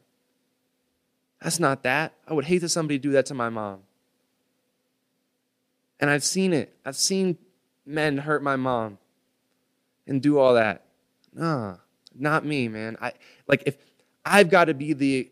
That's 1.40 1.60
not 1.60 1.82
that. 1.84 2.12
I 2.26 2.34
would 2.34 2.44
hate 2.44 2.58
that 2.58 2.68
somebody 2.68 2.98
do 2.98 3.12
that 3.12 3.26
to 3.26 3.34
my 3.34 3.48
mom. 3.48 3.80
And 6.00 6.10
I've 6.10 6.24
seen 6.24 6.52
it. 6.52 6.76
I've 6.84 6.96
seen 6.96 7.38
men 7.86 8.18
hurt 8.18 8.42
my 8.42 8.56
mom 8.56 8.98
and 10.06 10.20
do 10.20 10.38
all 10.38 10.54
that. 10.54 10.84
Nah, 11.32 11.76
not 12.14 12.44
me, 12.44 12.68
man. 12.68 12.96
I 13.00 13.12
like 13.46 13.62
if 13.66 13.76
I've 14.24 14.50
got 14.50 14.66
to 14.66 14.74
be 14.74 14.92
the 14.92 15.30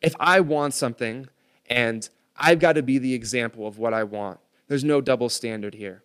if 0.00 0.14
I 0.18 0.40
want 0.40 0.74
something 0.74 1.28
and 1.66 2.08
I've 2.36 2.58
got 2.58 2.74
to 2.74 2.82
be 2.82 2.98
the 2.98 3.12
example 3.12 3.66
of 3.66 3.78
what 3.78 3.92
I 3.92 4.04
want. 4.04 4.40
There's 4.68 4.84
no 4.84 5.00
double 5.00 5.28
standard 5.28 5.74
here. 5.74 6.02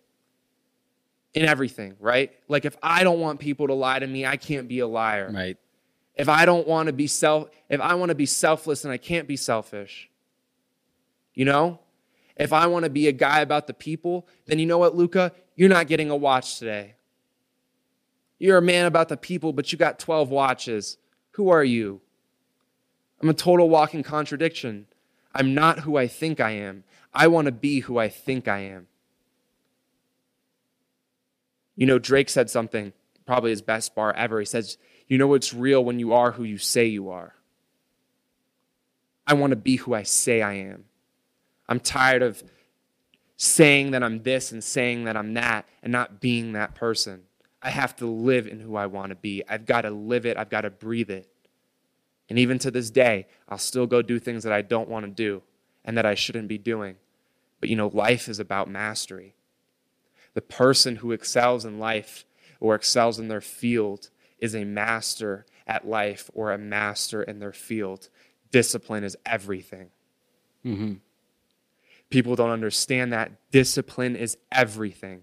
In 1.36 1.44
everything, 1.44 1.96
right? 2.00 2.32
Like 2.48 2.64
if 2.64 2.78
I 2.82 3.04
don't 3.04 3.20
want 3.20 3.40
people 3.40 3.66
to 3.66 3.74
lie 3.74 3.98
to 3.98 4.06
me, 4.06 4.24
I 4.24 4.38
can't 4.38 4.68
be 4.68 4.78
a 4.78 4.86
liar. 4.86 5.30
Right. 5.30 5.58
If 6.14 6.30
I 6.30 6.46
don't 6.46 6.66
want 6.66 6.86
to 6.86 6.94
be 6.94 7.06
self 7.06 7.50
if 7.68 7.78
I 7.78 7.94
want 7.94 8.08
to 8.08 8.14
be 8.14 8.24
selfless 8.24 8.84
and 8.84 8.92
I 8.92 8.96
can't 8.96 9.28
be 9.28 9.36
selfish. 9.36 10.08
You 11.34 11.44
know? 11.44 11.78
If 12.36 12.54
I 12.54 12.66
want 12.68 12.84
to 12.84 12.90
be 12.90 13.06
a 13.06 13.12
guy 13.12 13.40
about 13.40 13.66
the 13.66 13.74
people, 13.74 14.26
then 14.46 14.58
you 14.58 14.64
know 14.64 14.78
what, 14.78 14.96
Luca? 14.96 15.32
You're 15.56 15.68
not 15.68 15.88
getting 15.88 16.08
a 16.08 16.16
watch 16.16 16.58
today. 16.58 16.94
You're 18.38 18.56
a 18.56 18.62
man 18.62 18.86
about 18.86 19.10
the 19.10 19.16
people, 19.18 19.52
but 19.52 19.70
you 19.70 19.78
got 19.78 19.98
12 19.98 20.30
watches. 20.30 20.96
Who 21.32 21.50
are 21.50 21.64
you? 21.64 22.00
I'm 23.20 23.28
a 23.28 23.34
total 23.34 23.68
walking 23.68 24.02
contradiction. 24.02 24.86
I'm 25.34 25.54
not 25.54 25.80
who 25.80 25.98
I 25.98 26.06
think 26.06 26.40
I 26.40 26.52
am. 26.52 26.84
I 27.12 27.26
want 27.26 27.44
to 27.44 27.52
be 27.52 27.80
who 27.80 27.98
I 27.98 28.08
think 28.08 28.48
I 28.48 28.60
am. 28.60 28.86
You 31.76 31.86
know, 31.86 31.98
Drake 31.98 32.28
said 32.28 32.50
something, 32.50 32.92
probably 33.26 33.50
his 33.50 33.62
best 33.62 33.94
bar 33.94 34.12
ever. 34.14 34.40
He 34.40 34.46
says, 34.46 34.78
You 35.06 35.18
know 35.18 35.34
it's 35.34 35.54
real 35.54 35.84
when 35.84 35.98
you 35.98 36.12
are 36.12 36.32
who 36.32 36.42
you 36.42 36.58
say 36.58 36.86
you 36.86 37.10
are. 37.10 37.34
I 39.26 39.34
want 39.34 39.50
to 39.50 39.56
be 39.56 39.76
who 39.76 39.94
I 39.94 40.02
say 40.02 40.42
I 40.42 40.54
am. 40.54 40.84
I'm 41.68 41.80
tired 41.80 42.22
of 42.22 42.42
saying 43.36 43.90
that 43.90 44.02
I'm 44.02 44.22
this 44.22 44.52
and 44.52 44.62
saying 44.62 45.04
that 45.04 45.16
I'm 45.16 45.34
that 45.34 45.66
and 45.82 45.92
not 45.92 46.20
being 46.20 46.52
that 46.52 46.74
person. 46.74 47.22
I 47.60 47.70
have 47.70 47.96
to 47.96 48.06
live 48.06 48.46
in 48.46 48.60
who 48.60 48.76
I 48.76 48.86
want 48.86 49.10
to 49.10 49.16
be. 49.16 49.42
I've 49.48 49.66
got 49.66 49.82
to 49.82 49.90
live 49.90 50.24
it, 50.26 50.36
I've 50.36 50.50
got 50.50 50.62
to 50.62 50.70
breathe 50.70 51.10
it. 51.10 51.28
And 52.28 52.38
even 52.38 52.58
to 52.60 52.70
this 52.70 52.90
day, 52.90 53.26
I'll 53.48 53.58
still 53.58 53.86
go 53.86 54.02
do 54.02 54.18
things 54.18 54.42
that 54.44 54.52
I 54.52 54.62
don't 54.62 54.88
want 54.88 55.06
to 55.06 55.10
do 55.10 55.42
and 55.84 55.96
that 55.96 56.06
I 56.06 56.14
shouldn't 56.14 56.48
be 56.48 56.58
doing. 56.58 56.96
But 57.60 57.68
you 57.68 57.76
know, 57.76 57.88
life 57.88 58.28
is 58.28 58.38
about 58.38 58.68
mastery. 58.68 59.35
The 60.36 60.42
person 60.42 60.96
who 60.96 61.12
excels 61.12 61.64
in 61.64 61.78
life 61.78 62.26
or 62.60 62.74
excels 62.74 63.18
in 63.18 63.28
their 63.28 63.40
field 63.40 64.10
is 64.38 64.54
a 64.54 64.64
master 64.64 65.46
at 65.66 65.88
life 65.88 66.30
or 66.34 66.52
a 66.52 66.58
master 66.58 67.22
in 67.22 67.38
their 67.38 67.54
field. 67.54 68.10
Discipline 68.50 69.02
is 69.02 69.16
everything. 69.24 69.88
hmm 70.62 70.92
People 72.10 72.36
don't 72.36 72.50
understand 72.50 73.14
that. 73.14 73.50
Discipline 73.50 74.14
is 74.14 74.36
everything. 74.52 75.22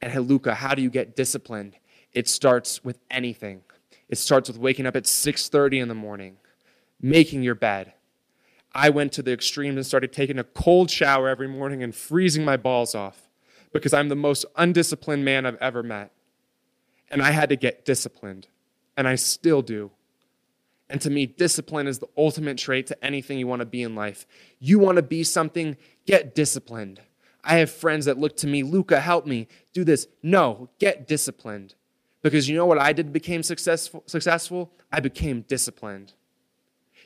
And 0.00 0.12
hey, 0.12 0.20
Luca, 0.20 0.54
how 0.54 0.76
do 0.76 0.80
you 0.80 0.90
get 0.90 1.16
disciplined? 1.16 1.74
It 2.12 2.28
starts 2.28 2.84
with 2.84 3.00
anything. 3.10 3.62
It 4.08 4.18
starts 4.18 4.48
with 4.48 4.58
waking 4.58 4.86
up 4.86 4.94
at 4.94 5.08
6:30 5.08 5.80
in 5.80 5.88
the 5.88 5.94
morning, 5.96 6.36
making 7.02 7.42
your 7.42 7.56
bed. 7.56 7.94
I 8.72 8.90
went 8.90 9.10
to 9.14 9.22
the 9.22 9.32
extremes 9.32 9.74
and 9.74 9.84
started 9.84 10.12
taking 10.12 10.38
a 10.38 10.44
cold 10.44 10.88
shower 10.88 11.28
every 11.28 11.48
morning 11.48 11.82
and 11.82 11.92
freezing 11.92 12.44
my 12.44 12.56
balls 12.56 12.94
off 12.94 13.27
because 13.72 13.92
I'm 13.92 14.08
the 14.08 14.16
most 14.16 14.44
undisciplined 14.56 15.24
man 15.24 15.46
I've 15.46 15.56
ever 15.56 15.82
met. 15.82 16.12
And 17.10 17.22
I 17.22 17.30
had 17.30 17.48
to 17.48 17.56
get 17.56 17.84
disciplined, 17.84 18.48
and 18.96 19.08
I 19.08 19.14
still 19.14 19.62
do. 19.62 19.90
And 20.90 21.00
to 21.02 21.10
me, 21.10 21.26
discipline 21.26 21.86
is 21.86 21.98
the 21.98 22.08
ultimate 22.16 22.58
trait 22.58 22.86
to 22.88 23.04
anything 23.04 23.38
you 23.38 23.46
want 23.46 23.60
to 23.60 23.66
be 23.66 23.82
in 23.82 23.94
life. 23.94 24.26
You 24.58 24.78
want 24.78 24.96
to 24.96 25.02
be 25.02 25.24
something, 25.24 25.76
get 26.06 26.34
disciplined. 26.34 27.00
I 27.44 27.56
have 27.56 27.70
friends 27.70 28.06
that 28.06 28.18
look 28.18 28.36
to 28.38 28.46
me, 28.46 28.62
Luca, 28.62 29.00
help 29.00 29.26
me 29.26 29.48
do 29.72 29.84
this. 29.84 30.06
No, 30.22 30.68
get 30.78 31.06
disciplined. 31.06 31.74
Because 32.22 32.48
you 32.48 32.56
know 32.56 32.66
what 32.66 32.78
I 32.78 32.92
did 32.92 33.12
became 33.12 33.42
successful 33.42 34.02
successful? 34.06 34.72
I 34.90 35.00
became 35.00 35.42
disciplined. 35.42 36.14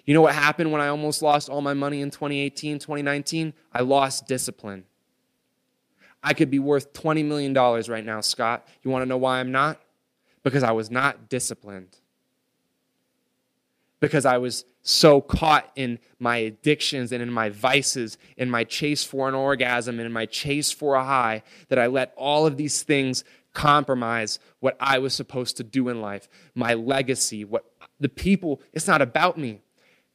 You 0.04 0.14
know 0.14 0.22
what 0.22 0.34
happened 0.34 0.72
when 0.72 0.80
I 0.80 0.88
almost 0.88 1.22
lost 1.22 1.48
all 1.48 1.60
my 1.60 1.74
money 1.74 2.00
in 2.00 2.10
2018, 2.10 2.78
2019? 2.78 3.52
I 3.72 3.82
lost 3.82 4.26
discipline. 4.26 4.84
I 6.22 6.34
could 6.34 6.50
be 6.50 6.58
worth 6.58 6.92
$20 6.92 7.24
million 7.24 7.52
right 7.54 8.04
now, 8.04 8.20
Scott. 8.20 8.66
You 8.82 8.90
want 8.90 9.02
to 9.02 9.06
know 9.06 9.16
why 9.16 9.40
I'm 9.40 9.52
not? 9.52 9.80
Because 10.42 10.62
I 10.62 10.72
was 10.72 10.90
not 10.90 11.28
disciplined 11.28 11.96
because 14.02 14.26
I 14.26 14.36
was 14.36 14.64
so 14.82 15.20
caught 15.20 15.70
in 15.76 16.00
my 16.18 16.38
addictions 16.38 17.12
and 17.12 17.22
in 17.22 17.30
my 17.30 17.50
vices, 17.50 18.18
in 18.36 18.50
my 18.50 18.64
chase 18.64 19.04
for 19.04 19.28
an 19.28 19.34
orgasm 19.34 20.00
and 20.00 20.06
in 20.06 20.12
my 20.12 20.26
chase 20.26 20.72
for 20.72 20.96
a 20.96 21.04
high, 21.04 21.44
that 21.68 21.78
I 21.78 21.86
let 21.86 22.12
all 22.16 22.44
of 22.44 22.56
these 22.56 22.82
things 22.82 23.22
compromise 23.54 24.40
what 24.58 24.76
I 24.80 24.98
was 24.98 25.14
supposed 25.14 25.56
to 25.58 25.64
do 25.64 25.88
in 25.88 26.00
life, 26.00 26.28
my 26.56 26.74
legacy, 26.74 27.44
what 27.44 27.64
the 28.00 28.08
people, 28.08 28.60
it's 28.72 28.88
not 28.88 29.00
about 29.00 29.38
me. 29.38 29.60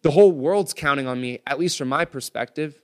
The 0.02 0.12
whole 0.12 0.34
world's 0.34 0.74
counting 0.74 1.08
on 1.08 1.22
me, 1.22 1.40
at 1.48 1.58
least 1.58 1.78
from 1.78 1.88
my 1.88 2.04
perspective. 2.04 2.84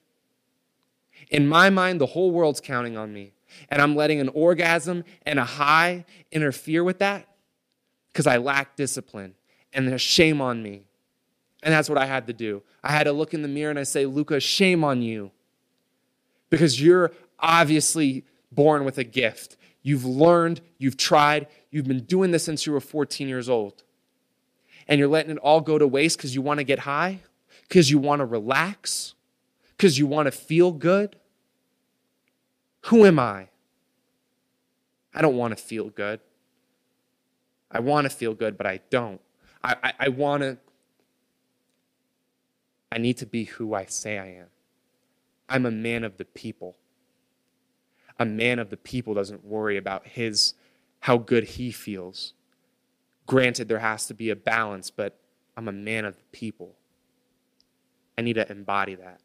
In 1.33 1.47
my 1.47 1.71
mind, 1.71 1.99
the 1.99 2.05
whole 2.05 2.31
world's 2.31 2.61
counting 2.61 2.95
on 2.95 3.11
me. 3.11 3.33
And 3.69 3.81
I'm 3.81 3.95
letting 3.95 4.19
an 4.19 4.29
orgasm 4.29 5.03
and 5.25 5.39
a 5.39 5.43
high 5.43 6.05
interfere 6.31 6.83
with 6.83 6.99
that 6.99 7.27
because 8.11 8.27
I 8.27 8.37
lack 8.37 8.75
discipline. 8.75 9.33
And 9.73 9.87
there's 9.87 10.01
shame 10.01 10.39
on 10.41 10.61
me. 10.61 10.85
And 11.63 11.73
that's 11.73 11.89
what 11.89 11.97
I 11.97 12.05
had 12.05 12.27
to 12.27 12.33
do. 12.33 12.61
I 12.83 12.91
had 12.91 13.05
to 13.05 13.11
look 13.11 13.33
in 13.33 13.41
the 13.41 13.47
mirror 13.47 13.71
and 13.71 13.79
I 13.79 13.83
say, 13.83 14.05
Luca, 14.05 14.39
shame 14.39 14.83
on 14.83 15.01
you. 15.01 15.31
Because 16.49 16.79
you're 16.79 17.11
obviously 17.39 18.25
born 18.51 18.85
with 18.85 18.99
a 18.99 19.03
gift. 19.03 19.57
You've 19.81 20.05
learned, 20.05 20.61
you've 20.77 20.97
tried, 20.97 21.47
you've 21.71 21.87
been 21.87 22.03
doing 22.03 22.31
this 22.31 22.43
since 22.43 22.65
you 22.65 22.73
were 22.73 22.79
14 22.79 23.27
years 23.27 23.49
old. 23.49 23.83
And 24.87 24.99
you're 24.99 25.07
letting 25.07 25.31
it 25.31 25.37
all 25.39 25.61
go 25.61 25.79
to 25.79 25.87
waste 25.87 26.17
because 26.17 26.35
you 26.35 26.43
want 26.43 26.59
to 26.59 26.63
get 26.63 26.79
high, 26.79 27.21
because 27.67 27.89
you 27.89 27.97
want 27.97 28.19
to 28.19 28.25
relax, 28.25 29.15
because 29.77 29.97
you 29.97 30.05
want 30.05 30.27
to 30.27 30.31
feel 30.31 30.71
good. 30.71 31.15
Who 32.85 33.05
am 33.05 33.19
I? 33.19 33.49
I 35.13 35.21
don't 35.21 35.37
want 35.37 35.55
to 35.55 35.63
feel 35.63 35.89
good. 35.89 36.19
I 37.71 37.79
want 37.79 38.05
to 38.05 38.09
feel 38.09 38.33
good, 38.33 38.57
but 38.57 38.67
I 38.67 38.81
don't. 38.89 39.21
I, 39.63 39.75
I, 39.83 39.93
I 39.99 40.09
want 40.09 40.43
to 40.43 40.57
I 42.93 42.99
need 42.99 43.17
to 43.17 43.25
be 43.25 43.45
who 43.45 43.73
I 43.73 43.85
say 43.85 44.19
I 44.19 44.27
am. 44.27 44.47
I'm 45.49 45.65
a 45.65 45.71
man 45.71 46.03
of 46.03 46.17
the 46.17 46.25
people. 46.25 46.75
A 48.19 48.25
man 48.25 48.59
of 48.59 48.69
the 48.69 48.77
people 48.77 49.15
doesn't 49.15 49.43
worry 49.43 49.77
about 49.77 50.05
his 50.05 50.53
how 50.99 51.17
good 51.17 51.43
he 51.43 51.71
feels. 51.71 52.33
Granted, 53.25 53.67
there 53.67 53.79
has 53.79 54.05
to 54.07 54.13
be 54.13 54.29
a 54.29 54.35
balance, 54.35 54.91
but 54.91 55.17
I'm 55.57 55.67
a 55.67 55.71
man 55.71 56.05
of 56.05 56.17
the 56.17 56.23
people. 56.31 56.75
I 58.15 58.21
need 58.21 58.33
to 58.33 58.49
embody 58.51 58.93
that. 58.93 59.19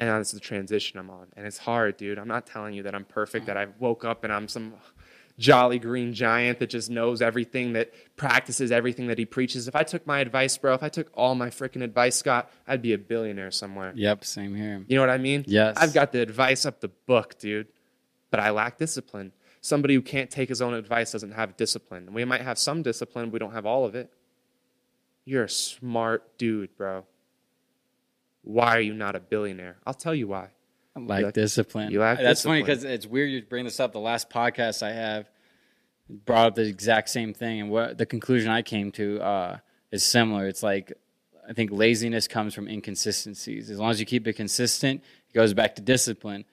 And 0.00 0.08
that's 0.08 0.32
the 0.32 0.40
transition 0.40 0.98
I'm 0.98 1.10
on. 1.10 1.26
And 1.36 1.46
it's 1.46 1.58
hard, 1.58 1.98
dude. 1.98 2.18
I'm 2.18 2.26
not 2.26 2.46
telling 2.46 2.72
you 2.72 2.82
that 2.84 2.94
I'm 2.94 3.04
perfect, 3.04 3.46
that 3.46 3.58
I 3.58 3.66
woke 3.78 4.04
up 4.04 4.24
and 4.24 4.32
I'm 4.32 4.48
some 4.48 4.72
jolly 5.38 5.78
green 5.78 6.14
giant 6.14 6.58
that 6.58 6.68
just 6.68 6.90
knows 6.90 7.20
everything, 7.20 7.74
that 7.74 7.92
practices 8.16 8.72
everything 8.72 9.08
that 9.08 9.18
he 9.18 9.26
preaches. 9.26 9.68
If 9.68 9.76
I 9.76 9.82
took 9.82 10.06
my 10.06 10.20
advice, 10.20 10.56
bro, 10.56 10.72
if 10.72 10.82
I 10.82 10.88
took 10.88 11.10
all 11.14 11.34
my 11.34 11.50
freaking 11.50 11.82
advice, 11.82 12.16
Scott, 12.16 12.50
I'd 12.66 12.80
be 12.80 12.94
a 12.94 12.98
billionaire 12.98 13.50
somewhere. 13.50 13.92
Yep, 13.94 14.24
same 14.24 14.54
here. 14.54 14.82
You 14.88 14.96
know 14.96 15.02
what 15.02 15.10
I 15.10 15.18
mean? 15.18 15.44
Yes. 15.46 15.76
I've 15.78 15.92
got 15.92 16.12
the 16.12 16.20
advice 16.20 16.64
up 16.64 16.80
the 16.80 16.88
book, 16.88 17.38
dude, 17.38 17.68
but 18.30 18.40
I 18.40 18.50
lack 18.50 18.78
discipline. 18.78 19.32
Somebody 19.60 19.94
who 19.94 20.02
can't 20.02 20.30
take 20.30 20.48
his 20.48 20.62
own 20.62 20.72
advice 20.72 21.12
doesn't 21.12 21.32
have 21.32 21.58
discipline. 21.58 22.14
We 22.14 22.24
might 22.24 22.40
have 22.40 22.58
some 22.58 22.82
discipline, 22.82 23.26
but 23.26 23.34
we 23.34 23.38
don't 23.38 23.52
have 23.52 23.66
all 23.66 23.84
of 23.84 23.94
it. 23.94 24.10
You're 25.26 25.44
a 25.44 25.48
smart 25.50 26.38
dude, 26.38 26.74
bro. 26.76 27.04
Why 28.42 28.76
are 28.76 28.80
you 28.80 28.94
not 28.94 29.16
a 29.16 29.20
billionaire? 29.20 29.76
I'll 29.86 29.94
tell 29.94 30.14
you 30.14 30.28
why. 30.28 30.48
I 30.96 31.00
like 31.00 31.24
lack- 31.24 31.34
discipline. 31.34 31.90
you 31.90 32.00
lack 32.00 32.18
That's 32.18 32.42
funny 32.42 32.62
because 32.62 32.84
it's 32.84 33.06
weird 33.06 33.30
you 33.30 33.42
bring 33.42 33.64
this 33.64 33.80
up. 33.80 33.92
The 33.92 34.00
last 34.00 34.30
podcast 34.30 34.82
I 34.82 34.92
have 34.92 35.28
brought 36.08 36.46
up 36.46 36.54
the 36.56 36.66
exact 36.66 37.10
same 37.10 37.32
thing, 37.32 37.60
and 37.60 37.70
what 37.70 37.98
the 37.98 38.06
conclusion 38.06 38.50
I 38.50 38.62
came 38.62 38.90
to 38.92 39.20
uh, 39.20 39.58
is 39.92 40.02
similar. 40.02 40.46
It's 40.46 40.62
like 40.62 40.92
I 41.48 41.52
think 41.52 41.70
laziness 41.72 42.26
comes 42.28 42.54
from 42.54 42.68
inconsistencies. 42.68 43.70
As 43.70 43.78
long 43.78 43.90
as 43.90 44.00
you 44.00 44.06
keep 44.06 44.26
it 44.26 44.34
consistent, 44.34 45.02
it 45.28 45.34
goes 45.34 45.54
back 45.54 45.76
to 45.76 45.82
discipline. 45.82 46.44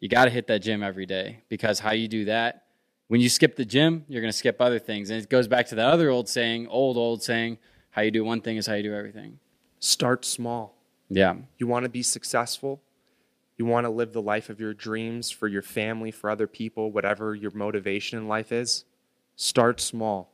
You 0.00 0.08
got 0.08 0.24
to 0.24 0.30
hit 0.30 0.48
that 0.48 0.60
gym 0.60 0.82
every 0.82 1.06
day 1.06 1.42
because 1.48 1.78
how 1.78 1.92
you 1.92 2.08
do 2.08 2.26
that, 2.26 2.64
when 3.08 3.20
you 3.20 3.28
skip 3.28 3.56
the 3.56 3.64
gym, 3.64 4.04
you're 4.08 4.20
going 4.20 4.32
to 4.32 4.36
skip 4.36 4.60
other 4.60 4.78
things, 4.78 5.10
and 5.10 5.22
it 5.22 5.30
goes 5.30 5.48
back 5.48 5.68
to 5.68 5.76
that 5.76 5.86
other 5.86 6.10
old 6.10 6.28
saying, 6.28 6.66
old 6.68 6.96
old 6.96 7.22
saying, 7.22 7.58
how 7.90 8.02
you 8.02 8.10
do 8.10 8.24
one 8.24 8.40
thing 8.40 8.56
is 8.56 8.66
how 8.66 8.74
you 8.74 8.82
do 8.82 8.94
everything. 8.94 9.38
Start 9.78 10.24
small. 10.24 10.73
Yeah, 11.08 11.36
You 11.58 11.66
want 11.66 11.84
to 11.84 11.88
be 11.88 12.02
successful? 12.02 12.80
You 13.56 13.66
want 13.66 13.84
to 13.84 13.90
live 13.90 14.12
the 14.12 14.22
life 14.22 14.50
of 14.50 14.58
your 14.58 14.74
dreams 14.74 15.30
for 15.30 15.46
your 15.46 15.62
family, 15.62 16.10
for 16.10 16.28
other 16.28 16.46
people, 16.46 16.90
whatever 16.90 17.34
your 17.34 17.52
motivation 17.52 18.18
in 18.18 18.26
life 18.26 18.50
is? 18.50 18.84
Start 19.36 19.80
small. 19.80 20.32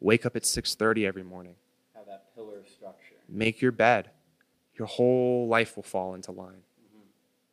Wake 0.00 0.24
up 0.24 0.36
at 0.36 0.44
6:30 0.44 1.06
every 1.06 1.22
morning. 1.22 1.56
have 1.94 2.06
that 2.06 2.34
pillar 2.34 2.64
structure. 2.66 3.16
Make 3.28 3.60
your 3.60 3.72
bed. 3.72 4.10
Your 4.78 4.86
whole 4.86 5.48
life 5.48 5.76
will 5.76 5.82
fall 5.82 6.14
into 6.14 6.32
line. 6.32 6.62
Mm-hmm. 6.80 7.08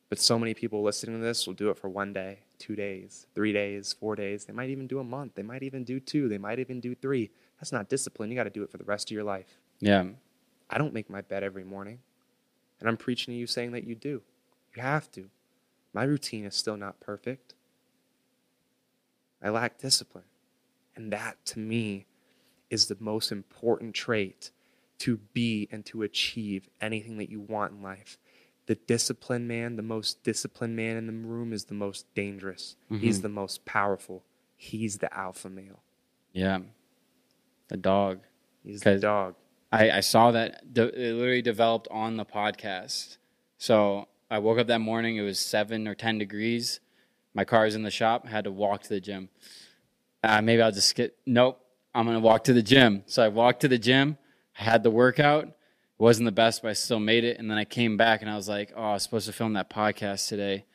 But 0.10 0.20
so 0.20 0.38
many 0.38 0.54
people 0.54 0.84
listening 0.84 1.18
to 1.20 1.24
this 1.24 1.48
will 1.48 1.54
do 1.54 1.70
it 1.70 1.78
for 1.78 1.90
one 1.90 2.12
day, 2.14 2.40
two 2.60 2.76
days, 2.76 3.28
three 3.34 3.54
days, 3.54 3.94
four 3.94 4.16
days. 4.16 4.46
They 4.46 4.54
might 4.54 4.70
even 4.70 4.88
do 4.88 5.00
a 5.00 5.04
month. 5.04 5.36
They 5.36 5.44
might 5.44 5.64
even 5.64 5.84
do 5.84 6.00
two. 6.00 6.28
They 6.28 6.38
might 6.38 6.60
even 6.60 6.80
do 6.80 6.96
three. 6.96 7.32
That's 7.60 7.72
not 7.72 7.88
discipline. 7.90 8.30
You 8.30 8.36
got 8.36 8.44
to 8.44 8.50
do 8.50 8.64
it 8.64 8.70
for 8.70 8.78
the 8.78 8.84
rest 8.84 9.10
of 9.10 9.16
your 9.16 9.24
life. 9.24 9.58
Yeah, 9.80 10.06
I 10.70 10.78
don't 10.78 10.94
make 10.94 11.10
my 11.10 11.22
bed 11.22 11.44
every 11.44 11.64
morning. 11.64 12.00
And 12.84 12.90
I'm 12.90 12.98
preaching 12.98 13.34
to 13.34 13.38
you 13.38 13.48
saying 13.48 13.72
that 13.72 13.86
you 13.86 13.96
do. 13.96 14.22
You 14.76 14.82
have 14.82 15.10
to. 15.12 15.30
My 15.94 16.04
routine 16.04 16.44
is 16.44 16.54
still 16.54 16.76
not 16.76 17.00
perfect. 17.00 17.54
I 19.42 19.50
lack 19.52 19.78
discipline. 19.78 20.26
And 20.94 21.14
that, 21.14 21.38
to 21.46 21.60
me, 21.60 22.08
is 22.70 22.88
the 22.88 22.98
most 23.00 23.32
important 23.32 23.96
trait 23.96 24.52
to 25.00 25.22
be 25.32 25.70
and 25.72 25.86
to 25.86 26.02
achieve 26.02 26.68
anything 26.82 27.20
that 27.20 27.30
you 27.30 27.40
want 27.40 27.72
in 27.72 27.82
life. 27.82 28.18
The 28.66 28.76
disciplined 28.76 29.48
man, 29.48 29.78
the 29.78 29.82
most 29.82 30.22
disciplined 30.24 30.76
man 30.76 30.98
in 30.98 31.08
the 31.08 31.14
room, 31.14 31.54
is 31.54 31.66
the 31.66 31.74
most 31.74 32.14
dangerous. 32.14 32.76
He's 32.90 33.18
mm-hmm. 33.18 33.22
the 33.24 33.30
most 33.30 33.64
powerful. 33.64 34.26
He's 34.58 34.98
the 34.98 35.14
alpha 35.18 35.50
male. 35.50 35.84
yeah. 36.34 36.60
The 37.70 37.78
dog. 37.78 38.20
He's 38.62 38.82
the 38.82 39.00
dog. 39.00 39.36
I, 39.74 39.90
I 39.90 40.00
saw 40.02 40.30
that 40.32 40.72
de- 40.72 40.84
it 40.84 41.14
literally 41.16 41.42
developed 41.42 41.88
on 41.90 42.16
the 42.16 42.26
podcast. 42.26 43.18
So 43.58 44.08
I 44.30 44.38
woke 44.38 44.60
up 44.60 44.68
that 44.68 44.82
morning. 44.82 45.18
It 45.18 45.22
was 45.22 45.40
seven 45.40 45.88
or 45.88 45.96
ten 45.96 46.20
degrees. 46.20 46.80
My 47.34 47.44
car 47.44 47.66
is 47.66 47.74
in 47.74 47.82
the 47.82 47.90
shop. 47.90 48.28
Had 48.28 48.44
to 48.44 48.52
walk 48.52 48.84
to 48.84 48.90
the 48.90 49.00
gym. 49.02 49.30
Uh, 50.24 50.44
maybe 50.44 50.62
I'll 50.62 50.72
just 50.72 50.90
skip. 50.90 51.18
Nope. 51.26 51.60
I'm 51.96 52.06
gonna 52.06 52.20
walk 52.20 52.44
to 52.44 52.54
the 52.54 52.62
gym. 52.62 53.02
So 53.08 53.24
I 53.24 53.30
walked 53.30 53.62
to 53.62 53.68
the 53.68 53.80
gym. 53.80 54.20
I 54.60 54.64
had 54.64 54.84
the 54.84 54.92
workout. 54.92 55.46
It 55.46 55.54
wasn't 55.98 56.26
the 56.28 56.32
best, 56.32 56.62
but 56.62 56.70
I 56.70 56.74
still 56.74 57.00
made 57.00 57.24
it. 57.24 57.40
And 57.40 57.50
then 57.50 57.58
I 57.58 57.66
came 57.66 57.98
back 57.98 58.22
and 58.22 58.30
I 58.30 58.36
was 58.36 58.48
like, 58.48 58.72
"Oh, 58.76 58.84
I 58.84 58.94
was 58.94 59.04
supposed 59.04 59.26
to 59.26 59.34
film 59.34 59.54
that 59.54 59.72
podcast 59.72 60.28
today. 60.28 60.66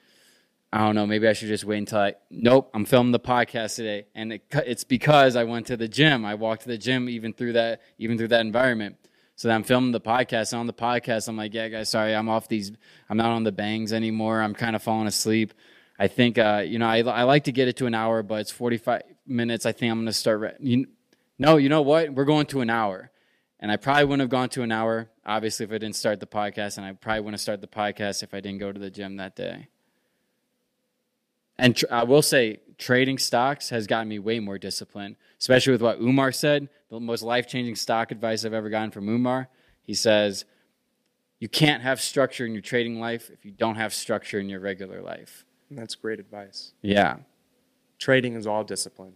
I 0.73 0.79
don't 0.79 0.95
know. 0.95 1.07
Maybe 1.07 1.27
I 1.27 1.33
should 1.33 1.49
just 1.49 1.64
wait 1.64 1.79
until 1.79 2.01
I. 2.01 2.14
Nope, 2.31 2.71
I'm 2.75 2.85
filming 2.85 3.12
the 3.12 3.21
podcast 3.21 3.77
today, 3.77 4.07
and 4.14 4.35
it, 4.35 4.43
it's 4.53 4.85
because 4.85 5.35
I 5.35 5.45
went 5.45 5.66
to 5.69 5.77
the 5.77 5.89
gym. 5.89 6.25
I 6.25 6.35
walked 6.35 6.62
to 6.62 6.69
the 6.69 6.79
gym 6.79 7.09
even 7.09 7.33
through 7.33 7.55
that, 7.55 7.81
even 7.99 8.19
through 8.19 8.29
that 8.29 8.43
environment. 8.43 8.97
So 9.39 9.49
I'm 9.49 9.62
filming 9.62 9.93
the 9.93 10.01
podcast. 10.01 10.53
And 10.53 10.59
on 10.59 10.66
the 10.66 10.73
podcast, 10.73 11.29
I'm 11.29 11.37
like, 11.37 11.55
yeah, 11.55 11.69
guys, 11.69 11.89
sorry, 11.89 12.12
I'm 12.12 12.29
off 12.29 12.49
these. 12.49 12.73
I'm 13.09 13.16
not 13.16 13.31
on 13.31 13.45
the 13.45 13.53
bangs 13.53 13.93
anymore. 13.93 14.43
I'm 14.43 14.53
kind 14.53 14.75
of 14.75 14.83
falling 14.83 15.07
asleep. 15.07 15.55
I 15.97 16.09
think, 16.09 16.39
uh, 16.39 16.64
you 16.66 16.81
know, 16.81 16.89
I, 16.89 17.03
I 17.03 17.23
like 17.23 17.45
to 17.45 17.53
get 17.53 17.69
it 17.69 17.77
to 17.77 17.87
an 17.87 17.95
hour, 17.95 18.25
but 18.25 18.41
it's 18.41 18.51
45 18.51 19.03
minutes. 19.29 19.64
I 19.64 19.71
think 19.71 19.93
I'm 19.93 19.99
going 19.99 20.07
to 20.07 20.12
start. 20.12 20.41
Re- 20.41 20.57
you, 20.59 20.87
no, 21.39 21.57
you 21.57 21.69
know 21.69 21.83
what? 21.83 22.11
We're 22.12 22.25
going 22.25 22.47
to 22.47 22.62
an 22.62 22.69
hour. 22.69 23.12
And 23.61 23.71
I 23.71 23.77
probably 23.77 24.05
wouldn't 24.05 24.23
have 24.23 24.29
gone 24.29 24.49
to 24.51 24.62
an 24.62 24.73
hour, 24.73 25.09
obviously, 25.25 25.64
if 25.66 25.71
I 25.71 25.79
didn't 25.79 25.95
start 25.95 26.19
the 26.19 26.27
podcast. 26.27 26.77
And 26.77 26.85
I 26.85 26.93
probably 26.95 27.21
wouldn't 27.21 27.35
have 27.35 27.41
started 27.41 27.61
the 27.61 27.69
podcast 27.69 28.25
if 28.25 28.35
I 28.35 28.41
didn't 28.41 28.59
go 28.59 28.73
to 28.73 28.81
the 28.81 28.91
gym 28.91 29.16
that 29.19 29.37
day. 29.37 29.69
And 31.59 31.77
tr- 31.77 31.87
I 31.91 32.05
will 32.05 32.23
say, 32.23 32.61
trading 32.79 33.19
stocks 33.19 33.71
has 33.71 33.87
gotten 33.87 34.09
me 34.09 34.19
way 34.19 34.39
more 34.39 34.59
disciplined, 34.59 35.17
especially 35.41 35.73
with 35.73 35.83
what 35.83 36.01
Umar 36.01 36.33
said. 36.33 36.69
The 36.91 37.01
most 37.01 37.23
life 37.23 37.47
changing 37.49 37.75
stock 37.75 38.11
advice 38.13 38.45
I've 38.45 38.55
ever 38.55 38.71
gotten 38.71 38.91
from 38.91 39.09
Umar. 39.09 39.49
He 39.83 39.95
says, 39.95 40.45
You 41.41 41.49
can't 41.49 41.83
have 41.83 42.01
structure 42.01 42.47
in 42.47 42.53
your 42.53 42.63
trading 42.63 43.01
life 43.01 43.31
if 43.31 43.45
you 43.45 43.51
don't 43.51 43.75
have 43.77 43.93
structure 43.93 44.39
in 44.39 44.49
your 44.49 44.61
regular 44.61 45.03
life. 45.03 45.45
And 45.69 45.79
that's 45.79 45.95
great 45.95 46.21
advice. 46.21 46.73
Yeah. 46.81 47.17
Trading 47.99 48.35
is 48.35 48.47
all 48.47 48.65
discipline. 48.65 49.15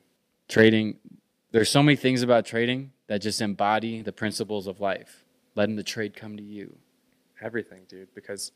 Trading, 0.48 0.96
there's 1.52 1.70
so 1.70 1.82
many 1.82 1.96
things 1.96 2.22
about 2.22 2.44
trading 2.44 2.92
that 3.06 3.22
just 3.22 3.40
embody 3.40 4.02
the 4.02 4.12
principles 4.12 4.66
of 4.66 4.80
life, 4.80 5.24
letting 5.54 5.76
the 5.76 5.82
trade 5.82 6.16
come 6.16 6.36
to 6.36 6.42
you. 6.42 6.76
everything, 7.40 7.82
dude. 7.88 8.14
Because 8.14 8.52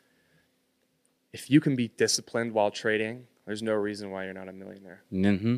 if 1.32 1.50
you 1.50 1.60
can 1.60 1.74
be 1.74 1.88
disciplined 1.88 2.52
while 2.52 2.70
trading, 2.70 3.26
there's 3.46 3.62
no 3.62 3.74
reason 3.74 4.10
why 4.10 4.24
you're 4.24 4.34
not 4.34 4.48
a 4.48 4.52
millionaire. 4.52 5.02
Mm-hmm. 5.12 5.56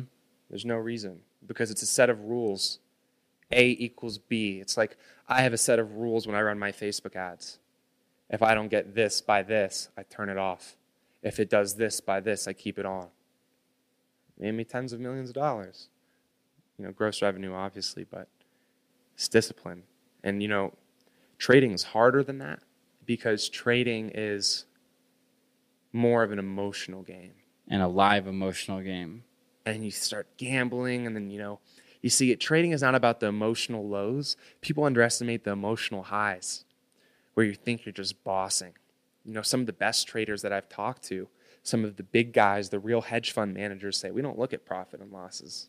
There's 0.49 0.65
no 0.65 0.77
reason 0.77 1.19
because 1.45 1.71
it's 1.71 1.81
a 1.81 1.87
set 1.87 2.09
of 2.09 2.21
rules. 2.21 2.79
A 3.51 3.69
equals 3.79 4.19
B. 4.19 4.59
It's 4.59 4.77
like 4.77 4.95
I 5.27 5.41
have 5.41 5.53
a 5.53 5.57
set 5.57 5.79
of 5.79 5.95
rules 5.95 6.27
when 6.27 6.35
I 6.35 6.41
run 6.41 6.59
my 6.59 6.71
Facebook 6.71 7.15
ads. 7.15 7.57
If 8.29 8.43
I 8.43 8.53
don't 8.53 8.67
get 8.67 8.93
this 8.93 9.21
by 9.21 9.41
this, 9.41 9.89
I 9.97 10.03
turn 10.03 10.29
it 10.29 10.37
off. 10.37 10.75
If 11.23 11.39
it 11.39 11.49
does 11.49 11.75
this 11.75 11.99
by 11.99 12.19
this, 12.19 12.47
I 12.47 12.53
keep 12.53 12.77
it 12.77 12.85
on. 12.85 13.07
Made 14.37 14.53
me 14.53 14.63
tens 14.63 14.93
of 14.93 14.99
millions 14.99 15.29
of 15.29 15.35
dollars. 15.35 15.89
You 16.77 16.85
know, 16.85 16.91
gross 16.91 17.23
revenue, 17.23 17.53
obviously, 17.53 18.03
but 18.03 18.27
it's 19.15 19.27
discipline. 19.27 19.83
And, 20.23 20.43
you 20.43 20.47
know, 20.47 20.73
trading 21.39 21.71
is 21.71 21.83
harder 21.83 22.23
than 22.23 22.37
that 22.37 22.59
because 23.05 23.49
trading 23.49 24.11
is 24.13 24.65
more 25.91 26.21
of 26.21 26.31
an 26.31 26.39
emotional 26.39 27.01
game 27.01 27.33
And 27.69 27.81
a 27.81 27.87
live 27.87 28.25
emotional 28.27 28.81
game. 28.81 29.23
and 29.65 29.85
you 29.85 29.91
start 29.91 30.27
gambling 30.37 31.05
and 31.05 31.15
then 31.15 31.29
you 31.29 31.37
know 31.37 31.59
you 32.01 32.09
see 32.09 32.31
it 32.31 32.39
trading 32.39 32.71
is 32.71 32.81
not 32.81 32.95
about 32.95 33.19
the 33.19 33.27
emotional 33.27 33.87
lows. 33.87 34.35
People 34.61 34.85
underestimate 34.85 35.43
the 35.43 35.51
emotional 35.51 36.03
highs 36.03 36.63
where 37.35 37.45
you 37.45 37.53
think 37.53 37.85
you're 37.85 37.93
just 37.93 38.23
bossing. 38.23 38.73
You 39.25 39.33
know 39.33 39.41
some 39.43 39.59
of 39.59 39.65
the 39.67 39.73
best 39.73 40.07
traders 40.07 40.41
that 40.41 40.51
i've 40.53 40.69
talked 40.69 41.03
to 41.03 41.27
some 41.61 41.83
of 41.85 41.97
the 41.97 42.03
big 42.03 42.33
guys 42.33 42.69
the 42.69 42.79
real 42.79 43.01
hedge 43.01 43.31
fund 43.31 43.53
managers 43.53 43.97
say 43.97 44.09
we 44.11 44.21
don't 44.21 44.39
look 44.39 44.53
at 44.53 44.65
profit 44.65 45.01
and 45.01 45.11
losses. 45.11 45.67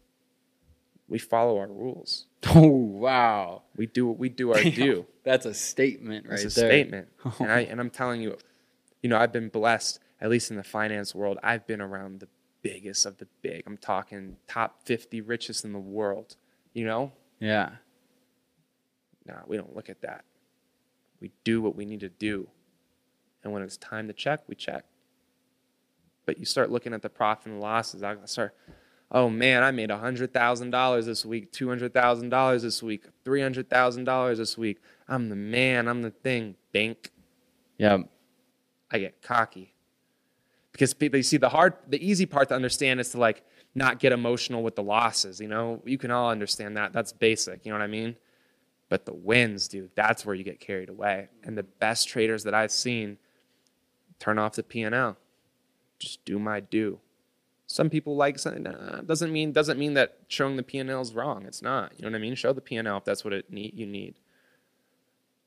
We 1.09 1.19
follow 1.19 1.59
our 1.59 1.67
rules. 1.67 2.27
Oh, 2.55 2.69
wow. 2.69 3.63
we 3.77 3.87
do 3.87 4.07
what 4.07 4.19
we 4.19 4.29
do 4.31 4.53
our 4.55 4.63
due. 4.63 5.05
That's 5.25 5.45
a 5.45 5.53
statement 5.53 6.27
right 6.27 6.41
it's 6.41 6.57
a 6.57 6.61
there. 6.61 6.71
statement. 6.71 7.09
And 7.41 7.53
i 7.53 7.61
and 7.61 7.79
i'm 7.81 7.91
telling 7.91 8.23
you 8.23 8.39
you 9.03 9.11
know 9.11 9.19
i've 9.19 9.33
been 9.33 9.49
blessed 9.51 10.01
at 10.21 10.31
least 10.31 10.51
in 10.51 10.57
the 10.57 10.65
finance 10.65 11.15
world 11.15 11.39
i've 11.43 11.67
been 11.67 11.81
around 11.81 12.21
the 12.21 12.29
biggest 12.63 13.07
of 13.07 13.19
the 13.19 13.27
big. 13.43 13.63
I'm 13.67 13.77
talking 13.77 14.37
top 14.47 14.83
50 14.85 15.21
richest 15.21 15.65
in 15.65 15.73
the 15.73 15.79
world 15.79 16.37
you 16.73 16.85
know? 16.85 17.13
Yeah. 17.39 17.71
no 19.27 19.35
we 19.47 19.57
don't 19.57 19.75
look 19.75 19.89
at 19.89 20.03
that. 20.03 20.25
We 21.21 21.33
do 21.45 21.61
what 21.61 21.75
we 21.75 21.85
need 21.85 22.01
to 22.01 22.09
do. 22.09 22.49
And 23.43 23.53
when 23.53 23.63
it's 23.63 23.77
time 23.77 24.07
to 24.09 24.13
check 24.13 24.41
we 24.47 24.55
check. 24.55 24.85
But 26.27 26.39
you 26.39 26.45
start 26.45 26.71
looking 26.71 26.95
at 26.95 27.03
the 27.03 27.09
profit 27.09 27.47
and 27.47 27.61
losses 27.61 28.03
i 28.03 28.15
start 28.27 28.55
oh 29.11 29.29
man 29.29 29.63
i 29.63 29.71
made 29.71 29.91
$100000 29.91 31.05
this 31.05 31.27
week 31.27 31.53
$200000 31.53 32.63
this 32.63 32.83
week 32.83 33.05
$300000 33.25 34.37
this 34.37 34.59
week. 34.59 34.79
I'm 35.09 35.29
the 35.29 35.37
man 35.37 35.89
i'm 35.89 36.03
the 36.03 36.11
thing 36.11 36.57
bank. 36.73 37.11
Yeah. 37.79 37.99
I 38.93 38.99
get 38.99 39.23
cocky. 39.23 39.75
Because 40.81 40.95
people, 40.95 41.19
you 41.19 41.23
see, 41.23 41.37
the 41.37 41.51
hard, 41.51 41.75
the 41.89 42.03
easy 42.03 42.25
part 42.25 42.49
to 42.49 42.55
understand 42.55 43.01
is 43.01 43.11
to 43.11 43.19
like 43.19 43.45
not 43.75 43.99
get 43.99 44.13
emotional 44.13 44.63
with 44.63 44.77
the 44.77 44.83
losses. 44.83 45.39
You 45.39 45.47
know, 45.47 45.83
you 45.85 45.99
can 45.99 46.11
all 46.11 46.31
understand 46.31 46.75
that. 46.79 46.95
That's 46.95 47.13
basic. 47.13 47.67
You 47.67 47.73
know 47.73 47.79
what 47.79 47.85
I 47.85 47.87
mean? 47.87 48.17
But 48.89 49.05
the 49.05 49.13
wins, 49.13 49.69
dude, 49.69 49.91
that's 49.95 50.25
where 50.25 50.35
you 50.35 50.43
get 50.43 50.59
carried 50.59 50.89
away. 50.89 51.29
And 51.45 51.59
the 51.59 51.65
best 51.65 52.09
traders 52.09 52.45
that 52.45 52.55
I've 52.55 52.73
seen 52.73 53.19
turn 54.19 54.39
off 54.39 54.55
the 54.55 54.63
P 54.63 54.81
and 54.81 54.95
L, 54.95 55.19
just 55.99 56.25
do 56.25 56.39
my 56.39 56.61
due, 56.61 56.99
Some 57.67 57.91
people 57.91 58.17
like 58.17 58.39
something. 58.39 58.63
Nah, 58.63 59.03
doesn't 59.03 59.31
mean 59.31 59.53
doesn't 59.53 59.79
mean 59.79 59.93
that 59.95 60.17
showing 60.29 60.57
the 60.57 60.63
P 60.63 60.79
and 60.79 60.89
L 60.89 61.03
is 61.03 61.15
wrong. 61.15 61.45
It's 61.45 61.61
not. 61.61 61.93
You 61.99 62.07
know 62.07 62.13
what 62.13 62.17
I 62.17 62.23
mean? 62.23 62.35
Show 62.35 62.55
the 62.55 62.63
P 62.63 62.77
and 62.77 62.89
L 62.89 62.97
if 62.97 63.05
that's 63.05 63.23
what 63.23 63.35
it 63.35 63.53
need 63.53 63.75
you 63.79 63.85
need. 63.85 64.15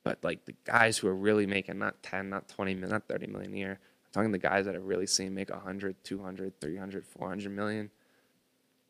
But 0.04 0.24
like 0.24 0.46
the 0.46 0.54
guys 0.64 1.00
who 1.00 1.08
are 1.08 1.16
really 1.16 1.48
making 1.48 1.80
not 1.80 2.04
10, 2.04 2.30
not 2.30 2.48
20 2.50 2.76
million, 2.76 2.92
not 2.92 3.08
30 3.08 3.26
million 3.26 3.52
a 3.56 3.58
year. 3.58 3.80
Talking 4.14 4.32
the 4.32 4.38
guys 4.38 4.66
that 4.66 4.76
I've 4.76 4.84
really 4.86 5.08
seen 5.08 5.34
make 5.34 5.50
100, 5.50 5.96
200, 6.04 6.62
300, 6.62 7.06
400 7.06 7.52
million. 7.52 7.90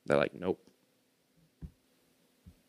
They're 0.05 0.17
like, 0.17 0.33
nope. 0.35 0.59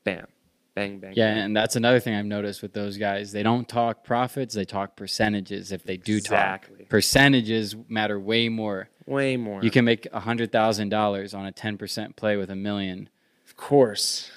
Bam. 0.04 0.26
Bang, 0.74 0.98
bang. 0.98 1.12
Yeah, 1.16 1.34
bang. 1.34 1.44
and 1.44 1.56
that's 1.56 1.76
another 1.76 2.00
thing 2.00 2.14
I've 2.14 2.24
noticed 2.26 2.60
with 2.62 2.72
those 2.72 2.96
guys. 2.96 3.30
They 3.32 3.42
don't 3.44 3.68
talk 3.68 4.02
profits, 4.04 4.54
they 4.54 4.64
talk 4.64 4.96
percentages 4.96 5.70
if 5.72 5.84
they 5.84 5.96
do 5.96 6.16
Exactly. 6.16 6.78
talk. 6.78 6.88
Percentages 6.88 7.76
matter 7.88 8.18
way 8.18 8.48
more. 8.48 8.88
Way 9.06 9.36
more. 9.36 9.62
You 9.62 9.70
can 9.70 9.84
make 9.84 10.08
$100,000 10.12 11.34
on 11.38 11.46
a 11.46 11.52
10% 11.52 12.16
play 12.16 12.36
with 12.36 12.50
a 12.50 12.56
million, 12.56 13.08
of 13.46 13.56
course. 13.56 14.30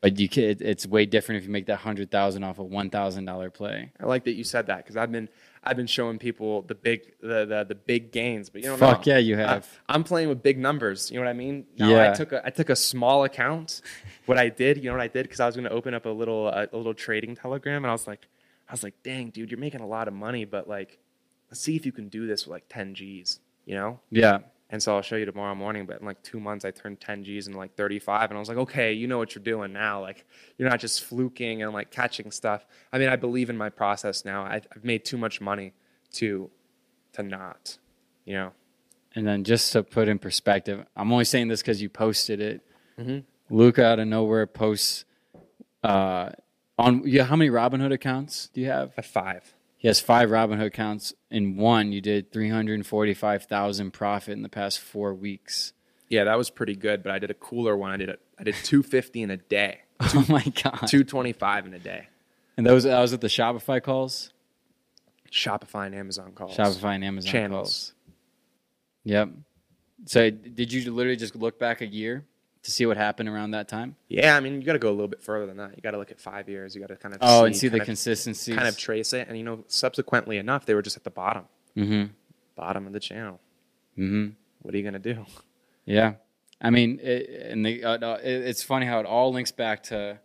but 0.00 0.18
you 0.20 0.28
can, 0.28 0.44
it- 0.44 0.60
it's 0.60 0.86
way 0.86 1.06
different 1.06 1.38
if 1.40 1.46
you 1.46 1.50
make 1.52 1.66
that 1.66 1.78
100,000 1.78 2.42
off 2.44 2.58
a 2.58 2.62
$1,000 2.64 3.54
play. 3.54 3.90
I 4.00 4.06
like 4.06 4.24
that 4.24 4.32
you 4.34 4.44
said 4.44 4.66
that 4.66 4.78
because 4.78 4.96
I've 4.96 5.10
been 5.12 5.28
I've 5.66 5.76
been 5.76 5.86
showing 5.86 6.18
people 6.18 6.62
the 6.62 6.74
big 6.74 7.12
the 7.20 7.46
the, 7.46 7.64
the 7.68 7.74
big 7.74 8.12
gains, 8.12 8.50
but 8.50 8.62
you 8.62 8.68
don't 8.68 8.78
Fuck 8.78 9.06
know. 9.06 9.12
yeah, 9.14 9.18
you 9.18 9.34
I- 9.36 9.38
have. 9.38 9.80
I'm 9.88 10.04
playing 10.04 10.28
with 10.28 10.42
big 10.42 10.58
numbers. 10.58 11.10
You 11.10 11.18
know 11.18 11.24
what 11.24 11.30
I 11.30 11.34
mean? 11.34 11.66
Now, 11.78 11.88
Yeah. 11.88 12.10
I 12.10 12.14
took 12.14 12.32
a 12.32 12.46
I 12.46 12.50
took 12.50 12.70
a 12.70 12.76
small 12.76 13.24
account. 13.24 13.80
what 14.26 14.38
I 14.38 14.48
did, 14.48 14.78
you 14.78 14.84
know 14.84 14.92
what 14.92 15.00
I 15.02 15.08
did? 15.08 15.24
Because 15.24 15.40
I 15.40 15.46
was 15.46 15.54
going 15.56 15.64
to 15.68 15.70
open 15.72 15.94
up 15.94 16.06
a 16.06 16.10
little 16.10 16.48
a, 16.48 16.68
a 16.72 16.76
little 16.76 16.94
trading 16.94 17.34
telegram, 17.36 17.84
and 17.84 17.90
I 17.90 17.92
was 17.92 18.06
like, 18.06 18.26
I 18.68 18.72
was 18.72 18.82
like, 18.82 18.94
dang, 19.02 19.30
dude, 19.30 19.50
you're 19.50 19.60
making 19.60 19.80
a 19.80 19.86
lot 19.86 20.08
of 20.08 20.14
money, 20.14 20.44
but 20.44 20.68
like, 20.68 20.98
let's 21.50 21.60
see 21.60 21.76
if 21.76 21.84
you 21.86 21.92
can 21.92 22.08
do 22.08 22.26
this 22.26 22.46
with 22.46 22.52
like 22.52 22.64
10 22.68 22.94
G's. 22.94 23.40
You 23.66 23.74
know? 23.76 24.00
Yeah. 24.10 24.38
And 24.74 24.82
so 24.82 24.96
I'll 24.96 25.02
show 25.02 25.14
you 25.14 25.24
tomorrow 25.24 25.54
morning. 25.54 25.86
But 25.86 26.00
in 26.00 26.04
like 26.04 26.20
two 26.24 26.40
months, 26.40 26.64
I 26.64 26.72
turned 26.72 27.00
10 27.00 27.22
G's 27.22 27.46
into 27.46 27.56
like 27.56 27.76
35. 27.76 28.32
And 28.32 28.36
I 28.36 28.40
was 28.40 28.48
like, 28.48 28.58
okay, 28.58 28.92
you 28.92 29.06
know 29.06 29.18
what 29.18 29.32
you're 29.32 29.44
doing 29.44 29.72
now. 29.72 30.00
Like, 30.00 30.26
you're 30.58 30.68
not 30.68 30.80
just 30.80 31.04
fluking 31.04 31.62
and 31.62 31.72
like 31.72 31.92
catching 31.92 32.32
stuff. 32.32 32.66
I 32.92 32.98
mean, 32.98 33.08
I 33.08 33.14
believe 33.14 33.50
in 33.50 33.56
my 33.56 33.70
process 33.70 34.24
now. 34.24 34.42
I've, 34.42 34.66
I've 34.74 34.82
made 34.82 35.04
too 35.04 35.16
much 35.16 35.40
money 35.40 35.74
to 36.14 36.50
to 37.12 37.22
not, 37.22 37.78
you 38.24 38.34
know. 38.34 38.50
And 39.14 39.24
then 39.24 39.44
just 39.44 39.70
to 39.74 39.84
put 39.84 40.08
in 40.08 40.18
perspective, 40.18 40.84
I'm 40.96 41.12
only 41.12 41.24
saying 41.24 41.46
this 41.46 41.62
because 41.62 41.80
you 41.80 41.88
posted 41.88 42.40
it. 42.40 42.60
Mhm. 42.98 43.22
Luca 43.50 43.84
out 43.84 44.00
of 44.00 44.08
nowhere 44.08 44.48
posts 44.48 45.04
uh, 45.84 46.30
on. 46.76 47.02
Yeah, 47.06 47.22
how 47.22 47.36
many 47.36 47.48
Robinhood 47.48 47.92
accounts 47.92 48.48
do 48.52 48.60
you 48.60 48.66
have? 48.66 48.92
Five. 49.04 49.54
He 49.84 49.88
has 49.88 50.00
five 50.00 50.30
Robinhood 50.30 50.64
accounts. 50.64 51.12
In 51.30 51.58
one, 51.58 51.92
you 51.92 52.00
did 52.00 52.32
345,000 52.32 53.90
profit 53.90 54.32
in 54.32 54.40
the 54.40 54.48
past 54.48 54.80
four 54.80 55.12
weeks. 55.12 55.74
Yeah, 56.08 56.24
that 56.24 56.38
was 56.38 56.48
pretty 56.48 56.74
good. 56.74 57.02
But 57.02 57.12
I 57.12 57.18
did 57.18 57.30
a 57.30 57.34
cooler 57.34 57.76
one. 57.76 57.90
I 57.90 57.98
did 57.98 58.08
a, 58.08 58.16
I 58.38 58.44
did 58.44 58.54
250 58.54 59.20
in 59.20 59.30
a 59.30 59.36
day, 59.36 59.80
Oh 60.00 60.24
my 60.26 60.42
god! 60.42 60.86
225 60.86 61.66
in 61.66 61.74
a 61.74 61.78
day. 61.78 62.08
And 62.56 62.64
those 62.64 62.84
that 62.84 62.98
was 62.98 63.12
at 63.12 63.20
the 63.20 63.26
Shopify 63.26 63.82
calls, 63.82 64.32
Shopify 65.30 65.84
and 65.84 65.94
Amazon 65.94 66.32
calls. 66.32 66.56
Shopify 66.56 66.94
and 66.94 67.04
Amazon 67.04 67.30
Channels. 67.30 67.68
calls. 67.68 67.94
Yep. 69.04 69.28
So 70.06 70.30
did 70.30 70.72
you 70.72 70.90
literally 70.92 71.18
just 71.18 71.36
look 71.36 71.58
back 71.58 71.82
a 71.82 71.86
year 71.86 72.24
to 72.64 72.70
see 72.70 72.84
what 72.86 72.96
happened 72.96 73.28
around 73.28 73.52
that 73.52 73.68
time? 73.68 73.96
Yeah, 74.08 74.36
I 74.36 74.40
mean, 74.40 74.60
you 74.60 74.66
got 74.66 74.72
to 74.74 74.78
go 74.78 74.88
a 74.90 74.92
little 74.98 75.08
bit 75.08 75.22
further 75.22 75.46
than 75.46 75.56
that. 75.58 75.76
You 75.76 75.82
got 75.82 75.92
to 75.92 75.98
look 75.98 76.10
at 76.10 76.20
five 76.20 76.48
years. 76.48 76.74
You 76.74 76.80
got 76.80 76.88
to 76.88 76.96
kind 76.96 77.14
of 77.14 77.20
Oh, 77.22 77.44
and 77.44 77.56
see 77.56 77.68
the 77.68 77.80
consistency. 77.80 78.54
kind 78.54 78.66
of 78.68 78.76
trace 78.76 79.12
it. 79.12 79.28
And 79.28 79.38
you 79.38 79.44
know, 79.44 79.64
subsequently 79.68 80.36
enough, 80.38 80.66
they 80.66 80.74
were 80.74 80.82
just 80.82 80.96
at 80.96 81.04
the 81.04 81.10
bottom, 81.10 81.44
Mm-hmm. 81.76 82.12
bottom 82.56 82.86
of 82.86 82.92
the 82.92 83.00
channel. 83.00 83.40
Mm-hmm. 83.98 84.30
What 84.62 84.74
are 84.74 84.78
you 84.78 84.82
gonna 84.84 84.98
do? 84.98 85.24
Yeah, 85.84 86.14
I 86.60 86.70
mean, 86.70 86.98
it, 87.02 87.28
and 87.50 87.64
the, 87.66 87.84
uh, 87.84 88.16
it, 88.16 88.24
it's 88.46 88.62
funny 88.62 88.86
how 88.86 88.98
it 89.00 89.06
all 89.06 89.32
links 89.32 89.52
back 89.52 89.82
to 89.84 90.18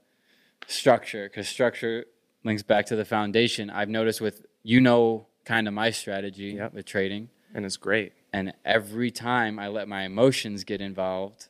structure 0.67 1.27
because 1.29 1.47
structure 1.49 2.05
links 2.45 2.63
back 2.63 2.85
to 2.87 2.95
the 2.95 3.03
foundation. 3.05 3.69
I've 3.69 3.89
noticed 3.89 4.21
with 4.21 4.45
you 4.63 4.79
know 4.79 5.27
kind 5.45 5.67
of 5.67 5.73
my 5.73 5.89
strategy 5.91 6.53
Yep. 6.57 6.73
with 6.73 6.85
trading, 6.85 7.29
And 7.53 7.65
it's 7.65 7.75
great. 7.77 8.13
and 8.31 8.53
every 8.63 9.11
time 9.11 9.59
I 9.59 9.67
let 9.67 9.87
my 9.89 10.03
emotions 10.03 10.63
get 10.63 10.79
involved, 10.79 11.48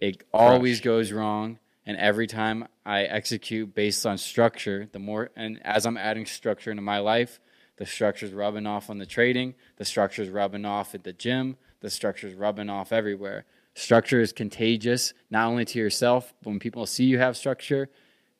it 0.00 0.24
always 0.32 0.80
goes 0.80 1.12
wrong. 1.12 1.58
And 1.86 1.96
every 1.96 2.26
time 2.26 2.68
I 2.84 3.04
execute 3.04 3.74
based 3.74 4.04
on 4.04 4.18
structure, 4.18 4.88
the 4.92 4.98
more 4.98 5.30
and 5.36 5.58
as 5.64 5.86
I'm 5.86 5.96
adding 5.96 6.26
structure 6.26 6.70
into 6.70 6.82
my 6.82 6.98
life, 6.98 7.40
the 7.78 7.86
structure's 7.86 8.32
rubbing 8.32 8.66
off 8.66 8.90
on 8.90 8.98
the 8.98 9.06
trading, 9.06 9.54
the 9.76 9.84
structure's 9.84 10.28
rubbing 10.28 10.66
off 10.66 10.94
at 10.94 11.04
the 11.04 11.12
gym, 11.12 11.56
the 11.80 11.88
structure's 11.88 12.34
rubbing 12.34 12.68
off 12.68 12.92
everywhere. 12.92 13.46
Structure 13.74 14.20
is 14.20 14.32
contagious, 14.32 15.14
not 15.30 15.46
only 15.46 15.64
to 15.64 15.78
yourself, 15.78 16.34
but 16.42 16.50
when 16.50 16.58
people 16.58 16.84
see 16.84 17.04
you 17.04 17.18
have 17.18 17.36
structure, 17.36 17.88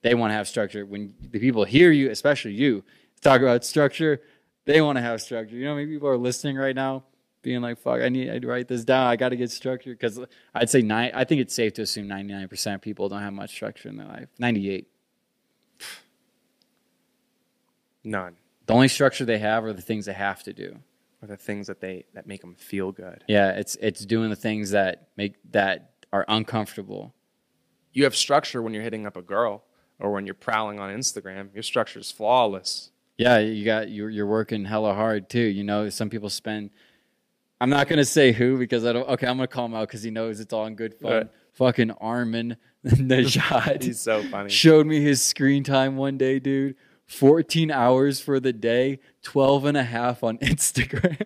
they 0.03 0.15
want 0.15 0.31
to 0.31 0.35
have 0.35 0.49
structure. 0.49 0.85
When 0.85 1.15
the 1.21 1.39
people 1.39 1.65
hear 1.65 1.91
you, 1.91 2.11
especially 2.11 2.53
you, 2.53 2.85
talk 3.21 3.41
about 3.41 3.65
structure, 3.65 4.21
they 4.65 4.81
want 4.81 4.97
to 4.97 5.03
have 5.03 5.23
structure. 5.23 5.55
You 5.55 5.67
know, 5.67 5.77
maybe 5.77 5.93
people 5.93 6.09
are 6.09 6.19
listening 6.19 6.57
right 6.57 6.75
now, 6.75 7.05
being 7.49 7.62
like, 7.62 7.78
"Fuck, 7.78 8.01
I 8.01 8.09
need 8.09 8.42
to 8.42 8.49
write 8.49 8.68
this 8.68 8.84
down. 8.84 9.07
I 9.07 9.16
got 9.16 9.30
to 9.30 9.36
get 9.36 9.51
structure." 9.51 9.90
Because 9.90 10.20
I'd 10.55 10.70
say 10.70 10.82
nine. 10.82 11.11
I 11.14 11.24
think 11.24 11.40
it's 11.40 11.55
safe 11.55 11.72
to 11.74 11.82
assume 11.82 12.07
ninety 12.07 12.32
nine 12.32 12.49
percent 12.49 12.76
of 12.76 12.82
people 12.82 13.09
don't 13.09 13.22
have 13.22 13.32
much 13.32 13.51
structure 13.51 13.88
in 13.88 13.96
their 13.96 14.07
life. 14.07 14.28
Ninety 14.38 14.70
eight. 14.70 14.88
None. 18.05 18.36
The 18.66 18.74
only 18.74 18.88
structure 18.88 19.24
they 19.24 19.38
have 19.38 19.64
are 19.64 19.72
the 19.72 19.82
things 19.82 20.07
they 20.07 20.12
have 20.12 20.42
to 20.44 20.53
do. 20.53 20.78
Or 21.20 21.26
the 21.28 21.36
things 21.36 21.66
that 21.66 21.80
they 21.80 22.05
that 22.14 22.26
make 22.26 22.42
them 22.42 22.55
feel 22.55 22.92
good. 22.92 23.24
Yeah, 23.26 23.51
it's 23.51 23.76
it's 23.80 24.05
doing 24.05 24.30
the 24.30 24.36
things 24.36 24.70
that 24.70 25.09
make 25.16 25.34
that 25.51 25.94
are 26.12 26.24
uncomfortable. 26.28 27.14
You 27.92 28.05
have 28.05 28.14
structure 28.14 28.62
when 28.62 28.72
you're 28.72 28.84
hitting 28.84 29.07
up 29.07 29.16
a 29.16 29.22
girl 29.22 29.64
or 29.99 30.12
when 30.12 30.26
you're 30.26 30.34
prowling 30.34 30.78
on 30.78 30.90
Instagram. 30.90 31.53
Your 31.55 31.64
structure 31.64 31.99
is 31.99 32.12
flawless. 32.12 32.92
Yeah, 33.16 33.38
you 33.38 33.64
got 33.64 33.90
you're 33.90 34.11
you're 34.11 34.26
working 34.26 34.64
hella 34.64 34.94
hard 34.94 35.28
too. 35.28 35.40
You 35.40 35.64
know, 35.64 35.88
some 35.88 36.09
people 36.09 36.30
spend. 36.30 36.70
I'm 37.61 37.71
not 37.71 37.89
gonna 37.89 38.05
say 38.05 38.33
who 38.33 38.57
because 38.59 38.85
I 38.85 38.93
don't. 38.93 39.09
Okay, 39.09 39.27
I'm 39.27 39.37
gonna 39.37 39.49
call 39.49 39.67
him 39.67 39.75
out 39.75 39.89
because 39.89 40.03
he 40.03 40.11
knows 40.11 40.39
it's 40.41 40.53
all 40.53 40.67
in 40.67 40.75
good 40.75 40.95
fun. 40.95 41.13
Right. 41.13 41.29
Fucking 41.55 41.91
Armin 41.93 42.57
Najad 42.87 43.83
He's 43.83 44.01
so 44.01 44.23
funny. 44.23 44.49
showed 44.49 44.87
me 44.87 45.01
his 45.01 45.21
screen 45.23 45.65
time 45.65 45.97
one 45.97 46.17
day, 46.17 46.39
dude. 46.39 46.77
14 47.07 47.71
hours 47.71 48.21
for 48.21 48.39
the 48.39 48.53
day, 48.53 49.01
12 49.23 49.65
and 49.65 49.77
a 49.77 49.83
half 49.83 50.23
on 50.23 50.39
Instagram. 50.43 51.21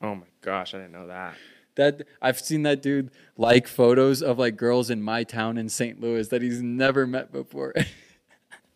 Oh 0.00 0.14
my 0.14 0.26
gosh, 0.42 0.74
I 0.74 0.78
didn't 0.78 0.92
know 0.92 1.06
that. 1.08 1.34
That 1.76 2.02
I've 2.20 2.38
seen 2.38 2.62
that 2.64 2.82
dude 2.82 3.10
like 3.36 3.66
photos 3.66 4.22
of 4.22 4.38
like 4.38 4.56
girls 4.56 4.90
in 4.90 5.02
my 5.02 5.24
town 5.24 5.56
in 5.58 5.68
St. 5.68 6.00
Louis 6.00 6.28
that 6.28 6.42
he's 6.42 6.60
never 6.62 7.06
met 7.06 7.32
before. 7.32 7.74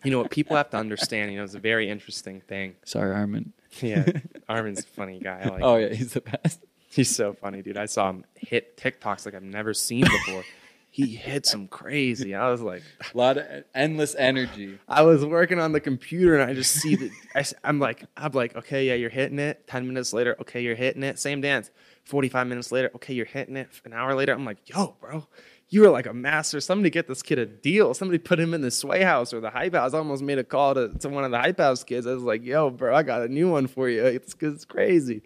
You 0.05 0.11
know 0.11 0.19
what 0.19 0.33
people 0.33 0.57
have 0.57 0.69
to 0.71 0.77
understand, 0.79 1.31
you 1.31 1.39
know, 1.39 1.45
it's 1.45 1.55
a 1.55 1.61
very 1.61 1.89
interesting 1.89 2.41
thing. 2.41 2.75
Sorry, 2.85 3.15
Armin. 3.15 3.53
Yeah. 3.81 4.05
Armin's 4.49 4.81
a 4.81 4.85
funny 4.85 5.19
guy. 5.19 5.49
Like 5.49 5.63
Oh 5.63 5.77
yeah, 5.77 5.89
he's 5.89 6.13
the 6.13 6.21
best. 6.21 6.61
He's 6.91 7.15
so 7.15 7.33
funny, 7.33 7.63
dude. 7.63 7.79
I 7.79 7.87
saw 7.87 8.11
him 8.11 8.25
hit 8.35 8.77
TikToks 8.77 9.25
like 9.25 9.35
I've 9.35 9.43
never 9.43 9.73
seen 9.73 10.05
before. 10.05 10.45
he 10.93 11.07
hits 11.07 11.51
them 11.51 11.69
crazy. 11.69 12.35
I 12.35 12.51
was 12.51 12.61
like, 12.61 12.83
A 13.01 13.05
lot 13.17 13.39
of 13.39 13.47
endless 13.75 14.15
energy. 14.15 14.79
I 14.87 15.03
was 15.03 15.25
working 15.25 15.59
on 15.59 15.73
the 15.73 15.81
computer 15.81 16.39
and 16.39 16.49
I 16.49 16.53
just 16.53 16.73
see 16.75 16.97
that 16.97 17.11
I, 17.35 17.69
am 17.69 17.79
like, 17.79 18.05
I'm 18.15 18.33
like, 18.33 18.55
okay, 18.57 18.87
yeah, 18.87 18.95
you're 18.95 19.09
hitting 19.09 19.39
it. 19.39 19.67
Ten 19.67 19.87
minutes 19.87 20.13
later, 20.13 20.37
okay, 20.43 20.61
you're 20.61 20.75
hitting 20.75 21.03
it. 21.03 21.19
Same 21.19 21.41
dance. 21.41 21.71
Forty-five 22.05 22.47
minutes 22.47 22.71
later, 22.71 22.91
okay, 22.97 23.15
you're 23.15 23.25
hitting 23.25 23.57
it. 23.57 23.69
An 23.87 23.95
hour 23.95 24.15
later, 24.15 24.35
I'm 24.35 24.45
like, 24.45 24.69
yo, 24.69 24.97
bro, 25.01 25.27
you 25.73 25.81
were 25.81 25.89
like 25.89 26.05
a 26.05 26.13
master. 26.13 26.61
Somebody 26.61 26.91
get 26.91 27.09
this 27.09 27.23
kid 27.23 27.39
a 27.39 27.47
deal. 27.47 27.95
Somebody 27.95 28.19
put 28.19 28.39
him 28.39 28.53
in 28.53 28.61
the 28.61 28.71
sway 28.71 29.03
house 29.03 29.33
or 29.33 29.41
the 29.41 29.49
hype 29.49 29.73
house. 29.73 29.95
I 29.95 29.99
almost 29.99 30.23
made 30.23 30.39
a 30.39 30.45
call 30.45 30.75
to, 30.75 30.91
to 30.99 31.09
one 31.09 31.25
of 31.25 31.31
the 31.31 31.39
hype 31.39 31.57
house 31.57 31.83
kids. 31.83 32.07
I 32.07 32.13
was 32.13 32.23
like, 32.23 32.45
yo, 32.45 32.69
bro, 32.69 32.95
I 32.95 33.03
got 33.03 33.23
a 33.23 33.29
new 33.29 33.51
one 33.51 33.67
for 33.67 33.89
you. 33.89 34.05
It's, 34.05 34.37
it's 34.39 34.67
crazy. 34.67 35.23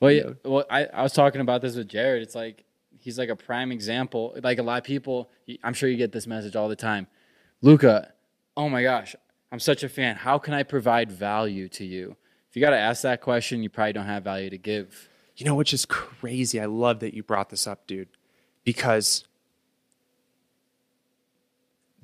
Well, 0.00 0.10
yeah, 0.10 0.30
well, 0.42 0.64
I, 0.70 0.86
I 0.86 1.02
was 1.02 1.12
talking 1.12 1.42
about 1.42 1.60
this 1.60 1.76
with 1.76 1.86
Jared. 1.86 2.22
It's 2.22 2.34
like 2.34 2.64
he's 2.98 3.18
like 3.18 3.28
a 3.28 3.36
prime 3.36 3.70
example. 3.70 4.34
Like 4.42 4.58
a 4.58 4.62
lot 4.62 4.78
of 4.78 4.84
people, 4.84 5.30
I'm 5.62 5.74
sure 5.74 5.90
you 5.90 5.98
get 5.98 6.12
this 6.12 6.26
message 6.26 6.56
all 6.56 6.70
the 6.70 6.76
time. 6.76 7.06
Luca, 7.60 8.10
oh 8.56 8.70
my 8.70 8.82
gosh, 8.82 9.14
I'm 9.52 9.60
such 9.60 9.82
a 9.82 9.90
fan. 9.90 10.16
How 10.16 10.38
can 10.38 10.54
I 10.54 10.62
provide 10.62 11.12
value 11.12 11.68
to 11.68 11.84
you? 11.84 12.16
If 12.48 12.56
you 12.56 12.62
got 12.62 12.70
to 12.70 12.78
ask 12.78 13.02
that 13.02 13.20
question, 13.20 13.62
you 13.62 13.68
probably 13.68 13.92
don't 13.92 14.06
have 14.06 14.24
value 14.24 14.48
to 14.48 14.56
give. 14.56 15.10
You 15.36 15.44
know, 15.44 15.54
which 15.54 15.74
is 15.74 15.84
crazy. 15.84 16.58
I 16.58 16.64
love 16.64 17.00
that 17.00 17.12
you 17.12 17.22
brought 17.22 17.50
this 17.50 17.66
up, 17.66 17.86
dude, 17.86 18.08
because 18.64 19.24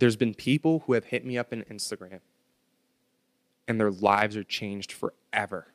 there's 0.01 0.17
been 0.17 0.35
people 0.35 0.83
who 0.87 0.95
have 0.95 1.05
hit 1.05 1.25
me 1.25 1.39
up 1.39 1.53
in 1.53 1.63
Instagram 1.65 2.21
and 3.69 3.79
their 3.79 3.91
lives 3.91 4.37
are 4.37 4.43
changed 4.43 4.93
forever. 4.93 5.69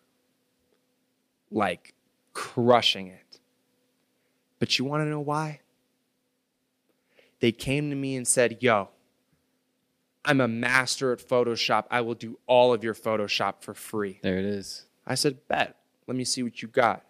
Like 1.52 1.94
crushing 2.34 3.08
it. 3.08 3.40
But 4.60 4.78
you 4.78 4.86
want 4.86 5.02
to 5.02 5.06
know 5.06 5.20
why? 5.20 5.62
They 7.40 7.52
came 7.52 7.90
to 7.90 7.96
me 7.96 8.16
and 8.16 8.28
said, 8.28 8.58
Yo, 8.62 8.90
I'm 10.26 10.42
a 10.42 10.48
master 10.48 11.14
at 11.14 11.20
Photoshop. 11.20 11.86
I 11.92 12.02
will 12.02 12.16
do 12.16 12.40
all 12.48 12.74
of 12.74 12.84
your 12.84 12.96
Photoshop 12.96 13.62
for 13.62 13.74
free. 13.74 14.20
There 14.24 14.40
it 14.40 14.46
is. 14.46 14.86
I 15.06 15.16
said, 15.16 15.48
Bet. 15.48 15.78
Let 16.08 16.18
me 16.18 16.24
see 16.24 16.42
what 16.42 16.62
you 16.62 16.68
got. 16.68 17.04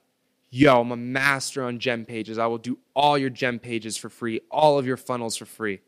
Yo, 0.49 0.81
I'm 0.81 0.91
a 0.91 0.97
master 0.97 1.63
on 1.63 1.79
GemPages. 1.79 2.37
I 2.37 2.47
will 2.47 2.57
do 2.57 2.77
all 2.93 3.17
your 3.17 3.29
GemPages 3.29 3.97
for 3.97 4.09
free, 4.09 4.41
all 4.51 4.77
of 4.77 4.85
your 4.85 4.97
funnels 4.97 5.37
for 5.37 5.45
free. 5.45 5.81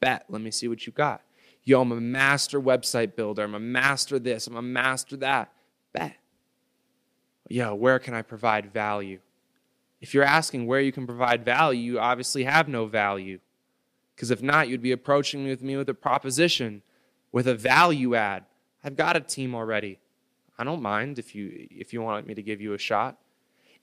Bet. 0.00 0.24
Let 0.28 0.42
me 0.42 0.50
see 0.50 0.68
what 0.68 0.86
you 0.86 0.92
got. 0.92 1.22
Yo, 1.64 1.80
I'm 1.80 1.92
a 1.92 2.00
master 2.00 2.60
website 2.60 3.16
builder. 3.16 3.44
I'm 3.44 3.54
a 3.54 3.60
master 3.60 4.18
this. 4.18 4.46
I'm 4.46 4.56
a 4.56 4.62
master 4.62 5.16
that. 5.18 5.52
Bet. 5.92 6.16
Yo, 7.48 7.74
where 7.74 7.98
can 7.98 8.14
I 8.14 8.22
provide 8.22 8.72
value? 8.72 9.20
If 10.00 10.14
you're 10.14 10.24
asking 10.24 10.66
where 10.66 10.80
you 10.80 10.92
can 10.92 11.06
provide 11.06 11.44
value, 11.44 11.80
you 11.80 11.98
obviously 11.98 12.44
have 12.44 12.68
no 12.68 12.86
value. 12.86 13.40
Because 14.14 14.30
if 14.30 14.42
not, 14.42 14.68
you'd 14.68 14.82
be 14.82 14.92
approaching 14.92 15.44
me 15.44 15.50
with 15.50 15.62
me 15.62 15.76
with 15.76 15.88
a 15.88 15.94
proposition, 15.94 16.82
with 17.32 17.46
a 17.46 17.54
value 17.54 18.14
add. 18.14 18.44
I've 18.82 18.96
got 18.96 19.16
a 19.16 19.20
team 19.20 19.54
already. 19.54 19.98
I 20.58 20.64
don't 20.64 20.82
mind 20.82 21.18
if 21.18 21.34
you 21.34 21.68
if 21.70 21.92
you 21.92 22.02
want 22.02 22.26
me 22.26 22.34
to 22.34 22.42
give 22.42 22.60
you 22.60 22.74
a 22.74 22.78
shot. 22.78 23.18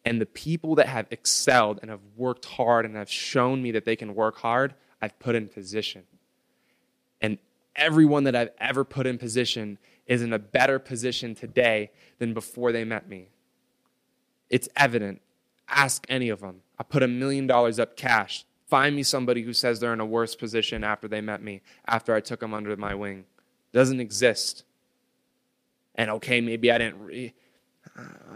And 0.04 0.22
the 0.22 0.26
people 0.26 0.76
that 0.76 0.88
have 0.88 1.08
excelled 1.10 1.80
and 1.82 1.90
have 1.90 2.02
worked 2.16 2.46
hard 2.46 2.86
and 2.86 2.96
have 2.96 3.10
shown 3.10 3.62
me 3.62 3.72
that 3.72 3.86
they 3.86 3.96
can 3.96 4.14
work 4.14 4.38
hard, 4.38 4.76
I've 5.06 5.20
put 5.20 5.36
in 5.36 5.48
position. 5.48 6.04
And 7.22 7.38
everyone 7.76 8.24
that 8.24 8.36
I've 8.36 8.50
ever 8.60 8.84
put 8.84 9.06
in 9.06 9.20
position 9.20 9.78
is 10.08 10.24
in 10.24 10.34
a 10.34 10.40
better 10.40 10.80
position 10.80 11.36
today 11.36 11.92
than 12.18 12.34
before 12.34 12.72
they 12.72 12.84
met 12.84 13.08
me. 13.08 13.30
It's 14.50 14.68
evident. 14.76 15.22
Ask 15.70 16.06
any 16.10 16.30
of 16.30 16.42
them. 16.42 16.62
I 16.80 16.84
put 16.84 17.04
a 17.04 17.08
million 17.08 17.46
dollars 17.46 17.80
up 17.80 17.96
cash. 17.96 18.46
Find 18.68 18.96
me 18.96 19.04
somebody 19.04 19.44
who 19.44 19.54
says 19.54 19.80
they're 19.80 19.94
in 19.94 20.00
a 20.00 20.06
worse 20.06 20.36
position 20.36 20.84
after 20.84 21.08
they 21.08 21.22
met 21.22 21.44
me, 21.44 21.62
after 21.88 22.16
I 22.16 22.20
took 22.20 22.40
them 22.40 22.56
under 22.56 22.76
my 22.76 22.96
wing. 22.96 23.26
Doesn't 23.74 24.00
exist. 24.00 24.64
And 25.94 26.10
okay, 26.10 26.42
maybe 26.42 26.72
I 26.72 26.80
didn't. 26.80 27.00
Re- 27.00 27.34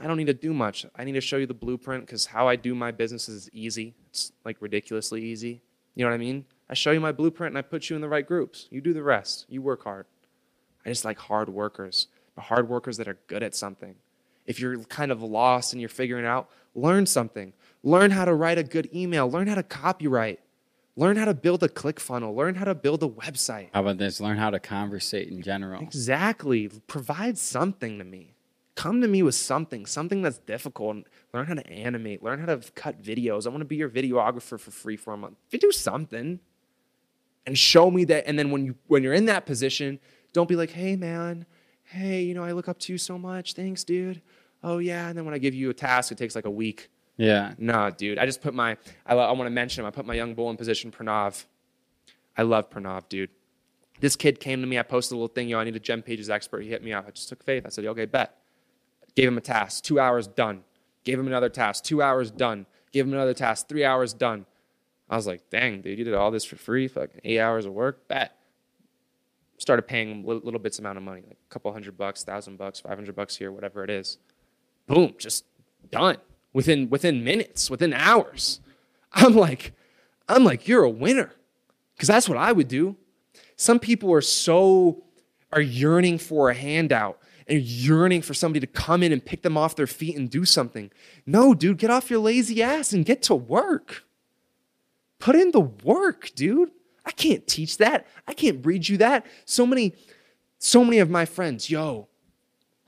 I 0.02 0.08
don't 0.08 0.18
need 0.18 0.28
to 0.28 0.34
do 0.34 0.54
much. 0.54 0.86
I 0.96 1.04
need 1.04 1.14
to 1.14 1.22
show 1.22 1.38
you 1.38 1.48
the 1.48 1.56
blueprint 1.56 2.06
because 2.06 2.28
how 2.28 2.48
I 2.48 2.56
do 2.56 2.76
my 2.76 2.92
business 2.92 3.28
is 3.28 3.50
easy. 3.52 3.96
It's 4.10 4.32
like 4.46 4.58
ridiculously 4.62 5.24
easy. 5.24 5.62
You 5.96 6.06
know 6.06 6.12
what 6.12 6.16
I 6.16 6.20
mean? 6.20 6.46
I 6.70 6.76
show 6.76 6.92
you 6.92 7.00
my 7.00 7.12
blueprint 7.12 7.52
and 7.52 7.58
I 7.58 7.62
put 7.64 7.90
you 7.90 7.96
in 7.96 8.02
the 8.02 8.10
right 8.10 8.26
groups. 8.26 8.68
You 8.70 8.80
do 8.80 8.94
the 8.94 9.04
rest. 9.04 9.46
You 9.50 9.62
work 9.62 9.84
hard. 9.84 10.06
I 10.86 10.90
just 10.90 11.04
like 11.04 11.18
hard 11.18 11.50
workers, 11.50 12.08
but 12.36 12.44
hard 12.44 12.70
workers 12.70 12.98
that 12.98 13.08
are 13.08 13.18
good 13.28 13.44
at 13.44 13.56
something. 13.56 13.96
If 14.46 14.60
you're 14.60 14.80
kind 14.86 15.12
of 15.12 15.22
lost 15.22 15.74
and 15.74 15.82
you're 15.82 15.90
figuring 15.90 16.26
it 16.26 16.28
out, 16.28 16.50
learn 16.76 17.06
something. 17.06 17.54
Learn 17.84 18.12
how 18.12 18.26
to 18.26 18.34
write 18.34 18.58
a 18.58 18.64
good 18.64 18.90
email. 18.94 19.30
Learn 19.30 19.48
how 19.48 19.56
to 19.56 19.64
copyright. 19.64 20.40
Learn 20.96 21.18
how 21.18 21.26
to 21.26 21.34
build 21.34 21.64
a 21.64 21.70
click 21.70 22.00
funnel. 22.00 22.36
Learn 22.36 22.56
how 22.56 22.66
to 22.66 22.76
build 22.76 23.04
a 23.04 23.08
website. 23.08 23.70
How 23.74 23.82
about 23.82 23.98
this? 23.98 24.20
Learn 24.20 24.38
how 24.38 24.50
to 24.50 24.60
conversate 24.60 25.30
in 25.30 25.42
general. 25.42 25.82
Exactly. 25.82 26.68
Provide 26.88 27.38
something 27.38 27.98
to 28.00 28.04
me. 28.04 28.36
Come 28.76 29.02
to 29.02 29.08
me 29.08 29.24
with 29.24 29.36
something, 29.36 29.86
something 29.86 30.22
that's 30.22 30.40
difficult. 30.40 31.06
Learn 31.34 31.46
how 31.46 31.54
to 31.54 31.68
animate. 31.70 32.24
Learn 32.24 32.40
how 32.40 32.46
to 32.46 32.60
cut 32.76 33.02
videos. 33.02 33.46
I 33.46 33.50
want 33.50 33.62
to 33.62 33.66
be 33.66 33.76
your 33.76 33.90
videographer 33.90 34.60
for 34.60 34.72
free 34.72 34.98
for 34.98 35.14
a 35.14 35.18
month. 35.18 35.38
If 35.48 35.54
you 35.54 35.60
do 35.60 35.72
something 35.72 36.40
and 37.50 37.58
show 37.58 37.90
me 37.90 38.06
that, 38.06 38.28
and 38.28 38.38
then 38.38 38.52
when 38.52 38.64
you 38.64 38.76
when 38.86 39.02
you're 39.02 39.16
in 39.16 39.26
that 39.26 39.48
position, 39.48 40.00
don't 40.34 40.48
be 40.48 40.56
like, 40.56 40.70
hey 40.70 40.96
man, 40.96 41.48
hey, 41.84 42.22
you 42.22 42.36
know, 42.36 42.44
I 42.44 42.52
look 42.52 42.70
up 42.70 42.78
to 42.82 42.94
you 42.94 43.00
so 43.00 43.18
much. 43.18 43.54
Thanks, 43.54 43.84
dude. 43.84 44.22
Oh 44.64 44.78
yeah. 44.78 45.10
And 45.10 45.18
then 45.18 45.26
when 45.26 45.34
I 45.34 45.40
give 45.40 45.56
you 45.56 45.72
a 45.72 45.74
task, 45.74 46.12
it 46.12 46.18
takes 46.20 46.36
like 46.36 46.46
a 46.46 46.52
week. 46.52 46.90
Yeah. 47.18 47.54
Nah, 47.58 47.90
dude. 47.90 48.20
I 48.20 48.28
just 48.28 48.42
put 48.42 48.54
my, 48.54 48.78
I, 49.06 49.16
I 49.16 49.32
want 49.32 49.48
to 49.48 49.50
mention 49.50 49.82
him. 49.82 49.88
I 49.88 49.92
put 49.92 50.06
my 50.06 50.14
young 50.14 50.36
bull 50.36 50.52
in 50.52 50.58
position, 50.58 50.92
Pranav. 50.92 51.46
I 52.38 52.44
love 52.44 52.70
Pranav, 52.70 53.10
dude. 53.10 53.32
This 54.00 54.16
kid 54.16 54.40
came 54.40 54.62
to 54.62 54.68
me. 54.68 54.78
I 54.78 54.84
posted 54.84 55.14
a 55.14 55.16
little 55.16 55.34
thing, 55.34 55.50
yo, 55.50 55.60
I 55.60 55.64
need 55.64 55.76
a 55.76 55.80
GemPages 55.80 56.30
expert. 56.30 56.62
He 56.62 56.70
hit 56.70 56.84
me 56.84 56.94
up. 56.94 57.06
I 57.08 57.12
just 57.12 57.28
took 57.30 57.44
faith. 57.44 57.66
I 57.66 57.70
said, 57.70 57.86
okay, 57.86 58.06
bet. 58.06 58.38
Gave 59.16 59.28
him 59.28 59.38
a 59.38 59.42
task, 59.42 59.84
two 59.84 60.00
hours 60.00 60.28
done. 60.28 60.64
Gave 61.04 61.20
him 61.20 61.28
another 61.28 61.50
task, 61.50 61.84
two 61.84 62.02
hours 62.02 62.30
done. 62.30 62.68
Gave 62.94 63.06
him 63.06 63.14
another 63.14 63.34
task, 63.34 63.68
three 63.68 63.84
hours 63.84 64.14
done. 64.14 64.46
I 65.10 65.16
was 65.16 65.26
like, 65.26 65.50
dang, 65.50 65.82
dude, 65.82 65.98
you 65.98 66.06
did 66.06 66.14
all 66.14 66.32
this 66.32 66.46
for 66.46 66.56
free, 66.56 66.88
fucking 66.88 67.22
eight 67.24 67.40
hours 67.40 67.66
of 67.66 67.74
work, 67.74 68.08
bet. 68.08 68.36
Started 69.58 69.84
paying 69.84 70.26
little, 70.26 70.42
little 70.44 70.60
bits 70.60 70.80
amount 70.80 70.98
of 70.98 71.04
money, 71.04 71.22
like 71.28 71.38
a 71.46 71.54
couple 71.54 71.72
hundred 71.74 71.98
bucks, 71.98 72.24
thousand 72.24 72.58
bucks, 72.58 72.80
five 72.80 72.96
hundred 72.96 73.16
bucks 73.16 73.36
here, 73.36 73.52
whatever 73.52 73.84
it 73.84 73.90
is. 73.90 74.18
Boom, 74.88 75.16
just 75.18 75.46
done 75.92 76.18
within 76.54 76.90
within 76.90 77.24
minutes, 77.24 77.70
within 77.70 77.94
hours. 77.94 78.62
I'm 79.12 79.36
like, 79.36 79.74
I'm 80.28 80.44
like, 80.44 80.68
you're 80.68 80.84
a 80.84 80.90
winner. 80.90 81.32
Because 81.96 82.08
that's 82.08 82.30
what 82.30 82.38
I 82.38 82.54
would 82.54 82.70
do. 82.70 82.96
Some 83.58 83.80
people 83.80 84.14
are 84.14 84.22
so 84.22 85.04
are 85.52 85.60
yearning 85.62 86.18
for 86.18 86.50
a 86.50 86.54
handout 86.54 87.20
and 87.48 87.60
yearning 87.60 88.22
for 88.22 88.34
somebody 88.34 88.66
to 88.66 88.72
come 88.72 89.04
in 89.04 89.12
and 89.12 89.26
pick 89.26 89.42
them 89.42 89.58
off 89.58 89.76
their 89.76 89.88
feet 89.88 90.16
and 90.16 90.30
do 90.30 90.46
something. 90.46 90.92
No, 91.26 91.54
dude, 91.54 91.80
get 91.80 91.90
off 91.90 92.10
your 92.10 92.20
lazy 92.20 92.62
ass 92.64 92.94
and 92.94 93.04
get 93.04 93.24
to 93.24 93.36
work. 93.36 94.04
Put 95.20 95.36
in 95.36 95.52
the 95.52 95.60
work, 95.60 96.32
dude. 96.36 96.72
I 97.06 97.12
can't 97.12 97.46
teach 97.48 97.78
that. 97.78 98.08
I 98.28 98.34
can't 98.34 98.62
breed 98.62 98.88
you 98.88 98.98
that. 98.98 99.26
So 99.46 99.66
many, 99.66 99.94
so 100.58 100.84
many 100.84 101.00
of 101.00 101.10
my 101.10 101.26
friends, 101.26 101.70
yo, 101.70 102.08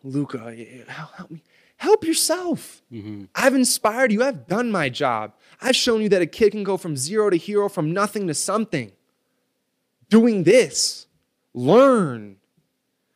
Luca, 0.03 0.55
help 0.87 1.31
me. 1.31 1.43
Help 1.77 2.05
yourself. 2.05 2.83
Mm-hmm. 2.93 3.23
I've 3.33 3.55
inspired 3.55 4.11
you. 4.11 4.23
I've 4.23 4.45
done 4.45 4.69
my 4.69 4.87
job. 4.87 5.33
I've 5.59 5.75
shown 5.75 6.03
you 6.03 6.09
that 6.09 6.21
a 6.21 6.27
kid 6.27 6.51
can 6.51 6.63
go 6.63 6.77
from 6.77 6.95
zero 6.95 7.31
to 7.31 7.37
hero, 7.37 7.67
from 7.69 7.91
nothing 7.91 8.27
to 8.27 8.35
something. 8.35 8.91
Doing 10.07 10.43
this, 10.43 11.07
learn. 11.55 12.37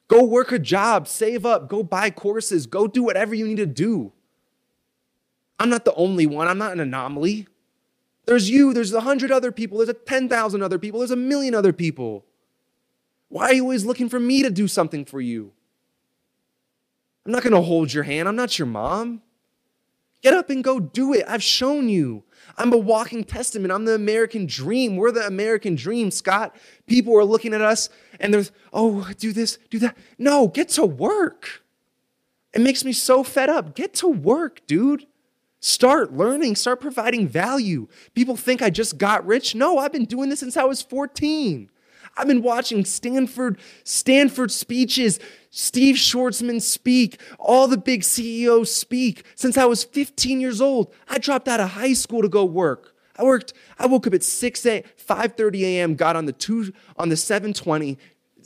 Go 0.07 0.23
work 0.23 0.51
a 0.51 0.57
job, 0.57 1.07
save 1.07 1.45
up, 1.45 1.69
go 1.69 1.83
buy 1.83 2.09
courses, 2.09 2.65
go 2.65 2.87
do 2.87 3.03
whatever 3.03 3.35
you 3.35 3.47
need 3.47 3.57
to 3.57 3.67
do. 3.67 4.13
I'm 5.59 5.69
not 5.69 5.85
the 5.85 5.93
only 5.93 6.25
one, 6.25 6.47
I'm 6.47 6.57
not 6.57 6.71
an 6.71 6.79
anomaly. 6.79 7.47
There's 8.25 8.49
you, 8.49 8.73
there's 8.73 8.93
a 8.93 9.01
hundred 9.01 9.31
other 9.31 9.51
people, 9.51 9.77
there's 9.77 9.89
a 9.89 9.93
10,000 9.93 10.63
other 10.63 10.79
people, 10.79 10.99
there's 10.99 11.11
a 11.11 11.15
million 11.15 11.53
other 11.53 11.73
people. 11.73 12.25
Why 13.29 13.45
are 13.45 13.53
you 13.53 13.63
always 13.63 13.85
looking 13.85 14.09
for 14.09 14.19
me 14.19 14.43
to 14.43 14.49
do 14.49 14.67
something 14.67 15.05
for 15.05 15.21
you? 15.21 15.51
I'm 17.25 17.31
not 17.31 17.43
going 17.43 17.53
to 17.53 17.61
hold 17.61 17.91
your 17.91 18.03
hand. 18.03 18.27
I'm 18.27 18.35
not 18.35 18.59
your 18.59 18.67
mom. 18.67 19.21
Get 20.21 20.33
up 20.33 20.49
and 20.49 20.63
go 20.63 20.79
do 20.79 21.13
it. 21.13 21.25
I've 21.27 21.43
shown 21.43 21.89
you. 21.89 22.23
I'm 22.57 22.71
a 22.71 22.77
walking 22.77 23.23
testament. 23.23 23.71
I'm 23.71 23.85
the 23.85 23.95
American 23.95 24.45
dream. 24.45 24.95
We're 24.95 25.11
the 25.11 25.25
American 25.25 25.75
dream, 25.75 26.11
Scott. 26.11 26.55
People 26.87 27.17
are 27.17 27.25
looking 27.25 27.53
at 27.53 27.61
us 27.61 27.89
and 28.19 28.33
they're, 28.33 28.45
oh, 28.71 29.11
do 29.17 29.33
this, 29.33 29.57
do 29.69 29.79
that. 29.79 29.97
No, 30.17 30.47
get 30.47 30.69
to 30.69 30.85
work. 30.85 31.63
It 32.53 32.61
makes 32.61 32.85
me 32.85 32.93
so 32.93 33.23
fed 33.23 33.49
up. 33.49 33.75
Get 33.75 33.93
to 33.95 34.07
work, 34.07 34.65
dude. 34.65 35.05
Start 35.65 36.13
learning, 36.13 36.55
start 36.55 36.79
providing 36.79 37.27
value. 37.27 37.87
People 38.13 38.37
think 38.37 38.61
I 38.61 38.69
just 38.69 38.99
got 38.99 39.25
rich. 39.25 39.55
No, 39.55 39.79
I've 39.79 39.91
been 39.91 40.05
doing 40.05 40.29
this 40.29 40.41
since 40.41 40.57
I 40.57 40.63
was 40.63 40.83
14. 40.83 41.71
I've 42.15 42.27
been 42.27 42.43
watching 42.43 42.85
Stanford 42.85 43.57
Stanford 43.83 44.51
speeches, 44.51 45.19
Steve 45.49 45.95
Schwarzman 45.95 46.61
speak, 46.61 47.19
all 47.39 47.67
the 47.67 47.79
big 47.79 48.03
CEOs 48.03 48.75
speak 48.75 49.25
since 49.33 49.57
I 49.57 49.65
was 49.65 49.83
15 49.83 50.39
years 50.39 50.61
old. 50.61 50.93
I 51.09 51.17
dropped 51.17 51.47
out 51.47 51.59
of 51.59 51.71
high 51.71 51.93
school 51.93 52.21
to 52.21 52.29
go 52.29 52.45
work. 52.45 52.93
I 53.17 53.23
worked, 53.23 53.53
I 53.79 53.87
woke 53.87 54.05
up 54.05 54.13
at 54.13 54.21
6 54.21 54.65
a 54.67 54.83
5:30 54.97 55.61
a.m., 55.63 55.95
got 55.95 56.15
on 56.15 56.25
the 56.25 56.31
two 56.31 56.73
on 56.95 57.09
the 57.09 57.17
720 57.17 57.97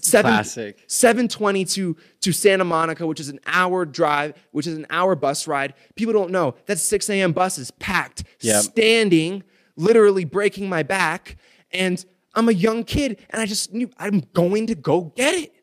7, 0.01 0.31
Classic. 0.31 0.83
720 0.87 1.65
to, 1.65 1.97
to 2.21 2.31
Santa 2.31 2.63
Monica, 2.63 3.05
which 3.05 3.19
is 3.19 3.29
an 3.29 3.39
hour 3.45 3.85
drive, 3.85 4.33
which 4.51 4.67
is 4.67 4.77
an 4.77 4.85
hour 4.89 5.15
bus 5.15 5.47
ride. 5.47 5.73
People 5.95 6.13
don't 6.13 6.31
know 6.31 6.55
that 6.65 6.79
6 6.79 7.09
a.m. 7.09 7.31
bus 7.33 7.57
is 7.57 7.71
packed, 7.71 8.23
Yep. 8.41 8.61
standing, 8.63 9.43
literally 9.75 10.25
breaking 10.25 10.69
my 10.69 10.83
back. 10.83 11.37
And 11.71 12.03
I'm 12.35 12.49
a 12.49 12.53
young 12.53 12.83
kid 12.83 13.19
and 13.29 13.41
I 13.41 13.45
just 13.45 13.73
knew 13.73 13.89
I'm 13.97 14.21
going 14.33 14.67
to 14.67 14.75
go 14.75 15.13
get 15.15 15.33
it. 15.35 15.53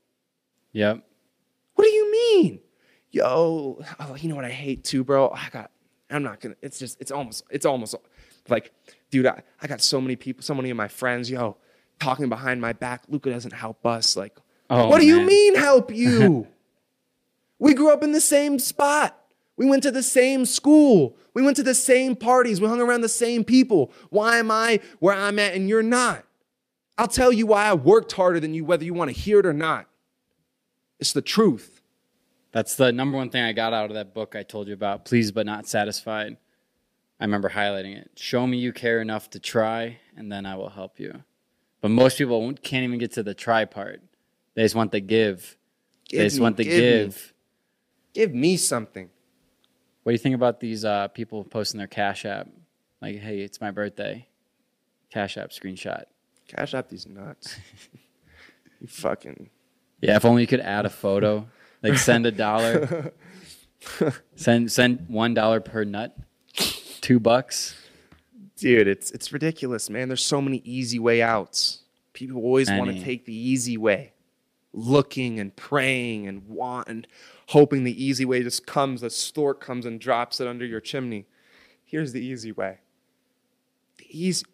Yep. 0.73 1.03
What 1.75 1.85
do 1.85 1.91
you 1.91 2.11
mean? 2.13 2.61
Yo, 3.11 3.83
oh, 4.01 4.15
you 4.17 4.29
know 4.29 4.37
what 4.37 4.45
I 4.45 4.51
hate 4.51 4.85
too, 4.85 5.05
bro? 5.05 5.31
I 5.31 5.49
got, 5.51 5.71
I'm 6.11 6.23
not 6.23 6.41
gonna, 6.41 6.57
it's 6.63 6.79
just, 6.79 7.01
it's 7.01 7.11
almost, 7.11 7.45
it's 7.51 7.65
almost 7.65 7.95
like, 8.49 8.73
dude, 9.11 9.27
I, 9.27 9.43
I 9.61 9.67
got 9.67 9.81
so 9.81 10.01
many 10.01 10.17
people, 10.17 10.43
so 10.43 10.55
many 10.55 10.71
of 10.71 10.77
my 10.77 10.89
friends, 10.89 11.31
yo, 11.31 11.57
talking 12.01 12.29
behind 12.29 12.61
my 12.61 12.73
back. 12.73 13.03
Luca 13.09 13.31
doesn't 13.31 13.53
help 13.53 13.85
us. 13.87 14.17
Like, 14.17 14.37
Oh, 14.69 14.89
what 14.89 15.01
do 15.01 15.07
you 15.07 15.21
mean 15.21 15.55
help 15.55 15.95
you? 15.95 16.49
we 17.59 17.75
grew 17.75 17.93
up 17.93 18.03
in 18.03 18.13
the 18.13 18.21
same 18.21 18.59
spot. 18.59 19.19
We 19.57 19.67
went 19.67 19.83
to 19.85 19.91
the 19.91 20.03
same 20.03 20.45
school. 20.45 21.17
We 21.35 21.43
went 21.43 21.57
to 21.57 21.63
the 21.63 21.75
same 21.75 22.17
parties. 22.17 22.61
We 22.61 22.69
hung 22.69 22.81
around 22.81 23.03
the 23.03 23.09
same 23.09 23.45
people. 23.45 23.93
Why 24.11 24.39
am 24.39 24.51
I 24.51 24.81
where 24.99 25.15
I'm 25.15 25.39
at 25.39 25.55
and 25.55 25.69
you're 25.69 25.83
not? 25.83 26.25
I'll 26.99 27.09
tell 27.09 27.33
you 27.33 27.47
why 27.47 27.67
I 27.67 27.75
worked 27.75 28.13
harder 28.13 28.41
than 28.41 28.55
you, 28.55 28.65
whether 28.65 28.85
you 28.85 28.95
want 28.95 29.11
to 29.11 29.19
hear 29.19 29.41
it 29.41 29.47
or 29.47 29.53
not. 29.53 29.87
It's 30.99 31.13
the 31.13 31.23
truth. 31.23 31.83
That's 32.53 32.75
the 32.75 32.91
number 32.91 33.19
one 33.19 33.29
thing 33.29 33.43
I 33.43 33.53
got 33.53 33.75
out 33.75 33.91
of 33.91 33.95
that 33.95 34.15
book 34.15 34.35
I 34.35 34.43
told 34.43 34.67
you 34.67 34.75
about. 34.75 35.05
Pleased 35.05 35.35
but 35.35 35.45
not 35.45 35.69
satisfied. 35.69 36.39
I 37.21 37.25
remember 37.25 37.51
highlighting 37.51 37.97
it. 37.97 38.11
Show 38.17 38.47
me 38.47 38.59
you 38.59 38.73
care 38.73 39.01
enough 39.01 39.29
to 39.31 39.41
try, 39.41 39.99
and 40.17 40.33
then 40.33 40.47
I 40.47 40.57
will 40.57 40.71
help 40.71 40.99
you. 40.99 41.23
But 41.87 41.93
most 41.93 42.19
people 42.19 42.41
won't- 42.41 42.65
can't 42.65 42.83
even 42.83 42.99
get 42.99 43.13
to 43.13 43.23
the 43.23 43.33
try 43.33 43.65
part. 43.65 44.03
They 44.55 44.65
just 44.65 44.75
want 44.75 44.91
the 44.91 44.99
give. 44.99 45.57
Give 46.09 46.19
they 46.19 46.25
just 46.27 46.39
me, 46.39 46.43
want 46.43 46.57
the 46.57 46.65
give 46.65 46.73
me. 46.75 46.81
give. 46.81 47.35
Give 48.13 48.35
me 48.35 48.57
something. 48.57 49.09
What 50.03 50.11
do 50.11 50.15
you 50.15 50.19
think 50.19 50.35
about 50.35 50.59
these 50.59 50.85
uh, 50.85 51.07
people 51.07 51.45
posting 51.45 51.79
their 51.79 51.87
Cash 51.87 52.25
App? 52.25 52.49
Like, 53.01 53.21
hey, 53.21 53.39
it's 53.39 53.61
my 53.61 53.71
birthday. 53.71 54.27
Cash 55.11 55.37
App 55.37 55.51
screenshot. 55.51 56.07
Cash 56.49 56.75
App 56.75 56.89
these 56.89 57.07
nuts. 57.07 57.57
you 58.81 58.89
fucking. 58.89 59.49
Yeah, 60.01 60.17
if 60.17 60.25
only 60.25 60.43
you 60.43 60.49
could 60.49 60.59
add 60.59 60.87
a 60.87 60.91
photo. 60.91 61.47
Like, 61.85 61.99
send 61.99 62.27
a 62.27 62.33
dollar. 62.33 63.13
send 64.35 64.73
send 64.73 65.07
one 65.09 65.35
dollar 65.35 65.61
per 65.61 65.85
nut. 65.85 66.19
Two 67.01 67.21
bucks. 67.21 67.81
Dude, 68.57 68.89
it's 68.89 69.11
it's 69.11 69.33
ridiculous, 69.33 69.91
man. 69.91 70.09
There's 70.09 70.25
so 70.25 70.41
many 70.41 70.59
easy 70.65 70.99
way 70.99 71.21
outs. 71.21 71.83
People 72.15 72.43
always 72.43 72.71
want 72.71 72.91
to 72.91 73.05
take 73.05 73.27
the 73.27 73.35
easy 73.35 73.77
way. 73.77 74.15
Looking 74.73 75.39
and 75.39 75.55
praying 75.55 76.27
and 76.27 76.47
want 76.49 76.89
and 76.89 77.07
hoping 77.49 77.85
the 77.85 78.03
easy 78.05 78.25
way 78.25 78.43
just 78.43 78.67
comes, 78.67 79.03
a 79.03 79.11
stork 79.11 79.61
comes 79.61 79.85
and 79.85 80.01
drops 80.01 80.41
it 80.41 80.47
under 80.47 80.65
your 80.65 80.81
chimney. 80.81 81.27
Here's 81.85 82.13
the 82.13 82.21
easy 82.25 82.53
way. 82.53 82.79
The 83.99 84.07
easy 84.09 84.47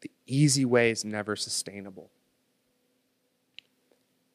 the 0.00 0.10
easy 0.26 0.64
way 0.64 0.90
is 0.90 1.04
never 1.04 1.34
sustainable. 1.34 2.10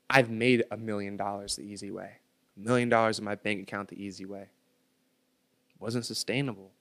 I've 0.09 0.29
made 0.29 0.65
a 0.71 0.77
million 0.77 1.15
dollars 1.17 1.55
the 1.55 1.63
easy 1.63 1.89
way. 1.89 2.17
A 2.57 2.59
million 2.59 2.89
dollars 2.89 3.17
in 3.19 3.25
my 3.25 3.35
bank 3.35 3.61
account 3.61 3.89
the 3.89 4.01
easy 4.01 4.25
way. 4.25 4.41
It 4.41 5.79
wasn't 5.79 6.05
sustainable. 6.05 6.71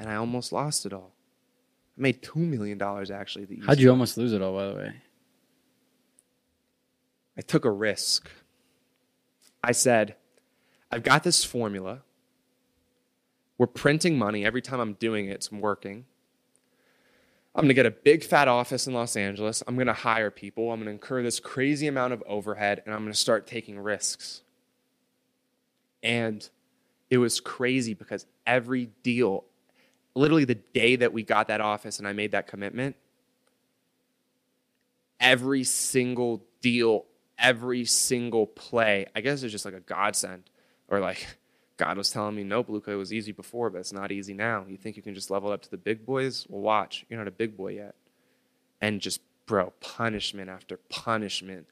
And 0.00 0.08
I 0.08 0.16
almost 0.16 0.50
lost 0.50 0.86
it 0.86 0.92
all. 0.92 1.12
I 1.96 2.00
made 2.00 2.22
two 2.22 2.40
million 2.40 2.78
dollars 2.78 3.10
actually 3.10 3.44
the 3.44 3.60
How'd 3.64 3.78
you 3.78 3.90
almost 3.90 4.16
lose 4.16 4.32
it 4.32 4.42
all, 4.42 4.54
by 4.54 4.66
the 4.66 4.74
way? 4.74 4.94
I 7.36 7.42
took 7.42 7.64
a 7.64 7.70
risk. 7.70 8.28
I 9.62 9.72
said, 9.72 10.16
I've 10.90 11.02
got 11.02 11.22
this 11.22 11.44
formula. 11.44 12.00
We're 13.58 13.66
printing 13.66 14.18
money 14.18 14.44
every 14.44 14.62
time 14.62 14.80
I'm 14.80 14.94
doing 14.94 15.26
it, 15.28 15.32
it's 15.32 15.52
working. 15.52 16.06
I'm 17.54 17.62
going 17.62 17.68
to 17.68 17.74
get 17.74 17.86
a 17.86 17.90
big 17.90 18.24
fat 18.24 18.48
office 18.48 18.86
in 18.86 18.94
Los 18.94 19.16
Angeles. 19.16 19.62
I'm 19.66 19.74
going 19.74 19.88
to 19.88 19.92
hire 19.92 20.30
people. 20.30 20.70
I'm 20.70 20.78
going 20.78 20.86
to 20.86 20.92
incur 20.92 21.22
this 21.22 21.40
crazy 21.40 21.88
amount 21.88 22.12
of 22.12 22.22
overhead 22.26 22.80
and 22.86 22.94
I'm 22.94 23.02
going 23.02 23.12
to 23.12 23.18
start 23.18 23.46
taking 23.46 23.78
risks. 23.78 24.42
And 26.02 26.48
it 27.10 27.18
was 27.18 27.40
crazy 27.40 27.92
because 27.92 28.24
every 28.46 28.86
deal, 29.02 29.44
literally 30.14 30.44
the 30.44 30.56
day 30.56 30.96
that 30.96 31.12
we 31.12 31.22
got 31.22 31.48
that 31.48 31.60
office 31.60 31.98
and 31.98 32.08
I 32.08 32.12
made 32.12 32.32
that 32.32 32.46
commitment, 32.46 32.96
every 35.18 35.64
single 35.64 36.42
deal, 36.60 37.04
every 37.38 37.84
single 37.84 38.46
play. 38.46 39.06
I 39.14 39.20
guess 39.20 39.42
it's 39.42 39.52
just 39.52 39.64
like 39.64 39.74
a 39.74 39.80
godsend, 39.80 40.44
or 40.88 41.00
like 41.00 41.26
God 41.76 41.96
was 41.96 42.10
telling 42.10 42.34
me, 42.34 42.44
nope, 42.44 42.68
Luca, 42.68 42.90
it 42.90 42.96
was 42.96 43.12
easy 43.12 43.32
before, 43.32 43.70
but 43.70 43.78
it's 43.78 43.92
not 43.92 44.12
easy 44.12 44.34
now. 44.34 44.64
You 44.68 44.76
think 44.76 44.96
you 44.96 45.02
can 45.02 45.14
just 45.14 45.30
level 45.30 45.50
up 45.50 45.62
to 45.62 45.70
the 45.70 45.78
big 45.78 46.04
boys? 46.04 46.46
Well, 46.48 46.60
watch, 46.60 47.06
you're 47.08 47.18
not 47.18 47.28
a 47.28 47.32
big 47.32 47.56
boy 47.56 47.74
yet. 47.74 47.94
And 48.80 49.00
just, 49.00 49.20
bro, 49.46 49.72
punishment 49.80 50.50
after 50.50 50.76
punishment. 50.76 51.66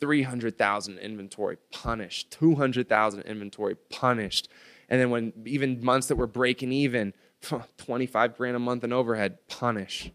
300,000 0.00 0.98
inventory 0.98 1.56
punished, 1.72 2.30
200,000 2.30 3.22
inventory 3.22 3.74
punished. 3.90 4.48
And 4.88 5.00
then 5.00 5.10
when 5.10 5.32
even 5.44 5.84
months 5.84 6.06
that 6.08 6.16
were 6.16 6.26
breaking 6.26 6.70
even, 6.70 7.14
25 7.78 8.36
grand 8.36 8.56
a 8.56 8.58
month 8.58 8.84
in 8.84 8.92
overhead, 8.92 9.38
punish. 9.48 10.10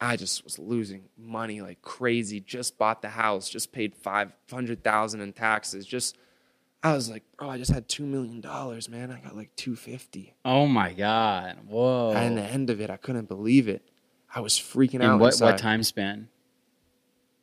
I 0.00 0.16
just 0.16 0.44
was 0.44 0.58
losing 0.58 1.04
money 1.16 1.60
like 1.60 1.80
crazy. 1.80 2.40
Just 2.40 2.76
bought 2.78 3.00
the 3.00 3.08
house, 3.10 3.48
just 3.48 3.72
paid 3.72 3.94
five 3.94 4.32
hundred 4.50 4.82
thousand 4.84 5.20
in 5.20 5.32
taxes. 5.32 5.86
Just 5.86 6.16
I 6.82 6.94
was 6.94 7.08
like, 7.08 7.22
bro, 7.38 7.48
I 7.48 7.56
just 7.56 7.70
had 7.70 7.88
two 7.88 8.04
million 8.04 8.40
dollars, 8.40 8.88
man. 8.88 9.10
I 9.10 9.20
got 9.20 9.36
like 9.36 9.54
two 9.56 9.76
fifty. 9.76 10.34
Oh 10.44 10.66
my 10.66 10.92
God! 10.92 11.58
Whoa! 11.66 12.12
And 12.12 12.36
the 12.36 12.42
end 12.42 12.68
of 12.70 12.80
it, 12.80 12.90
I 12.90 12.96
couldn't 12.98 13.28
believe 13.28 13.68
it. 13.68 13.88
I 14.34 14.40
was 14.40 14.54
freaking 14.54 14.94
In 14.94 15.02
out. 15.02 15.20
what 15.20 15.28
inside. 15.34 15.46
what 15.46 15.58
time 15.58 15.82
span? 15.82 16.28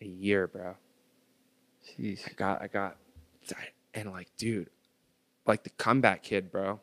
A 0.01 0.05
year, 0.05 0.45
bro. 0.45 0.75
Jeez. 1.97 2.27
I 2.27 2.34
got, 2.34 2.61
I 2.61 2.67
got, 2.67 2.97
and 3.93 4.11
like, 4.11 4.27
dude, 4.38 4.69
like 5.47 5.63
the 5.63 5.69
comeback 5.71 6.21
kid, 6.21 6.51
bro. 6.51 6.79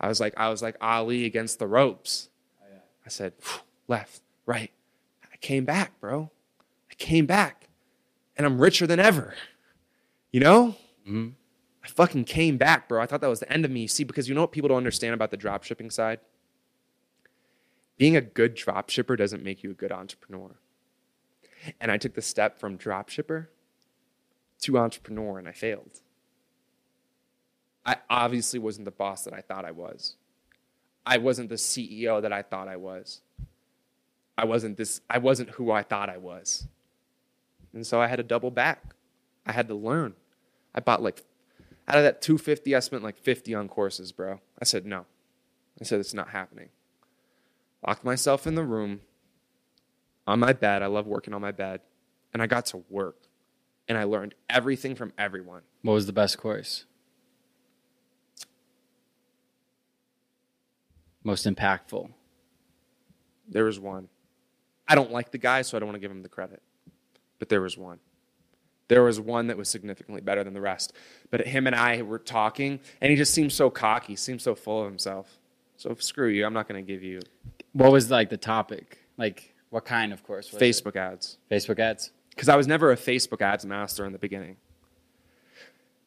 I 0.00 0.08
was 0.08 0.20
like, 0.20 0.34
I 0.36 0.48
was 0.48 0.62
like 0.62 0.76
Ali 0.80 1.24
against 1.24 1.58
the 1.58 1.66
ropes. 1.66 2.28
I 3.06 3.08
said, 3.08 3.34
left, 3.86 4.22
right. 4.46 4.70
I 5.32 5.36
came 5.36 5.64
back, 5.64 6.00
bro. 6.00 6.30
I 6.90 6.94
came 6.94 7.26
back, 7.26 7.68
and 8.36 8.46
I'm 8.46 8.60
richer 8.60 8.86
than 8.86 8.98
ever. 8.98 9.34
You 10.32 10.40
know? 10.40 10.76
Mhm. 11.06 11.34
I 11.84 11.88
fucking 11.88 12.24
came 12.24 12.56
back, 12.56 12.88
bro. 12.88 13.02
I 13.02 13.06
thought 13.06 13.20
that 13.20 13.28
was 13.28 13.40
the 13.40 13.52
end 13.52 13.64
of 13.64 13.70
me. 13.70 13.86
See, 13.86 14.04
because 14.04 14.26
you 14.28 14.34
know 14.34 14.40
what 14.40 14.52
people 14.52 14.68
don't 14.68 14.78
understand 14.78 15.12
about 15.12 15.30
the 15.30 15.36
drop 15.36 15.64
shipping 15.64 15.90
side? 15.90 16.20
Being 17.98 18.16
a 18.16 18.22
good 18.22 18.54
drop 18.54 18.88
shipper 18.88 19.16
doesn't 19.16 19.42
make 19.42 19.62
you 19.62 19.70
a 19.70 19.74
good 19.74 19.92
entrepreneur. 19.92 20.56
And 21.80 21.90
I 21.90 21.98
took 21.98 22.14
the 22.14 22.22
step 22.22 22.58
from 22.58 22.76
drop 22.76 23.10
shipper 23.10 23.50
to 24.62 24.78
entrepreneur 24.78 25.38
and 25.38 25.46
I 25.46 25.52
failed. 25.52 26.00
I 27.86 27.96
obviously 28.08 28.58
wasn't 28.58 28.86
the 28.86 28.90
boss 28.90 29.24
that 29.24 29.34
I 29.34 29.40
thought 29.40 29.64
I 29.64 29.70
was. 29.70 30.16
I 31.06 31.18
wasn't 31.18 31.50
the 31.50 31.56
CEO 31.56 32.22
that 32.22 32.32
I 32.32 32.42
thought 32.42 32.68
I 32.68 32.76
was. 32.76 33.20
I 34.36 34.44
wasn't 34.44 34.76
this 34.76 35.00
I 35.08 35.18
wasn't 35.18 35.50
who 35.50 35.70
I 35.70 35.82
thought 35.82 36.08
I 36.08 36.18
was. 36.18 36.66
And 37.72 37.86
so 37.86 38.00
I 38.00 38.06
had 38.06 38.16
to 38.16 38.22
double 38.22 38.50
back. 38.50 38.94
I 39.46 39.52
had 39.52 39.68
to 39.68 39.74
learn. 39.74 40.14
I 40.74 40.80
bought 40.80 41.02
like 41.02 41.24
out 41.86 41.98
of 41.98 42.04
that 42.04 42.22
250 42.22 42.74
I 42.74 42.80
spent 42.80 43.02
like 43.02 43.18
50 43.18 43.54
on 43.54 43.68
courses, 43.68 44.12
bro. 44.12 44.40
I 44.60 44.64
said 44.64 44.86
no. 44.86 45.06
I 45.80 45.84
said 45.84 46.00
it's 46.00 46.14
not 46.14 46.30
happening. 46.30 46.70
Locked 47.86 48.04
myself 48.04 48.46
in 48.46 48.54
the 48.54 48.64
room 48.64 49.00
on 50.26 50.40
my 50.40 50.52
bed. 50.52 50.82
I 50.82 50.86
love 50.86 51.06
working 51.06 51.34
on 51.34 51.42
my 51.42 51.52
bed. 51.52 51.80
And 52.32 52.42
I 52.42 52.46
got 52.46 52.66
to 52.66 52.82
work 52.88 53.16
and 53.86 53.98
I 53.98 54.04
learned 54.04 54.34
everything 54.48 54.94
from 54.94 55.12
everyone. 55.18 55.62
What 55.82 55.92
was 55.92 56.06
the 56.06 56.12
best 56.12 56.38
course? 56.38 56.86
Most 61.24 61.46
impactful. 61.46 62.10
There 63.48 63.64
was 63.64 63.80
one. 63.80 64.08
I 64.86 64.94
don't 64.94 65.10
like 65.10 65.30
the 65.30 65.38
guy, 65.38 65.62
so 65.62 65.76
I 65.76 65.80
don't 65.80 65.88
want 65.88 65.96
to 65.96 66.00
give 66.00 66.10
him 66.10 66.22
the 66.22 66.28
credit. 66.28 66.62
But 67.38 67.48
there 67.48 67.60
was 67.60 67.76
one. 67.76 67.98
There 68.88 69.02
was 69.02 69.18
one 69.18 69.46
that 69.46 69.56
was 69.56 69.68
significantly 69.68 70.20
better 70.20 70.44
than 70.44 70.52
the 70.52 70.60
rest. 70.60 70.92
But 71.30 71.46
him 71.46 71.66
and 71.66 71.74
I 71.74 72.02
were 72.02 72.18
talking, 72.18 72.80
and 73.00 73.10
he 73.10 73.16
just 73.16 73.32
seemed 73.32 73.52
so 73.52 73.70
cocky, 73.70 74.14
seemed 74.14 74.42
so 74.42 74.54
full 74.54 74.80
of 74.80 74.86
himself. 74.86 75.38
So 75.76 75.94
screw 75.98 76.28
you. 76.28 76.44
I'm 76.44 76.52
not 76.52 76.68
going 76.68 76.84
to 76.84 76.92
give 76.92 77.02
you 77.02 77.20
What 77.72 77.90
was 77.90 78.10
like 78.10 78.28
the 78.28 78.36
topic? 78.36 78.98
Like 79.16 79.54
what 79.70 79.84
kind 79.84 80.12
of 80.12 80.22
course? 80.22 80.52
Was 80.52 80.62
it? 80.62 80.64
Facebook 80.64 80.96
ads. 80.96 81.38
Facebook 81.50 81.80
ads. 81.80 82.12
Because 82.30 82.48
I 82.48 82.56
was 82.56 82.66
never 82.66 82.92
a 82.92 82.96
Facebook 82.96 83.40
ads 83.40 83.64
master 83.64 84.04
in 84.04 84.12
the 84.12 84.18
beginning. 84.18 84.56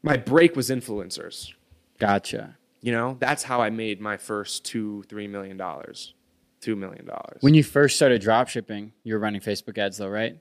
My 0.03 0.15
break 0.15 0.55
was 0.55 0.69
influencers. 0.69 1.53
Gotcha. 1.99 2.57
You 2.87 2.93
know, 2.93 3.17
that's 3.19 3.43
how 3.43 3.59
I 3.59 3.69
made 3.69 3.99
my 3.99 4.15
first 4.15 4.63
two, 4.63 5.03
three 5.09 5.27
million 5.27 5.57
dollars. 5.57 6.13
Two 6.61 6.77
million 6.77 7.05
dollars. 7.05 7.39
When 7.41 7.53
you 7.53 7.61
first 7.61 7.97
started 7.97 8.21
drop 8.21 8.47
shipping, 8.47 8.93
you 9.03 9.13
were 9.13 9.19
running 9.19 9.41
Facebook 9.41 9.77
ads 9.77 9.97
though, 9.97 10.07
right? 10.07 10.39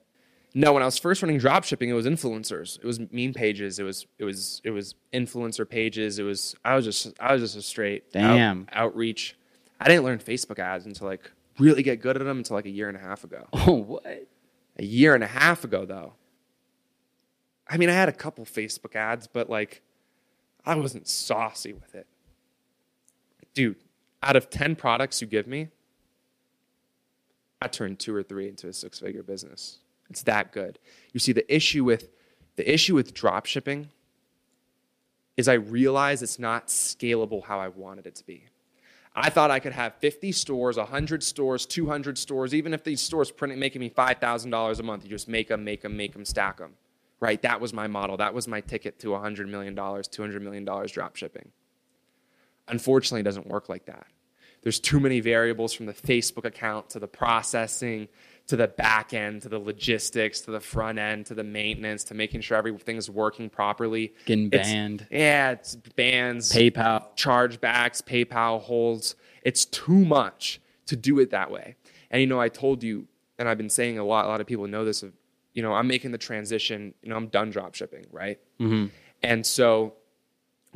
No, 0.55 0.73
when 0.73 0.81
I 0.81 0.87
was 0.87 0.97
first 0.97 1.23
running 1.23 1.39
drop 1.39 1.65
shipping, 1.65 1.89
it 1.91 1.95
was 1.95 2.07
influencers. 2.07 2.79
It 2.79 2.85
was 2.85 3.01
meme 3.11 3.33
pages. 3.33 3.81
It 3.81 3.83
was 3.83 4.07
it 4.21 4.25
was 4.25 4.61
it 4.63 4.71
was 4.71 4.95
influencer 5.13 5.69
pages. 5.69 6.21
It 6.21 6.23
was 6.23 6.55
I 6.65 6.77
was 6.77 6.85
just 6.85 7.19
I 7.19 7.33
was 7.33 7.43
just 7.43 7.57
a 7.57 7.63
straight 7.63 8.05
out- 8.15 8.37
Damn. 8.37 8.69
outreach. 8.71 9.37
I 9.81 9.89
didn't 9.89 10.05
learn 10.05 10.21
Facebook 10.21 10.61
ads 10.61 10.87
until 10.87 11.09
like 11.09 11.29
really 11.59 11.83
get 11.83 12.01
good 12.01 12.15
at 12.17 12.23
them 12.25 12.39
until 12.39 12.55
like 12.55 12.67
a 12.67 12.71
year 12.71 12.87
and 12.87 12.97
a 12.97 13.01
half 13.01 13.25
ago. 13.25 13.49
Oh, 13.53 13.73
what? 13.73 14.07
A 14.79 14.85
year 14.85 15.17
and 15.17 15.25
a 15.25 15.27
half 15.27 15.65
ago 15.65 15.85
though. 15.85 16.13
I 17.69 17.77
mean, 17.77 17.89
I 17.89 17.95
had 17.95 18.09
a 18.09 18.13
couple 18.13 18.45
Facebook 18.45 18.95
ads, 18.95 19.27
but 19.27 19.51
like 19.51 19.83
I 20.65 20.77
wasn't 20.77 21.09
saucy 21.09 21.73
with 21.73 21.97
it. 21.97 22.07
Dude, 23.57 23.77
out 24.23 24.37
of 24.37 24.51
10 24.51 24.77
products 24.77 25.23
you 25.23 25.27
give 25.27 25.47
me, 25.47 25.69
I 27.63 27.69
turned 27.69 27.99
two 27.99 28.15
or 28.15 28.23
three 28.23 28.49
into 28.49 28.69
a 28.69 28.73
six 28.75 28.99
figure 28.99 29.23
business. 29.23 29.79
It's 30.11 30.23
that 30.25 30.53
good. 30.53 30.79
You 31.15 31.21
see, 31.21 31.33
the 31.33 31.53
issue 31.53 31.83
with 31.83 32.11
the 32.57 32.71
issue 32.71 32.95
with 32.95 33.15
drop 33.15 33.47
shipping 33.47 33.89
is 35.39 35.49
I 35.49 35.55
realize 35.55 36.23
it's 36.23 36.39
not 36.39 36.69
scalable 36.69 37.45
how 37.45 37.59
I 37.59 37.69
wanted 37.69 38.07
it 38.07 38.15
to 38.17 38.27
be. 38.27 38.45
I 39.15 39.31
thought 39.31 39.51
I 39.51 39.59
could 39.59 39.73
have 39.73 39.95
50 40.01 40.33
stores, 40.33 40.77
100 40.77 41.23
stores, 41.23 41.65
200 41.65 42.19
stores, 42.19 42.55
even 42.55 42.75
if 42.75 42.85
these 42.85 43.01
stores 43.01 43.31
printing 43.31 43.59
making 43.59 43.81
me 43.81 43.89
$5,000 43.89 44.79
a 44.79 44.83
month, 44.83 45.05
you 45.05 45.09
just 45.09 45.29
make 45.29 45.49
them, 45.49 45.65
make 45.65 45.81
them, 45.81 45.97
make 45.97 46.13
them, 46.13 46.27
stack 46.27 46.59
them. 46.59 46.75
Right? 47.21 47.41
That 47.41 47.59
was 47.59 47.73
my 47.73 47.87
model. 47.87 48.19
That 48.19 48.35
was 48.35 48.47
my 48.47 48.61
ticket 48.61 48.99
to 48.99 49.09
$100 49.09 49.49
million, 49.49 49.75
$200 49.75 50.43
million 50.43 50.65
drop 50.65 51.17
shipping. 51.17 51.51
Unfortunately, 52.69 53.21
it 53.21 53.25
doesn't 53.25 53.47
work 53.47 53.69
like 53.69 53.87
that. 53.87 54.07
There's 54.63 54.81
too 54.81 54.99
many 54.99 55.21
variables 55.21 55.73
from 55.73 55.87
the 55.87 55.93
Facebook 55.95 56.45
account 56.45 56.91
to 56.91 56.99
the 56.99 57.07
processing 57.09 58.09
to 58.49 58.57
the 58.57 58.69
back 58.69 59.13
end, 59.13 59.43
to 59.43 59.49
the 59.49 59.59
logistics, 59.59 60.41
to 60.43 60.53
the 60.53 60.61
front 60.61 61.01
end, 61.01 61.27
to 61.27 61.35
the 61.35 61.43
maintenance, 61.43 62.05
to 62.05 62.15
making 62.15 62.41
sure 62.41 62.57
everything's 62.57 63.11
working 63.11 63.51
properly. 63.51 64.15
Getting 64.25 64.47
It's- 64.47 64.69
banned. 64.71 65.07
yeah, 65.11 65.51
it's 65.51 65.75
bans, 65.75 66.53
PayPal. 66.53 67.09
chargebacks, 67.17 68.03
PayPal 68.05 68.61
holds. 68.61 69.17
It's 69.43 69.65
too 69.65 70.05
much 70.05 70.61
to 70.87 70.95
do 70.95 71.19
it 71.19 71.31
that 71.31 71.51
way. 71.51 71.75
And 72.09 72.21
you 72.21 72.29
know, 72.29 72.41
I 72.41 72.49
told 72.49 72.85
you, 72.85 73.09
and 73.37 73.49
I've 73.49 73.59
been 73.59 73.69
saying 73.71 73.99
a 73.99 74.05
lot. 74.05 74.27
A 74.27 74.29
lot 74.29 74.41
of 74.41 74.47
people 74.47 74.69
know 74.69 74.85
this. 74.85 75.03
Of 75.03 75.13
you 75.53 75.63
know, 75.63 75.73
I'm 75.73 75.89
making 75.89 76.13
the 76.13 76.19
transition. 76.19 76.95
You 77.03 77.11
know, 77.11 77.17
I'm 77.17 77.27
done 77.27 77.51
drop 77.51 77.75
shipping, 77.75 78.07
right? 78.13 78.39
Mhm. 78.61 78.91
And 79.25 79.45
so, 79.45 79.95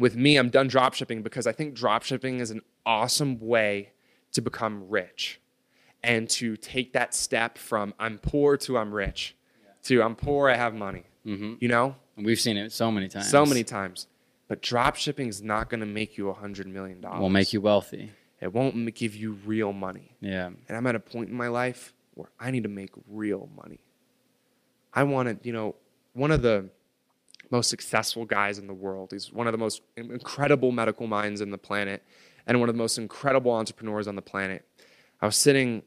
with 0.01 0.16
me, 0.16 0.36
I'm 0.36 0.48
done 0.51 0.68
dropshipping 0.68 1.22
because 1.22 1.46
I 1.46 1.53
think 1.53 1.76
dropshipping 1.76 2.40
is 2.40 2.51
an 2.51 2.62
awesome 2.84 3.38
way 3.38 3.90
to 4.32 4.40
become 4.40 4.88
rich, 4.88 5.40
and 6.03 6.28
to 6.30 6.57
take 6.57 6.92
that 6.94 7.14
step 7.14 7.59
from 7.59 7.94
I'm 7.98 8.18
poor 8.18 8.57
to 8.59 8.78
I'm 8.78 8.92
rich, 8.92 9.36
to 9.84 10.03
I'm 10.03 10.16
poor, 10.16 10.48
I 10.48 10.57
have 10.57 10.74
money. 10.74 11.05
Mhm. 11.26 11.59
You 11.61 11.68
know, 11.68 11.96
We've 12.16 12.40
seen 12.40 12.57
it 12.57 12.72
so 12.72 12.90
many 12.90 13.09
times. 13.09 13.28
so 13.30 13.44
many 13.46 13.62
times. 13.64 14.07
But 14.48 14.62
dropshipping 14.62 15.28
is 15.28 15.42
not 15.42 15.70
going 15.70 15.80
to 15.80 15.86
make 15.86 16.16
you 16.18 16.28
a 16.28 16.34
hundred 16.34 16.66
million 16.66 17.01
dollars. 17.01 17.18
It 17.18 17.22
Will 17.22 17.28
make 17.30 17.53
you 17.53 17.61
wealthy. 17.61 18.11
It 18.40 18.53
won't 18.53 18.94
give 18.94 19.14
you 19.14 19.32
real 19.44 19.72
money. 19.72 20.16
Yeah. 20.20 20.46
And 20.46 20.76
I'm 20.76 20.86
at 20.86 20.94
a 20.94 21.01
point 21.01 21.28
in 21.28 21.36
my 21.36 21.48
life 21.48 21.92
where 22.14 22.30
I 22.40 22.51
need 22.51 22.62
to 22.64 22.68
make 22.68 22.90
real 23.07 23.48
money. 23.55 23.80
I 24.92 25.05
want 25.05 25.28
to, 25.42 25.46
you 25.46 25.53
know, 25.53 25.76
one 26.14 26.30
of 26.32 26.42
the 26.42 26.70
most 27.51 27.68
successful 27.68 28.24
guys 28.24 28.59
in 28.59 28.66
the 28.66 28.74
world. 28.74 29.11
He's 29.12 29.32
one 29.32 29.46
of 29.46 29.53
the 29.53 29.59
most 29.59 29.82
incredible 29.96 30.72
medical 30.72 31.07
minds 31.07 31.40
in 31.40 31.51
the 31.51 31.59
planet 31.59 32.03
and 32.46 32.61
one 32.61 32.68
of 32.68 32.74
the 32.74 32.78
most 32.78 32.98
incredible 32.98 33.53
entrepreneurs 33.53 34.07
on 34.07 34.16
the 34.16 34.22
planet. 34.22 34.64
I 35.20 35.26
was 35.26 35.36
sitting 35.36 35.82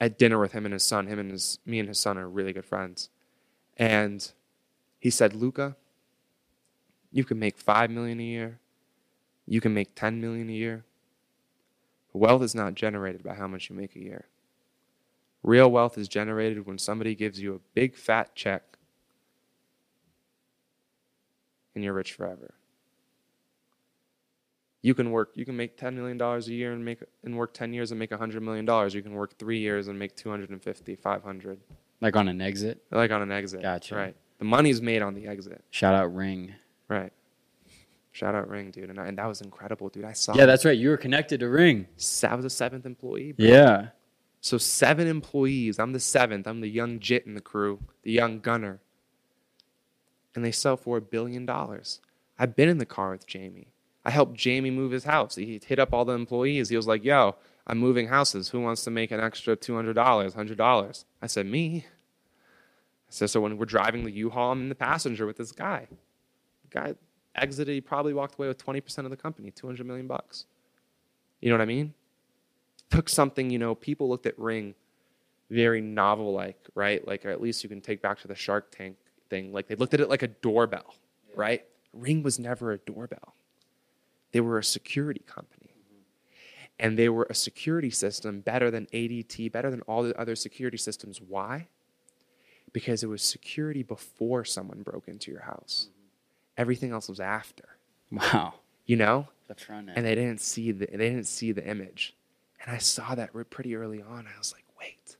at 0.00 0.18
dinner 0.18 0.38
with 0.38 0.52
him 0.52 0.64
and 0.64 0.72
his 0.72 0.84
son. 0.84 1.06
Him 1.06 1.18
and 1.18 1.30
his 1.30 1.58
me 1.64 1.78
and 1.78 1.88
his 1.88 1.98
son 1.98 2.18
are 2.18 2.28
really 2.28 2.52
good 2.52 2.64
friends. 2.64 3.10
And 3.76 4.30
he 4.98 5.10
said, 5.10 5.34
"Luca, 5.34 5.76
you 7.10 7.24
can 7.24 7.38
make 7.38 7.58
5 7.58 7.90
million 7.90 8.20
a 8.20 8.24
year. 8.24 8.58
You 9.46 9.60
can 9.60 9.72
make 9.72 9.94
10 9.94 10.20
million 10.20 10.48
a 10.48 10.52
year. 10.52 10.84
Wealth 12.12 12.42
is 12.42 12.54
not 12.54 12.74
generated 12.74 13.22
by 13.22 13.34
how 13.34 13.46
much 13.46 13.70
you 13.70 13.76
make 13.76 13.94
a 13.94 14.00
year. 14.00 14.26
Real 15.42 15.70
wealth 15.70 15.96
is 15.96 16.08
generated 16.08 16.66
when 16.66 16.78
somebody 16.78 17.14
gives 17.14 17.40
you 17.40 17.54
a 17.54 17.60
big 17.74 17.94
fat 17.94 18.34
check 18.34 18.77
and 21.78 21.84
you're 21.84 21.92
rich 21.94 22.12
forever. 22.14 22.54
You 24.82 24.94
can 24.94 25.12
work, 25.12 25.30
you 25.36 25.44
can 25.44 25.56
make 25.56 25.76
$10 25.78 25.94
million 25.94 26.20
a 26.20 26.38
year 26.40 26.72
and 26.72 26.84
make 26.84 27.02
and 27.22 27.36
work 27.36 27.54
10 27.54 27.72
years 27.72 27.92
and 27.92 27.98
make 28.00 28.10
$100 28.10 28.42
million. 28.42 28.66
You 28.92 29.02
can 29.02 29.12
work 29.12 29.38
3 29.38 29.58
years 29.58 29.86
and 29.86 29.96
make 29.96 30.16
250, 30.16 30.96
500 30.96 31.60
Like 32.00 32.16
on 32.16 32.26
an 32.28 32.40
exit. 32.40 32.82
like 32.90 33.12
on 33.12 33.22
an 33.22 33.30
exit. 33.30 33.62
Gotcha. 33.62 33.94
Right. 33.94 34.16
The 34.38 34.44
money's 34.44 34.82
made 34.82 35.02
on 35.02 35.14
the 35.14 35.26
exit. 35.28 35.62
Shout 35.70 35.94
out 35.94 36.12
Ring. 36.14 36.52
Right. 36.88 37.12
Shout 38.10 38.34
out 38.34 38.48
Ring, 38.48 38.72
dude. 38.72 38.90
And, 38.90 38.98
I, 38.98 39.06
and 39.06 39.18
that 39.18 39.26
was 39.26 39.40
incredible, 39.40 39.88
dude. 39.88 40.04
I 40.04 40.12
saw 40.14 40.34
Yeah, 40.34 40.46
that's 40.46 40.64
right. 40.64 40.76
You 40.76 40.88
were 40.90 40.96
connected 40.96 41.38
to 41.40 41.48
Ring. 41.48 41.86
I 42.24 42.34
was 42.34 42.44
a 42.44 42.50
seventh 42.50 42.86
employee. 42.86 43.32
bro. 43.32 43.46
Yeah. 43.46 43.88
So 44.40 44.58
seven 44.58 45.06
employees. 45.06 45.78
I'm 45.78 45.92
the 45.92 46.00
seventh. 46.00 46.46
I'm 46.48 46.60
the 46.60 46.68
young 46.68 46.98
jit 47.00 47.26
in 47.26 47.34
the 47.34 47.40
crew, 47.40 47.80
the 48.02 48.12
young 48.12 48.40
gunner. 48.40 48.80
And 50.38 50.44
they 50.44 50.52
sell 50.52 50.76
for 50.76 50.96
a 50.98 51.00
billion 51.02 51.44
dollars. 51.46 52.00
I've 52.38 52.54
been 52.54 52.68
in 52.68 52.78
the 52.78 52.86
car 52.86 53.10
with 53.10 53.26
Jamie. 53.26 53.72
I 54.04 54.10
helped 54.10 54.34
Jamie 54.34 54.70
move 54.70 54.92
his 54.92 55.02
house. 55.02 55.34
He 55.34 55.60
hit 55.66 55.80
up 55.80 55.92
all 55.92 56.04
the 56.04 56.12
employees. 56.12 56.68
He 56.68 56.76
was 56.76 56.86
like, 56.86 57.02
"Yo, 57.02 57.34
I'm 57.66 57.78
moving 57.78 58.06
houses. 58.06 58.50
Who 58.50 58.60
wants 58.60 58.84
to 58.84 58.92
make 58.92 59.10
an 59.10 59.18
extra 59.18 59.56
two 59.56 59.74
hundred 59.74 59.94
dollars, 59.94 60.34
hundred 60.34 60.56
dollars?" 60.56 61.06
I 61.20 61.26
said, 61.26 61.46
"Me." 61.46 61.86
I 61.88 63.10
said, 63.10 63.30
"So 63.30 63.40
when 63.40 63.58
we're 63.58 63.64
driving 63.64 64.04
the 64.04 64.12
U-Haul, 64.12 64.52
I'm 64.52 64.62
in 64.62 64.68
the 64.68 64.76
passenger 64.76 65.26
with 65.26 65.38
this 65.38 65.50
guy. 65.50 65.88
The 66.70 66.80
guy 66.80 66.94
exited. 67.34 67.74
He 67.74 67.80
probably 67.80 68.14
walked 68.14 68.36
away 68.36 68.46
with 68.46 68.58
twenty 68.58 68.80
percent 68.80 69.06
of 69.06 69.10
the 69.10 69.16
company, 69.16 69.50
two 69.50 69.66
hundred 69.66 69.88
million 69.88 70.06
bucks. 70.06 70.46
You 71.40 71.48
know 71.48 71.56
what 71.56 71.62
I 71.62 71.66
mean? 71.66 71.94
took 72.90 73.08
something, 73.08 73.50
you 73.50 73.58
know, 73.58 73.74
people 73.74 74.08
looked 74.08 74.26
at 74.26 74.38
Ring 74.38 74.74
very 75.50 75.80
novel 75.80 76.32
like, 76.32 76.58
right? 76.74 77.06
Like, 77.06 77.24
or 77.24 77.30
at 77.30 77.40
least 77.40 77.62
you 77.62 77.68
can 77.68 77.80
take 77.80 78.02
back 78.02 78.20
to 78.20 78.28
the 78.28 78.34
Shark 78.34 78.70
Tank 78.70 78.96
thing. 79.30 79.52
Like, 79.52 79.68
they 79.68 79.74
looked 79.74 79.94
at 79.94 80.00
it 80.00 80.08
like 80.08 80.22
a 80.22 80.28
doorbell, 80.28 80.94
right? 81.34 81.64
Ring 81.92 82.22
was 82.22 82.38
never 82.38 82.72
a 82.72 82.78
doorbell, 82.78 83.34
they 84.32 84.40
were 84.40 84.58
a 84.58 84.64
security 84.64 85.22
company. 85.26 85.70
Mm-hmm. 85.70 86.02
And 86.80 86.98
they 86.98 87.08
were 87.08 87.26
a 87.28 87.34
security 87.34 87.90
system 87.90 88.40
better 88.40 88.70
than 88.70 88.86
ADT, 88.86 89.50
better 89.52 89.70
than 89.70 89.82
all 89.82 90.02
the 90.02 90.18
other 90.18 90.36
security 90.36 90.78
systems. 90.78 91.20
Why? 91.20 91.68
Because 92.72 93.02
it 93.02 93.06
was 93.08 93.22
security 93.22 93.82
before 93.82 94.44
someone 94.44 94.82
broke 94.82 95.08
into 95.08 95.30
your 95.30 95.42
house. 95.42 95.88
Mm-hmm. 95.90 96.60
Everything 96.60 96.92
else 96.92 97.08
was 97.08 97.20
after. 97.20 97.64
Wow. 98.10 98.54
You 98.86 98.96
know? 98.96 99.28
The 99.48 99.54
front 99.54 99.88
end. 99.88 99.96
and 99.96 100.06
they 100.06 100.14
didn't 100.14 100.42
see 100.42 100.72
the 100.72 100.86
they 100.86 101.08
didn't 101.08 101.24
see 101.24 101.52
the 101.52 101.66
image 101.66 102.14
and 102.62 102.70
i 102.74 102.76
saw 102.76 103.14
that 103.14 103.30
pretty 103.48 103.74
early 103.74 104.02
on 104.02 104.26
i 104.26 104.38
was 104.38 104.52
like 104.52 104.64
wait 104.78 105.16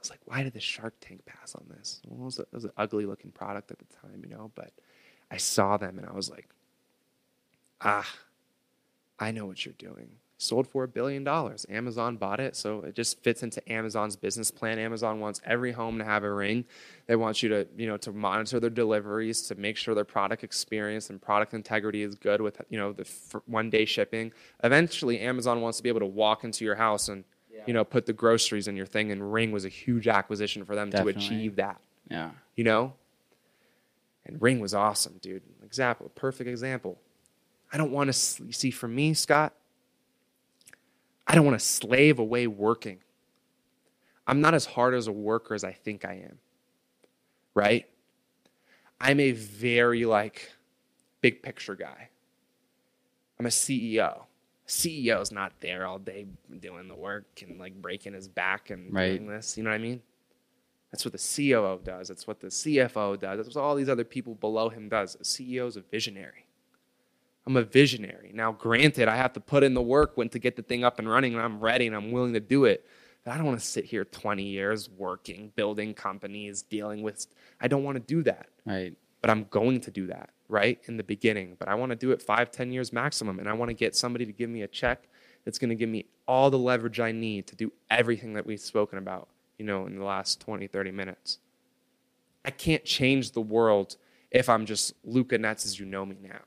i 0.00 0.02
was 0.02 0.10
like 0.10 0.20
why 0.24 0.42
did 0.42 0.54
the 0.54 0.60
shark 0.60 0.94
tank 1.00 1.20
pass 1.26 1.54
on 1.54 1.64
this? 1.76 2.00
Well, 2.06 2.22
it, 2.22 2.24
was 2.24 2.38
a, 2.38 2.42
it 2.42 2.52
was 2.52 2.64
an 2.64 2.72
ugly 2.78 3.04
looking 3.04 3.30
product 3.30 3.70
at 3.70 3.78
the 3.78 3.84
time 4.00 4.22
you 4.24 4.30
know 4.30 4.50
but 4.54 4.72
i 5.30 5.36
saw 5.36 5.76
them 5.76 5.98
and 5.98 6.08
i 6.08 6.12
was 6.12 6.30
like 6.30 6.48
ah 7.82 8.08
i 9.18 9.30
know 9.30 9.44
what 9.46 9.64
you're 9.66 9.74
doing. 9.76 10.08
Sold 10.38 10.66
for 10.66 10.84
a 10.84 10.88
billion 10.88 11.22
dollars. 11.22 11.66
Amazon 11.68 12.16
bought 12.16 12.40
it. 12.40 12.56
So 12.56 12.80
it 12.80 12.94
just 12.94 13.22
fits 13.22 13.42
into 13.42 13.60
amazon's 13.70 14.16
business 14.16 14.50
plan. 14.50 14.78
Amazon 14.78 15.20
wants 15.20 15.38
every 15.44 15.70
home 15.70 15.98
to 15.98 16.04
have 16.06 16.24
a 16.24 16.32
ring. 16.32 16.64
They 17.06 17.14
want 17.14 17.42
you 17.42 17.50
to 17.50 17.68
you 17.76 17.86
know 17.86 17.98
to 17.98 18.10
monitor 18.10 18.58
their 18.58 18.70
deliveries 18.70 19.42
to 19.48 19.54
make 19.54 19.76
sure 19.76 19.94
their 19.94 20.06
product 20.06 20.42
experience 20.42 21.10
and 21.10 21.20
product 21.20 21.52
integrity 21.52 22.02
is 22.02 22.14
good 22.14 22.40
with 22.40 22.58
you 22.70 22.78
know 22.78 22.94
the 22.94 23.06
one 23.44 23.68
day 23.68 23.84
shipping. 23.84 24.32
Eventually 24.64 25.20
amazon 25.20 25.60
wants 25.60 25.76
to 25.76 25.82
be 25.82 25.90
able 25.90 26.00
to 26.00 26.06
walk 26.06 26.42
into 26.42 26.64
your 26.64 26.76
house 26.76 27.10
and 27.10 27.24
you 27.66 27.74
know 27.74 27.84
put 27.84 28.06
the 28.06 28.12
groceries 28.12 28.68
in 28.68 28.76
your 28.76 28.86
thing 28.86 29.10
and 29.12 29.32
ring 29.32 29.52
was 29.52 29.64
a 29.64 29.68
huge 29.68 30.08
acquisition 30.08 30.64
for 30.64 30.74
them 30.74 30.90
Definitely. 30.90 31.12
to 31.14 31.18
achieve 31.18 31.56
that. 31.56 31.80
Yeah. 32.10 32.30
you 32.56 32.64
know? 32.64 32.94
And 34.26 34.40
ring 34.40 34.60
was 34.60 34.74
awesome 34.74 35.18
dude. 35.20 35.42
Example 35.64 36.10
perfect 36.14 36.48
example. 36.48 36.98
I 37.72 37.76
don't 37.76 37.92
want 37.92 38.08
to 38.08 38.12
see 38.12 38.70
for 38.70 38.88
me 38.88 39.14
scott 39.14 39.54
i 41.26 41.34
don't 41.34 41.44
want 41.44 41.58
to 41.58 41.64
slave 41.64 42.18
away 42.18 42.46
working. 42.46 42.98
I'm 44.26 44.40
not 44.40 44.54
as 44.54 44.64
hard 44.64 44.94
as 44.94 45.06
a 45.06 45.12
worker 45.12 45.54
as 45.54 45.64
i 45.64 45.72
think 45.72 46.04
i 46.04 46.14
am. 46.14 46.38
Right? 47.54 47.86
I'm 49.00 49.18
a 49.20 49.32
very 49.32 50.04
like 50.04 50.52
big 51.20 51.42
picture 51.42 51.74
guy. 51.74 52.08
I'm 53.38 53.46
a 53.46 53.50
ceo 53.50 54.24
ceo 54.70 55.20
is 55.20 55.32
not 55.32 55.52
there 55.60 55.86
all 55.86 55.98
day 55.98 56.26
doing 56.60 56.86
the 56.88 56.94
work 56.94 57.26
and 57.42 57.58
like 57.58 57.74
breaking 57.82 58.12
his 58.14 58.28
back 58.28 58.70
and 58.70 58.92
Right. 58.94 59.16
doing 59.18 59.28
this 59.28 59.56
you 59.56 59.64
know 59.64 59.70
what 59.70 59.76
i 59.76 59.78
mean 59.78 60.00
that's 60.90 61.04
what 61.04 61.12
the 61.12 61.52
COO 61.52 61.78
does. 61.84 62.08
That's 62.08 62.26
what 62.26 62.40
the 62.40 62.48
CFO 62.48 63.16
does. 63.20 63.36
That's 63.38 63.54
what 63.54 63.62
all 63.62 63.76
these 63.76 63.88
other 63.88 64.02
people 64.02 64.34
below 64.34 64.68
him 64.68 64.88
does. 64.88 65.14
A 65.14 65.18
CEO 65.22 65.68
is 65.68 65.76
a 65.76 65.82
visionary. 65.82 66.46
I'm 67.46 67.56
a 67.56 67.62
visionary. 67.62 68.32
Now, 68.34 68.52
granted, 68.52 69.06
I 69.06 69.16
have 69.16 69.32
to 69.34 69.40
put 69.40 69.62
in 69.62 69.74
the 69.74 69.82
work 69.82 70.16
when 70.16 70.28
to 70.30 70.38
get 70.40 70.56
the 70.56 70.62
thing 70.62 70.82
up 70.82 70.98
and 70.98 71.08
running, 71.08 71.34
and 71.34 71.42
I'm 71.42 71.60
ready 71.60 71.86
and 71.86 71.94
I'm 71.94 72.10
willing 72.10 72.32
to 72.32 72.40
do 72.40 72.64
it. 72.64 72.84
But 73.24 73.32
I 73.32 73.36
don't 73.36 73.46
want 73.46 73.60
to 73.60 73.64
sit 73.64 73.84
here 73.84 74.04
20 74.04 74.42
years 74.42 74.90
working, 74.90 75.52
building 75.54 75.94
companies, 75.94 76.62
dealing 76.62 77.02
with. 77.02 77.26
I 77.60 77.68
don't 77.68 77.84
want 77.84 77.94
to 77.94 78.00
do 78.02 78.24
that. 78.24 78.46
Right. 78.66 78.92
But 79.20 79.30
I'm 79.30 79.44
going 79.44 79.80
to 79.82 79.90
do 79.92 80.08
that 80.08 80.30
right 80.50 80.78
in 80.86 80.96
the 80.96 81.04
beginning. 81.04 81.56
But 81.58 81.68
I 81.68 81.74
want 81.74 81.90
to 81.90 81.96
do 81.96 82.10
it 82.10 82.20
five, 82.20 82.50
ten 82.50 82.72
years 82.72 82.92
maximum, 82.92 83.38
and 83.38 83.48
I 83.48 83.52
want 83.52 83.70
to 83.70 83.74
get 83.74 83.96
somebody 83.96 84.26
to 84.26 84.32
give 84.32 84.50
me 84.50 84.62
a 84.62 84.68
check 84.68 85.08
that's 85.44 85.58
going 85.58 85.70
to 85.70 85.74
give 85.74 85.88
me 85.88 86.06
all 86.28 86.50
the 86.50 86.58
leverage 86.58 87.00
I 87.00 87.12
need 87.12 87.46
to 87.46 87.56
do 87.56 87.72
everything 87.90 88.34
that 88.34 88.44
we've 88.44 88.60
spoken 88.60 88.98
about 88.98 89.28
you 89.60 89.66
know, 89.66 89.84
in 89.84 89.94
the 89.94 90.04
last 90.04 90.40
20, 90.40 90.68
30 90.68 90.90
minutes. 90.90 91.38
I 92.46 92.50
can't 92.50 92.82
change 92.82 93.32
the 93.32 93.42
world 93.42 93.98
if 94.30 94.48
I'm 94.48 94.64
just 94.64 94.94
Luca 95.04 95.36
Netz 95.36 95.66
as 95.66 95.78
you 95.78 95.84
know 95.84 96.06
me 96.06 96.16
now. 96.22 96.40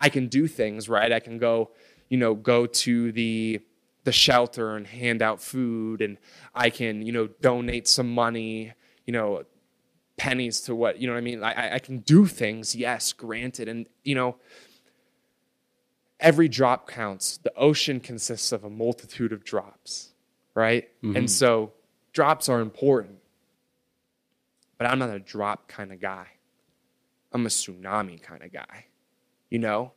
I 0.00 0.08
can 0.08 0.28
do 0.28 0.46
things, 0.46 0.88
right? 0.88 1.10
I 1.10 1.18
can 1.18 1.38
go, 1.38 1.70
you 2.08 2.16
know, 2.16 2.36
go 2.36 2.66
to 2.66 3.10
the 3.10 3.60
the 4.04 4.12
shelter 4.12 4.76
and 4.76 4.86
hand 4.86 5.22
out 5.22 5.42
food 5.42 6.00
and 6.00 6.18
I 6.54 6.70
can, 6.70 7.02
you 7.02 7.10
know, 7.10 7.26
donate 7.40 7.88
some 7.88 8.14
money, 8.14 8.72
you 9.04 9.12
know, 9.12 9.42
pennies 10.18 10.60
to 10.62 10.74
what, 10.74 11.00
you 11.00 11.06
know 11.06 11.14
what 11.14 11.18
I 11.18 11.22
mean? 11.22 11.42
I, 11.42 11.76
I- 11.76 11.78
can 11.78 11.98
do 11.98 12.26
things, 12.26 12.74
yes, 12.74 13.12
granted. 13.12 13.68
And, 13.68 13.86
you 14.04 14.14
know, 14.14 14.36
every 16.20 16.48
drop 16.48 16.88
counts. 16.88 17.38
The 17.38 17.54
ocean 17.54 18.00
consists 18.00 18.52
of 18.52 18.64
a 18.64 18.70
multitude 18.70 19.32
of 19.32 19.44
drops, 19.44 20.10
right? 20.54 20.88
And 21.02 21.14
mm-hmm. 21.14 21.26
so 21.26 21.72
drops 22.12 22.48
are 22.48 22.60
important. 22.60 23.18
But 24.76 24.88
I'm 24.88 24.98
not 24.98 25.10
a 25.10 25.18
drop 25.18 25.68
kind 25.68 25.92
of 25.92 26.00
guy. 26.00 26.26
I'm 27.32 27.46
a 27.46 27.48
tsunami 27.48 28.22
kind 28.22 28.42
of 28.42 28.52
guy, 28.52 28.86
you 29.50 29.58
know? 29.58 29.92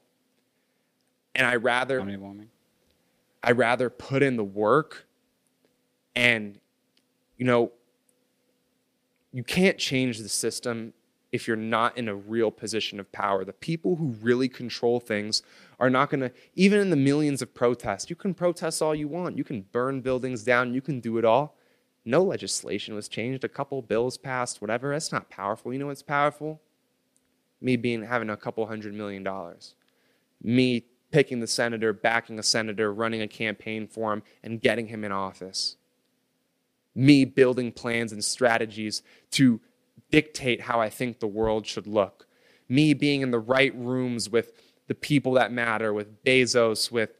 And 1.35 1.45
I 1.45 1.55
rather 1.55 1.99
How 1.99 2.05
many 2.05 2.17
warming? 2.17 2.49
I 3.43 3.51
rather 3.51 3.89
put 3.89 4.21
in 4.21 4.37
the 4.37 4.43
work 4.43 5.07
and 6.15 6.59
you 7.41 7.45
know, 7.45 7.71
you 9.31 9.43
can't 9.43 9.77
change 9.77 10.19
the 10.19 10.29
system 10.29 10.93
if 11.31 11.47
you're 11.47 11.55
not 11.55 11.97
in 11.97 12.09
a 12.09 12.15
real 12.15 12.51
position 12.51 12.99
of 12.99 13.11
power. 13.11 13.45
The 13.45 13.53
people 13.53 13.95
who 13.95 14.15
really 14.21 14.49
control 14.49 14.99
things 14.99 15.41
are 15.79 15.89
not 15.89 16.09
going 16.09 16.19
to, 16.21 16.31
even 16.55 16.79
in 16.79 16.89
the 16.89 16.97
millions 16.97 17.41
of 17.41 17.53
protests, 17.53 18.09
you 18.09 18.15
can 18.15 18.33
protest 18.33 18.81
all 18.81 18.93
you 18.93 19.07
want. 19.07 19.37
You 19.37 19.43
can 19.43 19.61
burn 19.71 20.01
buildings 20.01 20.43
down. 20.43 20.73
You 20.73 20.81
can 20.81 20.99
do 20.99 21.17
it 21.17 21.25
all. 21.25 21.55
No 22.03 22.23
legislation 22.23 22.95
was 22.95 23.07
changed. 23.07 23.43
A 23.43 23.49
couple 23.49 23.81
bills 23.81 24.17
passed, 24.17 24.61
whatever. 24.61 24.91
That's 24.91 25.11
not 25.11 25.29
powerful. 25.29 25.71
You 25.71 25.79
know 25.79 25.87
what's 25.87 26.03
powerful? 26.03 26.61
Me 27.61 27.77
being 27.77 28.03
having 28.03 28.29
a 28.29 28.37
couple 28.37 28.65
hundred 28.65 28.93
million 28.93 29.23
dollars. 29.23 29.75
Me 30.43 30.83
picking 31.11 31.39
the 31.39 31.47
senator, 31.47 31.93
backing 31.93 32.39
a 32.39 32.43
senator, 32.43 32.91
running 32.93 33.21
a 33.21 33.27
campaign 33.27 33.87
for 33.87 34.11
him, 34.13 34.23
and 34.43 34.61
getting 34.61 34.87
him 34.87 35.03
in 35.03 35.11
office. 35.11 35.75
Me 36.93 37.25
building 37.25 37.71
plans 37.71 38.11
and 38.11 38.23
strategies 38.23 39.01
to 39.31 39.61
dictate 40.11 40.61
how 40.61 40.81
I 40.81 40.89
think 40.89 41.19
the 41.19 41.27
world 41.27 41.65
should 41.65 41.87
look. 41.87 42.27
Me 42.67 42.93
being 42.93 43.21
in 43.21 43.31
the 43.31 43.39
right 43.39 43.73
rooms 43.75 44.29
with 44.29 44.51
the 44.87 44.95
people 44.95 45.33
that 45.33 45.51
matter, 45.51 45.93
with 45.93 46.23
Bezos, 46.23 46.91
with, 46.91 47.11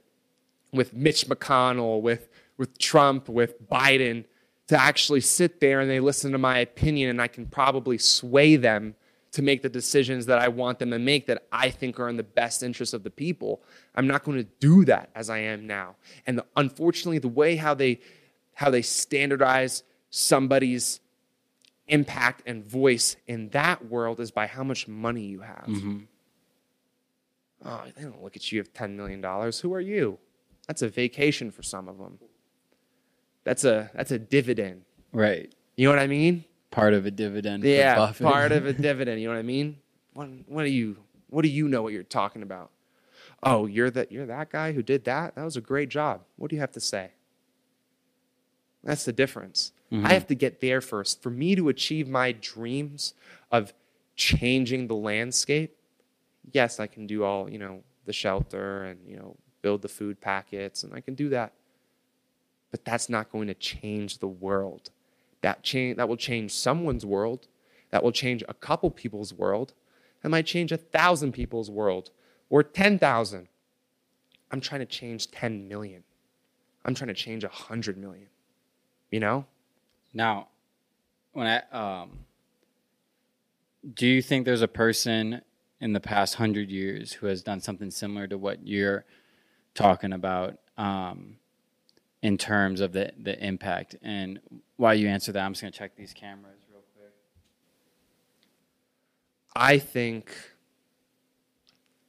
with 0.74 0.94
Mitch 0.94 1.28
McConnell, 1.28 2.02
with, 2.02 2.30
with 2.58 2.78
Trump, 2.78 3.30
with 3.30 3.68
Biden, 3.70 4.26
to 4.68 4.82
actually 4.82 5.22
sit 5.22 5.60
there 5.60 5.82
and 5.82 5.90
they 5.90 6.00
listen 6.00 6.32
to 6.32 6.38
my 6.38 6.60
opinion 6.60 7.10
and 7.10 7.22
I 7.22 7.28
can 7.28 7.46
probably 7.46 7.98
sway 7.98 8.56
them 8.56 8.96
to 9.32 9.42
make 9.42 9.62
the 9.62 9.70
decisions 9.70 10.26
that 10.26 10.40
I 10.40 10.50
want 10.50 10.80
them 10.80 10.92
to 10.92 11.00
make 11.00 11.28
that 11.28 11.44
I 11.52 11.70
think 11.70 12.00
are 12.00 12.10
in 12.10 12.18
the 12.18 12.24
best 12.24 12.64
interest 12.64 12.94
of 12.94 13.04
the 13.04 13.10
people. 13.10 13.62
I'm 13.96 14.08
not 14.08 14.24
going 14.24 14.38
to 14.38 14.48
do 14.60 14.84
that 14.86 15.10
as 15.16 15.30
I 15.30 15.40
am 15.40 15.66
now. 15.66 15.96
And 16.28 16.38
the, 16.38 16.46
unfortunately, 16.56 17.20
the 17.20 17.30
way 17.30 17.56
how 17.56 17.74
they 17.74 18.00
how 18.56 18.70
they 18.70 18.82
standardize 18.82 19.84
somebody's 20.10 21.00
impact 21.88 22.44
and 22.46 22.64
voice 22.64 23.18
in 23.28 23.50
that 23.50 23.86
world 23.86 24.20
is 24.20 24.32
by 24.32 24.48
how 24.48 24.64
much 24.64 24.88
money 24.88 25.24
you 25.24 25.42
have. 25.42 25.66
Mm-hmm. 25.68 26.00
Oh, 27.66 27.84
they 27.96 28.04
don't 28.04 28.24
look 28.24 28.36
at 28.36 28.52
you 28.52 28.60
of 28.60 28.74
$10 28.74 28.96
million. 28.96 29.22
Who 29.62 29.74
are 29.74 29.82
you? 29.82 30.18
That's 30.68 30.82
a 30.82 30.90
vacation 30.90 31.52
for 31.52 31.64
some 31.64 31.88
of 31.88 31.98
them. 31.98 32.20
That's 33.44 33.66
a 33.66 33.90
that's 33.94 34.12
a 34.12 34.20
dividend. 34.20 34.84
Right. 35.12 35.54
You 35.76 35.88
know 35.88 35.96
what 35.96 36.02
I 36.02 36.08
mean? 36.08 36.46
Part 36.70 36.94
of 36.94 37.06
a 37.06 37.12
dividend. 37.12 37.64
Yeah, 37.64 38.14
part 38.14 38.52
of 38.52 38.66
a 38.66 38.74
dividend. 38.88 39.20
You 39.20 39.28
know 39.28 39.34
what 39.34 39.40
I 39.40 39.44
mean? 39.44 39.78
What, 40.14 40.30
what 40.48 40.64
do 40.64 40.70
you 40.70 40.98
what 41.30 41.42
do 41.42 41.50
you 41.50 41.68
know 41.68 41.82
what 41.82 41.92
you're 41.94 42.04
talking 42.04 42.44
about? 42.44 42.70
Oh, 43.44 43.66
you're 43.66 43.90
that 43.90 44.12
you're 44.12 44.28
that 44.28 44.52
guy 44.52 44.72
who 44.74 44.84
did 44.84 45.06
that. 45.06 45.36
That 45.36 45.44
was 45.44 45.58
a 45.58 45.62
great 45.62 45.90
job. 45.90 46.22
What 46.38 46.50
do 46.50 46.56
you 46.56 46.60
have 46.62 46.72
to 46.74 46.80
say? 46.80 47.12
That's 48.84 49.06
the 49.06 49.14
difference. 49.14 49.72
Mhm. 49.92 50.06
I 50.06 50.14
have 50.14 50.28
to 50.28 50.36
get 50.36 50.62
there 50.62 50.82
first. 50.82 51.22
For 51.22 51.30
me 51.30 51.56
to 51.56 51.70
achieve 51.70 52.08
my 52.08 52.32
dreams 52.32 53.14
of 53.52 53.74
changing 54.16 54.88
the 54.88 54.96
landscape, 54.96 55.76
yes, 56.52 56.80
I 56.80 56.88
can 56.88 57.06
do 57.08 57.24
all, 57.24 57.50
you 57.50 57.60
know, 57.60 57.84
the 58.06 58.14
shelter 58.14 58.84
and, 58.86 59.00
you 59.08 59.18
know, 59.18 59.36
build 59.62 59.82
the 59.84 59.90
food 59.90 60.20
packets 60.22 60.84
and 60.84 60.94
I 60.94 61.02
can 61.02 61.14
do 61.14 61.30
that. 61.30 61.54
But 62.72 62.86
that's 62.86 63.10
not 63.10 63.32
going 63.32 63.48
to 63.48 63.54
change 63.54 64.20
the 64.20 64.28
world. 64.28 64.90
That 65.42 65.62
change 65.64 65.98
that 65.98 66.08
will 66.08 66.18
change 66.18 66.52
someone's 66.54 67.06
world. 67.06 67.48
That 67.92 68.04
will 68.04 68.12
change 68.14 68.44
a 68.48 68.54
couple 68.54 68.90
people's 68.90 69.34
world. 69.34 69.74
That 70.22 70.30
might 70.30 70.46
change 70.46 70.72
a 70.72 70.78
thousand 70.78 71.34
people's 71.34 71.70
world 71.70 72.10
or 72.50 72.64
10,000. 72.64 73.48
I'm 74.52 74.62
trying 74.62 74.80
to 74.80 74.86
change 74.86 75.30
10 75.32 75.68
million. 75.68 76.04
I'm 76.86 76.96
trying 76.96 77.10
to 77.10 77.14
change 77.14 77.44
100 77.44 77.98
million. 77.98 78.28
You 79.12 79.20
know? 79.20 79.46
Now, 80.14 80.48
when 81.34 81.48
I 81.48 81.62
um, 81.72 82.26
do 83.94 84.08
you 84.08 84.22
think 84.22 84.46
there's 84.46 84.62
a 84.62 84.68
person 84.68 85.42
in 85.80 85.94
the 85.94 86.00
past 86.00 86.36
hundred 86.36 86.70
years 86.70 87.14
who 87.14 87.28
has 87.28 87.42
done 87.42 87.60
something 87.60 87.92
similar 87.92 88.28
to 88.28 88.38
what 88.38 88.68
you're 88.68 89.06
talking 89.74 90.14
about 90.14 90.60
um, 90.78 91.38
in 92.22 92.38
terms 92.38 92.82
of 92.82 92.94
the 92.94 93.12
the 93.18 93.38
impact? 93.46 93.96
And 94.02 94.40
while 94.78 94.96
you 94.96 95.08
answer 95.08 95.32
that, 95.32 95.44
I'm 95.44 95.54
just 95.54 95.62
gonna 95.62 95.72
check 95.72 95.96
these 95.96 96.14
cameras 96.14 96.60
real 96.72 96.84
quick. 96.96 97.14
I 99.56 99.78
think 99.78 100.34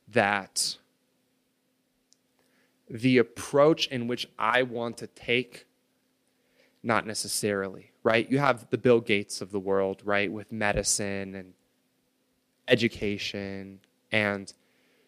that 0.08 0.76
the 2.88 3.18
approach 3.18 3.86
in 3.86 4.06
which 4.06 4.28
I 4.38 4.62
want 4.62 4.98
to 4.98 5.06
take, 5.06 5.66
not 6.82 7.06
necessarily, 7.06 7.92
right? 8.02 8.30
You 8.30 8.38
have 8.38 8.68
the 8.70 8.78
Bill 8.78 9.00
Gates 9.00 9.40
of 9.40 9.52
the 9.52 9.60
world, 9.60 10.02
right, 10.04 10.30
with 10.30 10.50
medicine 10.50 11.34
and 11.34 11.54
education. 12.68 13.80
And, 14.10 14.52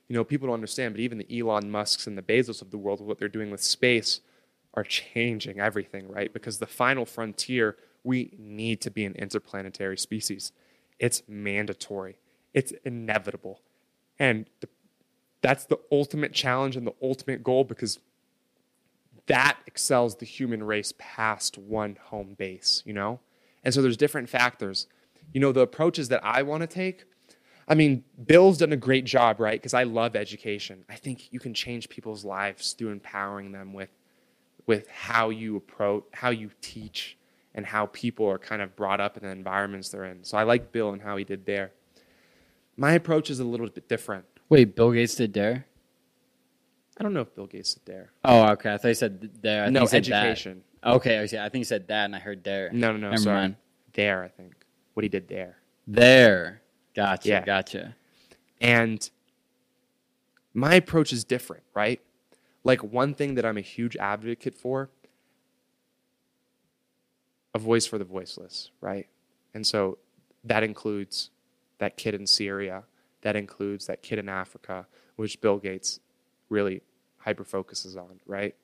you 0.09 0.14
know, 0.14 0.25
people 0.25 0.47
don't 0.49 0.55
understand, 0.55 0.95
but 0.95 1.01
even 1.01 1.18
the 1.18 1.41
Elon 1.41 1.70
Musks 1.70 2.07
and 2.07 2.16
the 2.16 2.22
Bezos 2.22 2.62
of 2.62 2.70
the 2.70 2.79
world, 2.79 3.01
what 3.01 3.18
they're 3.18 3.29
doing 3.29 3.51
with 3.51 3.62
space, 3.62 4.20
are 4.75 4.85
changing 4.85 5.61
everything, 5.61 6.09
right? 6.09 6.33
Because 6.33 6.59
the 6.59 6.66
final 6.66 7.05
frontier, 7.05 7.77
we 8.03 8.35
need 8.39 8.81
to 8.83 8.91
be 8.91 9.05
an 9.05 9.14
interplanetary 9.14 9.99
species. 9.99 10.53
It's 10.99 11.22
mandatory, 11.29 12.18
it's 12.53 12.72
inevitable. 12.85 13.61
And 14.18 14.47
the, 14.61 14.68
that's 15.43 15.64
the 15.64 15.79
ultimate 15.91 16.33
challenge 16.33 16.77
and 16.77 16.87
the 16.87 16.95
ultimate 17.03 17.43
goal 17.43 17.64
because 17.64 17.99
that 19.27 19.59
excels 19.66 20.16
the 20.16 20.27
human 20.27 20.62
race 20.62 20.93
past 20.99 21.57
one 21.59 21.97
home 22.01 22.35
base, 22.35 22.83
you 22.85 22.93
know? 22.93 23.20
And 23.62 23.72
so 23.72 23.81
there's 23.81 23.97
different 23.97 24.29
factors. 24.29 24.87
You 25.33 25.41
know, 25.41 25.53
the 25.53 25.61
approaches 25.61 26.09
that 26.09 26.25
I 26.25 26.43
want 26.43 26.61
to 26.61 26.66
take, 26.66 27.05
I 27.66 27.75
mean, 27.75 28.05
Bill's 28.27 28.59
done 28.59 28.72
a 28.72 28.77
great 28.77 29.07
job, 29.07 29.41
right? 29.41 29.61
Because 29.61 29.75
I 29.75 29.85
love 29.85 30.14
education. 30.16 30.85
I 30.89 30.97
think 30.97 31.33
you 31.33 31.41
can 31.41 31.55
change 31.55 31.89
people's 31.89 32.25
lives 32.25 32.72
through 32.75 32.91
empowering 32.91 33.53
them 33.53 33.72
with 33.72 33.91
with 34.66 34.89
how 34.89 35.29
you 35.29 35.57
approach, 35.57 36.05
how 36.12 36.31
you 36.31 36.51
teach, 36.62 37.18
and 37.55 37.66
how 37.66 37.87
people 37.87 38.27
are 38.27 38.39
kind 38.39 38.62
of 38.62 38.75
brought 38.77 39.01
up 39.01 39.16
in 39.16 39.22
the 39.22 39.29
environments 39.29 39.91
they're 39.91 40.07
in. 40.07 40.25
So 40.25 40.39
I 40.39 40.43
like 40.45 40.72
Bill 40.72 40.91
and 40.91 41.03
how 41.03 41.16
he 41.16 41.25
did 41.25 41.45
there. 41.45 41.72
My 42.77 42.93
approach 42.93 43.31
is 43.31 43.41
a 43.41 43.45
little 43.45 43.68
bit 43.68 43.89
different. 43.89 44.25
Wait, 44.49 44.75
Bill 44.75 44.93
Gates 44.93 45.14
did 45.14 45.33
Dare? 45.33 45.66
I 46.97 47.03
don't 47.03 47.13
know 47.13 47.23
if 47.23 47.35
Bill 47.35 47.47
Gates 47.47 47.75
did 47.75 47.85
dare. 47.85 48.11
Oh, 48.25 48.53
okay. 48.53 48.75
I 48.75 48.79
thought 48.79 48.89
you 48.89 48.95
said 48.95 49.43
Dare. 49.43 49.65
I 49.65 49.71
no, 49.71 49.85
said 49.87 50.05
that. 50.05 50.27
education. 50.27 50.63
Okay, 50.85 51.19
I 51.19 51.27
see. 51.27 51.39
I 51.39 51.49
think 51.49 51.61
you 51.61 51.65
said 51.65 51.89
that, 51.89 52.05
and 52.05 52.15
I 52.15 52.19
heard 52.19 52.43
Dare. 52.43 52.71
No, 52.73 52.93
no, 52.93 52.99
no. 52.99 53.11
Never 53.11 53.23
sorry. 53.23 53.37
mind. 53.37 53.57
There, 53.95 54.23
I 54.23 54.29
think. 54.29 54.55
What 54.93 55.03
he 55.03 55.09
did 55.09 55.29
there. 55.29 55.57
There. 55.87 56.63
Gotcha. 56.95 57.29
Yeah. 57.29 57.45
Gotcha. 57.45 57.97
And 58.61 59.09
my 60.53 60.75
approach 60.75 61.13
is 61.13 61.25
different, 61.25 61.65
right? 61.75 62.01
Like 62.63 62.83
one 62.83 63.15
thing 63.15 63.35
that 63.35 63.45
I'm 63.45 63.59
a 63.59 63.63
huge 63.63 63.97
advocate 63.97 64.55
for 64.55 64.89
a 67.55 67.59
voice 67.59 67.87
for 67.87 67.99
the 67.99 68.05
voiceless, 68.05 68.71
right? 68.81 69.09
And 69.53 69.67
so 69.67 69.99
that 70.45 70.63
includes 70.63 71.31
that 71.79 71.97
kid 71.97 72.15
in 72.15 72.27
Syria, 72.27 72.85
that 73.23 73.37
includes 73.37 73.87
that 73.87 74.03
kid 74.03 74.19
in 74.19 74.29
Africa, 74.29 74.87
which 75.17 75.41
Bill 75.41 75.59
Gates 75.59 76.01
really 76.49 76.83
hyper 77.19 77.45
focuses 77.45 77.97
on, 77.97 78.21
right? 78.27 78.55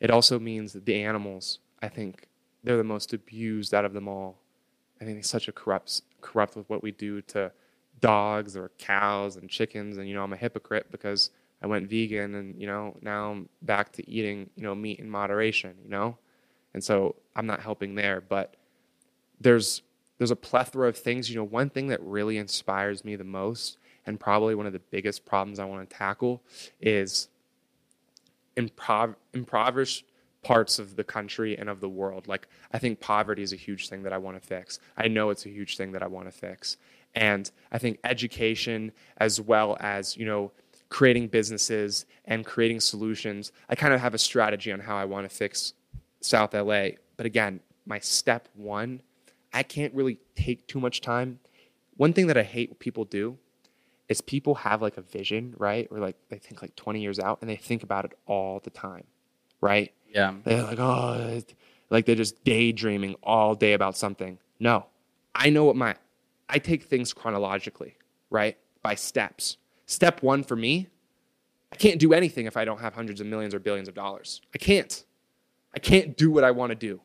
It 0.00 0.10
also 0.10 0.38
means 0.38 0.72
that 0.72 0.84
the 0.84 1.02
animals, 1.02 1.60
I 1.80 1.88
think 1.88 2.26
they're 2.64 2.76
the 2.76 2.84
most 2.84 3.12
abused 3.12 3.74
out 3.74 3.84
of 3.84 3.92
them 3.92 4.08
all. 4.08 4.38
I 5.00 5.04
think 5.04 5.18
it's 5.18 5.28
such 5.28 5.48
a 5.48 5.52
corrupt 5.52 6.02
corrupt 6.20 6.56
with 6.56 6.68
what 6.70 6.82
we 6.82 6.92
do 6.92 7.20
to 7.22 7.50
dogs 8.00 8.56
or 8.56 8.70
cows 8.78 9.36
and 9.36 9.48
chickens 9.48 9.96
and 9.96 10.08
you 10.08 10.14
know 10.14 10.22
I'm 10.22 10.32
a 10.32 10.36
hypocrite 10.36 10.86
because 10.90 11.30
I 11.62 11.66
went 11.66 11.88
vegan 11.88 12.34
and 12.34 12.60
you 12.60 12.66
know 12.66 12.96
now 13.00 13.30
I'm 13.30 13.48
back 13.62 13.92
to 13.92 14.10
eating 14.10 14.50
you 14.56 14.62
know 14.62 14.74
meat 14.74 14.98
in 15.00 15.08
moderation 15.10 15.74
you 15.82 15.90
know 15.90 16.18
and 16.74 16.82
so 16.82 17.16
I'm 17.34 17.46
not 17.46 17.60
helping 17.60 17.94
there 17.94 18.20
but 18.20 18.56
there's 19.40 19.82
there's 20.18 20.30
a 20.30 20.36
plethora 20.36 20.88
of 20.88 20.96
things 20.96 21.30
you 21.30 21.36
know 21.36 21.44
one 21.44 21.70
thing 21.70 21.88
that 21.88 22.00
really 22.02 22.38
inspires 22.38 23.04
me 23.04 23.16
the 23.16 23.24
most 23.24 23.78
and 24.06 24.18
probably 24.18 24.54
one 24.54 24.66
of 24.66 24.72
the 24.72 24.80
biggest 24.90 25.24
problems 25.24 25.58
I 25.58 25.64
want 25.64 25.88
to 25.88 25.96
tackle 25.96 26.42
is 26.80 27.28
improv- 28.56 29.16
impoverished 29.32 30.04
parts 30.42 30.78
of 30.78 30.96
the 30.96 31.04
country 31.04 31.56
and 31.56 31.68
of 31.68 31.80
the 31.80 31.88
world. 31.88 32.26
Like, 32.26 32.48
I 32.72 32.78
think 32.78 33.00
poverty 33.00 33.42
is 33.42 33.52
a 33.52 33.56
huge 33.56 33.88
thing 33.88 34.02
that 34.02 34.12
I 34.12 34.18
want 34.18 34.40
to 34.40 34.46
fix. 34.46 34.80
I 34.96 35.08
know 35.08 35.30
it's 35.30 35.46
a 35.46 35.50
huge 35.50 35.76
thing 35.76 35.92
that 35.92 36.02
I 36.02 36.08
want 36.08 36.26
to 36.26 36.32
fix. 36.32 36.76
And 37.14 37.50
I 37.70 37.78
think 37.78 37.98
education, 38.04 38.92
as 39.18 39.40
well 39.40 39.76
as, 39.80 40.16
you 40.16 40.26
know, 40.26 40.50
creating 40.88 41.28
businesses 41.28 42.06
and 42.24 42.44
creating 42.44 42.80
solutions, 42.80 43.52
I 43.68 43.74
kind 43.74 43.94
of 43.94 44.00
have 44.00 44.14
a 44.14 44.18
strategy 44.18 44.72
on 44.72 44.80
how 44.80 44.96
I 44.96 45.04
want 45.04 45.28
to 45.28 45.34
fix 45.34 45.74
South 46.20 46.54
LA. 46.54 46.88
But 47.16 47.26
again, 47.26 47.60
my 47.86 47.98
step 47.98 48.48
one, 48.54 49.02
I 49.52 49.62
can't 49.62 49.94
really 49.94 50.18
take 50.34 50.66
too 50.66 50.80
much 50.80 51.00
time. 51.00 51.38
One 51.96 52.12
thing 52.12 52.26
that 52.26 52.36
I 52.36 52.42
hate 52.42 52.78
people 52.78 53.04
do 53.04 53.38
is 54.08 54.20
people 54.20 54.56
have 54.56 54.82
like 54.82 54.96
a 54.96 55.02
vision, 55.02 55.54
right? 55.58 55.88
Or 55.90 55.98
like 55.98 56.16
they 56.28 56.38
think 56.38 56.62
like 56.62 56.76
20 56.76 57.00
years 57.00 57.18
out 57.18 57.38
and 57.40 57.48
they 57.48 57.56
think 57.56 57.82
about 57.82 58.04
it 58.04 58.12
all 58.26 58.60
the 58.60 58.70
time, 58.70 59.04
right? 59.60 59.92
Yeah. 60.12 60.34
They're 60.44 60.62
like, 60.62 60.78
oh, 60.78 61.40
like 61.90 62.06
they're 62.06 62.14
just 62.14 62.42
daydreaming 62.44 63.16
all 63.22 63.54
day 63.54 63.72
about 63.72 63.96
something. 63.96 64.38
No, 64.58 64.86
I 65.34 65.50
know 65.50 65.64
what 65.64 65.76
my, 65.76 65.96
I 66.48 66.58
take 66.58 66.84
things 66.84 67.12
chronologically, 67.12 67.96
right? 68.30 68.56
By 68.82 68.94
steps. 68.94 69.56
Step 69.86 70.22
one 70.22 70.42
for 70.42 70.56
me, 70.56 70.88
I 71.72 71.76
can't 71.76 71.98
do 71.98 72.12
anything 72.12 72.46
if 72.46 72.56
I 72.56 72.64
don't 72.64 72.80
have 72.80 72.94
hundreds 72.94 73.20
of 73.20 73.26
millions 73.26 73.54
or 73.54 73.58
billions 73.58 73.88
of 73.88 73.94
dollars. 73.94 74.42
I 74.54 74.58
can't. 74.58 75.04
I 75.74 75.78
can't 75.78 76.16
do 76.16 76.30
what 76.30 76.44
I 76.44 76.50
want 76.50 76.70
to 76.70 76.76
do. 76.76 77.00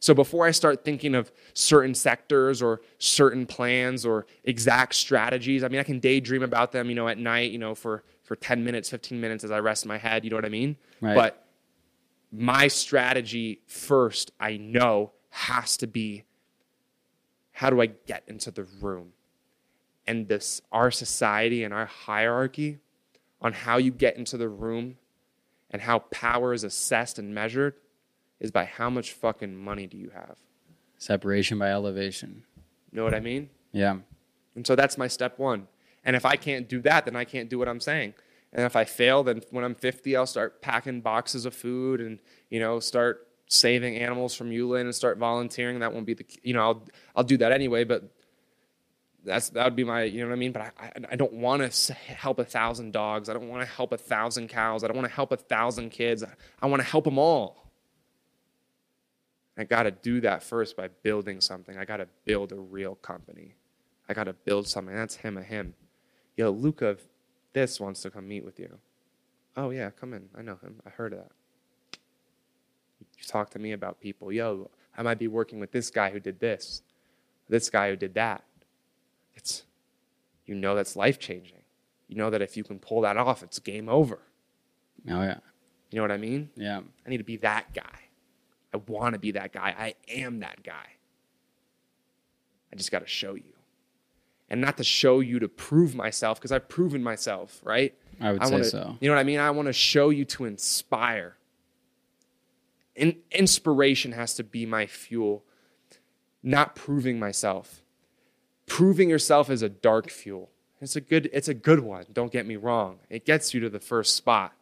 So 0.00 0.14
before 0.14 0.46
I 0.46 0.52
start 0.52 0.84
thinking 0.84 1.14
of 1.14 1.32
certain 1.54 1.94
sectors 1.94 2.62
or 2.62 2.80
certain 2.98 3.46
plans 3.46 4.06
or 4.06 4.26
exact 4.44 4.94
strategies, 4.94 5.64
I 5.64 5.68
mean, 5.68 5.80
I 5.80 5.82
can 5.82 5.98
daydream 5.98 6.42
about 6.42 6.70
them, 6.70 6.88
you 6.88 6.94
know, 6.94 7.08
at 7.08 7.18
night, 7.18 7.50
you 7.50 7.58
know, 7.58 7.74
for, 7.74 8.04
for 8.22 8.36
10 8.36 8.62
minutes, 8.64 8.88
15 8.90 9.20
minutes 9.20 9.42
as 9.42 9.50
I 9.50 9.58
rest 9.58 9.86
my 9.86 9.98
head, 9.98 10.24
you 10.24 10.30
know 10.30 10.36
what 10.36 10.44
I 10.44 10.50
mean? 10.50 10.76
Right. 11.00 11.14
But 11.14 11.46
my 12.30 12.68
strategy 12.68 13.62
first, 13.66 14.30
I 14.38 14.56
know, 14.56 15.12
has 15.30 15.76
to 15.78 15.86
be 15.86 16.24
how 17.52 17.70
do 17.70 17.80
I 17.80 17.86
get 17.86 18.22
into 18.28 18.52
the 18.52 18.62
room? 18.62 19.14
And 20.06 20.28
this, 20.28 20.62
our 20.70 20.92
society 20.92 21.64
and 21.64 21.74
our 21.74 21.86
hierarchy 21.86 22.78
on 23.42 23.52
how 23.52 23.78
you 23.78 23.90
get 23.90 24.16
into 24.16 24.36
the 24.36 24.48
room 24.48 24.96
and 25.70 25.82
how 25.82 25.98
power 25.98 26.52
is 26.52 26.62
assessed 26.62 27.18
and 27.18 27.34
measured 27.34 27.74
is 28.40 28.50
by 28.50 28.64
how 28.64 28.90
much 28.90 29.12
fucking 29.12 29.56
money 29.56 29.86
do 29.86 29.96
you 29.96 30.10
have? 30.10 30.36
Separation 30.96 31.58
by 31.58 31.70
elevation. 31.70 32.44
You 32.92 32.96
know 32.96 33.04
what 33.04 33.14
I 33.14 33.20
mean? 33.20 33.50
Yeah. 33.72 33.98
And 34.54 34.66
so 34.66 34.74
that's 34.74 34.98
my 34.98 35.06
step 35.06 35.38
one. 35.38 35.68
And 36.04 36.16
if 36.16 36.24
I 36.24 36.36
can't 36.36 36.68
do 36.68 36.80
that, 36.82 37.04
then 37.04 37.16
I 37.16 37.24
can't 37.24 37.48
do 37.48 37.58
what 37.58 37.68
I'm 37.68 37.80
saying. 37.80 38.14
And 38.52 38.64
if 38.64 38.76
I 38.76 38.84
fail, 38.84 39.22
then 39.22 39.42
when 39.50 39.64
I'm 39.64 39.74
50, 39.74 40.16
I'll 40.16 40.26
start 40.26 40.62
packing 40.62 41.00
boxes 41.00 41.44
of 41.44 41.54
food 41.54 42.00
and, 42.00 42.18
you 42.48 42.60
know, 42.60 42.80
start 42.80 43.28
saving 43.46 43.96
animals 43.96 44.34
from 44.34 44.50
Yulin 44.50 44.82
and 44.82 44.94
start 44.94 45.18
volunteering. 45.18 45.80
That 45.80 45.92
won't 45.92 46.06
be 46.06 46.14
the, 46.14 46.24
you 46.42 46.54
know, 46.54 46.62
I'll, 46.62 46.82
I'll 47.16 47.24
do 47.24 47.36
that 47.38 47.52
anyway, 47.52 47.84
but 47.84 48.10
that's, 49.24 49.50
that 49.50 49.64
would 49.64 49.76
be 49.76 49.84
my, 49.84 50.04
you 50.04 50.20
know 50.22 50.28
what 50.28 50.34
I 50.34 50.38
mean? 50.38 50.52
But 50.52 50.62
I, 50.62 50.70
I, 50.78 50.92
I 51.12 51.16
don't 51.16 51.34
want 51.34 51.70
to 51.70 51.92
help 51.94 52.38
a 52.38 52.44
thousand 52.44 52.92
dogs. 52.92 53.28
I 53.28 53.34
don't 53.34 53.48
want 53.48 53.62
to 53.62 53.68
help 53.68 53.92
a 53.92 53.98
thousand 53.98 54.48
cows. 54.48 54.84
I 54.84 54.86
don't 54.86 54.96
want 54.96 55.08
to 55.08 55.14
help 55.14 55.32
a 55.32 55.36
thousand 55.36 55.90
kids. 55.90 56.22
I, 56.22 56.30
I 56.62 56.66
want 56.66 56.80
to 56.80 56.88
help 56.88 57.04
them 57.04 57.18
all. 57.18 57.67
I 59.58 59.64
got 59.64 59.82
to 59.82 59.90
do 59.90 60.20
that 60.20 60.42
first 60.42 60.76
by 60.76 60.88
building 61.02 61.40
something. 61.40 61.76
I 61.76 61.84
got 61.84 61.96
to 61.96 62.08
build 62.24 62.52
a 62.52 62.56
real 62.56 62.94
company. 62.94 63.54
I 64.08 64.14
got 64.14 64.24
to 64.24 64.32
build 64.32 64.68
something. 64.68 64.94
That's 64.94 65.16
him 65.16 65.36
a 65.36 65.42
him. 65.42 65.74
Yo, 66.36 66.50
Luca, 66.50 66.96
this 67.52 67.80
wants 67.80 68.00
to 68.02 68.10
come 68.10 68.28
meet 68.28 68.44
with 68.44 68.60
you. 68.60 68.78
Oh, 69.56 69.70
yeah, 69.70 69.90
come 69.90 70.14
in. 70.14 70.28
I 70.36 70.42
know 70.42 70.56
him. 70.62 70.80
I 70.86 70.90
heard 70.90 71.12
of 71.12 71.18
that. 71.18 71.32
You 73.18 73.24
talk 73.26 73.50
to 73.50 73.58
me 73.58 73.72
about 73.72 74.00
people. 74.00 74.30
Yo, 74.30 74.70
I 74.96 75.02
might 75.02 75.18
be 75.18 75.26
working 75.26 75.58
with 75.58 75.72
this 75.72 75.90
guy 75.90 76.10
who 76.10 76.20
did 76.20 76.38
this, 76.38 76.82
this 77.48 77.68
guy 77.68 77.90
who 77.90 77.96
did 77.96 78.14
that. 78.14 78.44
It's, 79.34 79.64
you 80.46 80.54
know, 80.54 80.76
that's 80.76 80.94
life 80.94 81.18
changing. 81.18 81.62
You 82.06 82.16
know 82.16 82.30
that 82.30 82.40
if 82.40 82.56
you 82.56 82.64
can 82.64 82.78
pull 82.78 83.00
that 83.02 83.16
off, 83.16 83.42
it's 83.42 83.58
game 83.58 83.88
over. 83.88 84.20
Oh 85.10 85.22
yeah. 85.22 85.38
You 85.90 85.96
know 85.96 86.02
what 86.02 86.12
I 86.12 86.16
mean? 86.16 86.50
Yeah. 86.56 86.80
I 87.06 87.10
need 87.10 87.18
to 87.18 87.24
be 87.24 87.36
that 87.38 87.74
guy. 87.74 88.07
I 88.72 88.78
want 88.86 89.14
to 89.14 89.18
be 89.18 89.32
that 89.32 89.52
guy. 89.52 89.74
I 89.78 89.94
am 90.12 90.40
that 90.40 90.62
guy. 90.62 90.86
I 92.72 92.76
just 92.76 92.90
got 92.90 93.00
to 93.00 93.06
show 93.06 93.34
you. 93.34 93.54
And 94.50 94.60
not 94.60 94.76
to 94.78 94.84
show 94.84 95.20
you 95.20 95.38
to 95.40 95.48
prove 95.48 95.94
myself, 95.94 96.38
because 96.38 96.52
I've 96.52 96.68
proven 96.68 97.02
myself, 97.02 97.60
right? 97.62 97.94
I 98.20 98.32
would 98.32 98.42
I 98.42 98.44
say 98.46 98.52
wanna, 98.52 98.64
so. 98.64 98.96
You 99.00 99.08
know 99.08 99.14
what 99.14 99.20
I 99.20 99.24
mean? 99.24 99.40
I 99.40 99.50
want 99.50 99.66
to 99.66 99.72
show 99.72 100.10
you 100.10 100.24
to 100.26 100.44
inspire. 100.44 101.36
In, 102.94 103.16
inspiration 103.30 104.12
has 104.12 104.34
to 104.34 104.44
be 104.44 104.66
my 104.66 104.86
fuel, 104.86 105.44
not 106.42 106.74
proving 106.74 107.18
myself. 107.18 107.82
Proving 108.66 109.08
yourself 109.10 109.50
is 109.50 109.62
a 109.62 109.68
dark 109.68 110.10
fuel. 110.10 110.50
It's 110.80 110.96
a 110.96 111.00
good, 111.00 111.28
it's 111.32 111.48
a 111.48 111.54
good 111.54 111.80
one. 111.80 112.06
Don't 112.12 112.32
get 112.32 112.46
me 112.46 112.56
wrong. 112.56 113.00
It 113.10 113.24
gets 113.24 113.52
you 113.52 113.60
to 113.60 113.70
the 113.70 113.80
first 113.80 114.16
spot. 114.16 114.52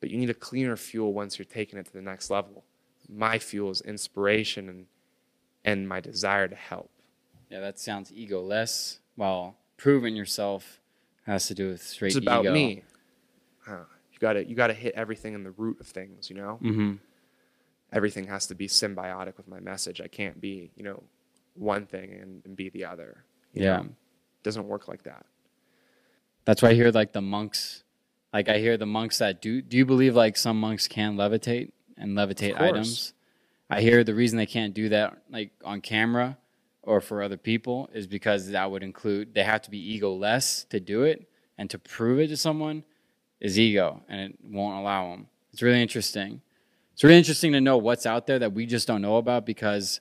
But 0.00 0.10
you 0.10 0.18
need 0.18 0.30
a 0.30 0.34
cleaner 0.34 0.76
fuel 0.76 1.12
once 1.12 1.38
you're 1.38 1.46
taking 1.46 1.78
it 1.78 1.86
to 1.86 1.92
the 1.92 2.02
next 2.02 2.30
level. 2.30 2.64
My 3.08 3.38
fuel 3.38 3.70
is 3.70 3.80
inspiration 3.80 4.68
and, 4.68 4.86
and 5.64 5.88
my 5.88 6.00
desire 6.00 6.48
to 6.48 6.54
help. 6.56 6.90
Yeah, 7.50 7.60
that 7.60 7.78
sounds 7.78 8.10
egoless. 8.10 8.98
While 9.16 9.56
proving 9.76 10.14
yourself 10.14 10.80
has 11.24 11.46
to 11.48 11.54
do 11.54 11.68
with 11.68 11.82
straight 11.82 12.08
It's 12.08 12.16
about 12.16 12.44
ego. 12.44 12.52
me. 12.52 12.82
Huh. 13.66 13.84
You 14.12 14.18
gotta 14.18 14.44
you 14.44 14.54
gotta 14.54 14.74
hit 14.74 14.94
everything 14.94 15.34
in 15.34 15.42
the 15.44 15.50
root 15.52 15.80
of 15.80 15.86
things, 15.86 16.28
you 16.30 16.36
know? 16.36 16.58
Mm-hmm. 16.62 16.94
Everything 17.92 18.26
has 18.26 18.46
to 18.48 18.54
be 18.54 18.68
symbiotic 18.68 19.36
with 19.36 19.48
my 19.48 19.60
message. 19.60 20.00
I 20.00 20.08
can't 20.08 20.40
be, 20.40 20.70
you 20.76 20.82
know, 20.84 21.02
one 21.54 21.86
thing 21.86 22.12
and, 22.12 22.42
and 22.44 22.54
be 22.56 22.68
the 22.68 22.84
other. 22.84 23.24
Yeah. 23.54 23.76
know? 23.78 23.82
It 23.82 24.42
doesn't 24.42 24.66
work 24.68 24.88
like 24.88 25.04
that. 25.04 25.24
That's 26.44 26.62
why 26.62 26.70
I 26.70 26.74
hear 26.74 26.90
like 26.90 27.12
the 27.12 27.22
monks. 27.22 27.84
Like 28.32 28.48
I 28.48 28.58
hear 28.58 28.76
the 28.76 28.86
monks 28.86 29.18
that 29.18 29.40
do. 29.40 29.62
Do 29.62 29.76
you 29.76 29.86
believe 29.86 30.14
like 30.14 30.36
some 30.36 30.60
monks 30.60 30.86
can 30.86 31.16
levitate 31.16 31.72
and 31.98 32.16
levitate 32.16 32.60
items? 32.60 33.12
I 33.70 33.80
hear 33.80 34.02
the 34.04 34.14
reason 34.14 34.38
they 34.38 34.46
can't 34.46 34.74
do 34.74 34.88
that 34.88 35.18
like 35.30 35.52
on 35.64 35.80
camera 35.80 36.38
or 36.82 37.00
for 37.00 37.22
other 37.22 37.36
people 37.36 37.90
is 37.92 38.06
because 38.06 38.50
that 38.50 38.70
would 38.70 38.82
include 38.82 39.34
they 39.34 39.42
have 39.42 39.62
to 39.62 39.70
be 39.70 39.78
ego 39.78 40.12
less 40.14 40.64
to 40.64 40.80
do 40.80 41.02
it 41.02 41.28
and 41.58 41.68
to 41.70 41.78
prove 41.78 42.18
it 42.20 42.28
to 42.28 42.36
someone 42.36 42.84
is 43.40 43.58
ego 43.58 44.02
and 44.08 44.20
it 44.20 44.38
won't 44.42 44.78
allow 44.78 45.10
them. 45.10 45.28
It's 45.52 45.62
really 45.62 45.82
interesting. 45.82 46.40
It's 46.94 47.04
really 47.04 47.18
interesting 47.18 47.52
to 47.52 47.60
know 47.60 47.76
what's 47.76 48.06
out 48.06 48.26
there 48.26 48.38
that 48.38 48.52
we 48.52 48.66
just 48.66 48.88
don't 48.88 49.02
know 49.02 49.16
about 49.16 49.44
because 49.44 50.00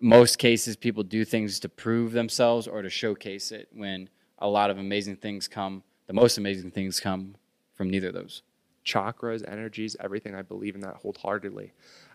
most 0.00 0.38
cases 0.38 0.76
people 0.76 1.02
do 1.02 1.24
things 1.24 1.60
to 1.60 1.68
prove 1.68 2.12
themselves 2.12 2.66
or 2.66 2.82
to 2.82 2.90
showcase 2.90 3.52
it 3.52 3.68
when 3.72 4.08
a 4.38 4.48
lot 4.48 4.70
of 4.70 4.78
amazing 4.78 5.16
things 5.16 5.46
come 5.46 5.82
the 6.06 6.12
most 6.12 6.38
amazing 6.38 6.70
things 6.70 6.98
come 6.98 7.36
from 7.74 7.90
neither 7.90 8.08
of 8.08 8.14
those 8.14 8.42
Chakras, 8.90 9.48
energies, 9.48 9.96
everything. 10.00 10.34
I 10.34 10.42
believe 10.42 10.74
in 10.74 10.80
that 10.80 10.96
wholeheartedly. 10.96 11.72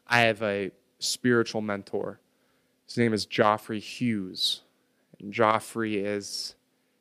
I 0.08 0.22
have 0.22 0.42
a 0.42 0.72
spiritual 1.00 1.62
mentor. 1.62 2.20
His 2.88 2.98
name 2.98 3.14
is 3.14 3.26
Joffrey 3.26 3.80
Hughes. 3.80 4.62
And 5.20 5.34
Joffrey 5.34 6.04
is 6.04 6.56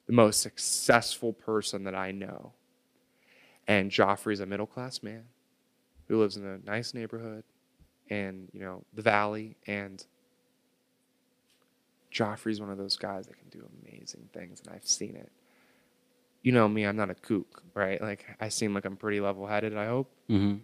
the 0.06 0.12
most 0.12 0.40
successful 0.40 1.32
person 1.32 1.84
that 1.84 1.94
I 1.94 2.12
know. 2.12 2.52
And 3.66 3.90
Joffrey's 3.90 4.40
a 4.40 4.46
middle 4.46 4.66
class 4.66 5.02
man 5.02 5.24
who 6.08 6.20
lives 6.20 6.36
in 6.36 6.44
a 6.46 6.58
nice 6.58 6.94
neighborhood 6.94 7.44
and, 8.10 8.48
you 8.52 8.60
know, 8.60 8.84
the 8.94 9.02
valley. 9.02 9.56
And 9.66 10.04
Joffrey's 12.12 12.60
one 12.60 12.70
of 12.70 12.78
those 12.78 12.96
guys 12.96 13.26
that 13.26 13.38
can 13.38 13.48
do 13.48 13.66
amazing 13.82 14.28
things, 14.32 14.60
and 14.64 14.74
I've 14.74 14.86
seen 14.86 15.16
it. 15.16 15.32
You 16.44 16.52
know 16.52 16.68
me, 16.68 16.84
I'm 16.84 16.94
not 16.94 17.10
a 17.10 17.14
kook, 17.14 17.62
right? 17.74 18.00
Like, 18.00 18.24
I 18.38 18.50
seem 18.50 18.74
like 18.74 18.84
I'm 18.84 18.96
pretty 18.96 19.18
level 19.18 19.46
headed, 19.46 19.76
I 19.76 19.86
hope. 19.86 20.12
mm-hmm. 20.30 20.58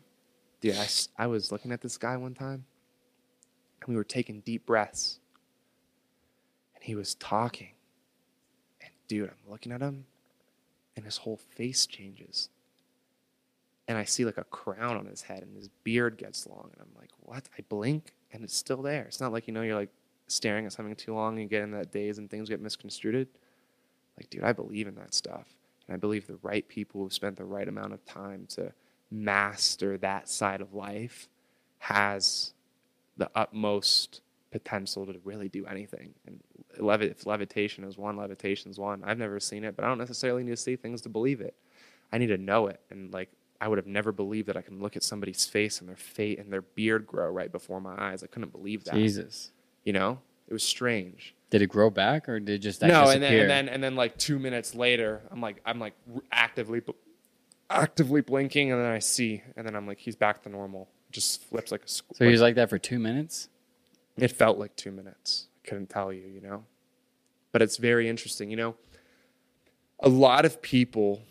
Dude, 0.60 0.76
I, 0.76 0.86
I 1.18 1.26
was 1.26 1.50
looking 1.50 1.72
at 1.72 1.80
this 1.80 1.96
guy 1.96 2.18
one 2.18 2.34
time, 2.34 2.66
and 3.80 3.88
we 3.88 3.96
were 3.96 4.04
taking 4.04 4.40
deep 4.40 4.66
breaths, 4.66 5.18
and 6.74 6.84
he 6.84 6.94
was 6.94 7.14
talking. 7.14 7.70
And 8.82 8.90
dude, 9.08 9.30
I'm 9.30 9.50
looking 9.50 9.72
at 9.72 9.80
him, 9.80 10.04
and 10.96 11.06
his 11.06 11.16
whole 11.16 11.38
face 11.38 11.86
changes. 11.86 12.50
And 13.88 13.96
I 13.96 14.04
see 14.04 14.26
like 14.26 14.36
a 14.36 14.44
crown 14.44 14.98
on 14.98 15.06
his 15.06 15.22
head, 15.22 15.42
and 15.42 15.56
his 15.56 15.70
beard 15.82 16.18
gets 16.18 16.46
long. 16.46 16.68
And 16.74 16.82
I'm 16.82 17.00
like, 17.00 17.10
what? 17.20 17.48
I 17.58 17.62
blink, 17.70 18.12
and 18.30 18.44
it's 18.44 18.54
still 18.54 18.82
there. 18.82 19.04
It's 19.04 19.20
not 19.20 19.32
like, 19.32 19.48
you 19.48 19.54
know, 19.54 19.62
you're 19.62 19.76
like 19.76 19.90
staring 20.30 20.66
at 20.66 20.72
something 20.72 20.94
too 20.94 21.14
long 21.14 21.32
and 21.34 21.42
you 21.42 21.48
get 21.48 21.62
in 21.62 21.72
that 21.72 21.90
daze 21.90 22.18
and 22.18 22.30
things 22.30 22.48
get 22.48 22.60
misconstrued. 22.60 23.28
Like, 24.16 24.30
dude, 24.30 24.44
I 24.44 24.52
believe 24.52 24.86
in 24.86 24.94
that 24.96 25.14
stuff. 25.14 25.46
And 25.90 25.96
I 25.96 25.98
believe 25.98 26.28
the 26.28 26.38
right 26.40 26.66
people 26.68 27.02
who've 27.02 27.12
spent 27.12 27.36
the 27.36 27.44
right 27.44 27.66
amount 27.66 27.92
of 27.92 28.04
time 28.06 28.46
to 28.50 28.72
master 29.10 29.98
that 29.98 30.28
side 30.28 30.60
of 30.60 30.72
life 30.72 31.28
has 31.78 32.54
the 33.16 33.28
utmost 33.34 34.20
potential 34.52 35.04
to 35.04 35.16
really 35.24 35.48
do 35.48 35.66
anything. 35.66 36.14
And 36.28 36.38
levi- 36.78 37.06
if 37.06 37.26
levitation 37.26 37.82
is 37.82 37.98
one, 37.98 38.16
levitation 38.16 38.70
is 38.70 38.78
one. 38.78 39.02
I've 39.04 39.18
never 39.18 39.40
seen 39.40 39.64
it, 39.64 39.74
but 39.74 39.84
I 39.84 39.88
don't 39.88 39.98
necessarily 39.98 40.44
need 40.44 40.52
to 40.52 40.56
see 40.56 40.76
things 40.76 41.02
to 41.02 41.08
believe 41.08 41.40
it. 41.40 41.56
I 42.12 42.18
need 42.18 42.28
to 42.28 42.38
know 42.38 42.68
it. 42.68 42.78
And 42.90 43.12
like, 43.12 43.30
I 43.60 43.66
would 43.66 43.78
have 43.78 43.86
never 43.88 44.12
believed 44.12 44.46
that 44.46 44.56
I 44.56 44.62
can 44.62 44.80
look 44.80 44.96
at 44.96 45.02
somebody's 45.02 45.44
face 45.44 45.80
and 45.80 45.88
their 45.88 45.96
fate 45.96 46.38
and 46.38 46.52
their 46.52 46.62
beard 46.62 47.04
grow 47.04 47.30
right 47.30 47.50
before 47.50 47.80
my 47.80 47.96
eyes. 47.98 48.22
I 48.22 48.28
couldn't 48.28 48.52
believe 48.52 48.84
that. 48.84 48.94
jesus 48.94 49.50
You 49.82 49.92
know, 49.92 50.20
it 50.46 50.52
was 50.52 50.62
strange. 50.62 51.34
Did 51.50 51.62
it 51.62 51.66
grow 51.66 51.90
back 51.90 52.28
or 52.28 52.40
did 52.40 52.54
it 52.54 52.58
just 52.58 52.80
that 52.80 52.88
no, 52.88 53.10
and 53.10 53.22
then, 53.22 53.32
and 53.32 53.50
then 53.50 53.68
and 53.68 53.84
then 53.84 53.96
like 53.96 54.16
two 54.16 54.38
minutes 54.38 54.74
later, 54.74 55.22
I'm 55.30 55.40
like 55.40 55.60
I'm 55.66 55.78
like 55.78 55.94
actively 56.32 56.82
actively 57.68 58.20
blinking, 58.20 58.72
and 58.72 58.80
then 58.80 58.90
I 58.90 58.98
see, 58.98 59.42
and 59.56 59.66
then 59.66 59.76
I'm 59.76 59.86
like 59.86 59.98
he's 59.98 60.16
back 60.16 60.42
to 60.42 60.48
normal. 60.48 60.88
Just 61.10 61.44
flips 61.44 61.72
like 61.72 61.82
a. 61.82 61.86
squ- 61.86 62.16
so 62.16 62.24
he 62.24 62.30
was 62.30 62.40
like 62.40 62.54
that 62.54 62.70
for 62.70 62.78
two 62.78 62.98
minutes 62.98 63.48
it 64.20 64.32
felt 64.32 64.58
like 64.58 64.76
two 64.76 64.90
minutes. 64.90 65.46
I 65.64 65.68
couldn't 65.68 65.88
tell 65.88 66.12
you, 66.12 66.26
you 66.26 66.40
know. 66.40 66.64
But 67.52 67.62
it's 67.62 67.76
very 67.76 68.08
interesting, 68.08 68.50
you 68.50 68.56
know. 68.56 68.76
A 70.00 70.08
lot 70.08 70.44
of 70.44 70.62
people 70.62 71.22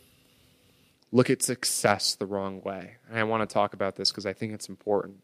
look 1.11 1.29
at 1.29 1.41
success 1.41 2.15
the 2.15 2.25
wrong 2.25 2.61
way, 2.61 2.97
and 3.09 3.17
I 3.17 3.23
want 3.23 3.47
to 3.47 3.51
talk 3.53 3.73
about 3.73 3.95
this 3.95 4.11
because 4.11 4.25
I 4.25 4.33
think 4.33 4.53
it's 4.53 4.69
important. 4.69 5.17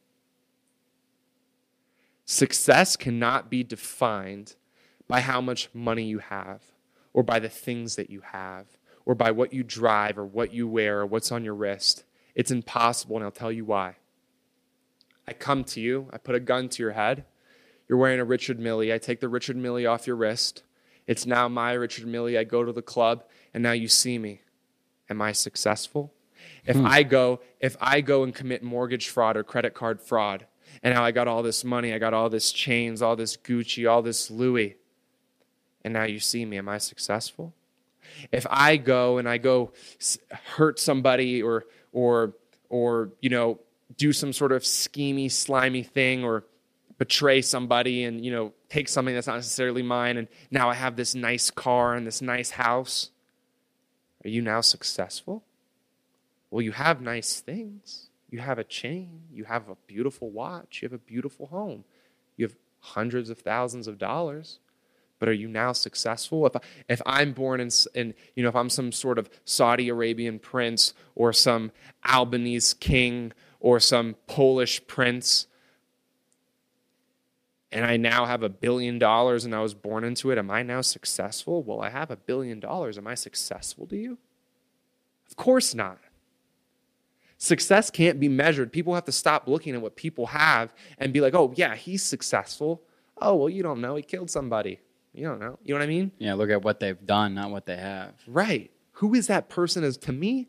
Success 2.26 2.96
cannot 2.96 3.50
be 3.50 3.64
defined 3.64 4.56
by 5.08 5.22
how 5.22 5.42
much 5.42 5.70
money 5.74 6.04
you 6.04 6.20
have, 6.20 6.62
or 7.14 7.24
by 7.24 7.40
the 7.40 7.50
things 7.50 7.96
that 7.96 8.10
you 8.10 8.22
have, 8.22 8.66
or 9.06 9.16
by 9.16 9.32
what 9.32 9.54
you 9.54 9.64
drive, 9.64 10.18
or 10.18 10.26
what 10.26 10.54
you 10.54 10.68
wear, 10.68 11.02
or 11.02 11.06
what's 11.06 11.32
on 11.32 11.44
your 11.44 11.56
wrist. 11.56 12.04
It's 12.34 12.52
impossible, 12.52 13.16
and 13.16 13.26
I'll 13.26 13.32
tell 13.32 13.52
you 13.52 13.66
why. 13.66 13.96
I 15.28 15.34
come 15.34 15.64
to 15.66 15.82
you, 15.82 16.10
I 16.12 16.18
put 16.18 16.36
a 16.36 16.40
gun 16.40 16.70
to 16.70 16.84
your 16.84 16.92
head. 16.92 17.26
You're 17.88 17.98
wearing 17.98 18.20
a 18.20 18.26
Richard 18.26 18.60
Mille. 18.60 18.92
I 18.94 18.98
take 18.98 19.20
the 19.20 19.30
Richard 19.30 19.58
Mille 19.58 19.88
off 19.88 20.08
your 20.08 20.16
wrist. 20.16 20.64
It's 21.08 21.26
now 21.26 21.48
my 21.48 21.74
Richard 21.74 22.08
Mille. 22.08 22.38
I 22.38 22.44
go 22.44 22.64
to 22.64 22.72
the 22.72 22.82
club, 22.82 23.24
and 23.54 23.62
now 23.62 23.74
you 23.74 23.88
see 23.88 24.18
me. 24.18 24.42
Am 25.10 25.22
I 25.22 25.34
successful? 25.34 26.14
If 26.66 26.76
hmm. 26.76 26.86
I 26.86 27.04
go, 27.04 27.42
if 27.60 27.78
I 27.80 28.02
go 28.02 28.24
and 28.24 28.34
commit 28.34 28.64
mortgage 28.64 29.10
fraud 29.10 29.38
or 29.38 29.44
credit 29.44 29.74
card 29.74 30.02
fraud, 30.02 30.48
and 30.82 30.94
now 30.94 31.04
I 31.04 31.12
got 31.12 31.28
all 31.28 31.44
this 31.44 31.64
money, 31.64 31.94
I 31.94 32.00
got 32.00 32.14
all 32.14 32.30
this 32.30 32.52
chains, 32.52 33.02
all 33.02 33.16
this 33.16 33.38
Gucci, 33.38 33.90
all 33.90 34.02
this 34.02 34.32
Louis. 34.32 34.76
And 35.86 35.94
now 35.94 36.04
you 36.04 36.20
see 36.20 36.44
me. 36.46 36.58
Am 36.58 36.68
I 36.68 36.80
successful? 36.80 37.54
If 38.32 38.48
I 38.50 38.78
go 38.78 39.20
and 39.20 39.30
I 39.30 39.38
go 39.38 39.72
hurt 40.56 40.80
somebody 40.80 41.44
or 41.44 41.66
or 41.94 42.34
or 42.70 43.12
you 43.22 43.30
know 43.30 43.60
do 43.96 44.12
some 44.12 44.34
sort 44.34 44.52
of 44.52 44.64
schemy, 44.64 45.32
slimy 45.32 45.84
thing 45.84 46.24
or 46.24 46.44
betray 46.98 47.44
somebody 47.44 48.04
and 48.04 48.26
you 48.26 48.32
know 48.32 48.52
take 48.68 48.90
something 48.90 49.14
that's 49.14 49.28
not 49.28 49.36
necessarily 49.36 49.84
mine 49.84 50.18
and 50.18 50.28
now 50.50 50.72
I 50.72 50.74
have 50.74 50.96
this 50.96 51.14
nice 51.14 51.52
car 51.52 51.94
and 51.94 52.08
this 52.08 52.20
nice 52.20 52.50
house, 52.50 53.12
are 54.24 54.30
you 54.30 54.42
now 54.42 54.62
successful? 54.62 55.44
Well, 56.50 56.64
you 56.64 56.72
have 56.72 57.00
nice 57.00 57.40
things. 57.42 58.10
You 58.32 58.40
have 58.40 58.58
a 58.58 58.64
chain, 58.64 59.22
you 59.32 59.44
have 59.44 59.70
a 59.70 59.76
beautiful 59.86 60.32
watch, 60.32 60.82
you 60.82 60.88
have 60.88 60.94
a 60.94 60.98
beautiful 60.98 61.46
home, 61.46 61.84
you 62.38 62.46
have 62.48 62.56
hundreds 62.80 63.30
of 63.30 63.38
thousands 63.38 63.88
of 63.88 64.00
dollars. 64.00 64.58
But 65.20 65.30
are 65.30 65.34
you 65.34 65.48
now 65.48 65.72
successful? 65.72 66.46
If, 66.46 66.56
I, 66.56 66.60
if 66.90 67.02
I'm 67.06 67.32
born 67.32 67.60
in, 67.60 67.70
in, 67.94 68.14
you 68.36 68.44
know, 68.44 68.50
if 68.50 68.56
I'm 68.56 68.70
some 68.70 68.92
sort 68.92 69.18
of 69.18 69.30
Saudi 69.46 69.90
Arabian 69.90 70.40
prince 70.40 70.94
or 71.16 71.32
some 71.32 71.72
Albanese 72.08 72.76
king 72.80 73.32
or 73.60 73.80
some 73.80 74.16
Polish 74.28 74.86
prince, 74.88 75.48
and 77.72 77.86
I 77.86 77.98
now 77.98 78.26
have 78.26 78.44
a 78.44 78.50
billion 78.50 79.00
dollars 79.00 79.46
and 79.46 79.56
I 79.56 79.62
was 79.62 79.74
born 79.74 80.04
into 80.04 80.32
it, 80.32 80.38
am 80.38 80.52
I 80.52 80.64
now 80.64 80.82
successful? 80.82 81.64
Well, 81.64 81.82
I 81.82 81.90
have 81.90 82.12
a 82.12 82.16
billion 82.16 82.60
dollars. 82.60 82.98
Am 82.98 83.08
I 83.08 83.16
successful 83.16 83.88
to 83.88 83.98
you? 83.98 84.18
Of 85.30 85.36
course 85.36 85.74
not. 85.74 86.00
Success 87.38 87.90
can't 87.90 88.20
be 88.20 88.30
measured. 88.30 88.72
People 88.72 88.96
have 88.96 89.04
to 89.06 89.12
stop 89.12 89.48
looking 89.48 89.76
at 89.76 89.82
what 89.82 89.96
people 89.96 90.28
have 90.28 90.74
and 90.98 91.12
be 91.12 91.20
like, 91.20 91.36
oh, 91.36 91.54
yeah, 91.56 91.76
he's 91.76 92.02
successful. 92.02 92.82
Oh, 93.22 93.36
well, 93.36 93.50
you 93.50 93.62
don't 93.62 93.82
know. 93.82 93.96
He 93.96 94.04
killed 94.04 94.30
somebody. 94.30 94.80
You 95.16 95.28
don't 95.28 95.40
know. 95.40 95.58
You 95.64 95.74
know 95.74 95.80
what 95.80 95.86
I 95.86 95.88
mean? 95.88 96.12
Yeah, 96.18 96.34
look 96.34 96.50
at 96.50 96.62
what 96.62 96.80
they've 96.80 97.06
done, 97.06 97.36
not 97.36 97.52
what 97.52 97.66
they 97.66 97.78
have. 97.78 98.14
Right. 98.28 98.72
Who 98.94 99.14
is 99.14 99.28
that 99.28 99.50
person 99.50 99.84
as 99.84 99.98
to 99.98 100.12
me? 100.12 100.48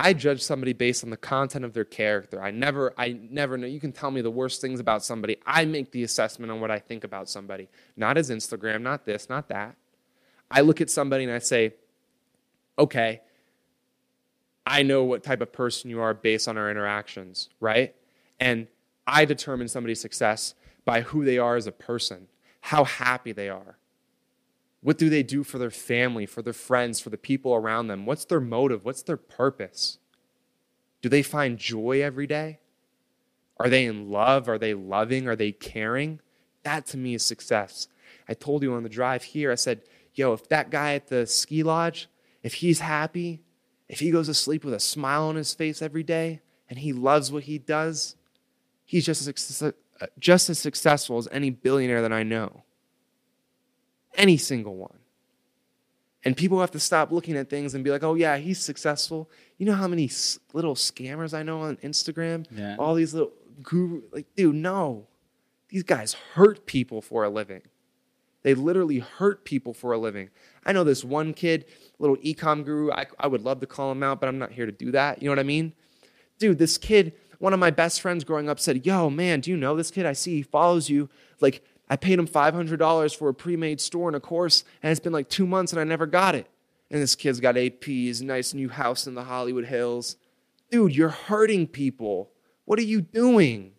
I 0.00 0.12
judge 0.12 0.40
somebody 0.42 0.72
based 0.72 1.02
on 1.02 1.10
the 1.10 1.16
content 1.16 1.64
of 1.64 1.72
their 1.72 1.84
character. 1.84 2.40
I 2.40 2.52
never 2.52 2.94
I 2.96 3.18
never 3.20 3.58
know. 3.58 3.66
You 3.66 3.80
can 3.80 3.92
tell 3.92 4.10
me 4.10 4.20
the 4.20 4.30
worst 4.30 4.60
things 4.60 4.78
about 4.78 5.04
somebody. 5.04 5.38
I 5.44 5.64
make 5.64 5.90
the 5.90 6.04
assessment 6.04 6.52
on 6.52 6.60
what 6.60 6.70
I 6.70 6.78
think 6.78 7.02
about 7.02 7.28
somebody. 7.28 7.68
Not 7.96 8.16
as 8.16 8.30
Instagram, 8.30 8.82
not 8.82 9.04
this, 9.04 9.28
not 9.28 9.48
that. 9.48 9.76
I 10.50 10.60
look 10.60 10.80
at 10.80 10.88
somebody 10.88 11.24
and 11.24 11.32
I 11.32 11.40
say, 11.40 11.74
"Okay, 12.78 13.22
I 14.64 14.82
know 14.82 15.02
what 15.02 15.24
type 15.24 15.40
of 15.40 15.52
person 15.52 15.90
you 15.90 16.00
are 16.00 16.14
based 16.14 16.46
on 16.46 16.56
our 16.56 16.70
interactions, 16.70 17.48
right? 17.58 17.94
And 18.38 18.68
I 19.06 19.24
determine 19.24 19.66
somebody's 19.68 20.00
success 20.00 20.54
by 20.84 21.00
who 21.00 21.24
they 21.24 21.38
are 21.38 21.56
as 21.56 21.66
a 21.66 21.72
person, 21.72 22.28
how 22.60 22.84
happy 22.84 23.32
they 23.32 23.48
are. 23.48 23.78
What 24.80 24.98
do 24.98 25.08
they 25.08 25.22
do 25.22 25.42
for 25.42 25.58
their 25.58 25.70
family, 25.70 26.26
for 26.26 26.42
their 26.42 26.52
friends, 26.52 27.00
for 27.00 27.10
the 27.10 27.18
people 27.18 27.54
around 27.54 27.88
them? 27.88 28.06
What's 28.06 28.24
their 28.24 28.40
motive? 28.40 28.84
What's 28.84 29.02
their 29.02 29.16
purpose? 29.16 29.98
Do 31.02 31.08
they 31.08 31.22
find 31.22 31.58
joy 31.58 32.02
every 32.02 32.26
day? 32.26 32.60
Are 33.58 33.68
they 33.68 33.86
in 33.86 34.10
love? 34.10 34.48
Are 34.48 34.58
they 34.58 34.74
loving? 34.74 35.26
Are 35.26 35.36
they 35.36 35.52
caring? 35.52 36.20
That 36.62 36.86
to 36.86 36.96
me 36.96 37.14
is 37.14 37.24
success. 37.24 37.88
I 38.28 38.34
told 38.34 38.62
you 38.62 38.74
on 38.74 38.82
the 38.82 38.88
drive 38.88 39.22
here, 39.24 39.50
I 39.50 39.56
said, 39.56 39.82
yo, 40.14 40.32
if 40.32 40.48
that 40.48 40.70
guy 40.70 40.94
at 40.94 41.08
the 41.08 41.26
ski 41.26 41.62
lodge, 41.62 42.08
if 42.42 42.54
he's 42.54 42.80
happy, 42.80 43.40
if 43.88 44.00
he 44.00 44.10
goes 44.10 44.26
to 44.26 44.34
sleep 44.34 44.64
with 44.64 44.74
a 44.74 44.80
smile 44.80 45.24
on 45.24 45.36
his 45.36 45.54
face 45.54 45.82
every 45.82 46.02
day 46.02 46.40
and 46.68 46.78
he 46.78 46.92
loves 46.92 47.32
what 47.32 47.44
he 47.44 47.58
does, 47.58 48.16
he's 48.84 49.06
just 49.06 49.26
as, 49.26 49.72
Uh, 50.00 50.06
just 50.18 50.48
as 50.48 50.58
successful 50.58 51.18
as 51.18 51.28
any 51.32 51.50
billionaire 51.50 52.02
that 52.02 52.12
I 52.12 52.22
know. 52.22 52.62
Any 54.14 54.36
single 54.36 54.76
one. 54.76 54.98
And 56.24 56.36
people 56.36 56.60
have 56.60 56.72
to 56.72 56.80
stop 56.80 57.10
looking 57.10 57.36
at 57.36 57.48
things 57.48 57.74
and 57.74 57.84
be 57.84 57.90
like, 57.90 58.02
oh, 58.02 58.14
yeah, 58.14 58.36
he's 58.36 58.60
successful. 58.60 59.30
You 59.56 59.66
know 59.66 59.74
how 59.74 59.88
many 59.88 60.10
little 60.52 60.74
scammers 60.74 61.32
I 61.32 61.42
know 61.42 61.62
on 61.62 61.76
Instagram? 61.78 62.46
Yeah. 62.50 62.76
All 62.78 62.94
these 62.94 63.14
little 63.14 63.32
guru, 63.62 64.02
like, 64.12 64.26
dude, 64.34 64.54
no. 64.54 65.06
These 65.68 65.84
guys 65.84 66.14
hurt 66.34 66.66
people 66.66 67.02
for 67.02 67.24
a 67.24 67.28
living. 67.28 67.62
They 68.42 68.54
literally 68.54 68.98
hurt 68.98 69.44
people 69.44 69.74
for 69.74 69.92
a 69.92 69.98
living. 69.98 70.30
I 70.64 70.72
know 70.72 70.84
this 70.84 71.04
one 71.04 71.34
kid, 71.34 71.66
little 71.98 72.16
ecom 72.18 72.64
guru. 72.64 72.90
I, 72.90 73.06
I 73.18 73.26
would 73.26 73.42
love 73.42 73.60
to 73.60 73.66
call 73.66 73.92
him 73.92 74.02
out, 74.02 74.20
but 74.20 74.28
I'm 74.28 74.38
not 74.38 74.52
here 74.52 74.66
to 74.66 74.72
do 74.72 74.90
that. 74.92 75.20
You 75.20 75.26
know 75.26 75.32
what 75.32 75.38
I 75.38 75.44
mean? 75.44 75.72
Dude, 76.38 76.58
this 76.58 76.78
kid, 76.78 77.12
one 77.38 77.52
of 77.52 77.60
my 77.60 77.70
best 77.70 78.00
friends 78.00 78.24
growing 78.24 78.48
up 78.48 78.60
said, 78.60 78.84
Yo, 78.84 79.10
man, 79.10 79.40
do 79.40 79.50
you 79.50 79.56
know 79.56 79.76
this 79.76 79.90
kid? 79.90 80.06
I 80.06 80.12
see 80.12 80.36
he 80.36 80.42
follows 80.42 80.90
you. 80.90 81.08
Like, 81.40 81.64
I 81.88 81.96
paid 81.96 82.18
him 82.18 82.28
$500 82.28 83.16
for 83.16 83.28
a 83.28 83.34
pre 83.34 83.56
made 83.56 83.80
store 83.80 84.08
and 84.08 84.16
a 84.16 84.20
course, 84.20 84.64
and 84.82 84.90
it's 84.90 85.00
been 85.00 85.12
like 85.12 85.28
two 85.28 85.46
months 85.46 85.72
and 85.72 85.80
I 85.80 85.84
never 85.84 86.06
got 86.06 86.34
it. 86.34 86.46
And 86.90 87.02
this 87.02 87.14
kid's 87.14 87.40
got 87.40 87.54
APs, 87.54 88.22
nice 88.22 88.54
new 88.54 88.68
house 88.68 89.06
in 89.06 89.14
the 89.14 89.24
Hollywood 89.24 89.66
Hills. 89.66 90.16
Dude, 90.70 90.94
you're 90.94 91.08
hurting 91.08 91.66
people. 91.66 92.30
What 92.64 92.78
are 92.78 92.82
you 92.82 93.00
doing? 93.00 93.72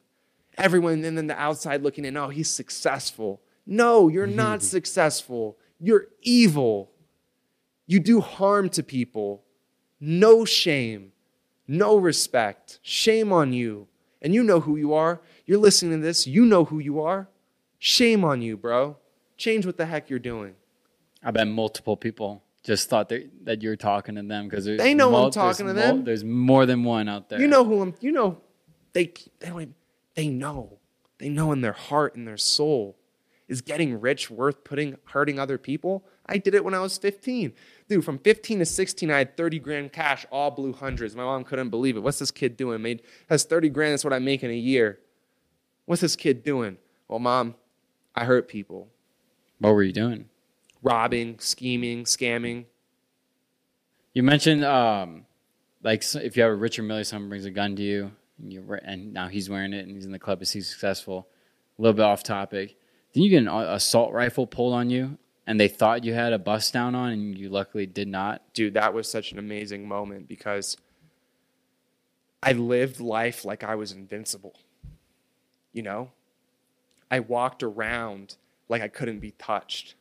Everyone, 0.57 1.03
and 1.03 1.17
then 1.17 1.27
the 1.27 1.39
outside 1.39 1.83
looking 1.83 2.05
in, 2.05 2.17
oh, 2.17 2.29
he's 2.29 2.49
successful. 2.49 3.41
No, 3.65 4.07
you're 4.07 4.27
not 4.27 4.61
successful. 4.63 5.57
You're 5.79 6.07
evil. 6.21 6.91
You 7.87 7.99
do 7.99 8.21
harm 8.21 8.69
to 8.69 8.83
people. 8.83 9.43
No 9.99 10.45
shame, 10.45 11.11
no 11.69 11.95
respect. 11.97 12.79
Shame 12.81 13.31
on 13.31 13.53
you. 13.53 13.87
And 14.21 14.33
you 14.33 14.43
know 14.43 14.59
who 14.59 14.75
you 14.75 14.93
are. 14.93 15.21
You're 15.45 15.59
listening 15.59 15.99
to 15.99 16.05
this. 16.05 16.27
You 16.27 16.43
know 16.45 16.65
who 16.65 16.79
you 16.79 16.99
are. 16.99 17.29
Shame 17.77 18.25
on 18.25 18.41
you, 18.41 18.57
bro. 18.57 18.97
Change 19.37 19.65
what 19.65 19.77
the 19.77 19.85
heck 19.85 20.09
you're 20.09 20.19
doing. 20.19 20.55
I 21.23 21.31
bet 21.31 21.47
multiple 21.47 21.95
people 21.95 22.43
just 22.63 22.89
thought 22.89 23.07
that, 23.09 23.29
that 23.45 23.61
you're 23.61 23.77
talking 23.77 24.15
to 24.15 24.23
them 24.23 24.49
because 24.49 24.65
they 24.65 24.93
know 24.93 25.11
mul- 25.11 25.25
I'm 25.25 25.31
talking 25.31 25.67
to 25.67 25.73
them. 25.73 26.03
There's 26.03 26.23
more 26.23 26.65
than 26.65 26.83
one 26.83 27.07
out 27.07 27.29
there. 27.29 27.39
You 27.39 27.47
know 27.47 27.63
who 27.63 27.81
I'm. 27.81 27.93
You 28.01 28.11
know, 28.11 28.41
they 28.93 29.13
they 29.39 29.49
don't. 29.49 29.61
even, 29.61 29.75
They 30.15 30.27
know. 30.27 30.79
They 31.19 31.29
know 31.29 31.51
in 31.51 31.61
their 31.61 31.73
heart 31.73 32.15
and 32.15 32.27
their 32.27 32.37
soul 32.37 32.97
is 33.47 33.61
getting 33.61 33.99
rich 33.99 34.29
worth 34.29 34.63
putting 34.63 34.97
hurting 35.05 35.39
other 35.39 35.57
people? 35.57 36.05
I 36.25 36.37
did 36.37 36.53
it 36.53 36.63
when 36.63 36.73
I 36.73 36.79
was 36.79 36.97
15. 36.97 37.53
Dude, 37.89 38.05
from 38.05 38.19
15 38.19 38.59
to 38.59 38.65
16, 38.65 39.09
I 39.09 39.17
had 39.17 39.35
30 39.35 39.59
grand 39.59 39.91
cash, 39.91 40.23
all 40.31 40.51
blue 40.51 40.73
hundreds. 40.73 41.15
My 41.15 41.23
mom 41.23 41.43
couldn't 41.43 41.71
believe 41.71 41.97
it. 41.97 42.01
What's 42.01 42.19
this 42.19 42.29
kid 42.29 42.55
doing? 42.55 42.83
Made 42.83 43.01
has 43.29 43.43
30 43.43 43.69
grand, 43.69 43.93
that's 43.93 44.03
what 44.03 44.13
I 44.13 44.19
make 44.19 44.43
in 44.43 44.51
a 44.51 44.53
year. 44.53 44.99
What's 45.85 46.01
this 46.01 46.15
kid 46.15 46.43
doing? 46.43 46.77
Well, 47.07 47.17
mom, 47.17 47.55
I 48.13 48.25
hurt 48.25 48.47
people. 48.47 48.89
What 49.57 49.73
were 49.73 49.81
you 49.81 49.91
doing? 49.91 50.29
Robbing, 50.83 51.39
scheming, 51.39 52.03
scamming. 52.03 52.65
You 54.13 54.21
mentioned 54.21 54.63
um, 54.63 55.25
like 55.81 56.03
if 56.13 56.37
you 56.37 56.43
have 56.43 56.51
a 56.51 56.55
Richard 56.55 56.83
Mille, 56.83 57.03
someone 57.03 57.29
brings 57.29 57.45
a 57.45 57.51
gun 57.51 57.75
to 57.75 57.81
you, 57.81 58.11
and, 58.37 58.53
you 58.53 58.77
and 58.83 59.13
now 59.13 59.29
he's 59.29 59.49
wearing 59.49 59.73
it 59.73 59.87
and 59.87 59.95
he's 59.95 60.05
in 60.05 60.11
the 60.11 60.19
club, 60.19 60.43
is 60.43 60.51
he 60.51 60.61
successful? 60.61 61.27
A 61.79 61.81
little 61.81 61.95
bit 61.95 62.03
off 62.03 62.21
topic. 62.21 62.77
Then 63.13 63.23
you 63.23 63.31
get 63.31 63.41
an 63.41 63.47
assault 63.47 64.13
rifle 64.13 64.45
pulled 64.45 64.75
on 64.75 64.91
you 64.91 65.17
and 65.49 65.59
they 65.59 65.67
thought 65.67 66.03
you 66.03 66.13
had 66.13 66.31
a 66.31 66.37
bust 66.37 66.73
down 66.73 66.93
on 66.93 67.09
and 67.09 67.35
you 67.35 67.49
luckily 67.49 67.87
did 67.87 68.07
not? 68.07 68.43
Dude, 68.53 68.75
that 68.75 68.93
was 68.93 69.09
such 69.09 69.31
an 69.31 69.39
amazing 69.39 69.87
moment 69.87 70.27
because 70.27 70.77
I 72.43 72.51
lived 72.51 72.99
life 72.99 73.43
like 73.43 73.63
I 73.63 73.73
was 73.73 73.91
invincible. 73.91 74.53
You 75.73 75.81
know? 75.81 76.11
I 77.09 77.21
walked 77.21 77.63
around 77.63 78.35
like 78.67 78.83
I 78.83 78.89
couldn't 78.89 79.21
be 79.21 79.31
touched. 79.31 79.95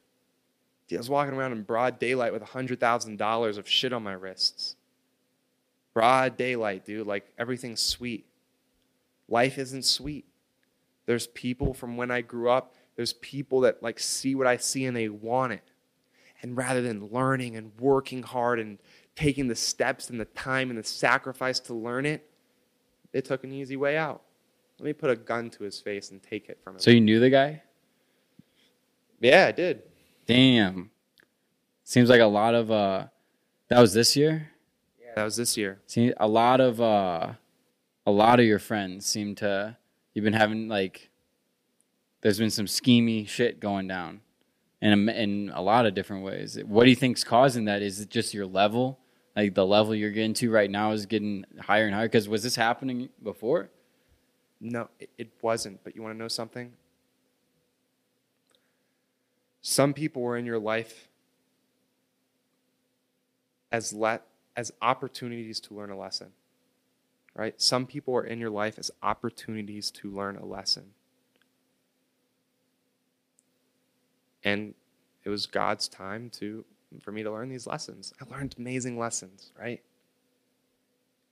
Dude, 0.86 0.98
I 0.98 1.00
was 1.00 1.08
walking 1.08 1.32
around 1.32 1.52
in 1.52 1.62
broad 1.62 1.98
daylight 1.98 2.34
with 2.34 2.42
$100,000 2.42 3.58
of 3.58 3.66
shit 3.66 3.94
on 3.94 4.02
my 4.02 4.12
wrists. 4.12 4.76
Broad 5.94 6.36
daylight, 6.36 6.84
dude. 6.84 7.06
Like 7.06 7.26
everything's 7.38 7.80
sweet. 7.80 8.26
Life 9.30 9.56
isn't 9.56 9.86
sweet. 9.86 10.26
There's 11.06 11.26
people 11.28 11.72
from 11.72 11.96
when 11.96 12.10
I 12.10 12.20
grew 12.20 12.50
up 12.50 12.74
there's 12.98 13.12
people 13.12 13.60
that 13.60 13.80
like 13.80 14.00
see 14.00 14.34
what 14.34 14.48
I 14.48 14.56
see 14.56 14.84
and 14.84 14.96
they 14.96 15.08
want 15.08 15.52
it. 15.52 15.62
And 16.42 16.56
rather 16.56 16.82
than 16.82 17.06
learning 17.12 17.54
and 17.54 17.70
working 17.78 18.24
hard 18.24 18.58
and 18.58 18.78
taking 19.14 19.46
the 19.46 19.54
steps 19.54 20.10
and 20.10 20.18
the 20.18 20.24
time 20.24 20.68
and 20.68 20.76
the 20.76 20.82
sacrifice 20.82 21.60
to 21.60 21.74
learn 21.74 22.04
it, 22.06 22.28
they 23.12 23.20
took 23.20 23.44
an 23.44 23.52
easy 23.52 23.76
way 23.76 23.96
out. 23.96 24.22
Let 24.80 24.86
me 24.86 24.92
put 24.94 25.10
a 25.10 25.16
gun 25.16 25.48
to 25.50 25.62
his 25.62 25.80
face 25.80 26.10
and 26.10 26.20
take 26.20 26.48
it 26.48 26.58
from 26.64 26.74
him. 26.74 26.80
So 26.80 26.90
you 26.90 27.00
knew 27.00 27.20
the 27.20 27.30
guy? 27.30 27.62
yeah, 29.20 29.46
I 29.46 29.52
did. 29.52 29.84
Damn. 30.26 30.90
Seems 31.84 32.10
like 32.10 32.20
a 32.20 32.26
lot 32.26 32.56
of 32.56 32.72
uh 32.72 33.06
that 33.68 33.78
was 33.78 33.94
this 33.94 34.16
year? 34.16 34.50
Yeah, 35.00 35.12
that 35.14 35.22
was 35.22 35.36
this 35.36 35.56
year. 35.56 35.78
See 35.86 36.12
a 36.16 36.26
lot 36.26 36.60
of 36.60 36.80
uh 36.80 37.34
a 38.04 38.10
lot 38.10 38.40
of 38.40 38.46
your 38.46 38.58
friends 38.58 39.06
seem 39.06 39.36
to 39.36 39.76
you've 40.14 40.24
been 40.24 40.32
having 40.32 40.66
like 40.66 41.10
there's 42.20 42.38
been 42.38 42.50
some 42.50 42.66
schemy 42.66 43.28
shit 43.28 43.60
going 43.60 43.88
down 43.88 44.20
in 44.80 45.08
a, 45.08 45.12
in 45.12 45.50
a 45.54 45.62
lot 45.62 45.86
of 45.86 45.94
different 45.94 46.24
ways. 46.24 46.58
What 46.66 46.84
do 46.84 46.90
you 46.90 46.96
think's 46.96 47.24
causing 47.24 47.66
that? 47.66 47.82
Is 47.82 48.00
it 48.00 48.10
just 48.10 48.34
your 48.34 48.46
level? 48.46 48.98
Like 49.36 49.54
the 49.54 49.66
level 49.66 49.94
you're 49.94 50.10
getting 50.10 50.34
to 50.34 50.50
right 50.50 50.70
now 50.70 50.92
is 50.92 51.06
getting 51.06 51.44
higher 51.60 51.86
and 51.86 51.94
higher 51.94 52.06
because 52.06 52.28
was 52.28 52.42
this 52.42 52.56
happening 52.56 53.08
before? 53.22 53.70
No, 54.60 54.88
it, 54.98 55.10
it 55.16 55.28
wasn't. 55.40 55.82
But 55.84 55.94
you 55.94 56.02
want 56.02 56.14
to 56.14 56.18
know 56.18 56.28
something? 56.28 56.72
Some 59.60 59.92
people 59.94 60.22
were 60.22 60.36
in 60.36 60.46
your 60.46 60.58
life 60.58 61.08
as 63.70 63.92
let 63.92 64.22
as 64.56 64.72
opportunities 64.82 65.60
to 65.60 65.74
learn 65.74 65.90
a 65.90 65.96
lesson. 65.96 66.32
Right? 67.34 67.60
Some 67.60 67.86
people 67.86 68.16
are 68.16 68.24
in 68.24 68.40
your 68.40 68.50
life 68.50 68.76
as 68.76 68.90
opportunities 69.00 69.92
to 69.92 70.10
learn 70.10 70.36
a 70.36 70.44
lesson. 70.44 70.94
And 74.44 74.74
it 75.24 75.28
was 75.30 75.46
God's 75.46 75.88
time 75.88 76.30
to 76.30 76.64
for 77.02 77.12
me 77.12 77.22
to 77.22 77.30
learn 77.30 77.48
these 77.48 77.66
lessons. 77.66 78.14
I 78.20 78.34
learned 78.34 78.54
amazing 78.58 78.98
lessons, 78.98 79.52
right? 79.58 79.82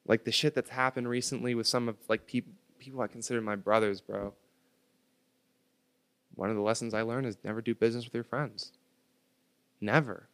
Like 0.07 0.25
the 0.25 0.33
shit 0.33 0.55
that's 0.55 0.71
happened 0.71 1.09
recently 1.09 1.55
with 1.55 1.67
some 1.67 1.89
of 1.89 1.97
like 2.09 2.27
people 2.27 2.53
people 2.79 3.01
I 3.01 3.07
consider 3.07 3.41
my 3.41 3.57
brothers, 3.57 4.01
bro. 4.01 4.35
One 6.35 6.51
of 6.51 6.57
the 6.57 6.63
lessons 6.63 6.93
I 6.93 7.03
learned 7.03 7.27
is 7.27 7.39
never 7.43 7.63
do 7.63 7.75
business 7.75 8.05
with 8.05 8.15
your 8.15 8.25
friends. 8.25 8.73
Never. 9.81 10.29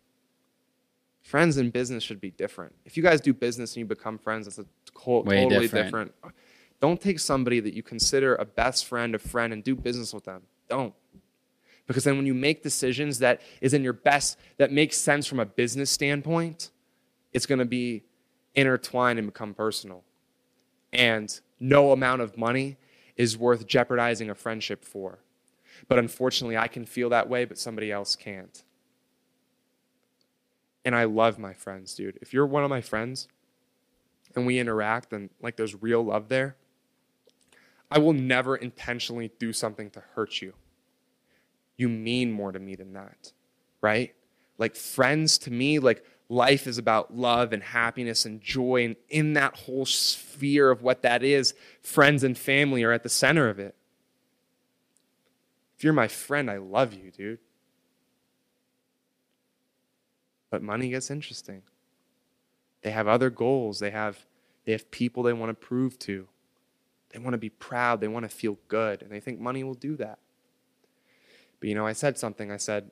Friends 1.22 1.56
and 1.56 1.72
business 1.72 2.02
should 2.02 2.20
be 2.20 2.32
different. 2.32 2.74
If 2.84 2.96
you 2.96 3.02
guys 3.02 3.20
do 3.20 3.32
business 3.32 3.74
and 3.74 3.78
you 3.78 3.86
become 3.86 4.18
friends, 4.18 4.46
that's 4.46 4.58
a 4.58 4.66
co- 4.92 5.22
totally 5.22 5.48
different. 5.48 5.86
different. 5.86 6.12
Don't 6.80 7.00
take 7.00 7.20
somebody 7.20 7.60
that 7.60 7.74
you 7.74 7.82
consider 7.84 8.34
a 8.34 8.44
best 8.44 8.86
friend, 8.86 9.14
a 9.14 9.18
friend, 9.18 9.52
and 9.52 9.62
do 9.62 9.76
business 9.76 10.12
with 10.12 10.24
them. 10.24 10.42
Don't. 10.68 10.92
Because 11.92 12.04
then 12.04 12.16
when 12.16 12.24
you 12.24 12.32
make 12.32 12.62
decisions 12.62 13.18
that 13.18 13.42
is 13.60 13.74
in 13.74 13.84
your 13.84 13.92
best, 13.92 14.38
that 14.56 14.72
makes 14.72 14.96
sense 14.96 15.26
from 15.26 15.38
a 15.38 15.44
business 15.44 15.90
standpoint, 15.90 16.70
it's 17.34 17.44
going 17.44 17.58
to 17.58 17.66
be 17.66 18.02
intertwined 18.54 19.18
and 19.18 19.28
become 19.28 19.52
personal. 19.52 20.02
And 20.90 21.38
no 21.60 21.92
amount 21.92 22.22
of 22.22 22.38
money 22.38 22.78
is 23.18 23.36
worth 23.36 23.66
jeopardizing 23.66 24.30
a 24.30 24.34
friendship 24.34 24.86
for. 24.86 25.18
But 25.86 25.98
unfortunately, 25.98 26.56
I 26.56 26.66
can 26.66 26.86
feel 26.86 27.10
that 27.10 27.28
way, 27.28 27.44
but 27.44 27.58
somebody 27.58 27.92
else 27.92 28.16
can't. 28.16 28.62
And 30.82 30.96
I 30.96 31.04
love 31.04 31.38
my 31.38 31.52
friends, 31.52 31.94
dude. 31.94 32.18
If 32.22 32.32
you're 32.32 32.46
one 32.46 32.64
of 32.64 32.70
my 32.70 32.80
friends 32.80 33.28
and 34.34 34.46
we 34.46 34.58
interact 34.58 35.12
and 35.12 35.28
like 35.42 35.56
there's 35.56 35.82
real 35.82 36.02
love 36.02 36.30
there, 36.30 36.56
I 37.90 37.98
will 37.98 38.14
never 38.14 38.56
intentionally 38.56 39.30
do 39.38 39.52
something 39.52 39.90
to 39.90 40.02
hurt 40.14 40.40
you. 40.40 40.54
You 41.76 41.88
mean 41.88 42.32
more 42.32 42.52
to 42.52 42.58
me 42.58 42.74
than 42.74 42.92
that, 42.92 43.32
right? 43.80 44.14
Like 44.58 44.76
friends 44.76 45.38
to 45.38 45.50
me, 45.50 45.78
like 45.78 46.04
life 46.28 46.66
is 46.66 46.78
about 46.78 47.14
love 47.14 47.52
and 47.52 47.62
happiness 47.62 48.24
and 48.24 48.40
joy. 48.40 48.84
And 48.84 48.96
in 49.08 49.34
that 49.34 49.56
whole 49.56 49.86
sphere 49.86 50.70
of 50.70 50.82
what 50.82 51.02
that 51.02 51.22
is, 51.22 51.54
friends 51.82 52.24
and 52.24 52.36
family 52.36 52.82
are 52.84 52.92
at 52.92 53.02
the 53.02 53.08
center 53.08 53.48
of 53.48 53.58
it. 53.58 53.74
If 55.76 55.84
you're 55.84 55.92
my 55.92 56.08
friend, 56.08 56.50
I 56.50 56.58
love 56.58 56.94
you, 56.94 57.10
dude. 57.10 57.40
But 60.50 60.62
money 60.62 60.90
gets 60.90 61.10
interesting. 61.10 61.62
They 62.82 62.90
have 62.90 63.08
other 63.08 63.30
goals. 63.30 63.78
They 63.78 63.90
have 63.90 64.26
they 64.64 64.72
have 64.72 64.90
people 64.90 65.22
they 65.22 65.32
want 65.32 65.50
to 65.50 65.54
prove 65.54 65.98
to. 66.00 66.28
They 67.10 67.18
want 67.18 67.34
to 67.34 67.38
be 67.38 67.48
proud. 67.48 68.00
They 68.00 68.08
want 68.08 68.24
to 68.24 68.28
feel 68.28 68.58
good. 68.68 69.02
And 69.02 69.10
they 69.10 69.20
think 69.20 69.40
money 69.40 69.64
will 69.64 69.74
do 69.74 69.96
that. 69.96 70.18
But 71.62 71.68
you 71.68 71.76
know, 71.76 71.86
I 71.86 71.92
said 71.92 72.18
something. 72.18 72.50
I 72.50 72.56
said, 72.56 72.90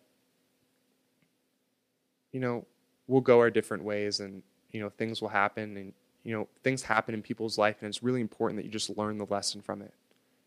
you 2.31 2.39
know, 2.39 2.65
we'll 3.09 3.21
go 3.21 3.41
our 3.41 3.51
different 3.51 3.83
ways 3.83 4.21
and, 4.21 4.45
you 4.71 4.81
know, 4.81 4.89
things 4.91 5.21
will 5.21 5.31
happen 5.31 5.77
and, 5.77 5.93
you 6.23 6.33
know, 6.33 6.47
things 6.63 6.85
happen 6.85 7.13
in 7.13 7.21
people's 7.21 7.59
life 7.59 7.79
and 7.81 7.89
it's 7.89 8.01
really 8.01 8.21
important 8.21 8.61
that 8.61 8.65
you 8.65 8.71
just 8.71 8.97
learn 8.97 9.19
the 9.19 9.27
lesson 9.27 9.61
from 9.61 9.83
it 9.83 9.93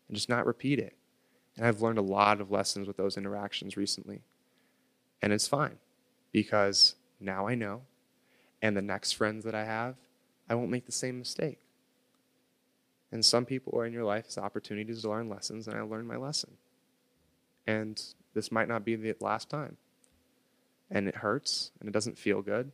and 0.08 0.16
just 0.16 0.30
not 0.30 0.46
repeat 0.46 0.78
it. 0.78 0.96
And 1.58 1.66
I've 1.66 1.82
learned 1.82 1.98
a 1.98 2.02
lot 2.02 2.40
of 2.40 2.50
lessons 2.50 2.86
with 2.88 2.96
those 2.96 3.18
interactions 3.18 3.76
recently. 3.76 4.22
And 5.20 5.30
it's 5.30 5.46
fine 5.46 5.76
because 6.32 6.94
now 7.20 7.46
I 7.46 7.54
know. 7.54 7.82
And 8.62 8.74
the 8.74 8.80
next 8.80 9.12
friends 9.12 9.44
that 9.44 9.54
I 9.54 9.66
have, 9.66 9.96
I 10.48 10.54
won't 10.54 10.70
make 10.70 10.86
the 10.86 10.92
same 10.92 11.18
mistake. 11.18 11.58
And 13.12 13.22
some 13.22 13.44
people 13.44 13.78
are 13.78 13.84
in 13.84 13.92
your 13.92 14.04
life 14.04 14.24
as 14.28 14.38
opportunities 14.38 15.02
to 15.02 15.10
learn 15.10 15.28
lessons, 15.28 15.68
and 15.68 15.76
I 15.76 15.82
learned 15.82 16.08
my 16.08 16.16
lesson. 16.16 16.56
And 17.66 18.02
this 18.34 18.52
might 18.52 18.68
not 18.68 18.84
be 18.84 18.96
the 18.96 19.14
last 19.20 19.48
time. 19.48 19.76
And 20.90 21.08
it 21.08 21.16
hurts, 21.16 21.70
and 21.80 21.88
it 21.88 21.92
doesn't 21.92 22.18
feel 22.18 22.42
good. 22.42 22.72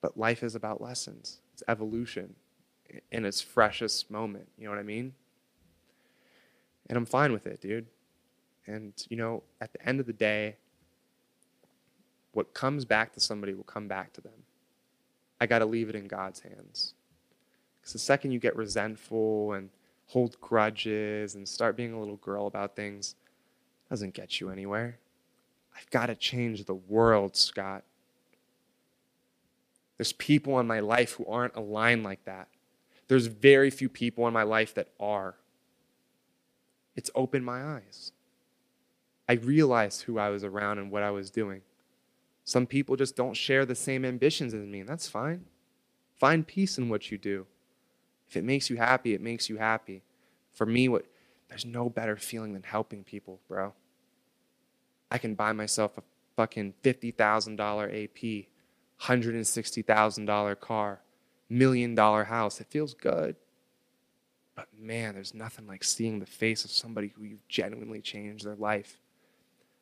But 0.00 0.16
life 0.16 0.42
is 0.42 0.54
about 0.54 0.80
lessons, 0.80 1.40
it's 1.52 1.62
evolution 1.68 2.34
in 3.10 3.24
its 3.24 3.40
freshest 3.40 4.10
moment. 4.10 4.48
You 4.58 4.64
know 4.64 4.70
what 4.70 4.78
I 4.78 4.84
mean? 4.84 5.14
And 6.88 6.96
I'm 6.96 7.06
fine 7.06 7.32
with 7.32 7.46
it, 7.46 7.60
dude. 7.60 7.86
And, 8.66 8.92
you 9.08 9.16
know, 9.16 9.42
at 9.60 9.72
the 9.72 9.88
end 9.88 10.00
of 10.00 10.06
the 10.06 10.12
day, 10.12 10.56
what 12.32 12.54
comes 12.54 12.84
back 12.84 13.12
to 13.14 13.20
somebody 13.20 13.54
will 13.54 13.64
come 13.64 13.88
back 13.88 14.12
to 14.14 14.20
them. 14.20 14.44
I 15.40 15.46
got 15.46 15.60
to 15.60 15.66
leave 15.66 15.88
it 15.88 15.94
in 15.94 16.06
God's 16.06 16.40
hands. 16.40 16.94
Because 17.80 17.92
the 17.94 17.98
second 17.98 18.32
you 18.32 18.38
get 18.38 18.56
resentful 18.56 19.52
and 19.52 19.70
hold 20.06 20.40
grudges 20.40 21.34
and 21.34 21.48
start 21.48 21.76
being 21.76 21.92
a 21.92 21.98
little 21.98 22.16
girl 22.16 22.46
about 22.46 22.76
things, 22.76 23.16
doesn't 23.92 24.14
get 24.14 24.40
you 24.40 24.48
anywhere. 24.48 24.96
I've 25.76 25.90
got 25.90 26.06
to 26.06 26.14
change 26.14 26.64
the 26.64 26.74
world, 26.74 27.36
Scott. 27.36 27.84
There's 29.98 30.14
people 30.14 30.58
in 30.60 30.66
my 30.66 30.80
life 30.80 31.12
who 31.12 31.26
aren't 31.26 31.56
aligned 31.56 32.02
like 32.02 32.24
that. 32.24 32.48
There's 33.08 33.26
very 33.26 33.68
few 33.68 33.90
people 33.90 34.26
in 34.26 34.32
my 34.32 34.44
life 34.44 34.72
that 34.76 34.88
are. 34.98 35.34
It's 36.96 37.10
opened 37.14 37.44
my 37.44 37.62
eyes. 37.62 38.12
I 39.28 39.34
realized 39.34 40.04
who 40.04 40.18
I 40.18 40.30
was 40.30 40.42
around 40.42 40.78
and 40.78 40.90
what 40.90 41.02
I 41.02 41.10
was 41.10 41.30
doing. 41.30 41.60
Some 42.44 42.66
people 42.66 42.96
just 42.96 43.14
don't 43.14 43.36
share 43.36 43.66
the 43.66 43.74
same 43.74 44.06
ambitions 44.06 44.54
as 44.54 44.64
me, 44.64 44.80
and 44.80 44.88
that's 44.88 45.06
fine. 45.06 45.44
Find 46.16 46.46
peace 46.46 46.78
in 46.78 46.88
what 46.88 47.10
you 47.10 47.18
do. 47.18 47.46
If 48.26 48.38
it 48.38 48.44
makes 48.44 48.70
you 48.70 48.78
happy, 48.78 49.12
it 49.12 49.20
makes 49.20 49.50
you 49.50 49.58
happy. 49.58 50.00
For 50.54 50.64
me, 50.64 50.88
what 50.88 51.04
there's 51.50 51.66
no 51.66 51.90
better 51.90 52.16
feeling 52.16 52.54
than 52.54 52.62
helping 52.62 53.04
people, 53.04 53.38
bro. 53.46 53.74
I 55.12 55.18
can 55.18 55.34
buy 55.34 55.52
myself 55.52 55.98
a 55.98 56.02
fucking 56.36 56.72
$50,000 56.82 58.04
AP, 58.04 58.46
$160,000 59.02 60.60
car, 60.60 61.00
million 61.50 61.94
dollar 61.94 62.24
house. 62.24 62.62
It 62.62 62.68
feels 62.70 62.94
good. 62.94 63.36
But 64.56 64.68
man, 64.78 65.14
there's 65.14 65.34
nothing 65.34 65.66
like 65.66 65.84
seeing 65.84 66.18
the 66.18 66.24
face 66.26 66.64
of 66.64 66.70
somebody 66.70 67.08
who 67.08 67.24
you've 67.24 67.46
genuinely 67.46 68.00
changed 68.00 68.46
their 68.46 68.54
life. 68.54 68.98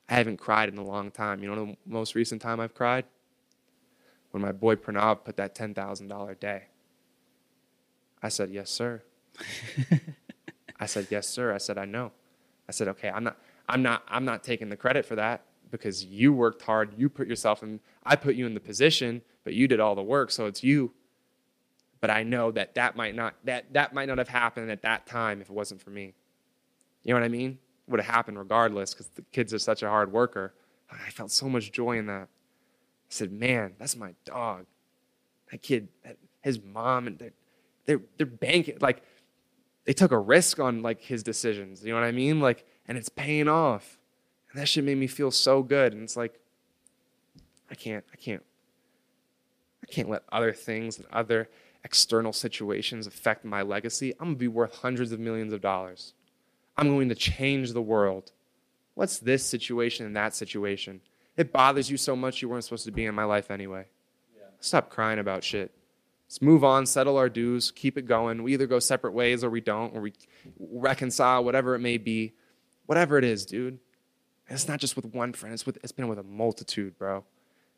I 0.08 0.14
haven't 0.14 0.38
cried 0.38 0.68
in 0.68 0.78
a 0.78 0.84
long 0.84 1.12
time. 1.12 1.44
You 1.44 1.54
know 1.54 1.64
the 1.64 1.76
most 1.86 2.16
recent 2.16 2.42
time 2.42 2.58
I've 2.58 2.74
cried? 2.74 3.04
When 4.32 4.42
my 4.42 4.50
boy 4.50 4.74
Pranav 4.74 5.22
put 5.24 5.36
that 5.36 5.54
$10,000 5.54 6.40
day. 6.40 6.64
I 8.20 8.30
said, 8.30 8.50
Yes, 8.50 8.68
sir. 8.68 9.02
I 10.80 10.86
said, 10.86 11.06
Yes, 11.08 11.28
sir. 11.28 11.54
I 11.54 11.58
said, 11.58 11.78
I 11.78 11.84
know. 11.84 12.10
I 12.68 12.72
said, 12.72 12.88
Okay, 12.88 13.10
I'm 13.10 13.22
not 13.22 13.36
I'm 13.70 13.82
not 13.82 14.02
I'm 14.08 14.24
not 14.24 14.42
taking 14.42 14.68
the 14.68 14.76
credit 14.76 15.06
for 15.06 15.14
that 15.16 15.44
because 15.70 16.04
you 16.04 16.32
worked 16.32 16.62
hard, 16.62 16.92
you 16.96 17.08
put 17.08 17.28
yourself 17.28 17.62
in 17.62 17.80
I 18.04 18.16
put 18.16 18.34
you 18.34 18.46
in 18.46 18.54
the 18.54 18.60
position, 18.60 19.22
but 19.44 19.54
you 19.54 19.68
did 19.68 19.80
all 19.80 19.94
the 19.94 20.02
work, 20.02 20.30
so 20.30 20.46
it's 20.46 20.62
you. 20.62 20.92
But 22.00 22.10
I 22.10 22.22
know 22.22 22.50
that 22.50 22.74
that 22.74 22.96
might 22.96 23.14
not 23.14 23.34
that 23.44 23.72
that 23.72 23.94
might 23.94 24.08
not 24.08 24.18
have 24.18 24.28
happened 24.28 24.70
at 24.70 24.82
that 24.82 25.06
time 25.06 25.40
if 25.40 25.48
it 25.48 25.52
wasn't 25.52 25.80
for 25.80 25.90
me. 25.90 26.14
You 27.04 27.14
know 27.14 27.20
what 27.20 27.24
I 27.24 27.28
mean? 27.28 27.58
Would 27.86 28.00
have 28.00 28.12
happened 28.12 28.38
regardless 28.38 28.92
because 28.92 29.06
the 29.08 29.22
kids 29.32 29.54
are 29.54 29.58
such 29.58 29.82
a 29.82 29.88
hard 29.88 30.12
worker. 30.12 30.54
I 30.90 31.10
felt 31.10 31.30
so 31.30 31.48
much 31.48 31.70
joy 31.70 31.98
in 31.98 32.06
that. 32.06 32.22
I 32.22 32.26
said, 33.10 33.30
"Man, 33.30 33.74
that's 33.78 33.96
my 33.96 34.14
dog. 34.24 34.66
That 35.50 35.62
kid, 35.62 35.88
his 36.40 36.60
mom, 36.60 37.06
and 37.06 37.18
they're 37.18 37.32
they're 37.86 38.00
they're 38.16 38.26
banking 38.26 38.78
like 38.80 39.02
they 39.84 39.92
took 39.92 40.12
a 40.12 40.18
risk 40.18 40.60
on 40.60 40.82
like 40.82 41.00
his 41.00 41.22
decisions. 41.22 41.84
You 41.84 41.92
know 41.92 42.00
what 42.00 42.06
I 42.06 42.12
mean? 42.12 42.40
Like, 42.40 42.64
and 42.90 42.98
it's 42.98 43.08
paying 43.08 43.46
off. 43.46 44.00
And 44.50 44.60
that 44.60 44.66
shit 44.66 44.82
made 44.82 44.98
me 44.98 45.06
feel 45.06 45.30
so 45.30 45.62
good. 45.62 45.92
And 45.92 46.02
it's 46.02 46.16
like, 46.16 46.40
I 47.70 47.76
can't, 47.76 48.04
I 48.12 48.16
can't, 48.16 48.42
I 49.80 49.86
can't 49.86 50.10
let 50.10 50.24
other 50.32 50.52
things 50.52 50.98
and 50.98 51.06
other 51.12 51.48
external 51.84 52.32
situations 52.32 53.06
affect 53.06 53.44
my 53.44 53.62
legacy, 53.62 54.12
I'm 54.18 54.26
going 54.26 54.34
to 54.34 54.40
be 54.40 54.48
worth 54.48 54.74
hundreds 54.74 55.12
of 55.12 55.20
millions 55.20 55.52
of 55.52 55.60
dollars. 55.60 56.14
I'm 56.76 56.88
going 56.88 57.08
to 57.10 57.14
change 57.14 57.74
the 57.74 57.80
world. 57.80 58.32
What's 58.94 59.20
this 59.20 59.46
situation 59.46 60.04
and 60.04 60.16
that 60.16 60.34
situation? 60.34 61.00
It 61.36 61.52
bothers 61.52 61.92
you 61.92 61.96
so 61.96 62.16
much 62.16 62.42
you 62.42 62.48
weren't 62.48 62.64
supposed 62.64 62.86
to 62.86 62.90
be 62.90 63.06
in 63.06 63.14
my 63.14 63.24
life 63.24 63.52
anyway. 63.52 63.86
Stop 64.58 64.90
crying 64.90 65.20
about 65.20 65.44
shit. 65.44 65.70
Let's 66.26 66.42
move 66.42 66.64
on, 66.64 66.86
settle 66.86 67.16
our 67.16 67.28
dues, 67.28 67.70
keep 67.70 67.96
it 67.96 68.06
going. 68.06 68.42
We 68.42 68.52
either 68.52 68.66
go 68.66 68.80
separate 68.80 69.12
ways 69.12 69.44
or 69.44 69.48
we 69.50 69.60
don't, 69.60 69.94
or 69.94 70.00
we 70.00 70.12
reconcile, 70.58 71.44
whatever 71.44 71.76
it 71.76 71.78
may 71.78 71.96
be. 71.96 72.34
Whatever 72.90 73.18
it 73.18 73.24
is, 73.24 73.46
dude. 73.46 73.74
And 74.48 74.56
it's 74.56 74.66
not 74.66 74.80
just 74.80 74.96
with 74.96 75.04
one 75.14 75.32
friend, 75.32 75.54
it's 75.54 75.64
with 75.64 75.78
it's 75.84 75.92
been 75.92 76.08
with 76.08 76.18
a 76.18 76.24
multitude, 76.24 76.98
bro. 76.98 77.22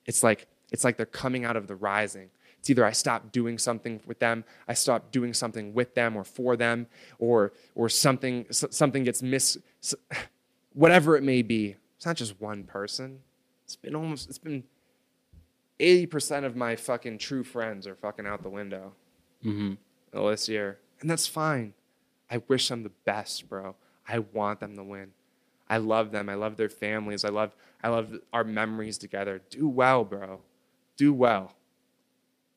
It's 0.07 0.23
like 0.23 0.47
it's 0.71 0.85
like 0.85 0.97
they're 0.97 1.05
coming 1.05 1.45
out 1.45 1.55
of 1.55 1.67
the 1.67 1.77
rising. 1.77 2.31
It's 2.59 2.71
either 2.71 2.83
I 2.83 2.93
stop 2.93 3.31
doing 3.31 3.59
something 3.59 4.01
with 4.07 4.21
them, 4.21 4.43
I 4.67 4.73
stop 4.73 5.13
doing 5.13 5.35
something 5.35 5.75
with 5.75 5.95
them 5.95 6.17
or 6.17 6.25
for 6.25 6.57
them, 6.57 6.87
or 7.19 7.53
or 7.75 7.91
something 7.91 8.47
something 8.51 9.05
gets 9.05 9.21
miss 9.23 9.59
whatever 10.73 11.15
it 11.15 11.23
may 11.23 11.43
be. 11.43 11.77
It's 11.99 12.07
not 12.07 12.17
just 12.17 12.41
one 12.41 12.65
person. 12.65 13.19
It's 13.67 13.77
been 13.77 13.95
almost 13.95 14.31
it's 14.31 14.39
been 14.39 14.65
80% 15.79 16.45
of 16.47 16.57
my 16.57 16.75
fucking 16.75 17.19
true 17.19 17.45
friends 17.45 17.87
are 17.87 17.97
fucking 17.97 18.27
out 18.27 18.43
the 18.43 18.49
window 18.49 18.95
Mm-hmm. 19.45 20.27
this 20.27 20.49
year. 20.49 20.79
And 21.03 21.11
that's 21.11 21.27
fine. 21.27 21.75
I 22.31 22.41
wish 22.49 22.69
them 22.69 22.83
the 22.83 22.93
best, 23.05 23.47
bro. 23.51 23.77
I 24.09 24.19
want 24.19 24.61
them 24.61 24.77
to 24.77 24.85
win. 24.85 25.13
I 25.69 25.79
love 25.79 26.11
them. 26.11 26.29
I 26.29 26.35
love 26.35 26.57
their 26.57 26.69
families. 26.69 27.25
I 27.25 27.29
love 27.31 27.55
I 27.83 27.89
love 27.89 28.19
our 28.33 28.45
memories 28.45 28.99
together. 28.99 29.41
Do 29.51 29.69
well, 29.69 30.05
bro. 30.05 30.41
Do 30.97 31.13
well. 31.13 31.55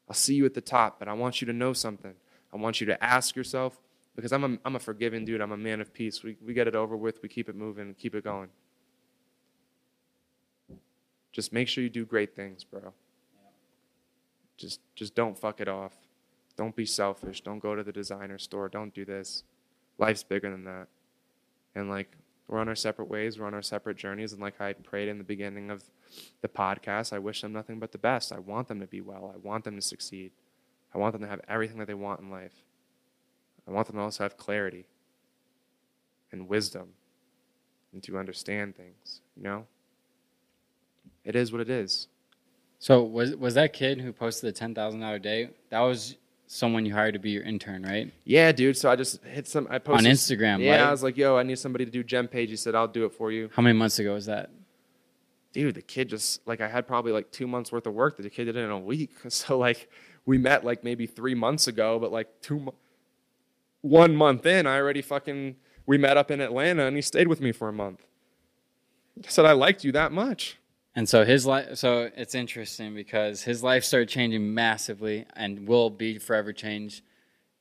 I'll 0.08 0.16
see 0.16 0.36
you 0.36 0.46
at 0.46 0.54
the 0.54 0.62
top, 0.62 1.00
but 1.00 1.08
I 1.08 1.14
want 1.14 1.42
you 1.42 1.48
to 1.48 1.54
know 1.54 1.74
something. 1.74 2.14
I 2.54 2.58
want 2.58 2.80
you 2.80 2.88
to 2.88 3.04
ask 3.04 3.36
yourself, 3.36 3.82
because 4.16 4.32
I'm 4.32 4.44
a, 4.44 4.58
I'm 4.64 4.76
a 4.76 4.80
forgiving 4.80 5.26
dude. 5.26 5.42
I'm 5.42 5.52
a 5.52 5.58
man 5.58 5.82
of 5.82 5.94
peace. 5.94 6.24
We, 6.24 6.38
we 6.46 6.54
get 6.54 6.68
it 6.68 6.76
over 6.76 6.96
with. 6.96 7.22
We 7.22 7.30
keep 7.30 7.50
it 7.50 7.56
moving. 7.56 7.96
Keep 7.96 8.16
it 8.16 8.24
going. 8.24 8.50
Just 11.32 11.52
make 11.52 11.68
sure 11.68 11.84
you 11.84 11.90
do 11.90 12.06
great 12.06 12.36
things, 12.36 12.64
bro. 12.64 12.94
Just 14.58 14.80
just 14.96 15.16
don't 15.16 15.38
fuck 15.38 15.60
it 15.60 15.68
off. 15.68 15.94
Don't 16.56 16.76
be 16.76 16.86
selfish. 16.86 17.42
Don't 17.42 17.60
go 17.60 17.76
to 17.76 17.84
the 17.84 17.92
designer 17.92 18.38
store. 18.38 18.70
Don't 18.70 18.94
do 18.94 19.04
this. 19.04 19.44
Life's 19.98 20.24
bigger 20.24 20.50
than 20.50 20.64
that. 20.64 20.88
And 21.76 21.90
like 21.90 22.16
we're 22.48 22.60
on 22.60 22.70
our 22.70 22.76
separate 22.76 23.10
ways, 23.10 23.40
we're 23.40 23.48
on 23.48 23.54
our 23.54 23.62
separate 23.62 23.98
journeys, 23.98 24.34
and 24.34 24.42
like 24.42 24.62
I 24.62 24.74
prayed 24.74 25.08
in 25.08 25.18
the 25.18 25.24
beginning 25.24 25.70
of 25.70 25.84
the 26.42 26.48
podcast, 26.48 27.12
I 27.12 27.20
wish 27.20 27.42
them 27.42 27.54
nothing 27.54 27.80
but 27.80 27.92
the 27.92 27.98
best. 27.98 28.32
I 28.32 28.40
want 28.40 28.68
them 28.68 28.80
to 28.80 28.88
be 28.88 29.02
well. 29.02 29.32
I 29.34 29.38
want 29.38 29.64
them 29.64 29.76
to 29.76 29.82
succeed. 29.82 30.32
I 30.94 30.98
want 30.98 31.14
them 31.14 31.22
to 31.22 31.28
have 31.28 31.42
everything 31.48 31.80
that 31.80 31.88
they 31.88 31.94
want 31.94 32.22
in 32.22 32.30
life. 32.30 32.54
I 33.68 33.72
want 33.72 33.88
them 33.88 33.98
to 33.98 34.04
also 34.04 34.24
have 34.24 34.38
clarity 34.38 34.86
and 36.32 36.48
wisdom 36.48 36.90
and 37.92 38.04
to 38.04 38.18
understand 38.18 38.76
things, 38.76 39.22
you 39.36 39.44
know? 39.44 39.66
It 41.24 41.36
is 41.36 41.52
what 41.52 41.62
it 41.62 41.70
is. 41.70 42.08
So 42.78 43.04
was 43.04 43.36
was 43.36 43.56
that 43.56 43.74
kid 43.74 44.02
who 44.02 44.14
posted 44.14 44.48
the 44.48 44.58
ten 44.58 44.76
thousand 44.76 45.00
dollar 45.00 45.18
day? 45.18 45.50
That 45.70 45.80
was 45.80 46.18
someone 46.48 46.86
you 46.86 46.94
hired 46.94 47.14
to 47.14 47.20
be 47.20 47.32
your 47.32 47.44
intern, 47.44 47.84
right? 47.84 48.12
Yeah, 48.24 48.52
dude. 48.52 48.78
So 48.78 48.90
I 48.90 48.96
just 48.96 49.24
hit 49.24 49.48
some. 49.48 49.68
I 49.70 49.80
posted 49.80 50.08
On 50.08 50.12
Instagram. 50.12 50.64
Yeah, 50.64 50.88
I 50.88 50.92
was 50.92 51.04
like, 51.04 51.18
"Yo, 51.18 51.38
I 51.38 51.44
need 51.44 51.60
somebody 51.60 51.86
to 51.86 51.92
do 51.92 52.04
gem 52.04 52.28
page." 52.28 52.50
He 52.50 52.56
said, 52.56 52.76
"I'll 52.76 52.88
do 52.88 53.06
it 53.06 53.14
for 53.14 53.32
you." 53.32 53.50
How 53.54 53.62
many 53.62 53.78
months 53.78 54.00
ago 54.00 54.14
was 54.14 54.26
that? 54.28 54.50
Dude, 55.54 55.76
the 55.76 55.82
kid 55.82 56.10
just 56.10 56.46
like 56.48 56.62
I 56.62 56.68
had 56.68 56.88
probably 56.88 57.12
like 57.12 57.32
two 57.32 57.48
months 57.48 57.72
worth 57.72 57.88
of 57.88 57.94
work 57.94 58.18
that 58.18 58.24
the 58.24 58.30
kid 58.30 58.46
did 58.46 58.56
in 58.58 58.70
a 58.70 58.80
week. 58.80 59.12
So 59.30 59.58
like 59.58 59.90
we 60.26 60.38
met 60.38 60.66
like 60.66 60.84
maybe 60.84 61.06
three 61.08 61.36
months 61.36 61.68
ago, 61.68 62.00
but 62.00 62.12
like 62.12 62.28
two, 62.42 62.60
mo- 62.60 62.76
one 63.82 64.16
month 64.16 64.46
in, 64.46 64.66
I 64.66 64.78
already 64.78 65.02
fucking 65.02 65.56
we 65.86 65.98
met 65.98 66.18
up 66.18 66.32
in 66.32 66.42
Atlanta, 66.42 66.86
and 66.86 66.96
he 66.96 67.02
stayed 67.02 67.28
with 67.28 67.40
me 67.42 67.52
for 67.52 67.70
a 67.70 67.74
month. 67.74 68.06
I 69.24 69.30
said 69.30 69.46
I 69.46 69.54
liked 69.54 69.84
you 69.84 69.92
that 69.94 70.12
much. 70.12 70.58
And 70.96 71.10
so 71.10 71.26
his 71.26 71.46
life. 71.46 71.76
So 71.78 72.10
it's 72.16 72.36
interesting 72.36 72.96
because 72.96 73.44
his 73.44 73.62
life 73.62 73.84
started 73.84 74.08
changing 74.08 74.54
massively 74.54 75.26
and 75.36 75.68
will 75.68 75.90
be 75.90 76.18
forever 76.18 76.54
changed. 76.54 77.04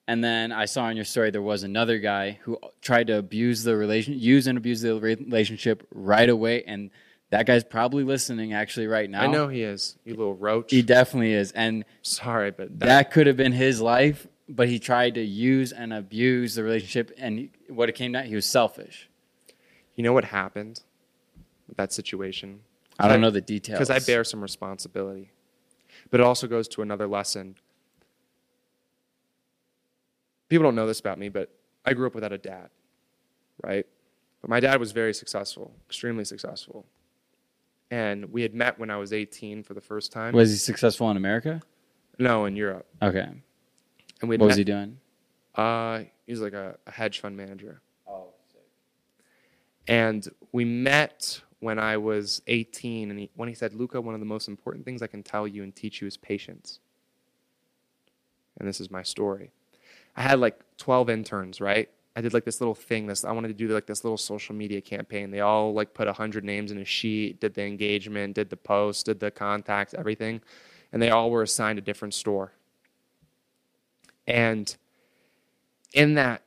And 0.06 0.22
then 0.22 0.52
I 0.52 0.66
saw 0.66 0.88
in 0.88 0.96
your 0.96 1.04
story 1.04 1.30
there 1.30 1.42
was 1.42 1.62
another 1.62 1.98
guy 1.98 2.38
who 2.42 2.58
tried 2.80 3.08
to 3.08 3.18
abuse 3.18 3.64
the 3.64 3.76
relation, 3.76 4.18
use 4.18 4.46
and 4.46 4.56
abuse 4.58 4.82
the 4.82 4.94
relationship 5.00 5.86
right 5.92 6.28
away. 6.28 6.62
And 6.64 6.90
that 7.30 7.46
guy's 7.46 7.64
probably 7.64 8.04
listening 8.04 8.52
actually 8.52 8.86
right 8.86 9.10
now. 9.10 9.22
I 9.22 9.26
know 9.26 9.48
he 9.48 9.62
is. 9.62 9.96
You 10.04 10.14
little 10.14 10.34
roach. 10.34 10.70
he 10.70 10.82
definitely 10.82 11.32
is. 11.32 11.50
And 11.52 11.84
Sorry, 12.02 12.50
but 12.50 12.78
that, 12.78 12.86
that 12.86 13.10
could 13.10 13.26
have 13.26 13.36
been 13.36 13.52
his 13.52 13.80
life, 13.80 14.28
but 14.48 14.68
he 14.68 14.78
tried 14.78 15.14
to 15.14 15.22
use 15.22 15.72
and 15.72 15.92
abuse 15.92 16.54
the 16.54 16.62
relationship. 16.62 17.10
And 17.18 17.48
what 17.68 17.88
it 17.88 17.92
came 17.92 18.12
down, 18.12 18.26
he 18.26 18.36
was 18.36 18.46
selfish. 18.46 19.08
you 19.96 20.04
know 20.04 20.12
what 20.12 20.26
happened 20.26 20.82
with 21.66 21.78
that 21.78 21.92
situation? 21.92 22.60
I 22.98 23.08
don't 23.08 23.20
know 23.20 23.30
the 23.30 23.40
details 23.40 23.78
because 23.78 23.90
I 23.90 23.98
bear 24.04 24.24
some 24.24 24.40
responsibility. 24.40 25.30
But 26.10 26.20
it 26.20 26.24
also 26.24 26.46
goes 26.46 26.68
to 26.68 26.82
another 26.82 27.06
lesson. 27.06 27.56
People 30.48 30.64
don't 30.64 30.74
know 30.74 30.86
this 30.86 31.00
about 31.00 31.18
me, 31.18 31.28
but 31.28 31.50
I 31.84 31.94
grew 31.94 32.06
up 32.06 32.14
without 32.14 32.32
a 32.32 32.38
dad, 32.38 32.70
right? 33.62 33.86
But 34.40 34.50
my 34.50 34.60
dad 34.60 34.78
was 34.78 34.92
very 34.92 35.14
successful, 35.14 35.72
extremely 35.88 36.24
successful. 36.24 36.86
And 37.90 38.32
we 38.32 38.42
had 38.42 38.54
met 38.54 38.78
when 38.78 38.90
I 38.90 38.96
was 38.96 39.12
18 39.12 39.62
for 39.62 39.74
the 39.74 39.80
first 39.80 40.12
time. 40.12 40.34
Was 40.34 40.50
he 40.50 40.56
successful 40.56 41.10
in 41.10 41.16
America? 41.16 41.62
no, 42.18 42.44
in 42.44 42.54
Europe. 42.54 42.86
Okay. 43.02 43.26
And 44.20 44.30
we 44.30 44.36
What 44.36 44.46
was 44.46 44.56
he 44.56 44.64
doing? 44.64 44.98
Uh, 45.54 46.02
he 46.26 46.32
was 46.32 46.40
like 46.40 46.52
a, 46.52 46.76
a 46.86 46.90
hedge 46.90 47.20
fund 47.20 47.36
manager. 47.36 47.80
Oh, 48.06 48.28
And 49.86 50.26
we 50.52 50.64
met 50.64 51.40
when 51.64 51.78
I 51.78 51.96
was 51.96 52.42
18, 52.46 53.10
and 53.10 53.18
he, 53.18 53.30
when 53.34 53.48
he 53.48 53.54
said, 53.54 53.74
Luca, 53.74 54.00
one 54.00 54.14
of 54.14 54.20
the 54.20 54.26
most 54.26 54.48
important 54.48 54.84
things 54.84 55.02
I 55.02 55.06
can 55.06 55.22
tell 55.22 55.48
you 55.48 55.62
and 55.62 55.74
teach 55.74 56.00
you 56.00 56.06
is 56.06 56.16
patience. 56.16 56.78
And 58.58 58.68
this 58.68 58.80
is 58.80 58.90
my 58.90 59.02
story. 59.02 59.50
I 60.14 60.22
had 60.22 60.38
like 60.38 60.60
12 60.76 61.10
interns, 61.10 61.60
right? 61.60 61.88
I 62.14 62.20
did 62.20 62.34
like 62.34 62.44
this 62.44 62.60
little 62.60 62.74
thing. 62.74 63.06
This 63.06 63.24
I 63.24 63.32
wanted 63.32 63.48
to 63.48 63.54
do 63.54 63.66
like 63.68 63.86
this 63.86 64.04
little 64.04 64.18
social 64.18 64.54
media 64.54 64.80
campaign. 64.80 65.30
They 65.30 65.40
all 65.40 65.72
like 65.72 65.94
put 65.94 66.06
100 66.06 66.44
names 66.44 66.70
in 66.70 66.78
a 66.78 66.84
sheet, 66.84 67.40
did 67.40 67.54
the 67.54 67.64
engagement, 67.64 68.34
did 68.34 68.50
the 68.50 68.56
post, 68.56 69.06
did 69.06 69.18
the 69.18 69.30
contacts, 69.30 69.94
everything. 69.94 70.40
And 70.92 71.02
they 71.02 71.10
all 71.10 71.30
were 71.30 71.42
assigned 71.42 71.78
a 71.78 71.82
different 71.82 72.14
store. 72.14 72.52
And 74.28 74.74
in 75.92 76.14
that 76.14 76.42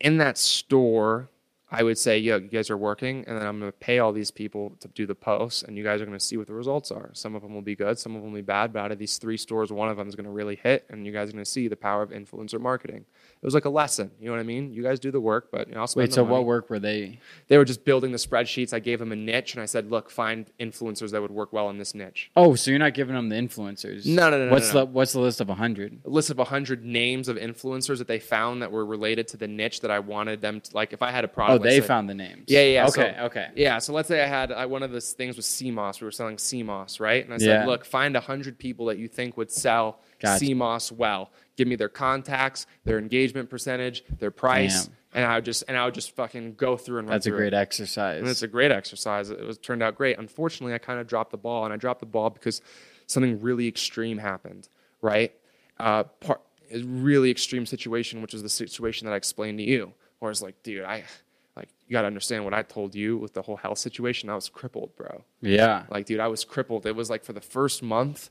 in 0.00 0.18
that 0.18 0.36
store, 0.36 1.30
I 1.74 1.82
would 1.82 1.96
say, 1.96 2.18
yo, 2.18 2.36
you 2.36 2.48
guys 2.48 2.68
are 2.68 2.76
working, 2.76 3.24
and 3.26 3.34
then 3.34 3.46
I'm 3.46 3.58
going 3.58 3.72
to 3.72 3.78
pay 3.78 3.98
all 3.98 4.12
these 4.12 4.30
people 4.30 4.76
to 4.80 4.88
do 4.88 5.06
the 5.06 5.14
posts, 5.14 5.62
and 5.62 5.74
you 5.74 5.82
guys 5.82 6.02
are 6.02 6.04
going 6.04 6.18
to 6.18 6.22
see 6.22 6.36
what 6.36 6.46
the 6.46 6.52
results 6.52 6.90
are. 6.90 7.08
Some 7.14 7.34
of 7.34 7.40
them 7.40 7.54
will 7.54 7.62
be 7.62 7.74
good, 7.74 7.98
some 7.98 8.14
of 8.14 8.20
them 8.20 8.30
will 8.30 8.38
be 8.38 8.42
bad, 8.42 8.74
but 8.74 8.80
out 8.80 8.92
of 8.92 8.98
these 8.98 9.16
three 9.16 9.38
stores, 9.38 9.72
one 9.72 9.88
of 9.88 9.96
them 9.96 10.06
is 10.06 10.14
going 10.14 10.26
to 10.26 10.30
really 10.30 10.56
hit, 10.56 10.84
and 10.90 11.06
you 11.06 11.12
guys 11.12 11.30
are 11.30 11.32
going 11.32 11.44
to 11.44 11.50
see 11.50 11.68
the 11.68 11.76
power 11.76 12.02
of 12.02 12.10
influencer 12.10 12.60
marketing. 12.60 13.06
It 13.42 13.44
was 13.46 13.54
like 13.54 13.64
a 13.64 13.70
lesson, 13.70 14.12
you 14.20 14.26
know 14.26 14.32
what 14.34 14.38
I 14.38 14.44
mean? 14.44 14.72
You 14.72 14.84
guys 14.84 15.00
do 15.00 15.10
the 15.10 15.20
work, 15.20 15.48
but 15.50 15.66
you 15.66 15.74
know, 15.74 15.80
I'll 15.80 15.88
spend 15.88 16.04
Wait, 16.06 16.12
so 16.12 16.22
money. 16.22 16.32
what 16.36 16.44
work 16.44 16.70
were 16.70 16.78
they? 16.78 17.18
They 17.48 17.58
were 17.58 17.64
just 17.64 17.84
building 17.84 18.12
the 18.12 18.18
spreadsheets. 18.18 18.72
I 18.72 18.78
gave 18.78 19.00
them 19.00 19.10
a 19.10 19.16
niche, 19.16 19.54
and 19.54 19.60
I 19.62 19.66
said, 19.66 19.90
look, 19.90 20.10
find 20.10 20.48
influencers 20.60 21.10
that 21.10 21.20
would 21.20 21.32
work 21.32 21.52
well 21.52 21.68
in 21.68 21.76
this 21.76 21.92
niche. 21.92 22.30
Oh, 22.36 22.54
so 22.54 22.70
you're 22.70 22.78
not 22.78 22.94
giving 22.94 23.16
them 23.16 23.30
the 23.30 23.34
influencers? 23.34 24.06
No, 24.06 24.30
no, 24.30 24.38
no, 24.38 24.46
no, 24.46 24.52
What's 24.52 24.72
no. 24.72 24.80
the 24.80 24.86
What's 24.86 25.12
the 25.12 25.18
list 25.18 25.40
of 25.40 25.48
hundred? 25.48 25.98
a 26.04 26.08
list 26.08 26.30
of 26.30 26.38
100 26.38 26.84
names 26.84 27.26
of 27.28 27.36
influencers 27.36 27.98
that 27.98 28.06
they 28.06 28.20
found 28.20 28.62
that 28.62 28.70
were 28.70 28.86
related 28.86 29.26
to 29.28 29.36
the 29.36 29.48
niche 29.48 29.80
that 29.80 29.90
I 29.90 29.98
wanted 29.98 30.40
them 30.40 30.60
to, 30.60 30.76
like, 30.76 30.92
if 30.92 31.02
I 31.02 31.10
had 31.10 31.24
a 31.24 31.28
Oh, 31.28 31.32
product. 31.34 31.64
let's 31.64 31.74
they 31.74 31.80
say- 31.80 31.86
found 31.88 32.08
the 32.08 32.14
names. 32.14 32.44
Yeah, 32.46 32.62
yeah. 32.62 32.86
Okay, 32.86 33.14
so- 33.18 33.24
okay. 33.24 33.48
Yeah, 33.56 33.78
so 33.78 33.92
let's 33.92 34.06
say 34.06 34.22
I 34.22 34.26
had 34.28 34.52
I, 34.52 34.66
one 34.66 34.84
of 34.84 34.92
those 34.92 35.14
things 35.14 35.34
was 35.36 35.46
CMOS. 35.46 36.00
We 36.00 36.04
were 36.04 36.12
selling 36.12 36.36
CMOS, 36.36 37.00
right? 37.00 37.24
And 37.24 37.34
I 37.34 37.38
said, 37.38 37.62
Yeah. 37.62 37.66
look, 37.66 37.84
find 37.84 38.14
hundred 38.16 38.56
people 38.56 38.86
that 38.86 38.98
you 38.98 39.08
think 39.08 39.36
would 39.36 39.50
sell 39.50 39.98
Gotcha. 40.22 40.44
CMOS 40.44 40.92
well. 40.92 41.30
Give 41.56 41.68
me 41.68 41.76
their 41.76 41.88
contacts, 41.88 42.66
their 42.84 42.98
engagement 42.98 43.50
percentage, 43.50 44.04
their 44.18 44.30
price, 44.30 44.86
Damn. 44.86 44.94
and 45.14 45.24
I 45.26 45.34
would 45.36 45.44
just 45.44 45.64
and 45.68 45.76
I 45.76 45.84
would 45.84 45.94
just 45.94 46.16
fucking 46.16 46.54
go 46.54 46.76
through 46.76 46.98
and 47.00 47.08
run 47.08 47.14
That's 47.16 47.26
a 47.26 47.30
great 47.30 47.52
It. 47.52 47.56
exercise. 47.56 48.20
And 48.20 48.28
it's 48.28 48.42
a 48.42 48.48
great 48.48 48.70
exercise. 48.70 49.28
It 49.30 49.44
was 49.44 49.58
turned 49.58 49.82
out 49.82 49.94
great. 49.96 50.18
Unfortunately, 50.18 50.74
I 50.74 50.78
kind 50.78 50.98
of 51.00 51.06
dropped 51.06 51.30
the 51.30 51.36
ball, 51.36 51.64
and 51.64 51.72
I 51.74 51.76
dropped 51.76 52.00
the 52.00 52.06
ball 52.06 52.30
because 52.30 52.62
something 53.06 53.40
really 53.40 53.68
extreme 53.68 54.18
happened. 54.18 54.68
Right? 55.02 55.32
Uh, 55.78 56.04
part, 56.04 56.40
a 56.72 56.78
really 56.82 57.30
extreme 57.30 57.66
situation, 57.66 58.22
which 58.22 58.32
is 58.34 58.42
the 58.42 58.48
situation 58.48 59.06
that 59.06 59.12
I 59.12 59.16
explained 59.16 59.58
to 59.58 59.64
you, 59.64 59.92
where 60.20 60.30
it's 60.30 60.40
like, 60.40 60.62
dude, 60.62 60.84
I 60.84 61.04
like 61.56 61.68
you 61.86 61.92
got 61.92 62.02
to 62.02 62.06
understand 62.06 62.44
what 62.44 62.54
I 62.54 62.62
told 62.62 62.94
you 62.94 63.18
with 63.18 63.34
the 63.34 63.42
whole 63.42 63.56
health 63.56 63.78
situation. 63.78 64.30
I 64.30 64.34
was 64.36 64.48
crippled, 64.48 64.96
bro. 64.96 65.24
yeah. 65.42 65.82
Like, 65.90 66.06
dude, 66.06 66.20
I 66.20 66.28
was 66.28 66.44
crippled. 66.46 66.86
It 66.86 66.96
was 66.96 67.10
like 67.10 67.24
for 67.24 67.34
the 67.34 67.40
first 67.42 67.82
month, 67.82 68.30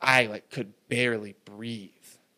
I 0.00 0.26
like 0.26 0.50
could 0.50 0.72
barely 0.88 1.34
breathe. 1.44 1.90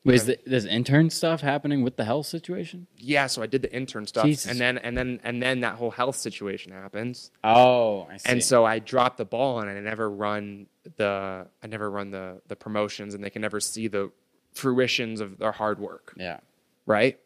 Wait, 0.05 0.15
is 0.15 0.27
the, 0.27 0.39
this 0.47 0.65
intern 0.65 1.11
stuff 1.11 1.41
happening 1.43 1.83
with 1.83 1.97
the 1.97 2.05
health 2.05 2.27
situation? 2.27 2.87
Yeah, 2.97 3.27
so 3.27 3.43
I 3.43 3.47
did 3.47 3.63
the 3.63 3.73
intern 3.75 4.07
stuff, 4.07 4.25
Jesus. 4.25 4.51
and 4.51 4.59
then 4.59 4.79
and 4.79 4.97
then 4.97 5.21
and 5.25 5.43
then 5.43 5.61
that 5.61 5.75
whole 5.75 5.91
health 5.91 6.17
situation 6.17 6.73
happens. 6.73 7.31
Oh, 7.45 8.07
I 8.11 8.17
see. 8.17 8.31
And 8.31 8.43
so 8.43 8.65
I 8.65 8.79
dropped 8.79 9.19
the 9.19 9.25
ball 9.25 9.61
and 9.61 9.69
I 9.69 9.79
never 9.81 10.09
run 10.09 10.67
the 10.97 11.47
I 11.63 11.67
never 11.67 11.91
run 11.91 12.11
the 12.11 12.41
the 12.49 12.57
promotions 12.57 13.15
and 13.15 13.23
they 13.23 13.31
can 13.31 13.43
never 13.43 13.61
see 13.61 13.89
the 13.89 14.11
fruitions 14.55 15.21
of 15.21 15.39
their 15.39 15.53
hard 15.53 15.79
work, 15.79 16.15
Yeah. 16.17 16.39
right? 16.87 17.19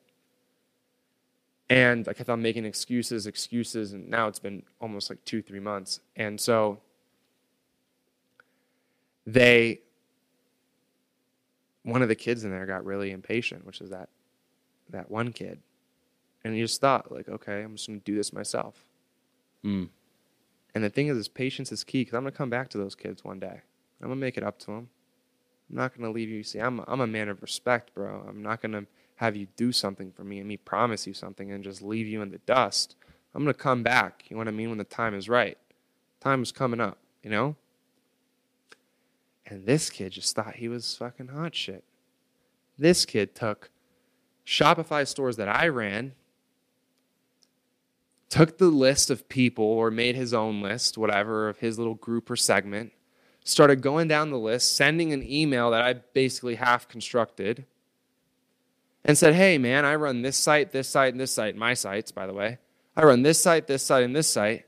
And 1.70 2.06
I 2.09 2.12
kept 2.14 2.28
on 2.28 2.42
making 2.42 2.64
excuses, 2.66 3.26
excuses, 3.26 3.92
and 3.92 4.09
now 4.10 4.28
it's 4.28 4.38
been 4.40 4.64
almost 4.80 5.09
like 5.09 5.24
two, 5.24 5.40
three 5.40 5.60
months. 5.60 6.00
And 6.16 6.38
so 6.40 6.80
they, 9.26 9.80
one 11.84 12.02
of 12.02 12.09
the 12.09 12.14
kids 12.14 12.44
in 12.44 12.50
there 12.50 12.66
got 12.66 12.84
really 12.84 13.10
impatient, 13.10 13.66
which 13.66 13.80
is 13.80 13.90
that 13.90 14.09
that 14.90 15.10
one 15.10 15.32
kid, 15.32 15.60
and 16.44 16.54
he 16.54 16.60
just 16.60 16.80
thought 16.80 17.10
like, 17.10 17.28
okay, 17.28 17.62
I'm 17.62 17.76
just 17.76 17.88
gonna 17.88 18.00
do 18.00 18.14
this 18.14 18.32
myself. 18.32 18.84
Mm. 19.64 19.88
And 20.74 20.84
the 20.84 20.90
thing 20.90 21.09
is, 21.09 21.16
is 21.16 21.28
patience 21.28 21.72
is 21.72 21.84
key 21.84 22.02
because 22.02 22.14
I'm 22.14 22.22
gonna 22.22 22.32
come 22.32 22.50
back 22.50 22.68
to 22.70 22.78
those 22.78 22.94
kids 22.94 23.24
one 23.24 23.38
day. 23.38 23.60
I'm 24.00 24.09
gonna 24.09 24.16
make 24.16 24.36
it 24.36 24.44
up 24.44 24.59
to 24.60 24.66
them. 24.66 24.88
I'm 25.70 25.76
not 25.76 25.96
gonna 25.96 26.10
leave 26.10 26.28
you. 26.28 26.42
See, 26.42 26.59
I'm 26.59 26.80
a, 26.80 26.84
I'm 26.86 27.00
a 27.00 27.06
man 27.06 27.28
of 27.28 27.42
respect, 27.42 27.94
bro. 27.94 28.24
I'm 28.28 28.42
not 28.42 28.60
gonna 28.60 28.86
have 29.16 29.36
you 29.36 29.46
do 29.56 29.72
something 29.72 30.10
for 30.10 30.24
me 30.24 30.38
and 30.38 30.48
me 30.48 30.56
promise 30.56 31.06
you 31.06 31.14
something 31.14 31.52
and 31.52 31.62
just 31.62 31.82
leave 31.82 32.06
you 32.06 32.22
in 32.22 32.30
the 32.30 32.38
dust. 32.38 32.96
I'm 33.34 33.42
gonna 33.42 33.54
come 33.54 33.82
back. 33.82 34.24
You 34.28 34.36
know 34.36 34.38
what 34.38 34.48
I 34.48 34.52
mean? 34.52 34.68
When 34.68 34.78
the 34.78 34.84
time 34.84 35.14
is 35.14 35.28
right. 35.28 35.59
Time 36.20 36.42
is 36.42 36.52
coming 36.52 36.80
up. 36.80 36.98
You 37.22 37.30
know. 37.30 37.56
And 39.52 39.66
this 39.66 39.90
kid 39.90 40.12
just 40.12 40.34
thought 40.34 40.56
he 40.56 40.68
was 40.68 40.96
fucking 40.96 41.28
hot 41.28 41.54
shit. 41.54 41.84
This 42.78 43.04
kid 43.04 43.34
took 43.34 43.68
Shopify 44.46 45.06
stores 45.06 45.36
that 45.36 45.46
I 45.46 45.68
ran, 45.68 46.14
took 48.30 48.56
the 48.56 48.68
list 48.68 49.10
of 49.10 49.28
people 49.28 49.66
or 49.66 49.90
made 49.90 50.16
his 50.16 50.32
own 50.32 50.62
list, 50.62 50.96
whatever, 50.96 51.50
of 51.50 51.58
his 51.58 51.78
little 51.78 51.96
group 51.96 52.30
or 52.30 52.36
segment, 52.36 52.92
started 53.44 53.82
going 53.82 54.08
down 54.08 54.30
the 54.30 54.38
list, 54.38 54.74
sending 54.74 55.12
an 55.12 55.22
email 55.22 55.70
that 55.70 55.82
I 55.82 55.92
basically 55.92 56.54
half 56.54 56.88
constructed, 56.88 57.66
and 59.04 59.18
said, 59.18 59.34
Hey, 59.34 59.58
man, 59.58 59.84
I 59.84 59.96
run 59.96 60.22
this 60.22 60.38
site, 60.38 60.72
this 60.72 60.88
site, 60.88 61.12
and 61.12 61.20
this 61.20 61.32
site, 61.34 61.56
my 61.56 61.74
sites, 61.74 62.10
by 62.10 62.26
the 62.26 62.32
way. 62.32 62.56
I 62.96 63.02
run 63.02 63.20
this 63.20 63.38
site, 63.38 63.66
this 63.66 63.82
site, 63.82 64.02
and 64.02 64.16
this 64.16 64.28
site. 64.28 64.64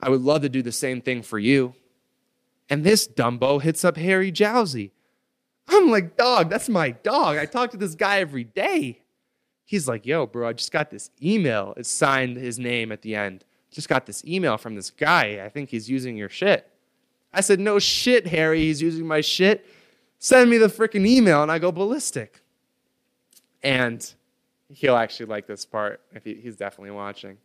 I 0.00 0.08
would 0.08 0.22
love 0.22 0.42
to 0.42 0.48
do 0.48 0.62
the 0.62 0.72
same 0.72 1.00
thing 1.00 1.22
for 1.22 1.38
you. 1.38 1.76
And 2.70 2.84
this 2.84 3.06
Dumbo 3.06 3.60
hits 3.60 3.84
up 3.84 3.96
Harry 3.96 4.30
Jowsey. 4.30 4.92
I'm 5.68 5.90
like, 5.90 6.16
dog, 6.16 6.48
that's 6.48 6.68
my 6.68 6.92
dog. 6.92 7.36
I 7.36 7.44
talk 7.44 7.72
to 7.72 7.76
this 7.76 7.94
guy 7.94 8.20
every 8.20 8.44
day. 8.44 9.02
He's 9.64 9.86
like, 9.86 10.06
yo, 10.06 10.26
bro, 10.26 10.48
I 10.48 10.52
just 10.52 10.72
got 10.72 10.90
this 10.90 11.10
email. 11.22 11.74
It's 11.76 11.90
signed 11.90 12.36
his 12.36 12.58
name 12.58 12.90
at 12.90 13.02
the 13.02 13.14
end. 13.14 13.44
Just 13.70 13.88
got 13.88 14.06
this 14.06 14.24
email 14.24 14.56
from 14.56 14.74
this 14.74 14.90
guy. 14.90 15.42
I 15.44 15.48
think 15.48 15.68
he's 15.68 15.88
using 15.88 16.16
your 16.16 16.28
shit. 16.28 16.68
I 17.32 17.40
said, 17.40 17.60
no 17.60 17.78
shit, 17.78 18.26
Harry. 18.26 18.62
He's 18.62 18.82
using 18.82 19.06
my 19.06 19.20
shit. 19.20 19.64
Send 20.18 20.50
me 20.50 20.58
the 20.58 20.66
freaking 20.66 21.06
email. 21.06 21.42
And 21.42 21.52
I 21.52 21.60
go 21.60 21.70
ballistic. 21.70 22.42
And 23.62 24.12
he'll 24.68 24.96
actually 24.96 25.26
like 25.26 25.46
this 25.46 25.64
part 25.64 26.00
if 26.12 26.24
he, 26.24 26.34
he's 26.34 26.56
definitely 26.56 26.90
watching. 26.90 27.36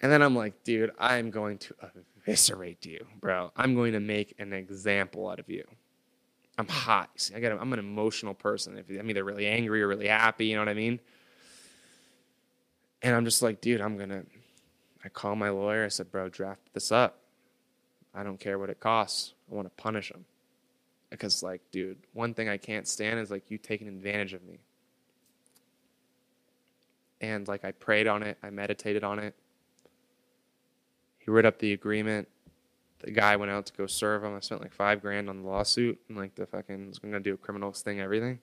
And 0.00 0.12
then 0.12 0.22
I'm 0.22 0.36
like, 0.36 0.62
dude, 0.62 0.92
I'm 0.98 1.30
going 1.30 1.58
to 1.58 1.74
eviscerate 2.28 2.84
you, 2.84 3.06
bro. 3.20 3.50
I'm 3.56 3.74
going 3.74 3.92
to 3.92 4.00
make 4.00 4.34
an 4.38 4.52
example 4.52 5.28
out 5.28 5.38
of 5.38 5.48
you. 5.48 5.64
I'm 6.58 6.68
hot. 6.68 7.10
See, 7.16 7.34
I 7.34 7.40
got. 7.40 7.58
I'm 7.58 7.72
an 7.72 7.78
emotional 7.78 8.34
person. 8.34 8.76
If 8.76 8.90
I'm 8.90 9.08
either 9.08 9.24
really 9.24 9.46
angry 9.46 9.82
or 9.82 9.88
really 9.88 10.08
happy, 10.08 10.46
you 10.46 10.56
know 10.56 10.62
what 10.62 10.68
I 10.68 10.74
mean. 10.74 11.00
And 13.00 13.14
I'm 13.14 13.24
just 13.24 13.42
like, 13.42 13.60
dude, 13.60 13.80
I'm 13.80 13.96
gonna. 13.96 14.24
I 15.04 15.08
call 15.08 15.36
my 15.36 15.50
lawyer. 15.50 15.84
I 15.84 15.88
said, 15.88 16.10
bro, 16.10 16.28
draft 16.28 16.60
this 16.74 16.90
up. 16.90 17.20
I 18.12 18.24
don't 18.24 18.40
care 18.40 18.58
what 18.58 18.70
it 18.70 18.80
costs. 18.80 19.34
I 19.50 19.54
want 19.54 19.66
to 19.68 19.82
punish 19.82 20.10
him 20.10 20.24
because, 21.10 21.42
like, 21.42 21.62
dude, 21.70 21.98
one 22.12 22.34
thing 22.34 22.48
I 22.48 22.56
can't 22.56 22.88
stand 22.88 23.20
is 23.20 23.30
like 23.30 23.50
you 23.50 23.58
taking 23.58 23.86
advantage 23.86 24.34
of 24.34 24.44
me. 24.44 24.58
And 27.20 27.46
like, 27.46 27.64
I 27.64 27.70
prayed 27.70 28.08
on 28.08 28.24
it. 28.24 28.36
I 28.42 28.50
meditated 28.50 29.04
on 29.04 29.20
it. 29.20 29.34
He 31.28 31.30
wrote 31.30 31.44
up 31.44 31.58
the 31.58 31.74
agreement 31.74 32.26
the 33.00 33.10
guy 33.10 33.36
went 33.36 33.50
out 33.50 33.66
to 33.66 33.74
go 33.74 33.86
serve 33.86 34.24
him. 34.24 34.34
I 34.34 34.40
spent 34.40 34.62
like 34.62 34.72
five 34.72 35.02
grand 35.02 35.28
on 35.28 35.42
the 35.42 35.46
lawsuit 35.46 36.00
and 36.08 36.16
like 36.16 36.34
the 36.36 36.46
fucking 36.46 36.88
was 36.88 36.98
gonna 36.98 37.20
do 37.20 37.34
a 37.34 37.36
criminal 37.36 37.70
thing, 37.70 38.00
everything. 38.00 38.38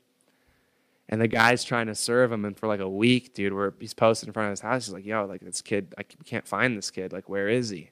And 1.09 1.19
the 1.19 1.27
guy's 1.27 1.63
trying 1.63 1.87
to 1.87 1.95
serve 1.95 2.31
him, 2.31 2.45
and 2.45 2.55
for 2.55 2.67
like 2.67 2.79
a 2.79 2.87
week, 2.87 3.33
dude, 3.33 3.53
where 3.53 3.73
he's 3.79 3.95
posted 3.95 4.27
in 4.27 4.33
front 4.33 4.47
of 4.47 4.51
his 4.51 4.61
house, 4.61 4.85
he's 4.85 4.93
like, 4.93 5.03
"Yo, 5.03 5.25
like 5.25 5.41
this 5.41 5.63
kid, 5.63 5.95
I 5.97 6.03
can't 6.03 6.47
find 6.47 6.77
this 6.77 6.91
kid. 6.91 7.11
Like, 7.11 7.27
where 7.27 7.49
is 7.49 7.71
he?" 7.71 7.89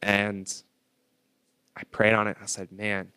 And 0.00 0.62
I 1.76 1.82
prayed 1.82 2.14
on 2.14 2.28
it. 2.28 2.36
I 2.40 2.46
said, 2.46 2.70
"Man," 2.70 3.10
I 3.10 3.12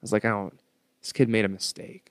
was 0.00 0.12
like, 0.12 0.24
"I 0.24 0.30
don't." 0.30 0.58
This 1.02 1.12
kid 1.12 1.28
made 1.28 1.44
a 1.44 1.48
mistake. 1.48 2.10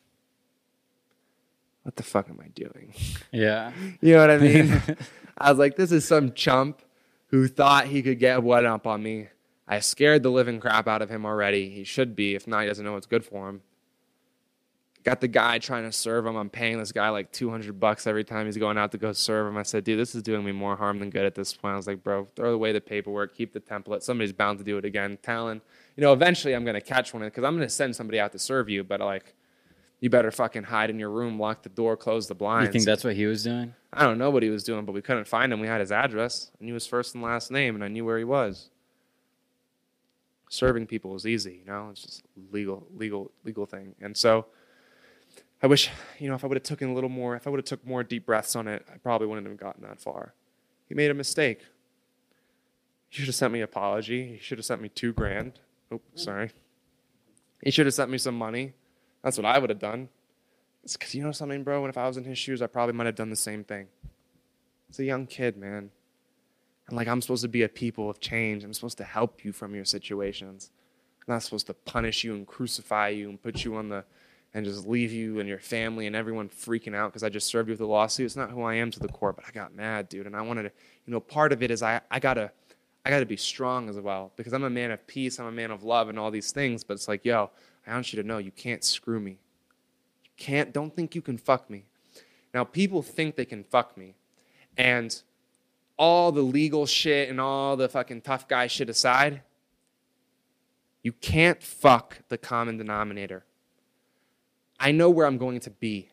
What 1.82 1.96
the 1.96 2.04
fuck 2.04 2.30
am 2.30 2.40
I 2.40 2.50
doing? 2.50 2.94
Yeah. 3.32 3.72
You 4.02 4.14
know 4.14 4.22
what 4.22 4.32
I 4.32 4.38
mean? 4.38 4.82
I 5.38 5.50
was 5.50 5.60
like, 5.60 5.76
this 5.76 5.92
is 5.92 6.06
some 6.06 6.34
chump 6.34 6.82
who 7.28 7.48
thought 7.48 7.88
he 7.88 8.02
could 8.02 8.20
get 8.20 8.44
one 8.44 8.66
up 8.66 8.88
on 8.88 9.04
me. 9.04 9.28
I 9.68 9.80
scared 9.80 10.24
the 10.24 10.30
living 10.30 10.60
crap 10.60 10.88
out 10.88 11.02
of 11.02 11.10
him 11.10 11.26
already. 11.26 11.70
He 11.70 11.84
should 11.84 12.16
be. 12.16 12.36
If 12.36 12.48
not, 12.48 12.62
he 12.62 12.68
doesn't 12.68 12.86
know 12.86 12.94
what's 12.94 13.08
good 13.08 13.26
for 13.26 13.50
him. 13.50 13.62
Got 15.04 15.22
the 15.22 15.28
guy 15.28 15.60
trying 15.60 15.84
to 15.84 15.92
serve 15.92 16.26
him. 16.26 16.36
I'm 16.36 16.50
paying 16.50 16.80
this 16.80 16.92
guy 16.92 17.10
like 17.10 17.32
200 17.32 17.80
bucks 17.80 18.08
every 18.08 18.24
time 18.24 18.48
he's 18.48 18.58
going 18.58 18.78
out 18.78 18.92
to 18.94 18.98
go 18.98 19.12
serve 19.12 19.48
him. 19.48 19.58
I 19.58 19.64
said, 19.64 19.84
dude, 19.84 20.00
this 20.00 20.16
is 20.16 20.24
doing 20.24 20.44
me 20.44 20.52
more 20.52 20.76
harm 20.76 20.98
than 21.00 21.12
good 21.12 21.26
at 21.26 21.36
this 21.36 21.54
point. 21.54 21.74
I 21.74 21.78
was 21.78 21.86
like, 21.86 22.04
bro, 22.04 22.28
throw 22.36 22.54
away 22.54 22.72
the 22.72 22.82
paperwork, 22.82 23.36
keep 23.36 23.54
the 23.54 23.60
template. 23.60 24.02
Somebody's 24.02 24.34
bound 24.34 24.58
to 24.60 24.64
do 24.64 24.78
it 24.80 24.86
again. 24.86 25.20
Talon, 25.22 25.62
you 25.96 26.02
know, 26.02 26.12
eventually 26.12 26.56
I'm 26.56 26.64
going 26.64 26.76
to 26.76 26.82
catch 26.82 27.14
one 27.14 27.24
because 27.24 27.44
I'm 27.44 27.56
going 27.56 27.68
to 27.68 27.74
send 27.74 27.96
somebody 27.96 28.20
out 28.20 28.32
to 28.32 28.40
serve 28.40 28.68
you, 28.68 28.84
but 28.84 29.00
like, 29.00 29.36
you 30.06 30.10
better 30.12 30.30
fucking 30.30 30.62
hide 30.62 30.92
in 30.92 31.00
your 31.00 31.10
room, 31.10 31.40
lock 31.40 31.64
the 31.64 31.70
door, 31.70 31.98
close 31.98 32.28
the 32.28 32.36
blinds. 32.36 32.68
You 32.68 32.72
think 32.74 32.86
that's 32.86 33.04
what 33.04 33.16
he 33.16 33.26
was 33.26 33.44
doing? 33.44 33.74
I 33.92 34.04
don't 34.04 34.20
know 34.20 34.30
what 34.30 34.44
he 34.44 34.52
was 34.52 34.64
doing, 34.64 34.86
but 34.86 34.92
we 34.92 35.02
couldn't 35.02 35.28
find 35.28 35.52
him. 35.52 35.60
We 35.60 35.66
had 35.66 35.82
his 35.82 35.92
address. 35.92 36.52
I 36.62 36.64
knew 36.64 36.76
his 36.76 36.86
first 36.86 37.16
and 37.16 37.24
last 37.24 37.50
name, 37.50 37.74
and 37.74 37.84
I 37.84 37.88
knew 37.88 38.06
where 38.06 38.20
he 38.20 38.24
was. 38.24 38.70
Serving 40.48 40.86
people 40.86 41.16
is 41.16 41.26
easy, 41.26 41.62
you 41.62 41.66
know. 41.66 41.90
It's 41.90 42.04
just 42.04 42.24
legal, 42.52 42.86
legal, 42.96 43.32
legal 43.44 43.66
thing. 43.66 43.96
And 44.00 44.16
so, 44.16 44.46
I 45.64 45.66
wish, 45.66 45.90
you 46.20 46.30
know, 46.30 46.36
if 46.36 46.44
I 46.44 46.48
would 46.48 46.58
have 46.58 46.64
taken 46.64 46.92
a 46.92 46.94
little 46.94 47.10
more, 47.10 47.36
if 47.36 47.48
I 47.48 47.50
would 47.50 47.58
have 47.58 47.66
took 47.66 47.84
more 47.84 48.04
deep 48.04 48.28
breaths 48.28 48.56
on 48.56 48.68
it, 48.68 48.86
I 48.94 48.98
probably 48.98 49.26
wouldn't 49.26 49.48
have 49.48 49.58
gotten 49.58 49.82
that 49.82 50.00
far. 50.00 50.36
He 50.88 50.94
made 50.94 51.10
a 51.10 51.16
mistake. 51.16 51.62
He 53.10 53.18
should 53.18 53.26
have 53.26 53.34
sent 53.34 53.54
me 53.54 53.62
an 53.62 53.64
apology. 53.64 54.34
He 54.34 54.38
should 54.38 54.60
have 54.60 54.66
sent 54.66 54.84
me 54.84 54.90
two 54.90 55.14
grand. 55.14 55.60
Oh, 55.92 56.02
sorry. 56.14 56.52
He 57.64 57.72
should 57.72 57.88
have 57.88 57.96
sent 57.96 58.12
me 58.12 58.20
some 58.20 58.38
money. 58.38 58.74
That's 59.26 59.38
what 59.38 59.46
I 59.48 59.58
would 59.58 59.72
have 59.72 59.80
done. 59.80 60.10
It's 60.84 60.96
because 60.96 61.16
you 61.16 61.24
know 61.24 61.32
something, 61.32 61.64
bro? 61.64 61.82
When 61.82 61.90
if 61.90 61.98
I 61.98 62.06
was 62.06 62.16
in 62.16 62.26
his 62.26 62.38
shoes, 62.38 62.62
I 62.62 62.68
probably 62.68 62.94
might 62.94 63.08
have 63.08 63.16
done 63.16 63.32
the 63.32 63.36
same 63.36 63.64
thing. 63.64 63.88
It's 64.88 65.00
a 65.00 65.04
young 65.04 65.26
kid, 65.26 65.58
man. 65.58 65.90
And 66.88 66.96
like 66.96 67.08
I'm 67.08 67.24
supposed 67.24 67.42
to 67.42 67.48
be 67.48 67.64
a 67.64 67.68
people 67.68 68.08
of 68.08 68.20
change. 68.20 68.64
I'm 68.64 68.72
supposed 68.72 69.00
to 69.00 69.04
help 69.04 69.44
you 69.44 69.52
from 69.52 69.74
your 69.74 69.84
situations. 69.84 70.70
I'm 71.28 71.34
not 71.34 71.42
supposed 71.42 71.66
to 71.68 71.74
punish 71.74 72.24
you 72.24 72.36
and 72.36 72.46
crucify 72.46 73.10
you 73.10 73.28
and 73.28 73.42
put 73.42 73.66
you 73.66 73.76
on 73.78 73.90
the 73.90 74.06
and 74.54 74.64
just 74.64 74.88
leave 74.88 75.12
you 75.12 75.40
and 75.40 75.50
your 75.50 75.58
family 75.58 76.06
and 76.06 76.16
everyone 76.16 76.48
freaking 76.48 76.96
out 76.96 77.12
because 77.12 77.24
I 77.24 77.30
just 77.30 77.48
served 77.48 77.68
you 77.68 77.74
with 77.74 77.82
a 77.82 77.88
lawsuit. 77.88 78.28
It's 78.28 78.36
not 78.36 78.52
who 78.52 78.62
I 78.62 78.76
am 78.76 78.92
to 78.92 79.00
the 79.00 79.08
core, 79.08 79.34
but 79.34 79.46
I 79.48 79.52
got 79.52 79.74
mad, 79.74 80.08
dude. 80.08 80.28
And 80.28 80.36
I 80.36 80.42
wanted 80.44 80.64
to, 80.64 80.72
you 81.08 81.12
know, 81.12 81.20
part 81.20 81.52
of 81.52 81.64
it 81.64 81.72
is 81.72 81.82
I, 81.82 82.00
I 82.12 82.20
gotta 82.20 82.52
I 83.04 83.10
gotta 83.10 83.26
be 83.26 83.38
strong 83.38 83.90
as 83.90 84.00
well 84.00 84.34
because 84.36 84.54
I'm 84.54 84.66
a 84.66 84.70
man 84.70 84.92
of 84.92 85.08
peace, 85.08 85.40
I'm 85.40 85.48
a 85.48 85.52
man 85.52 85.72
of 85.72 85.84
love 85.84 86.10
and 86.10 86.20
all 86.20 86.30
these 86.30 86.52
things, 86.52 86.84
but 86.84 86.94
it's 86.94 87.08
like, 87.08 87.26
yo, 87.26 87.50
I 87.88 87.94
want 87.94 88.12
you 88.12 88.22
to 88.22 88.28
know 88.28 88.38
you 88.38 88.52
can't 88.52 88.84
screw 88.84 89.20
me. 89.20 89.40
You 90.24 90.32
can't, 90.38 90.74
don't 90.74 90.96
think 90.96 91.16
you 91.16 91.22
can 91.22 91.38
fuck 91.38 91.70
me. 91.70 91.86
Now, 92.54 92.64
people 92.64 93.02
think 93.02 93.36
they 93.36 93.46
can 93.46 93.64
fuck 93.64 93.98
me. 93.98 94.16
And 94.78 95.22
all 95.98 96.32
the 96.32 96.42
legal 96.42 96.86
shit 96.86 97.30
and 97.30 97.40
all 97.40 97.78
the 97.78 97.88
fucking 97.88 98.22
tough 98.22 98.48
guy 98.48 98.68
shit 98.68 98.90
aside, 98.90 99.42
you 101.04 101.12
can't 101.14 101.62
fuck 101.62 102.20
the 102.30 102.38
common 102.38 102.78
denominator. 102.78 103.46
I 104.80 104.92
know 104.92 105.10
where 105.10 105.28
I'm 105.28 105.38
going 105.38 105.60
to 105.62 105.70
be. 105.70 106.10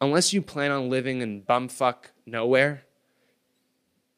Unless 0.00 0.32
you 0.32 0.42
plan 0.42 0.70
on 0.70 0.90
living 0.90 1.20
in 1.20 1.42
bumfuck 1.42 2.06
nowhere, 2.26 2.82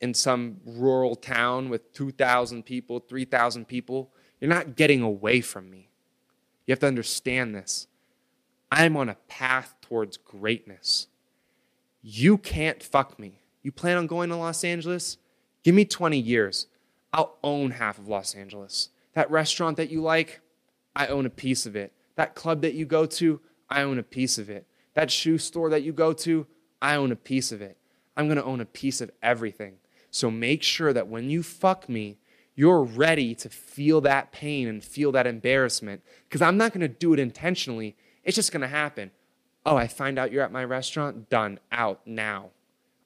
in 0.00 0.14
some 0.14 0.60
rural 0.64 1.16
town 1.16 1.68
with 1.68 1.92
2,000 1.92 2.64
people, 2.64 3.00
3,000 3.00 3.66
people, 3.66 4.10
you're 4.40 4.50
not 4.50 4.76
getting 4.76 5.02
away 5.02 5.40
from 5.40 5.70
me. 5.70 5.85
You 6.66 6.72
have 6.72 6.80
to 6.80 6.86
understand 6.86 7.54
this. 7.54 7.86
I'm 8.70 8.96
on 8.96 9.08
a 9.08 9.16
path 9.28 9.74
towards 9.80 10.16
greatness. 10.16 11.06
You 12.02 12.38
can't 12.38 12.82
fuck 12.82 13.18
me. 13.18 13.40
You 13.62 13.72
plan 13.72 13.96
on 13.96 14.06
going 14.06 14.28
to 14.30 14.36
Los 14.36 14.64
Angeles? 14.64 15.18
Give 15.62 15.74
me 15.74 15.84
20 15.84 16.18
years. 16.18 16.66
I'll 17.12 17.36
own 17.42 17.72
half 17.72 17.98
of 17.98 18.08
Los 18.08 18.34
Angeles. 18.34 18.90
That 19.14 19.30
restaurant 19.30 19.76
that 19.76 19.90
you 19.90 20.02
like, 20.02 20.40
I 20.94 21.06
own 21.06 21.26
a 21.26 21.30
piece 21.30 21.66
of 21.66 21.74
it. 21.76 21.92
That 22.16 22.34
club 22.34 22.62
that 22.62 22.74
you 22.74 22.84
go 22.84 23.06
to, 23.06 23.40
I 23.68 23.82
own 23.82 23.98
a 23.98 24.02
piece 24.02 24.38
of 24.38 24.50
it. 24.50 24.66
That 24.94 25.10
shoe 25.10 25.38
store 25.38 25.70
that 25.70 25.82
you 25.82 25.92
go 25.92 26.12
to, 26.12 26.46
I 26.80 26.96
own 26.96 27.12
a 27.12 27.16
piece 27.16 27.52
of 27.52 27.62
it. 27.62 27.76
I'm 28.16 28.26
going 28.26 28.38
to 28.38 28.44
own 28.44 28.60
a 28.60 28.66
piece 28.66 29.00
of 29.00 29.10
everything. 29.22 29.74
So 30.10 30.30
make 30.30 30.62
sure 30.62 30.92
that 30.92 31.08
when 31.08 31.28
you 31.28 31.42
fuck 31.42 31.88
me, 31.88 32.18
you're 32.56 32.82
ready 32.82 33.34
to 33.36 33.48
feel 33.48 34.00
that 34.00 34.32
pain 34.32 34.66
and 34.66 34.82
feel 34.82 35.12
that 35.12 35.26
embarrassment 35.26 36.02
because 36.24 36.42
I'm 36.42 36.56
not 36.56 36.72
going 36.72 36.80
to 36.80 36.88
do 36.88 37.12
it 37.12 37.20
intentionally. 37.20 37.94
It's 38.24 38.34
just 38.34 38.50
going 38.50 38.62
to 38.62 38.68
happen. 38.68 39.12
Oh, 39.64 39.76
I 39.76 39.86
find 39.86 40.18
out 40.18 40.32
you're 40.32 40.42
at 40.42 40.50
my 40.50 40.64
restaurant? 40.64 41.28
Done. 41.28 41.60
Out 41.70 42.00
now. 42.06 42.50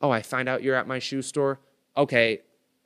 Oh, 0.00 0.10
I 0.10 0.22
find 0.22 0.48
out 0.48 0.62
you're 0.62 0.76
at 0.76 0.86
my 0.86 0.98
shoe 0.98 1.20
store? 1.20 1.58
Okay. 1.96 2.42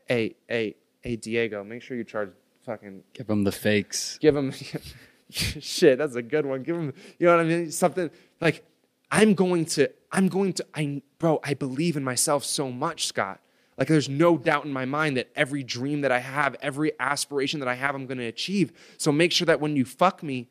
Hey, 0.06 0.36
hey, 0.48 0.76
hey, 1.02 1.16
Diego, 1.16 1.62
make 1.62 1.82
sure 1.82 1.96
you 1.96 2.04
charge 2.04 2.30
fucking. 2.64 3.02
Give 3.12 3.26
them 3.26 3.44
the 3.44 3.52
fakes. 3.52 4.18
Give 4.18 4.34
him. 4.34 4.52
shit, 5.30 5.98
that's 5.98 6.14
a 6.14 6.22
good 6.22 6.46
one. 6.46 6.62
Give 6.62 6.76
him, 6.76 6.94
you 7.18 7.26
know 7.26 7.36
what 7.36 7.44
I 7.44 7.48
mean? 7.48 7.70
Something 7.70 8.10
like, 8.40 8.64
I'm 9.10 9.34
going 9.34 9.66
to, 9.66 9.90
I'm 10.10 10.28
going 10.28 10.54
to, 10.54 10.66
I, 10.74 11.02
bro, 11.18 11.40
I 11.44 11.54
believe 11.54 11.96
in 11.96 12.04
myself 12.04 12.44
so 12.44 12.70
much, 12.70 13.06
Scott. 13.06 13.40
Like, 13.76 13.88
there's 13.88 14.08
no 14.08 14.38
doubt 14.38 14.64
in 14.64 14.72
my 14.72 14.84
mind 14.84 15.16
that 15.16 15.30
every 15.34 15.62
dream 15.62 16.02
that 16.02 16.12
I 16.12 16.20
have, 16.20 16.54
every 16.62 16.92
aspiration 17.00 17.60
that 17.60 17.68
I 17.68 17.74
have, 17.74 17.94
I'm 17.94 18.06
going 18.06 18.18
to 18.18 18.26
achieve. 18.26 18.72
So 18.98 19.10
make 19.10 19.32
sure 19.32 19.46
that 19.46 19.60
when 19.60 19.74
you 19.76 19.84
fuck 19.84 20.22
me, 20.22 20.48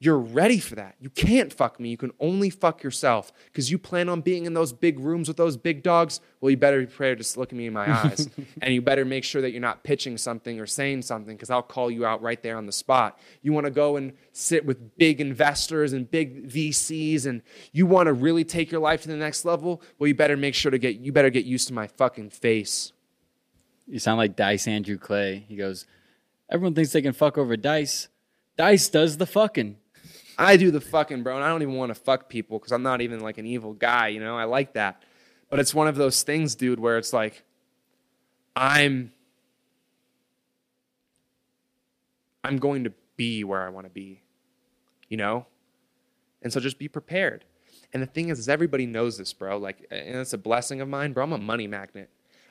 you're 0.00 0.18
ready 0.18 0.60
for 0.60 0.76
that. 0.76 0.94
You 1.00 1.10
can't 1.10 1.52
fuck 1.52 1.80
me. 1.80 1.88
You 1.88 1.96
can 1.96 2.12
only 2.20 2.50
fuck 2.50 2.84
yourself 2.84 3.32
because 3.46 3.68
you 3.68 3.78
plan 3.78 4.08
on 4.08 4.20
being 4.20 4.46
in 4.46 4.54
those 4.54 4.72
big 4.72 5.00
rooms 5.00 5.26
with 5.26 5.36
those 5.36 5.56
big 5.56 5.82
dogs. 5.82 6.20
Well, 6.40 6.50
you 6.50 6.56
better 6.56 6.78
be 6.78 6.86
prepared 6.86 7.18
to 7.18 7.24
just 7.24 7.36
look 7.36 7.52
at 7.52 7.56
me 7.56 7.66
in 7.66 7.72
my 7.72 7.90
eyes. 7.90 8.28
and 8.62 8.72
you 8.72 8.80
better 8.80 9.04
make 9.04 9.24
sure 9.24 9.42
that 9.42 9.50
you're 9.50 9.60
not 9.60 9.82
pitching 9.82 10.16
something 10.16 10.60
or 10.60 10.66
saying 10.66 11.02
something 11.02 11.34
because 11.34 11.50
I'll 11.50 11.62
call 11.62 11.90
you 11.90 12.06
out 12.06 12.22
right 12.22 12.40
there 12.40 12.56
on 12.56 12.66
the 12.66 12.72
spot. 12.72 13.18
You 13.42 13.52
want 13.52 13.64
to 13.64 13.72
go 13.72 13.96
and 13.96 14.12
sit 14.30 14.64
with 14.64 14.96
big 14.96 15.20
investors 15.20 15.92
and 15.92 16.08
big 16.08 16.48
VCs 16.48 17.26
and 17.26 17.42
you 17.72 17.84
want 17.84 18.06
to 18.06 18.12
really 18.12 18.44
take 18.44 18.70
your 18.70 18.80
life 18.80 19.02
to 19.02 19.08
the 19.08 19.16
next 19.16 19.44
level. 19.44 19.82
Well, 19.98 20.06
you 20.06 20.14
better 20.14 20.36
make 20.36 20.54
sure 20.54 20.70
to 20.70 20.78
get, 20.78 21.00
you 21.00 21.10
better 21.10 21.30
get 21.30 21.44
used 21.44 21.66
to 21.68 21.74
my 21.74 21.88
fucking 21.88 22.30
face. 22.30 22.92
You 23.88 23.98
sound 23.98 24.18
like 24.18 24.36
Dice 24.36 24.68
Andrew 24.68 24.96
Clay. 24.98 25.44
He 25.48 25.56
goes, 25.56 25.86
Everyone 26.48 26.74
thinks 26.74 26.92
they 26.92 27.02
can 27.02 27.12
fuck 27.12 27.36
over 27.36 27.56
Dice. 27.56 28.08
Dice 28.56 28.88
does 28.88 29.16
the 29.16 29.26
fucking. 29.26 29.76
I 30.38 30.56
do 30.56 30.70
the 30.70 30.80
fucking, 30.80 31.24
bro, 31.24 31.34
and 31.34 31.44
I 31.44 31.48
don't 31.48 31.62
even 31.62 31.74
want 31.74 31.90
to 31.90 31.96
fuck 31.96 32.28
people 32.28 32.58
because 32.58 32.70
I'm 32.70 32.84
not 32.84 33.00
even 33.00 33.18
like 33.20 33.38
an 33.38 33.46
evil 33.46 33.72
guy, 33.72 34.08
you 34.08 34.20
know? 34.20 34.38
I 34.38 34.44
like 34.44 34.74
that. 34.74 35.02
But 35.50 35.58
it's 35.58 35.74
one 35.74 35.88
of 35.88 35.96
those 35.96 36.22
things, 36.22 36.54
dude, 36.54 36.78
where 36.78 36.96
it's 36.96 37.12
like, 37.12 37.42
I'm. 38.54 39.12
I'm 42.44 42.58
going 42.58 42.84
to 42.84 42.92
be 43.16 43.42
where 43.42 43.66
I 43.66 43.68
want 43.68 43.86
to 43.86 43.90
be, 43.90 44.22
you 45.08 45.16
know? 45.16 45.46
And 46.40 46.52
so 46.52 46.60
just 46.60 46.78
be 46.78 46.86
prepared. 46.86 47.44
And 47.92 48.00
the 48.02 48.06
thing 48.06 48.28
is, 48.28 48.38
is 48.38 48.48
everybody 48.48 48.86
knows 48.86 49.18
this, 49.18 49.32
bro. 49.32 49.58
Like, 49.58 49.86
and 49.90 50.16
it's 50.16 50.32
a 50.32 50.38
blessing 50.38 50.80
of 50.80 50.88
mine, 50.88 51.12
bro. 51.12 51.24
I'm 51.24 51.32
a 51.32 51.38
money 51.38 51.66
magnet. 51.66 52.10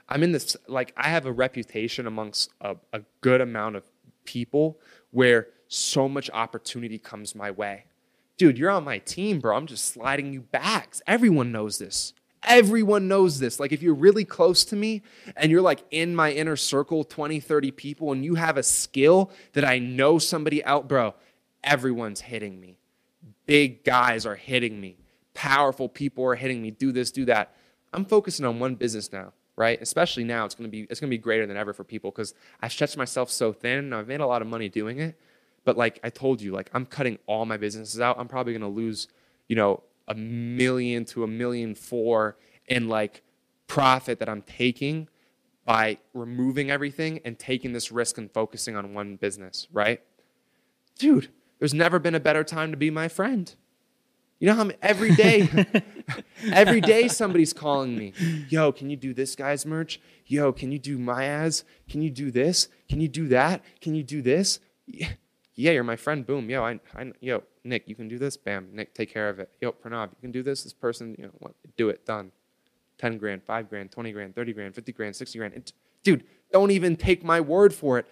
I'm 0.10 0.24
in 0.24 0.34
this, 0.34 0.58
like, 0.68 0.94
I 0.98 1.10
have 1.10 1.26
a 1.26 1.32
reputation 1.32 2.06
amongst 2.06 2.52
a, 2.60 2.76
a 2.92 3.02
good 3.22 3.40
amount 3.40 3.78
of 3.78 3.84
people 4.26 4.78
where 5.12 5.48
so 5.68 6.08
much 6.08 6.30
opportunity 6.32 6.98
comes 6.98 7.36
my 7.36 7.52
way. 7.52 7.86
Dude, 8.38 8.58
you're 8.58 8.70
on 8.70 8.84
my 8.84 9.00
team, 9.00 9.40
bro. 9.40 9.56
I'm 9.56 9.66
just 9.66 9.86
sliding 9.86 10.32
you 10.32 10.42
bags. 10.42 11.02
Everyone 11.08 11.52
knows 11.52 11.80
this. 11.80 12.14
Everyone 12.44 13.08
knows 13.08 13.40
this. 13.40 13.60
Like, 13.60 13.72
if 13.72 13.82
you're 13.82 13.96
really 13.96 14.24
close 14.24 14.64
to 14.66 14.76
me 14.76 15.02
and 15.36 15.52
you're 15.52 15.62
like 15.62 15.84
in 15.90 16.16
my 16.16 16.32
inner 16.32 16.56
circle, 16.56 17.04
20, 17.04 17.40
30 17.40 17.72
people, 17.72 18.12
and 18.12 18.24
you 18.24 18.36
have 18.36 18.58
a 18.58 18.64
skill 18.64 19.32
that 19.54 19.66
I 19.66 19.80
know 19.80 20.20
somebody 20.20 20.64
out, 20.64 20.88
bro, 20.88 21.16
everyone's 21.64 22.22
hitting 22.22 22.60
me. 22.60 22.78
Big 23.48 23.84
guys 23.84 24.26
are 24.26 24.36
hitting 24.36 24.80
me. 24.80 24.98
Powerful 25.34 25.90
people 25.90 26.24
are 26.26 26.36
hitting 26.36 26.62
me. 26.62 26.72
Do 26.72 26.92
this, 26.92 27.12
do 27.12 27.26
that. 27.26 27.56
I'm 27.92 28.06
focusing 28.06 28.46
on 28.46 28.60
one 28.60 28.76
business 28.76 29.12
now, 29.12 29.34
right? 29.56 29.82
Especially 29.82 30.24
now, 30.24 30.46
it's 30.46 30.56
gonna 30.56 30.70
be 30.70 30.82
it's 30.90 31.00
gonna 31.00 31.10
be 31.10 31.18
greater 31.18 31.48
than 31.48 31.58
ever 31.58 31.74
for 31.74 31.84
people 31.84 32.12
because 32.12 32.34
I've 32.62 32.72
stretched 32.72 32.98
myself 32.98 33.32
so 33.32 33.54
thin 33.54 33.80
and 33.80 33.96
I've 33.96 34.08
made 34.08 34.20
a 34.20 34.28
lot 34.28 34.42
of 34.42 34.48
money 34.48 34.70
doing 34.70 35.00
it. 35.00 35.18
But 35.68 35.76
like 35.76 36.00
I 36.02 36.10
told 36.10 36.42
you, 36.42 36.54
like 36.54 36.70
I'm 36.74 36.86
cutting 36.86 37.20
all 37.26 37.46
my 37.46 37.58
businesses 37.58 38.00
out. 38.00 38.18
I'm 38.18 38.30
probably 38.30 38.54
gonna 38.54 38.70
lose, 38.70 39.10
you 39.50 39.58
know, 39.58 39.84
a 40.08 40.16
million 40.16 41.04
to 41.08 41.26
a 41.26 41.28
million 41.28 41.76
four 41.76 42.38
in 42.68 42.88
like 42.88 43.22
profit 43.68 44.20
that 44.20 44.30
I'm 44.30 44.44
taking 44.44 45.10
by 45.66 45.98
removing 46.14 46.72
everything 46.72 47.20
and 47.26 47.38
taking 47.38 47.74
this 47.74 47.92
risk 47.92 48.18
and 48.18 48.32
focusing 48.32 48.78
on 48.78 48.94
one 48.94 49.18
business, 49.18 49.68
right? 49.74 50.00
Dude, 50.98 51.32
there's 51.60 51.74
never 51.74 52.00
been 52.00 52.16
a 52.16 52.22
better 52.22 52.46
time 52.46 52.72
to 52.72 52.78
be 52.78 52.90
my 52.90 53.10
friend. 53.10 53.54
You 54.40 54.48
know 54.48 54.54
how 54.56 54.64
many, 54.64 54.80
every 54.82 55.16
day, 55.16 55.50
every 56.54 56.80
day 56.80 57.10
somebody's 57.10 57.52
calling 57.52 57.98
me, 57.98 58.14
yo, 58.48 58.72
can 58.72 58.90
you 58.90 58.96
do 58.96 59.14
this 59.14 59.36
guy's 59.36 59.66
merch? 59.66 60.00
Yo, 60.28 60.54
can 60.54 60.72
you 60.72 60.80
do 60.80 60.98
my 60.98 61.26
ads? 61.26 61.66
Can 61.90 62.02
you 62.02 62.10
do 62.10 62.32
this? 62.32 62.70
Can 62.88 63.02
you 63.02 63.10
do 63.10 63.28
that? 63.28 63.62
Can 63.82 63.96
you 63.96 64.04
do 64.04 64.22
this? 64.22 64.62
Yeah, 65.58 65.72
you're 65.72 65.84
my 65.84 65.98
friend. 65.98 66.26
Boom. 66.26 66.50
Yo, 66.50 66.64
I, 66.64 66.80
I, 66.96 67.12
yo, 67.20 67.44
Nick, 67.66 67.90
you 67.90 67.96
can 67.96 68.08
do 68.08 68.18
this. 68.18 68.38
Bam. 68.38 68.70
Nick, 68.72 68.94
take 68.94 69.12
care 69.12 69.28
of 69.28 69.40
it. 69.40 69.50
Yo, 69.60 69.74
Pranav, 69.74 70.12
you 70.12 70.22
can 70.22 70.32
do 70.32 70.42
this. 70.42 70.64
This 70.64 70.72
person, 70.72 71.16
you 71.18 71.26
know, 71.26 71.32
what, 71.40 71.54
do 71.76 71.90
it. 71.90 72.06
Done. 72.06 72.32
10 73.00 73.18
grand, 73.18 73.44
5 73.44 73.70
grand, 73.70 73.92
20 73.92 74.12
grand, 74.14 74.36
30 74.36 74.54
grand, 74.54 74.76
50 74.76 74.92
grand, 74.94 75.16
60 75.16 75.38
grand. 75.38 75.54
It, 75.54 75.74
dude, 76.04 76.24
don't 76.52 76.72
even 76.72 76.96
take 76.96 77.24
my 77.24 77.42
word 77.42 77.74
for 77.74 78.00
it. 78.00 78.08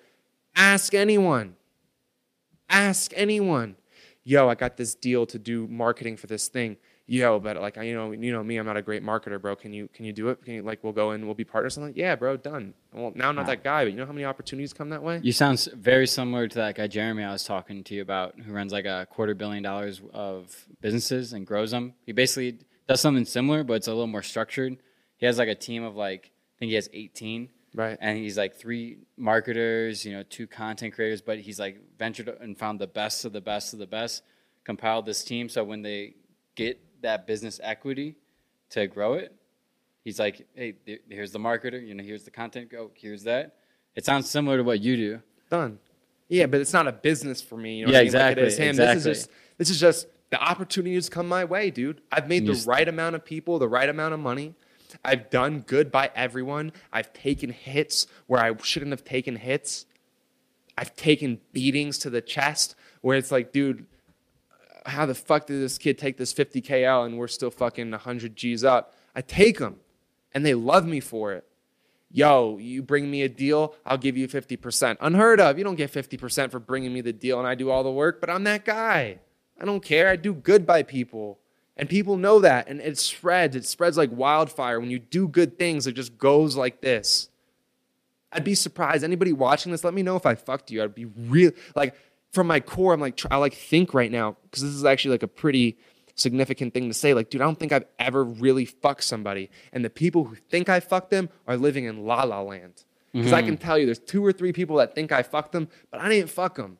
Ask 0.56 0.94
anyone. 0.94 1.56
Ask 2.70 3.14
anyone 3.16 3.78
yo, 4.26 4.50
I 4.50 4.56
got 4.56 4.76
this 4.76 4.94
deal 4.94 5.26
to 5.28 5.40
do 5.40 5.68
marketing 5.68 6.18
for 6.18 6.28
this 6.28 6.50
thing. 6.50 6.76
Yo, 7.08 7.40
but 7.40 7.56
like, 7.58 7.78
I, 7.78 7.84
you 7.84 7.94
know, 7.94 8.12
you 8.14 8.32
know 8.32 8.44
me, 8.44 8.58
I'm 8.58 8.66
not 8.66 8.78
a 8.78 8.82
great 8.82 9.04
marketer, 9.04 9.40
bro. 9.40 9.56
Can 9.56 9.74
you, 9.74 9.88
can 9.94 10.06
you 10.06 10.14
do 10.14 10.30
it? 10.30 10.44
Can 10.44 10.56
you, 10.56 10.62
like, 10.64 10.84
we'll 10.84 10.94
go 10.94 11.12
in, 11.12 11.26
we'll 11.26 11.36
be 11.36 11.44
partners. 11.44 11.78
I'm 11.78 11.84
like, 11.84 11.96
yeah, 11.96 12.16
bro, 12.16 12.36
done. 12.36 12.74
Well, 12.92 13.12
now 13.14 13.30
I'm 13.30 13.36
not 13.36 13.46
that 13.46 13.64
guy, 13.64 13.84
but 13.84 13.92
you 13.94 13.98
know 14.00 14.08
how 14.08 14.12
many 14.12 14.26
opportunities 14.26 14.74
come 14.74 14.90
that 14.90 15.04
way? 15.04 15.20
You 15.22 15.32
sound 15.32 15.68
very 15.76 16.08
similar 16.08 16.48
to 16.48 16.56
that 16.56 16.76
guy 16.76 16.88
Jeremy 16.88 17.24
I 17.24 17.32
was 17.32 17.44
talking 17.44 17.84
to 17.84 17.94
you 17.94 18.02
about, 18.02 18.40
who 18.40 18.52
runs 18.52 18.72
like 18.72 18.86
a 18.86 19.08
quarter 19.10 19.36
billion 19.36 19.62
dollars 19.62 20.02
of 20.14 20.66
businesses 20.82 21.34
and 21.34 21.46
grows 21.46 21.70
them. 21.70 21.94
He 22.08 22.12
basically 22.12 22.60
does 22.88 23.02
something 23.02 23.26
similar, 23.26 23.64
but 23.64 23.74
it's 23.74 23.88
a 23.88 23.92
little 23.92 24.08
more 24.08 24.24
structured. 24.24 24.78
He 25.18 25.28
has 25.28 25.38
like 25.38 25.50
a 25.50 25.56
team 25.56 25.84
of 25.84 25.96
like, 25.96 26.32
I 26.58 26.60
think 26.60 26.70
he 26.70 26.76
has 26.76 26.90
18 26.92 27.50
Right. 27.76 27.98
and 28.00 28.18
he's 28.18 28.38
like 28.38 28.56
three 28.56 29.00
marketers, 29.18 30.06
you 30.06 30.14
know, 30.14 30.24
two 30.24 30.48
content 30.48 30.94
creators, 30.94 31.22
but 31.22 31.40
he's 31.40 31.60
like 31.60 31.78
ventured 32.00 32.30
and 32.40 32.58
found 32.58 32.80
the 32.80 32.88
best 32.88 33.26
of 33.26 33.34
the 33.34 33.42
best 33.42 33.74
of 33.74 33.80
the 33.80 33.86
best, 33.86 34.24
compiled 34.64 35.06
this 35.06 35.24
team. 35.24 35.50
So 35.50 35.64
when 35.64 35.82
they 35.82 36.16
get 36.56 36.80
that 37.06 37.26
business 37.26 37.60
equity 37.64 38.16
to 38.72 38.88
grow 38.88 39.14
it, 39.14 39.34
he's 40.04 40.20
like, 40.20 40.46
hey, 40.56 40.76
here's 41.10 41.32
the 41.32 41.40
marketer, 41.40 41.86
you 41.86 41.94
know, 41.94 42.04
here's 42.04 42.24
the 42.24 42.32
content, 42.32 42.70
go, 42.70 42.92
here's 42.94 43.24
that. 43.24 43.56
It 43.96 44.06
sounds 44.06 44.30
similar 44.30 44.58
to 44.58 44.64
what 44.64 44.82
you 44.82 44.98
do. 44.98 45.22
Done. 45.50 45.80
Yeah, 46.28 46.48
but 46.48 46.60
it's 46.60 46.74
not 46.74 46.88
a 46.88 46.92
business 46.92 47.42
for 47.42 47.56
me. 47.58 47.80
You 47.80 47.86
know 47.86 47.92
Yeah, 47.92 48.00
I 48.00 48.04
mean? 48.04 48.14
Like 48.14 48.38
exactly, 48.38 48.44
is 48.48 48.58
him. 48.58 48.76
This 48.76 48.98
is 48.98 49.04
just 49.04 49.30
this 49.58 49.70
is 49.70 49.80
just 49.80 50.08
the 50.32 50.42
opportunities 50.42 51.08
come 51.08 51.28
my 51.28 51.46
way, 51.46 51.70
dude. 51.70 52.02
I've 52.12 52.28
made 52.28 52.48
And 52.48 52.56
the 52.56 52.60
you 52.60 52.66
right 52.66 52.88
amount 52.88 53.16
of 53.16 53.24
people, 53.24 53.60
the 53.60 53.70
right 53.70 53.88
amount 53.88 54.14
of 54.16 54.20
money. 54.20 54.56
I've 55.04 55.30
done 55.30 55.60
good 55.60 55.92
by 55.92 56.10
everyone. 56.16 56.72
I've 56.92 57.14
taken 57.14 57.52
hits 57.52 58.08
where 58.28 58.42
I 58.42 58.56
shouldn't 58.62 58.92
have 58.92 59.04
taken 59.04 59.36
hits. 59.36 59.86
I've 60.78 60.96
taken 60.96 61.40
beatings 61.54 61.98
to 62.00 62.10
the 62.10 62.22
chest 62.22 62.76
where 63.02 63.18
it's 63.18 63.32
like, 63.32 63.52
dude, 63.52 63.86
how 64.86 65.06
the 65.06 65.16
fuck 65.16 65.48
did 65.48 65.62
this 65.62 65.78
kid 65.78 65.98
take 65.98 66.18
this 66.18 66.34
50k 66.34 66.86
out 66.86 67.06
and 67.06 67.18
we're 67.18 67.28
still 67.28 67.52
fucking 67.52 67.92
100 67.92 68.36
G's 68.36 68.64
up? 68.64 68.94
I 69.16 69.22
take 69.22 69.60
them, 69.60 69.78
and 70.34 70.46
they 70.46 70.54
love 70.54 70.86
me 70.86 71.00
for 71.00 71.34
it. 71.34 71.46
Yo, 72.12 72.58
you 72.60 72.82
bring 72.82 73.12
me 73.12 73.24
a 73.24 73.30
deal, 73.30 73.76
I'll 73.86 73.98
give 73.98 74.16
you 74.16 74.28
50%. 74.28 74.98
Unheard 75.02 75.42
of. 75.42 75.58
You 75.58 75.66
don't 75.66 75.76
get 75.76 75.92
50% 75.92 76.50
for 76.50 76.60
bringing 76.60 76.94
me 76.94 77.02
the 77.02 77.12
deal 77.12 77.40
and 77.40 77.48
I 77.48 77.56
do 77.56 77.70
all 77.70 77.84
the 77.84 77.92
work, 77.92 78.22
but 78.22 78.30
I'm 78.30 78.46
that 78.46 78.64
guy. 78.64 79.20
I 79.60 79.66
don't 79.66 79.84
care. 79.84 80.08
I 80.08 80.16
do 80.16 80.34
good 80.34 80.66
by 80.66 80.84
people. 80.84 81.40
And 81.76 81.90
people 81.90 82.16
know 82.16 82.40
that. 82.40 82.70
And 82.70 82.80
it 82.80 82.98
spreads. 82.98 83.56
It 83.56 83.66
spreads 83.66 83.98
like 83.98 84.12
wildfire. 84.12 84.80
When 84.80 84.92
you 84.92 85.00
do 85.00 85.28
good 85.28 85.60
things, 85.60 85.88
it 85.88 85.92
just 85.92 86.18
goes 86.18 86.56
like 86.56 86.80
this. 86.80 87.28
I'd 88.32 88.46
be 88.46 88.56
surprised. 88.56 89.04
Anybody 89.04 89.34
watching 89.34 89.74
this, 89.74 89.84
let 89.84 89.94
me 89.94 90.02
know 90.02 90.16
if 90.16 90.26
I 90.26 90.36
fucked 90.36 90.72
you. 90.72 90.84
I'd 90.84 90.96
be 90.96 91.06
real 91.06 91.52
like 91.76 91.96
from 92.36 92.48
my 92.48 92.60
core. 92.60 92.94
I'm 92.94 93.00
like 93.00 93.20
I 93.32 93.38
like 93.38 93.56
think 93.56 93.94
right 93.94 94.12
now 94.12 94.38
because 94.44 94.62
this 94.62 94.74
is 94.74 94.86
actually 94.86 95.12
like 95.12 95.24
a 95.24 95.28
pretty 95.28 95.78
significant 96.16 96.74
thing 96.74 96.88
to 96.88 96.94
say. 96.94 97.14
Like, 97.14 97.30
dude, 97.30 97.42
I 97.42 97.46
don't 97.46 97.60
think 97.60 97.72
I've 97.72 97.86
ever 97.98 98.24
really 98.24 98.66
fucked 98.66 99.04
somebody, 99.04 99.50
and 99.74 99.84
the 99.84 99.90
people 99.90 100.26
who 100.26 100.36
think 100.36 100.70
I 100.70 100.80
fucked 100.80 101.10
them 101.10 101.30
are 101.48 101.58
living 101.58 101.86
in 101.86 102.06
la 102.06 102.24
la 102.24 102.42
land. 102.42 102.84
Because 103.14 103.32
I 103.32 103.42
can 103.42 103.56
mm-hmm. 103.56 103.66
tell 103.66 103.78
you, 103.80 103.86
there's 103.86 104.00
two 104.00 104.26
or 104.26 104.34
three 104.34 104.52
people 104.52 104.76
that 104.76 104.94
think 104.94 105.14
I 105.14 105.24
fucked 105.24 105.54
them, 105.54 105.70
but 105.90 106.02
I 106.02 106.10
didn't 106.10 106.30
fuck 106.30 106.56
them. 106.56 106.80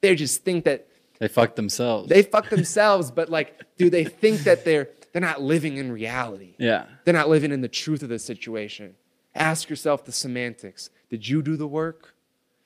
They 0.00 0.16
just 0.16 0.42
think 0.42 0.64
that 0.64 0.88
They 1.20 1.28
fucked 1.28 1.54
themselves. 1.54 2.08
they 2.08 2.22
fucked 2.22 2.50
themselves, 2.50 3.12
but 3.12 3.28
like, 3.28 3.62
do 3.78 3.88
they 3.88 4.02
think 4.04 4.40
that 4.40 4.64
they're 4.64 4.88
they're 5.12 5.22
not 5.22 5.40
living 5.40 5.76
in 5.76 5.92
reality? 5.92 6.56
yeah. 6.58 6.86
They're 7.04 7.14
not 7.14 7.28
living 7.28 7.52
in 7.52 7.60
the 7.60 7.68
truth 7.68 8.02
of 8.02 8.08
the 8.08 8.18
situation. 8.18 8.96
Ask 9.36 9.70
yourself 9.70 10.04
the 10.04 10.12
semantics. 10.12 10.90
Did 11.10 11.28
you 11.28 11.42
do 11.42 11.56
the 11.56 11.68
work? 11.68 12.14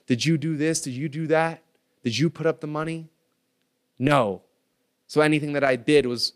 Did 0.07 0.25
you 0.25 0.39
do 0.39 0.57
this? 0.57 0.81
Did 0.81 0.95
you 0.95 1.09
do 1.09 1.27
that? 1.27 1.63
Did 2.03 2.19
you 2.19 2.31
put 2.31 2.47
up 2.47 2.61
the 2.61 2.67
money? 2.67 3.09
No. 3.99 4.43
So 5.07 5.21
anything 5.21 5.53
that 5.53 5.65
I 5.65 5.77
did 5.77 6.07
was 6.07 6.35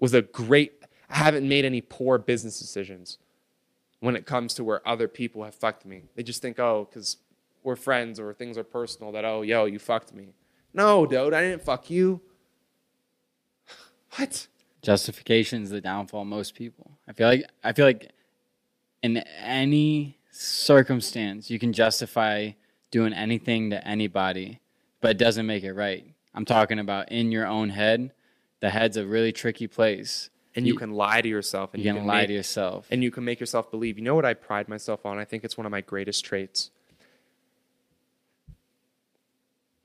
was 0.00 0.14
a 0.14 0.22
great 0.22 0.72
I 1.10 1.16
haven't 1.16 1.48
made 1.48 1.64
any 1.64 1.80
poor 1.80 2.18
business 2.18 2.58
decisions. 2.58 3.18
when 4.00 4.16
it 4.16 4.26
comes 4.26 4.54
to 4.54 4.64
where 4.64 4.86
other 4.86 5.08
people 5.08 5.44
have 5.44 5.54
fucked 5.54 5.84
me. 5.84 6.04
They 6.14 6.22
just 6.22 6.40
think, 6.42 6.58
oh, 6.58 6.86
because 6.88 7.16
we're 7.62 7.76
friends 7.76 8.20
or 8.20 8.32
things 8.32 8.56
are 8.56 8.64
personal, 8.64 9.12
that, 9.12 9.24
oh, 9.24 9.42
yo, 9.42 9.64
you 9.64 9.78
fucked 9.78 10.14
me. 10.14 10.34
No, 10.72 11.06
dude, 11.06 11.34
I 11.34 11.40
didn't 11.42 11.62
fuck 11.62 11.90
you. 11.90 12.20
What? 14.16 14.46
Justification 14.82 15.62
is 15.64 15.70
the 15.70 15.80
downfall 15.80 16.22
of 16.22 16.28
most 16.28 16.54
people. 16.54 16.92
I 17.08 17.12
feel 17.12 17.28
like 17.28 17.44
I 17.64 17.72
feel 17.72 17.84
like 17.84 18.12
in 19.02 19.18
any 19.42 20.18
circumstance 20.30 21.50
you 21.50 21.58
can 21.58 21.72
justify 21.72 22.52
doing 22.90 23.12
anything 23.12 23.70
to 23.70 23.86
anybody, 23.86 24.60
but 25.00 25.12
it 25.12 25.18
doesn't 25.18 25.46
make 25.46 25.64
it 25.64 25.72
right. 25.72 26.04
I'm 26.34 26.44
talking 26.44 26.78
about 26.78 27.10
in 27.10 27.32
your 27.32 27.46
own 27.46 27.70
head. 27.70 28.12
The 28.60 28.70
head's 28.70 28.96
a 28.96 29.06
really 29.06 29.32
tricky 29.32 29.66
place. 29.66 30.30
And 30.56 30.66
you, 30.66 30.74
can 30.74 30.92
lie 30.92 31.20
to 31.20 31.28
yourself 31.28 31.72
and 31.74 31.82
You 31.82 31.92
can 31.94 32.06
lie 32.06 32.20
make- 32.22 32.28
to 32.28 32.32
yourself. 32.34 32.86
and 32.90 33.02
you 33.02 33.10
can 33.12 33.24
make 33.24 33.38
yourself 33.38 33.70
believe. 33.70 33.96
You 33.98 34.04
know 34.04 34.14
what 34.16 34.24
I 34.24 34.34
pride 34.34 34.68
myself 34.68 35.06
on? 35.06 35.16
I 35.18 35.24
think 35.24 35.44
it's 35.44 35.56
one 35.56 35.66
of 35.66 35.70
my 35.70 35.80
greatest 35.82 36.24
traits. 36.24 36.70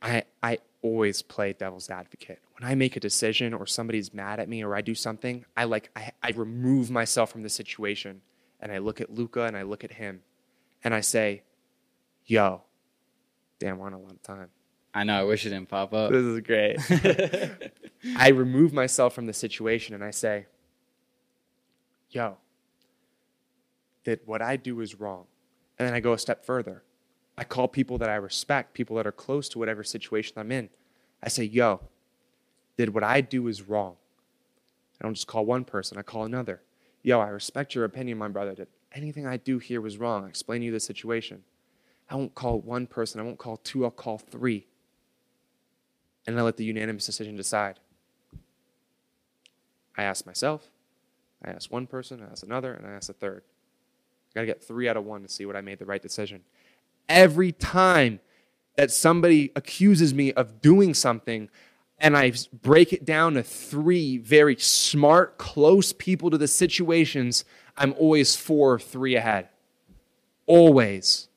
I 0.01 0.23
I 0.41 0.57
always 0.81 1.21
play 1.21 1.53
devil's 1.53 1.89
advocate. 1.89 2.39
When 2.59 2.69
I 2.69 2.75
make 2.75 2.95
a 2.95 2.99
decision 2.99 3.53
or 3.53 3.65
somebody's 3.65 4.13
mad 4.13 4.39
at 4.39 4.49
me 4.49 4.63
or 4.63 4.75
I 4.75 4.81
do 4.81 4.95
something, 4.95 5.45
I 5.55 5.63
like 5.65 5.89
I, 5.95 6.11
I 6.21 6.31
remove 6.31 6.89
myself 6.91 7.31
from 7.31 7.43
the 7.43 7.49
situation 7.49 8.21
and 8.59 8.71
I 8.71 8.79
look 8.79 8.99
at 8.99 9.13
Luca 9.13 9.43
and 9.43 9.55
I 9.55 9.61
look 9.61 9.83
at 9.83 9.93
him 9.93 10.21
and 10.83 10.93
I 10.93 11.01
say, 11.01 11.43
Yo, 12.25 12.61
damn, 13.59 13.77
we're 13.77 13.87
on 13.87 13.93
a 13.93 13.99
lot 13.99 14.11
of 14.11 14.23
time. 14.23 14.47
I 14.93 15.03
know. 15.03 15.19
I 15.19 15.23
wish 15.23 15.45
it 15.45 15.49
didn't 15.49 15.69
pop 15.69 15.93
up. 15.93 16.11
This 16.11 16.23
is 16.23 16.39
great. 16.41 16.77
I 18.17 18.29
remove 18.29 18.73
myself 18.73 19.13
from 19.13 19.25
the 19.25 19.33
situation 19.33 19.95
and 19.95 20.03
I 20.03 20.11
say, 20.11 20.45
yo, 22.09 22.37
that 24.03 24.27
what 24.27 24.41
I 24.41 24.55
do 24.55 24.81
is 24.81 24.99
wrong. 24.99 25.25
And 25.79 25.87
then 25.87 25.95
I 25.95 25.99
go 25.99 26.13
a 26.13 26.19
step 26.19 26.45
further. 26.45 26.83
I 27.37 27.43
call 27.43 27.67
people 27.67 27.97
that 27.97 28.09
I 28.09 28.15
respect, 28.15 28.73
people 28.73 28.95
that 28.97 29.07
are 29.07 29.11
close 29.11 29.49
to 29.49 29.59
whatever 29.59 29.83
situation 29.83 30.35
I'm 30.37 30.51
in. 30.51 30.69
I 31.23 31.29
say, 31.29 31.43
yo, 31.43 31.81
did 32.77 32.93
what 32.93 33.03
I 33.03 33.21
do 33.21 33.47
is 33.47 33.63
wrong. 33.63 33.95
I 35.01 35.05
don't 35.05 35.15
just 35.15 35.27
call 35.27 35.45
one 35.45 35.65
person, 35.65 35.97
I 35.97 36.03
call 36.03 36.25
another. 36.25 36.61
Yo, 37.01 37.19
I 37.19 37.29
respect 37.29 37.73
your 37.73 37.85
opinion, 37.85 38.17
my 38.17 38.27
brother. 38.27 38.53
That 38.53 38.69
anything 38.93 39.25
I 39.25 39.37
do 39.37 39.57
here 39.57 39.81
was 39.81 39.97
wrong. 39.97 40.25
I 40.25 40.27
explain 40.27 40.61
to 40.61 40.65
you 40.65 40.71
the 40.71 40.79
situation. 40.79 41.43
I 42.09 42.15
won't 42.15 42.35
call 42.35 42.59
one 42.59 42.85
person, 42.85 43.19
I 43.19 43.23
won't 43.23 43.39
call 43.39 43.57
two, 43.57 43.85
I'll 43.85 43.91
call 43.91 44.19
three. 44.19 44.67
And 46.25 46.39
I 46.39 46.41
let 46.41 46.57
the 46.57 46.65
unanimous 46.65 47.05
decision 47.05 47.35
decide. 47.35 47.79
I 49.97 50.03
ask 50.03 50.25
myself, 50.25 50.69
I 51.43 51.51
ask 51.51 51.71
one 51.71 51.87
person, 51.87 52.23
I 52.27 52.31
ask 52.31 52.43
another, 52.43 52.73
and 52.73 52.87
I 52.87 52.91
ask 52.91 53.09
a 53.09 53.13
third. 53.13 53.43
I 54.29 54.39
gotta 54.39 54.47
get 54.47 54.63
three 54.63 54.87
out 54.89 54.97
of 54.97 55.05
one 55.05 55.21
to 55.21 55.29
see 55.29 55.45
what 55.45 55.55
I 55.55 55.61
made 55.61 55.79
the 55.79 55.85
right 55.85 56.01
decision. 56.01 56.41
Every 57.07 57.51
time 57.51 58.19
that 58.75 58.91
somebody 58.91 59.51
accuses 59.55 60.13
me 60.13 60.33
of 60.33 60.61
doing 60.61 60.93
something, 60.93 61.49
and 61.99 62.17
I 62.17 62.33
break 62.61 62.91
it 62.91 63.05
down 63.05 63.35
to 63.35 63.43
three 63.43 64.17
very 64.17 64.55
smart, 64.57 65.37
close 65.37 65.93
people 65.93 66.31
to 66.31 66.37
the 66.37 66.47
situations, 66.47 67.45
I'm 67.77 67.93
always 67.93 68.35
four 68.35 68.73
or 68.73 68.79
three 68.79 69.15
ahead. 69.15 69.49
Always. 70.47 71.27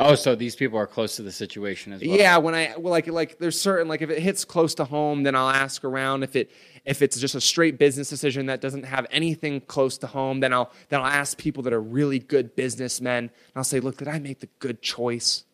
Oh, 0.00 0.14
so 0.14 0.34
these 0.34 0.54
people 0.54 0.78
are 0.78 0.86
close 0.86 1.16
to 1.16 1.22
the 1.22 1.32
situation 1.32 1.92
as 1.92 2.00
well. 2.00 2.16
Yeah, 2.16 2.36
when 2.38 2.54
I 2.54 2.74
well, 2.78 2.92
like 2.92 3.06
like 3.08 3.38
there's 3.38 3.60
certain 3.60 3.88
like 3.88 4.00
if 4.00 4.10
it 4.10 4.20
hits 4.20 4.44
close 4.44 4.74
to 4.76 4.84
home, 4.84 5.24
then 5.24 5.34
I'll 5.34 5.50
ask 5.50 5.84
around. 5.84 6.22
If 6.22 6.36
it 6.36 6.50
if 6.84 7.02
it's 7.02 7.18
just 7.18 7.34
a 7.34 7.40
straight 7.40 7.78
business 7.78 8.08
decision 8.08 8.46
that 8.46 8.60
doesn't 8.60 8.84
have 8.84 9.06
anything 9.10 9.60
close 9.62 9.98
to 9.98 10.06
home, 10.06 10.40
then 10.40 10.52
I'll 10.52 10.70
then 10.88 11.00
I'll 11.00 11.06
ask 11.06 11.36
people 11.36 11.62
that 11.64 11.72
are 11.72 11.80
really 11.80 12.18
good 12.20 12.54
businessmen, 12.54 13.24
and 13.24 13.30
I'll 13.56 13.64
say, 13.64 13.80
look, 13.80 13.96
did 13.96 14.08
I 14.08 14.18
make 14.20 14.38
the 14.40 14.48
good 14.60 14.82
choice? 14.82 15.44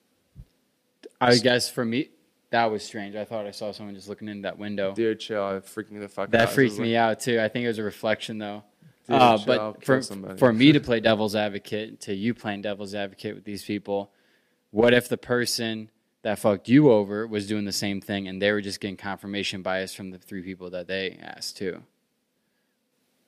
I 1.21 1.37
guess 1.37 1.71
for 1.71 1.85
me, 1.85 2.11
that 2.51 2.71
was 2.71 2.85
strange. 2.85 3.17
I 3.17 3.25
thought 3.25 3.47
I 3.47 3.51
saw 3.51 3.73
someone 3.73 3.95
just 3.95 4.09
looking 4.09 4.29
in 4.29 4.43
that 4.43 4.59
window. 4.59 4.93
Dude, 4.95 5.21
chill. 5.21 5.43
I 5.43 5.53
freaking 5.61 6.01
the 6.01 6.09
fuck. 6.09 6.31
That 6.31 6.47
This 6.47 6.55
freaked 6.55 6.79
me 6.79 6.97
out 6.97 7.21
too. 7.21 7.41
I 7.41 7.49
think 7.49 7.65
it 7.65 7.69
was 7.69 7.79
a 7.79 7.83
reflection 7.83 8.39
though. 8.39 8.63
Dude, 9.09 9.17
Uh, 9.17 9.39
chill, 9.39 9.53
I'll 9.61 9.73
but 9.73 9.85
for, 9.85 10.03
somebody. 10.03 10.39
for 10.39 10.53
me 10.53 10.73
to 10.73 10.81
play 10.89 11.01
devil's 11.01 11.35
advocate, 11.35 12.01
to 12.03 12.15
you 12.15 12.35
playing 12.35 12.63
devil's 12.63 12.95
advocate 12.95 13.35
with 13.35 13.45
these 13.45 13.65
people, 13.65 14.11
what 14.75 14.93
if 14.93 15.09
the 15.09 15.17
person 15.17 15.89
that 16.23 16.37
fucked 16.37 16.69
you 16.69 16.91
over 16.91 17.29
was 17.29 17.47
doing 17.47 17.65
the 17.65 17.71
same 17.71 18.01
thing 18.01 18.27
and 18.27 18.43
they 18.43 18.51
were 18.51 18.61
just 18.61 18.81
getting 18.81 18.97
confirmation 18.97 19.63
bias 19.63 19.95
from 19.95 20.11
the 20.11 20.19
three 20.19 20.43
people 20.43 20.71
that 20.71 20.89
they 20.89 21.17
asked 21.23 21.57
too? 21.57 21.81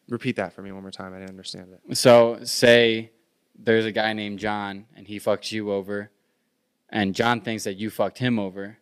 Repeat 0.08 0.34
that 0.36 0.54
for 0.54 0.62
me 0.62 0.72
one 0.72 0.82
more 0.82 0.90
time. 0.90 1.14
I 1.14 1.18
didn't 1.18 1.30
understand 1.30 1.68
it. 1.72 1.96
So 1.96 2.40
say 2.42 3.12
there's 3.56 3.84
a 3.84 3.92
guy 3.92 4.12
named 4.12 4.40
John 4.40 4.86
and 4.96 5.06
he 5.06 5.20
fucks 5.20 5.52
you 5.52 5.70
over, 5.70 6.10
and 6.90 7.14
John 7.14 7.40
thinks 7.40 7.62
that 7.62 7.76
you 7.76 7.90
fucked 7.90 8.18
him 8.18 8.40
over, 8.40 8.78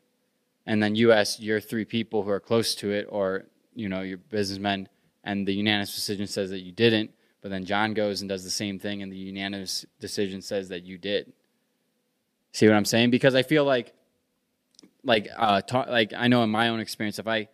and 0.65 0.83
then 0.83 0.95
you 0.95 1.13
ask 1.13 1.43
your 1.43 1.61
three 1.61 1.85
people 1.85 2.23
who 2.23 2.31
are 2.31 2.41
close 2.41 2.75
to 2.77 2.93
it, 2.93 3.07
or 3.11 3.45
you 3.75 3.91
know 3.91 4.01
your 4.01 4.17
businessmen, 4.17 4.89
and 5.23 5.47
the 5.47 5.53
unanimous 5.53 5.95
decision 5.95 6.27
says 6.27 6.49
that 6.49 6.61
you 6.61 6.73
didn't, 6.73 7.11
but 7.43 7.51
then 7.51 7.67
John 7.67 7.93
goes 7.93 8.23
and 8.23 8.29
does 8.31 8.43
the 8.43 8.49
same 8.49 8.79
thing, 8.79 9.03
and 9.03 9.13
the 9.13 9.19
unanimous 9.19 9.85
decision 10.01 10.41
says 10.41 10.71
that 10.71 10.85
you 10.85 10.97
did. 10.97 11.31
See 12.55 12.67
what 12.69 12.75
I'm 12.77 12.85
saying? 12.87 13.11
Because 13.11 13.35
I 13.35 13.43
feel 13.43 13.65
like, 13.65 13.93
like, 15.03 15.29
uh, 15.37 15.61
ta- 15.61 15.87
like 15.89 16.13
I 16.17 16.29
know 16.29 16.43
in 16.45 16.51
my 16.51 16.69
own 16.69 16.81
experience, 16.81 17.19
if 17.19 17.27
I 17.27 17.49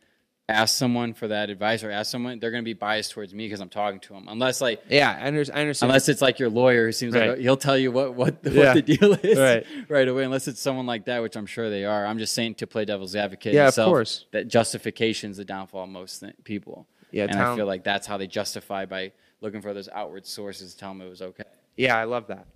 ask 0.48 0.76
someone 0.76 1.14
for 1.14 1.28
that 1.28 1.48
advice 1.48 1.82
or 1.82 1.90
ask 1.90 2.10
someone, 2.10 2.38
they're 2.38 2.50
going 2.50 2.62
to 2.62 2.68
be 2.68 2.74
biased 2.74 3.12
towards 3.12 3.32
me 3.32 3.46
because 3.46 3.60
I'm 3.60 3.68
talking 3.70 3.98
to 4.00 4.12
them, 4.12 4.26
unless 4.28 4.60
like 4.60 4.82
Yeah, 4.90 5.16
I, 5.18 5.26
under, 5.28 5.44
I 5.54 5.60
understand. 5.60 5.90
Unless 5.90 6.08
it's 6.10 6.20
like 6.20 6.38
your 6.38 6.50
lawyer 6.50 6.86
who 6.86 6.92
seems 6.92 7.14
Right. 7.14 7.30
like 7.30 7.38
he'll 7.38 7.56
tell 7.56 7.78
you 7.78 7.90
what 7.92 8.14
what, 8.14 8.42
what 8.44 8.52
Yeah. 8.52 8.74
the 8.74 8.82
deal 8.82 9.14
is 9.14 9.38
Right. 9.38 9.64
right 9.88 10.06
away. 10.06 10.24
Unless 10.24 10.48
it's 10.48 10.60
someone 10.60 10.86
like 10.86 11.06
that, 11.06 11.22
which 11.22 11.34
I'm 11.36 11.46
sure 11.46 11.70
they 11.70 11.84
are. 11.84 12.04
I'm 12.04 12.18
just 12.18 12.34
saying 12.34 12.56
to 12.56 12.66
play 12.66 12.84
devil's 12.84 13.16
advocate. 13.16 13.54
Yeah, 13.54 13.68
of 13.68 13.74
course. 13.76 14.26
That 14.32 14.48
justification 14.48 15.30
is 15.30 15.36
the 15.38 15.44
downfall 15.44 15.84
of 15.84 15.88
most 15.90 16.18
th- 16.18 16.34
people. 16.44 16.86
Yeah, 17.10 17.24
and 17.28 17.36
I 17.40 17.56
feel 17.56 17.66
like 17.66 17.84
that's 17.84 18.06
how 18.06 18.16
they 18.18 18.26
justify 18.26 18.84
by 18.86 19.12
looking 19.40 19.62
for 19.62 19.72
those 19.72 19.88
outward 19.88 20.26
sources 20.26 20.74
to 20.74 20.78
tell 20.78 20.90
them 20.90 21.00
it 21.00 21.08
was 21.08 21.22
okay. 21.22 21.44
Yeah, 21.76 21.96
I 21.96 22.04
love 22.04 22.26
that. 22.26 22.46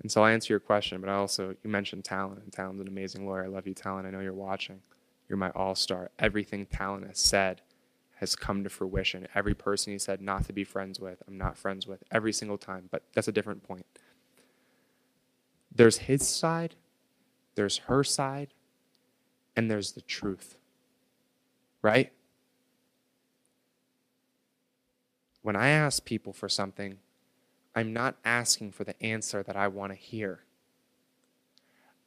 And 0.00 0.10
so 0.10 0.22
I 0.22 0.32
answer 0.32 0.52
your 0.52 0.60
question, 0.60 1.00
but 1.00 1.10
I 1.10 1.14
also 1.14 1.54
you 1.62 1.70
mentioned 1.70 2.04
Talon, 2.04 2.40
and 2.42 2.52
Talon's 2.52 2.80
an 2.80 2.88
amazing 2.88 3.26
lawyer. 3.26 3.44
I 3.44 3.48
love 3.48 3.66
you, 3.66 3.74
Talon. 3.74 4.06
I 4.06 4.10
know 4.10 4.20
you're 4.20 4.32
watching. 4.32 4.80
You're 5.28 5.36
my 5.36 5.50
all 5.50 5.74
star. 5.74 6.10
Everything 6.18 6.66
Talon 6.66 7.04
has 7.04 7.18
said 7.18 7.60
has 8.16 8.36
come 8.36 8.64
to 8.64 8.70
fruition. 8.70 9.26
Every 9.34 9.54
person 9.54 9.92
he 9.92 9.98
said 9.98 10.20
not 10.20 10.44
to 10.46 10.52
be 10.52 10.64
friends 10.64 11.00
with, 11.00 11.22
I'm 11.26 11.38
not 11.38 11.56
friends 11.56 11.86
with 11.86 12.02
every 12.10 12.32
single 12.32 12.58
time. 12.58 12.88
But 12.90 13.04
that's 13.14 13.28
a 13.28 13.32
different 13.32 13.62
point. 13.62 13.86
There's 15.74 15.98
his 15.98 16.26
side, 16.28 16.74
there's 17.54 17.78
her 17.78 18.04
side, 18.04 18.48
and 19.56 19.70
there's 19.70 19.92
the 19.92 20.02
truth. 20.02 20.56
Right? 21.80 22.12
When 25.42 25.56
I 25.56 25.68
ask 25.68 26.04
people 26.04 26.34
for 26.34 26.48
something, 26.48 26.98
I'm 27.74 27.92
not 27.92 28.16
asking 28.24 28.72
for 28.72 28.84
the 28.84 29.00
answer 29.02 29.42
that 29.42 29.56
I 29.56 29.68
want 29.68 29.92
to 29.92 29.98
hear. 29.98 30.40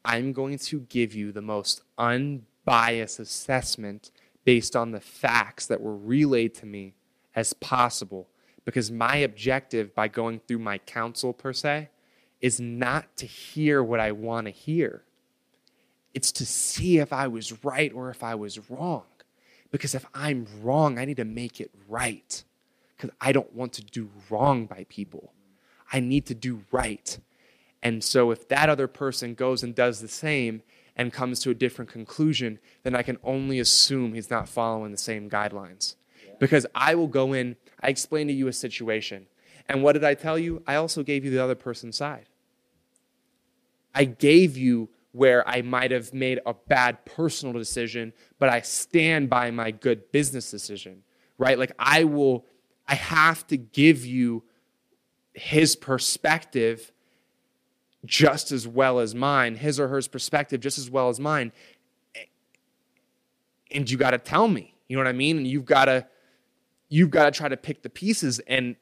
I'm 0.05 0.33
going 0.33 0.57
to 0.57 0.81
give 0.81 1.13
you 1.13 1.31
the 1.31 1.41
most 1.41 1.81
unbiased 1.97 3.19
assessment 3.19 4.11
based 4.43 4.75
on 4.75 4.91
the 4.91 4.99
facts 4.99 5.65
that 5.67 5.81
were 5.81 5.95
relayed 5.95 6.53
to 6.55 6.65
me 6.65 6.95
as 7.35 7.53
possible. 7.53 8.27
Because 8.65 8.91
my 8.91 9.17
objective 9.17 9.95
by 9.95 10.07
going 10.07 10.39
through 10.39 10.59
my 10.59 10.77
counsel, 10.77 11.33
per 11.33 11.53
se, 11.53 11.89
is 12.41 12.59
not 12.59 13.15
to 13.17 13.25
hear 13.25 13.81
what 13.81 13.99
I 13.99 14.11
want 14.11 14.47
to 14.47 14.51
hear. 14.51 15.03
It's 16.13 16.31
to 16.33 16.45
see 16.45 16.99
if 16.99 17.11
I 17.13 17.27
was 17.27 17.63
right 17.63 17.91
or 17.93 18.09
if 18.09 18.23
I 18.23 18.35
was 18.35 18.69
wrong. 18.69 19.03
Because 19.71 19.95
if 19.95 20.05
I'm 20.13 20.45
wrong, 20.61 20.99
I 20.99 21.05
need 21.05 21.17
to 21.17 21.25
make 21.25 21.59
it 21.59 21.71
right. 21.87 22.43
Because 22.95 23.09
I 23.19 23.31
don't 23.31 23.53
want 23.53 23.73
to 23.73 23.83
do 23.83 24.09
wrong 24.29 24.65
by 24.65 24.85
people. 24.89 25.33
I 25.93 25.99
need 25.99 26.25
to 26.25 26.35
do 26.35 26.65
right. 26.71 27.17
And 27.83 28.03
so 28.03 28.31
if 28.31 28.47
that 28.47 28.67
other 28.67 28.87
person 28.87 29.35
goes 29.35 29.61
and 29.61 29.75
does 29.75 30.01
the 30.01 30.07
same 30.07 30.63
and 30.95 31.13
comes 31.13 31.39
to 31.41 31.51
a 31.51 31.53
different 31.53 31.91
conclusion, 31.91 32.59
then 32.81 32.95
I 32.95 33.03
can 33.03 33.17
only 33.23 33.59
assume 33.59 34.13
he's 34.13 34.29
not 34.29 34.49
following 34.49 34.91
the 34.91 34.97
same 34.97 35.29
guidelines. 35.29 35.95
Because 36.39 36.65
I 36.73 36.95
will 36.95 37.07
go 37.07 37.33
in, 37.33 37.55
I 37.81 37.89
explain 37.89 38.27
to 38.27 38.33
you 38.33 38.47
a 38.47 38.53
situation. 38.53 39.27
And 39.69 39.83
what 39.83 39.93
did 39.93 40.03
I 40.03 40.15
tell 40.15 40.37
you? 40.37 40.63
I 40.67 40.75
also 40.75 41.03
gave 41.03 41.23
you 41.23 41.31
the 41.31 41.43
other 41.43 41.55
person's 41.55 41.95
side. 41.95 42.27
I 43.93 44.05
gave 44.05 44.57
you 44.57 44.89
where 45.11 45.47
I 45.47 45.61
might 45.61 45.91
have 45.91 46.13
made 46.13 46.39
a 46.45 46.53
bad 46.53 47.05
personal 47.05 47.53
decision, 47.53 48.13
but 48.39 48.49
I 48.49 48.61
stand 48.61 49.29
by 49.29 49.51
my 49.51 49.69
good 49.69 50.11
business 50.11 50.49
decision, 50.49 51.03
right? 51.37 51.59
Like 51.59 51.71
I 51.77 52.03
will, 52.03 52.45
I 52.87 52.95
have 52.95 53.45
to 53.47 53.57
give 53.57 54.05
you 54.05 54.43
his 55.33 55.75
perspective 55.75 56.91
just 58.05 58.51
as 58.51 58.67
well 58.67 58.99
as 58.99 59.15
mine, 59.15 59.55
his 59.55 59.79
or 59.79 59.87
hers 59.87 60.07
perspective 60.07 60.59
just 60.59 60.77
as 60.77 60.89
well 60.89 61.09
as 61.09 61.19
mine. 61.19 61.51
And 63.71 63.89
you 63.89 63.97
got 63.97 64.11
to 64.11 64.17
tell 64.17 64.47
me, 64.47 64.75
you 64.87 64.95
know 64.95 65.01
what 65.01 65.09
I 65.09 65.13
mean? 65.13 65.37
And 65.37 65.47
you've 65.47 65.65
got 65.65 65.85
to, 65.85 66.05
you've 66.89 67.09
got 67.09 67.25
to 67.25 67.31
try 67.31 67.49
to 67.49 67.57
pick 67.57 67.81
the 67.81 67.89
pieces. 67.89 68.39
And 68.39 68.75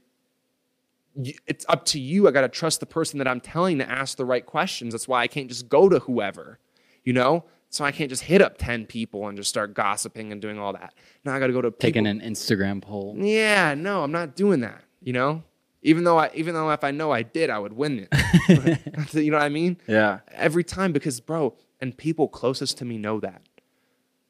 it's 1.46 1.66
up 1.70 1.86
to 1.86 2.00
you. 2.00 2.28
I 2.28 2.32
got 2.32 2.42
to 2.42 2.50
trust 2.50 2.80
the 2.80 2.86
person 2.86 3.18
that 3.20 3.28
I'm 3.28 3.40
telling 3.40 3.78
to 3.78 3.90
ask 3.90 4.18
the 4.18 4.26
right 4.26 4.46
questions. 4.46 4.94
That's 4.94 5.08
why 5.08 5.22
I 5.22 5.28
can't 5.28 5.48
just 5.48 5.70
go 5.70 5.88
to 5.88 6.00
whoever, 6.00 6.60
you 7.04 7.14
know? 7.14 7.46
So 7.70 7.86
I 7.86 7.92
can't 7.94 8.10
just 8.10 8.24
hit 8.24 8.42
up 8.42 8.58
10 8.58 8.86
people 8.86 9.28
and 9.30 9.38
just 9.38 9.50
start 9.50 9.74
gossiping 9.74 10.34
and 10.34 10.42
doing 10.42 10.60
all 10.60 10.74
that. 10.74 10.94
Now 11.24 11.36
I 11.36 11.40
got 11.40 11.48
to 11.48 11.54
go 11.54 11.62
to 11.62 11.72
Taking 11.72 12.06
an 12.06 12.20
Instagram 12.20 12.82
poll. 12.82 13.16
Yeah, 13.18 13.76
no, 13.76 14.04
I'm 14.04 14.12
not 14.12 14.36
doing 14.36 14.60
that, 14.60 14.84
you 15.02 15.14
know? 15.14 15.44
Even 15.84 16.04
though 16.04 16.18
I 16.18 16.30
even 16.34 16.54
though 16.54 16.70
if 16.72 16.84
I 16.84 16.92
know 16.92 17.12
I 17.12 17.24
did, 17.24 17.50
I 17.50 17.60
would 17.60 17.74
win 17.74 18.08
it. 18.12 19.14
you 19.14 19.32
know 19.32 19.38
what 19.38 19.44
I 19.44 19.50
mean? 19.50 19.78
Yeah. 19.88 20.20
every 20.32 20.64
time 20.64 20.92
because 20.92 21.20
bro 21.20 21.56
and 21.80 21.98
people 21.98 22.28
closest 22.28 22.78
to 22.80 22.86
me 22.86 22.98
know 22.98 23.20
that. 23.20 23.42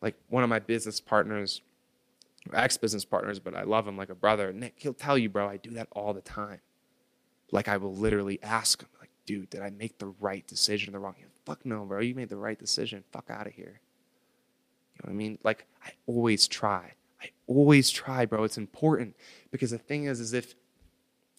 Like 0.01 0.15
one 0.29 0.43
of 0.43 0.49
my 0.49 0.59
business 0.59 0.99
partners 0.99 1.61
ex-business 2.53 3.05
partners 3.05 3.37
but 3.39 3.53
i 3.55 3.61
love 3.61 3.87
him 3.87 3.95
like 3.95 4.09
a 4.09 4.15
brother 4.15 4.51
nick 4.51 4.73
he'll 4.77 4.95
tell 4.95 5.15
you 5.15 5.29
bro 5.29 5.47
i 5.47 5.57
do 5.57 5.69
that 5.71 5.87
all 5.91 6.13
the 6.13 6.21
time. 6.21 6.59
Like 7.51 7.67
i 7.67 7.77
will 7.77 7.93
literally 7.93 8.39
ask 8.41 8.81
him 8.81 8.89
like 8.99 9.09
dude 9.25 9.49
did 9.49 9.61
i 9.61 9.69
make 9.69 9.97
the 9.99 10.07
right 10.19 10.45
decision 10.47 10.89
or 10.89 10.93
the 10.93 10.99
wrong? 10.99 11.15
Fuck 11.45 11.65
no 11.65 11.85
bro 11.85 11.99
you 11.99 12.15
made 12.15 12.29
the 12.29 12.37
right 12.37 12.57
decision. 12.57 13.03
Fuck 13.11 13.29
out 13.29 13.45
of 13.47 13.53
here. 13.53 13.81
You 14.95 14.99
know 15.03 15.09
what 15.09 15.11
i 15.11 15.13
mean? 15.15 15.37
Like 15.43 15.65
i 15.85 15.91
always 16.07 16.47
try. 16.47 16.93
I 17.21 17.29
always 17.45 17.89
try 17.91 18.25
bro. 18.25 18.43
It's 18.43 18.57
important. 18.57 19.15
Because 19.51 19.71
the 19.71 19.77
thing 19.77 20.05
is 20.05 20.19
is 20.19 20.33
if 20.33 20.55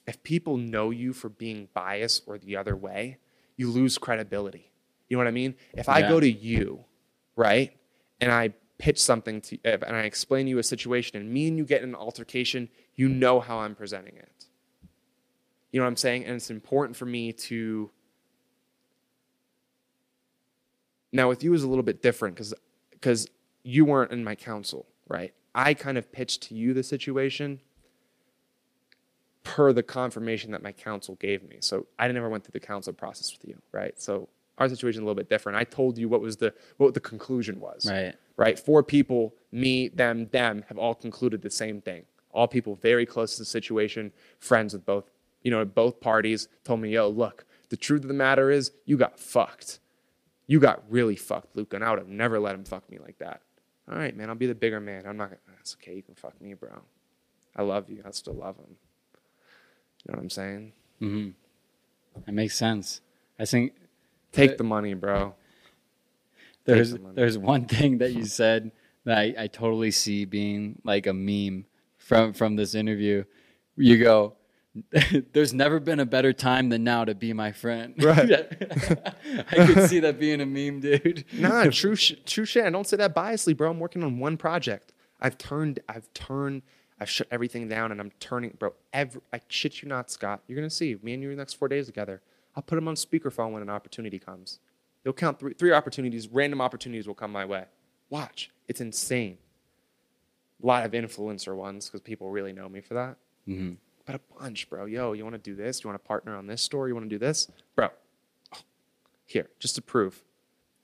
if 0.07 0.23
people 0.23 0.57
know 0.57 0.91
you 0.91 1.13
for 1.13 1.29
being 1.29 1.69
biased 1.75 2.25
or 2.27 2.39
the 2.39 2.57
other 2.57 2.77
way, 2.77 3.19
you 3.57 3.71
lose 3.71 3.99
credibility. 3.99 4.73
You 5.09 5.17
know 5.17 5.21
what 5.21 5.29
I 5.29 5.33
mean? 5.33 5.55
If 5.75 5.89
I 5.89 6.01
Yeah. 6.01 6.09
go 6.09 6.21
to 6.21 6.31
you, 6.31 6.85
right, 7.37 7.77
and 8.21 8.33
I 8.33 8.55
pitch 8.79 8.99
something 9.01 9.41
to 9.41 9.59
and 9.65 9.95
I 9.95 10.03
explain 10.03 10.47
to 10.47 10.51
you 10.51 10.59
a 10.59 10.63
situation 10.63 11.17
and 11.17 11.33
me 11.33 11.47
and 11.47 11.57
you 11.57 11.65
get 11.65 11.83
in 11.83 11.91
an 11.91 11.95
altercation, 11.95 12.69
you 12.97 13.09
know 13.09 13.39
how 13.39 13.59
I'm 13.59 13.75
presenting 13.75 14.17
it. 14.17 14.47
You 15.71 15.81
know 15.81 15.85
what 15.85 15.91
I'm 15.91 15.97
saying? 15.97 16.25
And 16.25 16.35
it's 16.35 16.51
important 16.51 16.97
for 16.97 17.07
me 17.07 17.33
to 17.33 17.91
now 21.13 21.29
with 21.29 21.45
you 21.45 21.55
is 21.55 21.63
a 21.63 21.69
little 21.69 21.85
bit 21.85 22.03
different 22.03 22.35
because 22.35 22.55
because 22.91 23.29
you 23.63 23.85
weren't 23.85 24.11
in 24.11 24.25
my 24.25 24.35
counsel, 24.35 24.87
right? 25.07 25.33
I 25.55 25.75
kind 25.75 25.97
of 25.99 26.11
pitched 26.11 26.43
to 26.45 26.55
you 26.55 26.75
the 26.75 26.83
situation 26.83 27.61
per 29.45 29.73
the 29.73 29.83
confirmation 29.83 30.53
that 30.53 30.63
my 30.63 30.73
counsel 30.73 31.17
gave 31.17 31.43
me. 31.49 31.57
So 31.61 31.87
I 31.99 32.09
never 32.09 32.29
went 32.29 32.45
through 32.45 32.59
the 32.59 32.67
counsel 32.67 32.93
process 32.93 33.33
with 33.33 33.49
you, 33.49 33.57
right? 33.73 34.01
So 34.01 34.29
our 34.59 34.69
situation 34.69 35.01
is 35.01 35.03
a 35.03 35.07
little 35.07 35.17
bit 35.17 35.29
different. 35.29 35.59
I 35.59 35.65
told 35.65 35.99
you 35.99 36.09
what 36.09 36.21
was 36.21 36.37
the 36.37 36.55
what 36.77 36.95
the 36.95 37.01
conclusion 37.01 37.61
was. 37.61 37.91
Right. 37.91 38.15
Right? 38.37 38.59
Four 38.59 38.83
people, 38.83 39.35
me, 39.51 39.89
them, 39.89 40.27
them, 40.29 40.65
have 40.69 40.79
all 40.79 40.95
concluded 40.95 41.43
the 41.43 41.51
same 41.51 41.81
thing. 41.81 42.05
All 42.31 42.49
people 42.49 42.77
very 42.77 43.05
close 43.05 43.35
to 43.35 43.43
the 43.43 43.47
situation, 43.47 44.13
friends 44.39 44.73
with 44.73 44.87
both, 44.87 45.11
you 45.43 45.51
know, 45.51 45.65
both 45.65 46.01
parties 46.01 46.49
told 46.65 46.81
me, 46.81 46.91
yo, 46.91 47.09
look, 47.09 47.45
the 47.69 47.77
truth 47.77 48.03
of 48.03 48.09
the 48.09 48.15
matter 48.15 48.51
is 48.51 48.73
you 48.87 48.97
got 48.97 49.19
fucked. 49.19 49.81
You 50.47 50.61
got 50.61 50.83
really 50.91 51.17
fucked, 51.17 51.55
Luke, 51.57 51.75
and 51.75 51.85
I 51.85 51.91
would 51.91 51.99
have 51.99 52.09
never 52.09 52.41
let 52.41 52.55
him 52.55 52.65
fuck 52.65 52.91
me 52.91 52.99
like 52.99 53.19
that. 53.19 53.43
All 53.91 53.99
right, 53.99 54.17
man, 54.17 54.29
I'll 54.29 54.35
be 54.35 54.47
the 54.47 54.55
bigger 54.55 54.81
man. 54.81 55.05
I'm 55.07 55.17
not 55.17 55.29
gonna 55.31 55.41
that's 55.57 55.77
okay, 55.81 55.95
you 55.95 56.03
can 56.03 56.15
fuck 56.15 56.41
me, 56.41 56.55
bro. 56.55 56.83
I 57.55 57.63
love 57.63 57.91
you. 57.91 58.03
I 58.05 58.11
still 58.11 58.35
love 58.35 58.57
him. 58.57 58.77
You 60.07 60.13
know 60.13 60.17
what 60.19 60.23
I'm 60.23 60.31
saying? 60.31 60.73
Mm-hmm. 61.01 62.21
That 62.27 62.33
makes 62.33 62.57
sense. 62.57 63.01
I 63.39 63.45
think 63.45 63.73
Take 64.33 64.57
the 64.59 64.65
money, 64.65 64.95
bro. 64.95 65.35
there's 66.65 66.93
the 66.93 66.99
money. 66.99 67.15
there's 67.15 67.37
one 67.39 67.67
thing 67.67 67.99
that 67.99 68.13
you 68.13 68.25
said 68.25 68.73
that 69.05 69.19
I, 69.19 69.35
I 69.39 69.47
totally 69.47 69.91
see 69.91 70.25
being 70.25 70.81
like 70.85 71.07
a 71.07 71.13
meme 71.13 71.67
from 71.99 72.33
from 72.33 72.57
this 72.57 72.75
interview. 72.75 73.25
You 73.77 73.99
go, 74.03 74.35
"There's 75.33 75.53
never 75.53 75.81
been 75.81 76.01
a 76.01 76.07
better 76.07 76.33
time 76.33 76.69
than 76.69 76.83
now 76.85 77.05
to 77.05 77.15
be 77.15 77.33
my 77.33 77.53
friend." 77.53 77.95
Right. 78.03 78.31
I 79.51 79.67
could 79.67 79.89
see 79.89 80.01
that 80.01 80.19
being 80.19 80.41
a 80.41 80.47
meme, 80.47 80.81
dude. 80.81 81.25
Nah, 81.33 81.65
true, 81.71 81.95
sh- 81.97 82.15
true 82.27 82.45
shit. 82.45 82.65
I 82.65 82.71
don't 82.71 82.87
say 82.87 82.97
that 82.99 83.15
biasly, 83.15 83.57
bro. 83.57 83.71
I'm 83.71 83.81
working 83.81 84.03
on 84.03 84.19
one 84.19 84.37
project. 84.37 84.93
I've 85.21 85.39
turned, 85.39 85.81
I've 85.89 86.13
turned, 86.15 86.63
I've 87.03 87.11
shut 87.11 87.27
everything 87.33 87.67
down, 87.69 87.91
and 87.91 88.01
I'm 88.01 88.13
turning, 88.21 88.55
bro. 88.59 88.73
Every, 88.93 89.21
I 89.33 89.41
shit 89.49 89.83
you 89.83 89.89
not, 89.89 90.09
Scott. 90.09 90.41
You're 90.47 90.57
gonna 90.57 90.71
see 90.71 90.97
me 91.03 91.15
and 91.15 91.23
you 91.23 91.31
the 91.31 91.37
next 91.37 91.55
four 91.55 91.67
days 91.67 91.87
together. 91.87 92.23
I'll 92.55 92.63
put 92.63 92.77
them 92.77 92.87
on 92.87 92.95
speakerphone 92.95 93.51
when 93.53 93.61
an 93.63 93.69
opportunity 93.71 94.21
comes. 94.21 94.61
They'll 95.03 95.13
count 95.13 95.41
three, 95.41 95.53
three 95.55 95.73
opportunities. 95.73 96.29
Random 96.29 96.61
opportunities 96.61 97.09
will 97.09 97.15
come 97.15 97.33
my 97.33 97.45
way. 97.45 97.65
Watch, 98.09 98.51
it's 98.69 98.81
insane. 98.81 99.39
A 100.63 100.67
lot 100.67 100.87
of 100.87 100.93
influencer 100.93 101.57
ones 101.57 101.87
because 101.87 102.01
people 102.03 102.31
really 102.31 102.53
know 102.53 102.69
me 102.69 102.81
for 102.81 102.95
that. 102.95 103.17
hmm 103.47 103.73
But 104.07 104.15
a 104.15 104.21
bunch, 104.39 104.71
bro. 104.71 104.85
Yo, 104.85 105.13
you 105.13 105.25
want 105.25 105.35
to 105.35 105.41
do 105.41 105.57
this? 105.57 105.83
You 105.83 105.91
want 105.91 106.01
to 106.01 106.07
partner 106.07 106.37
on 106.37 106.47
this 106.47 106.63
store? 106.63 106.87
You 106.87 106.95
want 106.95 107.07
to 107.07 107.11
do 107.11 107.19
this, 107.19 107.51
bro? 107.75 107.89
Oh, 108.55 108.59
here, 109.27 109.49
just 109.59 109.75
to 109.75 109.83
prove. 109.83 110.23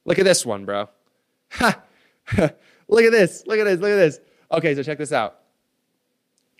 Look 0.04 0.18
at 0.18 0.24
this 0.24 0.44
one, 0.44 0.64
bro. 0.64 0.88
Ha! 1.52 1.80
look 2.88 3.04
at 3.04 3.12
this. 3.12 3.44
Look 3.46 3.60
at 3.60 3.64
this. 3.64 3.78
Look 3.78 3.90
at 3.92 3.96
this. 3.96 4.18
Okay, 4.50 4.74
so 4.74 4.82
check 4.82 4.98
this 4.98 5.12
out. 5.12 5.38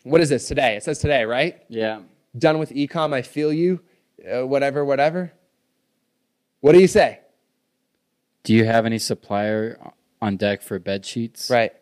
What 0.08 0.20
is 0.20 0.28
this 0.28 0.48
today? 0.48 0.76
It 0.76 0.82
says 0.84 0.98
today, 0.98 1.24
right? 1.24 1.62
Yeah. 1.68 2.00
Done 2.36 2.58
with 2.58 2.70
ecom. 2.70 3.12
I 3.12 3.22
feel 3.22 3.52
you. 3.52 3.80
Uh, 4.30 4.46
whatever, 4.46 4.84
whatever. 4.84 5.32
What 6.60 6.72
do 6.72 6.80
you 6.80 6.88
say? 6.88 7.20
Do 8.42 8.54
you 8.54 8.64
have 8.64 8.86
any 8.86 8.98
supplier 8.98 9.78
on 10.20 10.36
deck 10.36 10.62
for 10.62 10.78
bed 10.78 11.04
sheets? 11.04 11.50
Right. 11.50 11.72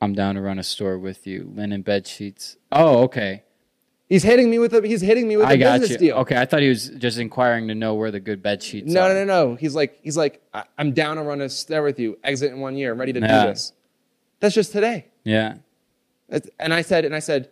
I'm 0.00 0.12
down 0.14 0.34
to 0.34 0.40
run 0.40 0.58
a 0.58 0.62
store 0.62 0.98
with 0.98 1.26
you. 1.26 1.50
Linen 1.54 1.82
bed 1.82 2.06
sheets. 2.06 2.56
Oh, 2.72 3.02
okay. 3.04 3.42
He's 4.08 4.22
hitting 4.22 4.50
me 4.50 4.58
with 4.58 4.74
a. 4.74 4.86
He's 4.86 5.00
hitting 5.00 5.26
me 5.26 5.36
with 5.36 5.46
I 5.46 5.54
a 5.54 5.56
got 5.56 5.80
business 5.80 6.00
you. 6.00 6.08
deal. 6.08 6.16
Okay, 6.18 6.36
I 6.36 6.44
thought 6.44 6.60
he 6.60 6.68
was 6.68 6.88
just 6.90 7.18
inquiring 7.18 7.68
to 7.68 7.74
know 7.74 7.94
where 7.94 8.10
the 8.10 8.20
good 8.20 8.42
bed 8.42 8.62
sheets 8.62 8.92
No, 8.92 9.02
are. 9.02 9.08
no, 9.08 9.24
no, 9.24 9.48
no. 9.50 9.54
He's 9.54 9.74
like, 9.74 9.98
he's 10.02 10.16
like, 10.16 10.42
I- 10.52 10.64
I'm 10.76 10.92
down 10.92 11.16
to 11.16 11.22
run 11.22 11.40
a 11.40 11.48
store 11.48 11.82
with 11.82 11.98
you. 11.98 12.18
Exit 12.22 12.52
in 12.52 12.60
one 12.60 12.76
year. 12.76 12.92
I'm 12.92 12.98
ready 13.00 13.12
to 13.14 13.20
Yeah. 13.20 13.44
do 13.46 13.50
this. 13.50 13.72
That's 14.40 14.54
just 14.54 14.72
today. 14.72 15.06
Yeah. 15.24 15.56
And 16.58 16.72
I 16.72 16.82
said, 16.82 17.04
and 17.04 17.14
I 17.14 17.18
said, 17.18 17.50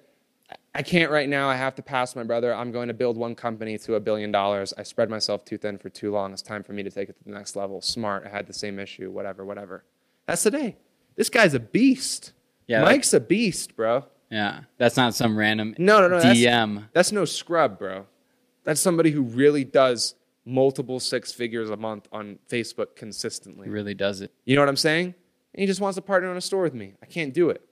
I 0.75 0.83
can't 0.83 1.11
right 1.11 1.29
now. 1.29 1.49
I 1.49 1.57
have 1.57 1.75
to 1.77 1.83
pass 1.83 2.17
my 2.17 2.23
brother. 2.23 2.55
I'm 2.55 2.73
going 2.73 2.89
to 2.89 2.95
build 2.95 3.17
one 3.17 3.35
company 3.35 3.77
to 3.79 3.95
a 3.97 4.01
billion 4.01 4.33
dollars. 4.33 4.73
I 4.77 4.83
spread 4.83 5.11
myself 5.11 5.45
too 5.45 5.59
thin 5.59 5.79
for 5.79 5.91
too 5.91 6.11
long. 6.11 6.33
It's 6.33 6.43
time 6.43 6.63
for 6.63 6.73
me 6.73 6.83
to 6.83 6.91
take 6.91 7.09
it 7.09 7.17
to 7.19 7.25
the 7.25 7.31
next 7.31 7.57
level. 7.57 7.81
Smart. 7.83 8.25
I 8.27 8.31
had 8.31 8.47
the 8.47 8.55
same 8.55 8.79
issue. 8.79 9.11
Whatever, 9.11 9.45
whatever. 9.45 9.85
That's 10.27 10.43
today. 10.43 10.77
This 11.15 11.29
guy's 11.29 11.55
a 11.55 11.61
beast. 11.61 12.33
Yeah, 12.67 12.83
Mike's 12.83 13.13
a 13.13 13.21
beast, 13.21 13.77
bro. 13.77 14.07
Yeah. 14.31 14.61
That's 14.79 14.97
not 14.97 15.15
some 15.15 15.37
random 15.37 15.75
No, 15.79 16.01
no, 16.01 16.09
no. 16.09 16.21
That's, 16.21 16.39
DM. 16.39 16.89
that's 16.95 17.13
no 17.13 17.27
scrub, 17.27 17.79
bro. 17.79 18.07
That's 18.65 18.81
somebody 18.81 19.11
who 19.11 19.23
really 19.23 19.65
does 19.65 20.15
multiple 20.47 21.01
six 21.01 21.33
figures 21.33 21.69
a 21.69 21.77
month 21.77 22.09
on 22.13 22.39
Facebook 22.49 22.97
consistently. 22.97 23.67
He 23.67 23.71
really 23.73 23.95
does 23.95 24.23
it. 24.23 24.33
You 24.47 24.57
know 24.57 24.63
what 24.63 24.69
I'm 24.71 24.77
saying? 24.77 25.15
And 25.55 25.61
he 25.61 25.67
just 25.67 25.81
wants 25.81 25.97
to 25.97 26.03
partner 26.03 26.31
on 26.31 26.37
a 26.37 26.41
store 26.41 26.63
with 26.63 26.73
me. 26.73 26.95
I 27.03 27.07
can't 27.07 27.35
do 27.35 27.51
it. 27.51 27.63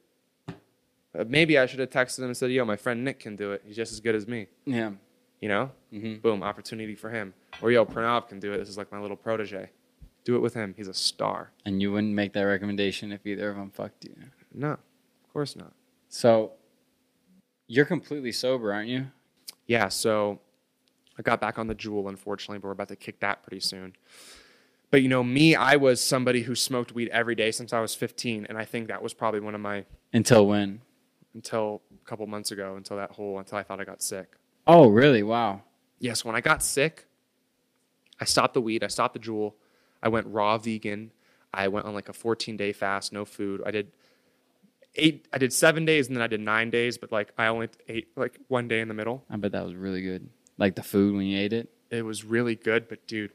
Uh, 1.18 1.24
maybe 1.26 1.58
I 1.58 1.66
should 1.66 1.80
have 1.80 1.90
texted 1.90 2.20
him 2.20 2.26
and 2.26 2.36
said, 2.36 2.50
yo, 2.52 2.64
my 2.64 2.76
friend 2.76 3.04
Nick 3.04 3.20
can 3.20 3.36
do 3.36 3.52
it. 3.52 3.62
He's 3.64 3.76
just 3.76 3.92
as 3.92 4.00
good 4.00 4.14
as 4.14 4.28
me. 4.28 4.46
Yeah. 4.64 4.92
You 5.40 5.48
know? 5.48 5.72
Mhm. 5.92 6.22
Boom, 6.22 6.42
opportunity 6.42 6.94
for 6.94 7.10
him. 7.10 7.34
Or, 7.62 7.72
yo, 7.72 7.84
Pranav 7.84 8.28
can 8.28 8.38
do 8.38 8.52
it. 8.52 8.58
This 8.58 8.68
is 8.68 8.76
like 8.78 8.92
my 8.92 9.00
little 9.00 9.16
protege. 9.16 9.70
Do 10.24 10.36
it 10.36 10.40
with 10.40 10.54
him. 10.54 10.74
He's 10.76 10.86
a 10.88 10.94
star. 10.94 11.50
And 11.64 11.80
you 11.80 11.90
wouldn't 11.92 12.12
make 12.12 12.32
that 12.34 12.42
recommendation 12.42 13.10
if 13.10 13.26
either 13.26 13.50
of 13.50 13.56
them 13.56 13.70
fucked 13.70 14.04
you. 14.04 14.14
No, 14.52 14.72
of 14.72 15.32
course 15.32 15.56
not. 15.56 15.72
So 16.08 16.52
you're 17.66 17.86
completely 17.86 18.32
sober, 18.32 18.72
aren't 18.72 18.88
you? 18.88 19.06
Yeah, 19.66 19.88
so 19.88 20.40
I 21.18 21.22
got 21.22 21.40
back 21.40 21.58
on 21.58 21.66
the 21.68 21.74
Juul, 21.74 22.08
unfortunately, 22.08 22.58
but 22.58 22.66
we're 22.68 22.72
about 22.72 22.88
to 22.88 22.96
kick 22.96 23.20
that 23.20 23.42
pretty 23.42 23.60
soon. 23.60 23.94
But 24.90 25.02
you 25.02 25.08
know, 25.08 25.22
me, 25.22 25.54
I 25.54 25.76
was 25.76 26.00
somebody 26.00 26.42
who 26.42 26.54
smoked 26.54 26.92
weed 26.92 27.08
every 27.10 27.34
day 27.36 27.50
since 27.52 27.72
I 27.72 27.80
was 27.80 27.94
15, 27.94 28.46
and 28.48 28.58
I 28.58 28.64
think 28.64 28.88
that 28.88 29.02
was 29.02 29.14
probably 29.14 29.40
one 29.40 29.54
of 29.54 29.60
my 29.60 29.84
Until 30.12 30.46
when? 30.46 30.82
Until 31.34 31.82
a 32.04 32.08
couple 32.08 32.26
months 32.26 32.50
ago, 32.50 32.74
until 32.76 32.96
that 32.96 33.12
whole 33.12 33.38
until 33.38 33.58
I 33.58 33.62
thought 33.62 33.80
I 33.80 33.84
got 33.84 34.02
sick. 34.02 34.36
Oh, 34.66 34.88
really? 34.88 35.22
Wow. 35.22 35.62
Yes, 35.98 36.24
when 36.24 36.34
I 36.34 36.40
got 36.40 36.62
sick, 36.62 37.06
I 38.20 38.24
stopped 38.24 38.54
the 38.54 38.60
weed, 38.60 38.82
I 38.82 38.88
stopped 38.88 39.14
the 39.14 39.20
Juul, 39.20 39.54
I 40.02 40.08
went 40.08 40.26
raw 40.26 40.58
vegan, 40.58 41.12
I 41.52 41.68
went 41.68 41.86
on 41.86 41.94
like 41.94 42.08
a 42.08 42.12
14 42.12 42.56
day 42.56 42.72
fast, 42.72 43.12
no 43.12 43.24
food. 43.24 43.62
I 43.64 43.70
did 43.70 43.92
eight, 44.94 45.28
I 45.32 45.38
did 45.38 45.52
seven 45.52 45.84
days, 45.84 46.08
and 46.08 46.16
then 46.16 46.22
I 46.22 46.26
did 46.26 46.40
nine 46.40 46.70
days, 46.70 46.98
but 46.98 47.12
like 47.12 47.32
I 47.38 47.46
only 47.46 47.68
ate 47.88 48.08
like 48.16 48.38
one 48.48 48.68
day 48.68 48.80
in 48.80 48.88
the 48.88 48.94
middle. 48.94 49.24
I 49.30 49.36
bet 49.36 49.52
that 49.52 49.64
was 49.64 49.74
really 49.74 50.02
good. 50.02 50.28
Like 50.58 50.74
the 50.74 50.82
food 50.82 51.14
when 51.14 51.26
you 51.26 51.38
ate 51.38 51.52
it. 51.52 51.70
It 51.90 52.02
was 52.02 52.24
really 52.24 52.54
good, 52.54 52.88
but 52.88 53.06
dude, 53.06 53.32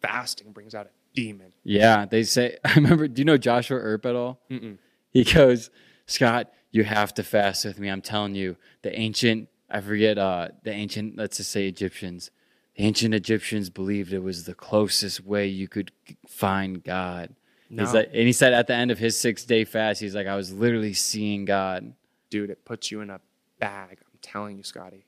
fasting 0.00 0.52
brings 0.52 0.74
out 0.74 0.86
a 0.86 0.90
demon. 1.14 1.52
Yeah, 1.64 2.06
they 2.06 2.22
say. 2.22 2.58
I 2.64 2.74
remember. 2.74 3.08
Do 3.08 3.20
you 3.20 3.26
know 3.26 3.36
Joshua 3.36 3.78
Earp 3.78 4.06
at 4.06 4.16
all? 4.16 4.40
Mm-mm. 4.50 4.78
He 5.10 5.24
goes, 5.24 5.70
Scott, 6.10 6.52
you 6.72 6.82
have 6.82 7.14
to 7.14 7.22
fast 7.22 7.64
with 7.64 7.78
me. 7.78 7.88
I'm 7.88 8.02
telling 8.02 8.34
you, 8.34 8.56
the 8.82 8.98
ancient. 8.98 9.48
I 9.70 9.80
forget. 9.80 10.18
Uh, 10.18 10.48
the 10.64 10.72
ancient. 10.72 11.16
Let's 11.16 11.36
just 11.36 11.52
say 11.52 11.68
Egyptians. 11.68 12.30
The 12.76 12.84
ancient 12.84 13.14
Egyptians 13.14 13.70
believed 13.70 14.12
it 14.12 14.22
was 14.22 14.44
the 14.44 14.54
closest 14.54 15.24
way 15.24 15.46
you 15.46 15.68
could 15.68 15.92
find 16.26 16.82
God. 16.82 17.34
No. 17.68 17.84
He's 17.84 17.94
like, 17.94 18.08
and 18.08 18.26
he 18.26 18.32
said 18.32 18.52
at 18.52 18.66
the 18.66 18.74
end 18.74 18.90
of 18.90 18.98
his 18.98 19.16
six 19.16 19.44
day 19.44 19.64
fast, 19.64 20.00
he's 20.00 20.14
like, 20.14 20.26
I 20.26 20.34
was 20.34 20.52
literally 20.52 20.94
seeing 20.94 21.44
God. 21.44 21.94
Dude, 22.28 22.50
it 22.50 22.64
puts 22.64 22.90
you 22.90 23.00
in 23.02 23.10
a 23.10 23.20
bag. 23.60 23.98
I'm 24.00 24.18
telling 24.20 24.56
you, 24.56 24.64
Scotty, 24.64 25.04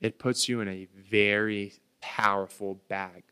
it 0.00 0.20
puts 0.20 0.48
you 0.48 0.60
in 0.60 0.68
a 0.68 0.86
very 1.10 1.72
powerful 2.00 2.80
bag. 2.88 3.24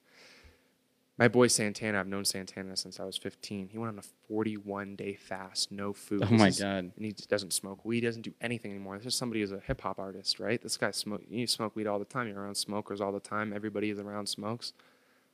My 1.17 1.29
boy 1.29 1.47
Santana, 1.47 2.01
I've 2.01 2.09
known 2.09 2.25
Santana 2.25 2.77
since 2.77 2.99
I 2.99 3.05
was 3.05 3.17
15. 3.17 3.69
He 3.69 3.79
went 3.79 3.93
on 3.93 3.99
a 4.01 4.03
41 4.29 4.97
day 4.97 5.15
fast, 5.15 5.71
no 5.71 5.93
food. 5.93 6.25
Oh 6.25 6.35
my 6.35 6.49
is- 6.49 6.59
God. 6.61 6.91
And 6.97 7.05
he 7.05 7.13
doesn't 7.13 7.53
smoke 7.53 7.85
weed, 7.85 8.01
doesn't 8.01 8.23
do 8.23 8.35
anything 8.41 8.73
anymore. 8.73 8.97
This 8.99 9.07
is 9.07 9.15
somebody 9.15 9.41
who's 9.41 9.53
a 9.53 9.61
hip 9.61 9.83
hop 9.83 10.01
artist, 10.01 10.41
right? 10.41 10.61
This 10.61 10.77
guy 10.77 10.91
smoke. 10.91 11.23
You 11.29 11.47
smoke 11.47 11.77
weed 11.77 11.87
all 11.87 12.01
the 12.01 12.05
time. 12.05 12.27
You're 12.27 12.41
around 12.41 12.57
smokers 12.57 13.01
all 13.01 13.13
the 13.13 13.21
time. 13.21 13.53
Everybody 13.53 13.91
is 13.91 14.01
around 14.01 14.29
smokes. 14.29 14.73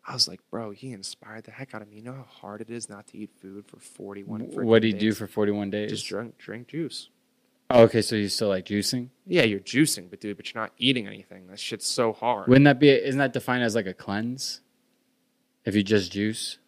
I 0.07 0.13
was 0.15 0.29
like, 0.29 0.41
bro, 0.51 0.71
he 0.71 0.93
inspired 0.93 1.45
the 1.45 1.51
heck 1.51 1.75
out 1.75 1.83
of 1.83 1.89
me. 1.89 1.97
You 1.97 2.03
know 2.03 2.13
how 2.15 2.27
hard 2.29 2.61
it 2.61 2.71
is 2.71 2.89
not 2.89 3.07
to 3.09 3.19
eat 3.19 3.31
food 3.41 3.67
for 3.67 3.79
41 3.79 4.49
freaking 4.49 4.65
What 4.65 4.83
did 4.83 4.95
he 4.95 4.99
do 4.99 5.13
for 5.13 5.27
41 5.27 5.71
days? 5.71 5.91
Just 5.91 6.07
drink, 6.07 6.37
drink 6.39 6.69
juice. 6.69 7.09
oh, 7.71 7.83
okay, 7.85 8.03
so 8.03 8.17
he's 8.17 8.35
still 8.35 8.49
like 8.49 8.67
juicing. 8.67 9.09
Yeah, 9.27 9.43
you're 9.43 9.61
juicing, 9.61 10.11
but 10.11 10.21
dude, 10.21 10.37
but 10.37 10.53
you're 10.53 10.63
not 10.63 10.73
eating 10.79 11.07
anything. 11.07 11.47
That 11.49 11.59
shit's 11.59 11.87
so 11.87 12.13
hard. 12.13 12.49
Wouldn't 12.49 12.65
that 12.65 12.79
be? 12.81 12.91
Isn't 12.91 13.19
that 13.19 13.33
defined 13.33 13.63
as 13.63 13.75
like 13.75 13.87
a 13.87 13.95
cleanse? 13.95 14.61
If 15.65 15.75
you 15.75 15.83
just 15.83 16.13
juice, 16.13 16.59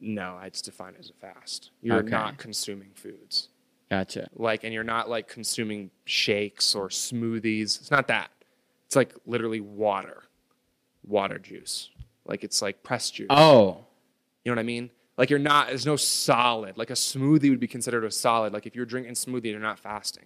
no, 0.00 0.36
I 0.40 0.48
just 0.50 0.64
define 0.64 0.94
it 0.94 1.00
as 1.00 1.10
a 1.10 1.14
fast. 1.14 1.70
You're 1.82 1.98
Okay. 1.98 2.08
not 2.10 2.38
consuming 2.38 2.90
foods. 2.94 3.48
gotcha. 3.90 4.28
Like, 4.34 4.64
and 4.64 4.72
you're 4.74 4.82
not 4.84 5.08
like 5.08 5.28
consuming 5.28 5.90
shakes 6.04 6.74
or 6.74 6.88
smoothies. 6.88 7.78
It's 7.80 7.90
not 7.90 8.08
that. 8.08 8.30
It's 8.86 8.96
like 8.96 9.14
literally 9.26 9.60
water, 9.60 10.24
water 11.06 11.38
juice. 11.38 11.90
Like 12.26 12.44
it's 12.44 12.60
like 12.62 12.82
pressed 12.82 13.14
juice. 13.14 13.26
Oh, 13.30 13.84
You 14.44 14.50
know 14.50 14.56
what 14.56 14.60
I 14.60 14.64
mean? 14.64 14.90
Like 15.16 15.30
you're 15.30 15.38
not. 15.38 15.68
There's 15.68 15.86
no 15.86 15.96
solid. 15.96 16.76
Like 16.76 16.90
a 16.90 16.94
smoothie 16.94 17.50
would 17.50 17.60
be 17.60 17.68
considered 17.68 18.04
a 18.04 18.10
solid. 18.10 18.52
Like 18.52 18.66
if 18.66 18.74
you're 18.74 18.86
drinking 18.86 19.14
smoothie, 19.14 19.46
you're 19.52 19.60
not 19.60 19.78
fasting. 19.78 20.24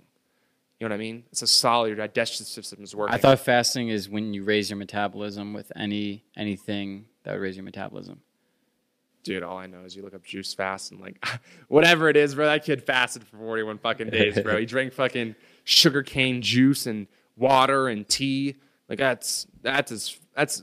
You 0.81 0.89
know 0.89 0.95
what 0.95 0.97
I 0.97 0.99
mean? 0.99 1.25
It's 1.33 1.43
a 1.43 1.47
solid. 1.47 1.89
Your 1.89 1.97
digestive 1.97 2.47
system 2.47 2.83
is 2.85 2.95
working. 2.95 3.15
I 3.15 3.19
thought 3.19 3.41
fasting 3.41 3.89
is 3.91 4.09
when 4.09 4.33
you 4.33 4.45
raise 4.45 4.71
your 4.71 4.77
metabolism 4.79 5.53
with 5.53 5.71
any 5.77 6.25
anything 6.37 7.07
that 7.29 7.35
would 7.35 7.43
raise 7.43 7.57
your 7.57 7.65
metabolism. 7.65 8.23
Dude, 9.23 9.43
all 9.43 9.59
I 9.59 9.67
know 9.67 9.85
is 9.85 9.95
you 9.95 10.03
look 10.03 10.15
up 10.15 10.25
juice 10.25 10.55
fast 10.55 10.93
and 10.93 11.01
like 11.01 11.23
whatever 11.69 12.09
it 12.09 12.17
is, 12.17 12.35
bro. 12.35 12.47
That 12.47 12.65
kid 12.65 12.83
fasted 12.83 13.23
for 13.23 13.37
41 13.37 13.79
fucking 13.79 14.09
days, 14.09 14.41
bro. 14.41 14.59
he 14.59 14.65
drank 14.67 14.95
fucking 14.95 15.35
sugar 15.65 16.03
cane 16.03 16.41
juice 16.41 16.87
and 16.87 17.07
water 17.37 17.89
and 17.89 18.09
tea. 18.09 18.57
Like 18.89 18.99
that's 18.99 19.47
that's 19.61 19.93
as 19.93 20.19
that's 20.37 20.63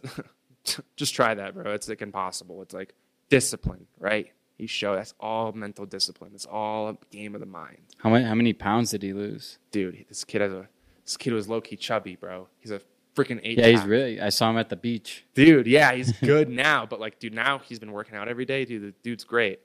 just 0.96 1.14
try 1.14 1.36
that, 1.36 1.54
bro. 1.54 1.72
It's 1.74 1.88
like 1.88 2.02
impossible. 2.02 2.64
It's 2.64 2.74
like 2.74 2.96
discipline, 3.30 3.86
right? 4.00 4.32
You 4.58 4.66
show 4.66 4.96
that's 4.96 5.14
all 5.20 5.52
mental 5.52 5.86
discipline. 5.86 6.32
It's 6.34 6.48
all 6.48 6.90
a 6.90 6.98
game 7.12 7.36
of 7.36 7.42
the 7.42 7.46
mind. 7.46 7.78
How 8.00 8.10
many 8.10 8.26
how 8.26 8.34
many 8.34 8.54
pounds 8.54 8.90
did 8.90 9.04
he 9.04 9.14
lose? 9.14 9.60
Dude, 9.70 10.06
this 10.10 10.24
kid 10.24 10.42
has 10.42 10.52
a 10.52 10.68
this 11.04 11.16
kid 11.16 11.34
was 11.34 11.48
low 11.48 11.62
key 11.62 11.76
chubby, 11.76 12.16
bro. 12.16 12.48
He's 12.58 12.72
a 12.72 12.82
freaking 13.16 13.40
eight. 13.44 13.58
Yeah, 13.58 13.68
he's 13.68 13.84
really. 13.84 14.20
I 14.20 14.30
saw 14.30 14.50
him 14.50 14.58
at 14.58 14.70
the 14.70 14.76
beach. 14.76 15.26
Dude, 15.34 15.68
yeah, 15.68 15.94
he's 15.94 16.12
good 16.20 16.50
now, 16.50 16.86
but 16.86 17.00
like, 17.00 17.20
dude, 17.20 17.34
now 17.34 17.60
he's 17.60 17.80
been 17.80 17.92
working 17.92 18.16
out 18.16 18.28
every 18.28 18.46
day. 18.46 18.66
Dude, 18.66 18.82
the 18.82 18.92
dude's 19.04 19.24
great. 19.24 19.60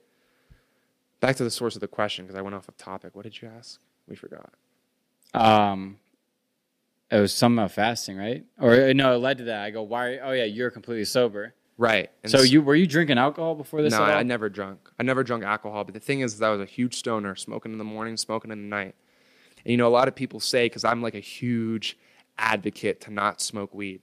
Back 1.19 1.35
to 1.35 1.43
the 1.43 1.51
source 1.51 1.75
of 1.75 1.81
the 1.81 1.87
question 1.87 2.25
because 2.25 2.37
I 2.37 2.41
went 2.41 2.55
off 2.55 2.67
of 2.67 2.77
topic. 2.77 3.15
What 3.15 3.23
did 3.23 3.41
you 3.41 3.51
ask? 3.55 3.79
We 4.07 4.15
forgot. 4.15 4.53
Um, 5.33 5.97
it 7.11 7.19
was 7.19 7.33
some 7.33 7.59
about 7.59 7.71
fasting, 7.71 8.17
right? 8.17 8.45
Or 8.59 8.73
uh, 8.73 8.93
no, 8.93 9.13
it 9.13 9.17
led 9.17 9.37
to 9.39 9.43
that. 9.45 9.63
I 9.63 9.69
go, 9.69 9.83
why? 9.83 10.17
Oh 10.17 10.31
yeah, 10.31 10.45
you're 10.45 10.71
completely 10.71 11.05
sober. 11.05 11.53
Right. 11.77 12.11
And 12.23 12.31
so 12.31 12.41
you 12.41 12.61
were 12.61 12.75
you 12.75 12.85
drinking 12.85 13.17
alcohol 13.17 13.55
before 13.55 13.81
this? 13.81 13.91
No, 13.91 14.03
all? 14.03 14.09
I 14.09 14.23
never 14.23 14.49
drunk. 14.49 14.89
I 14.99 15.03
never 15.03 15.23
drunk 15.23 15.43
alcohol. 15.43 15.83
But 15.83 15.93
the 15.93 15.99
thing 15.99 16.21
is, 16.21 16.37
that 16.37 16.45
I 16.45 16.51
was 16.51 16.61
a 16.61 16.65
huge 16.65 16.95
stoner, 16.95 17.35
smoking 17.35 17.71
in 17.71 17.77
the 17.77 17.83
morning, 17.83 18.17
smoking 18.17 18.51
in 18.51 18.61
the 18.61 18.67
night. 18.67 18.95
And 19.65 19.71
you 19.71 19.77
know, 19.77 19.87
a 19.87 19.89
lot 19.89 20.07
of 20.07 20.15
people 20.15 20.39
say 20.39 20.65
because 20.65 20.83
I'm 20.83 21.01
like 21.01 21.15
a 21.15 21.19
huge 21.19 21.97
advocate 22.37 23.01
to 23.01 23.11
not 23.11 23.41
smoke 23.41 23.73
weed. 23.73 24.01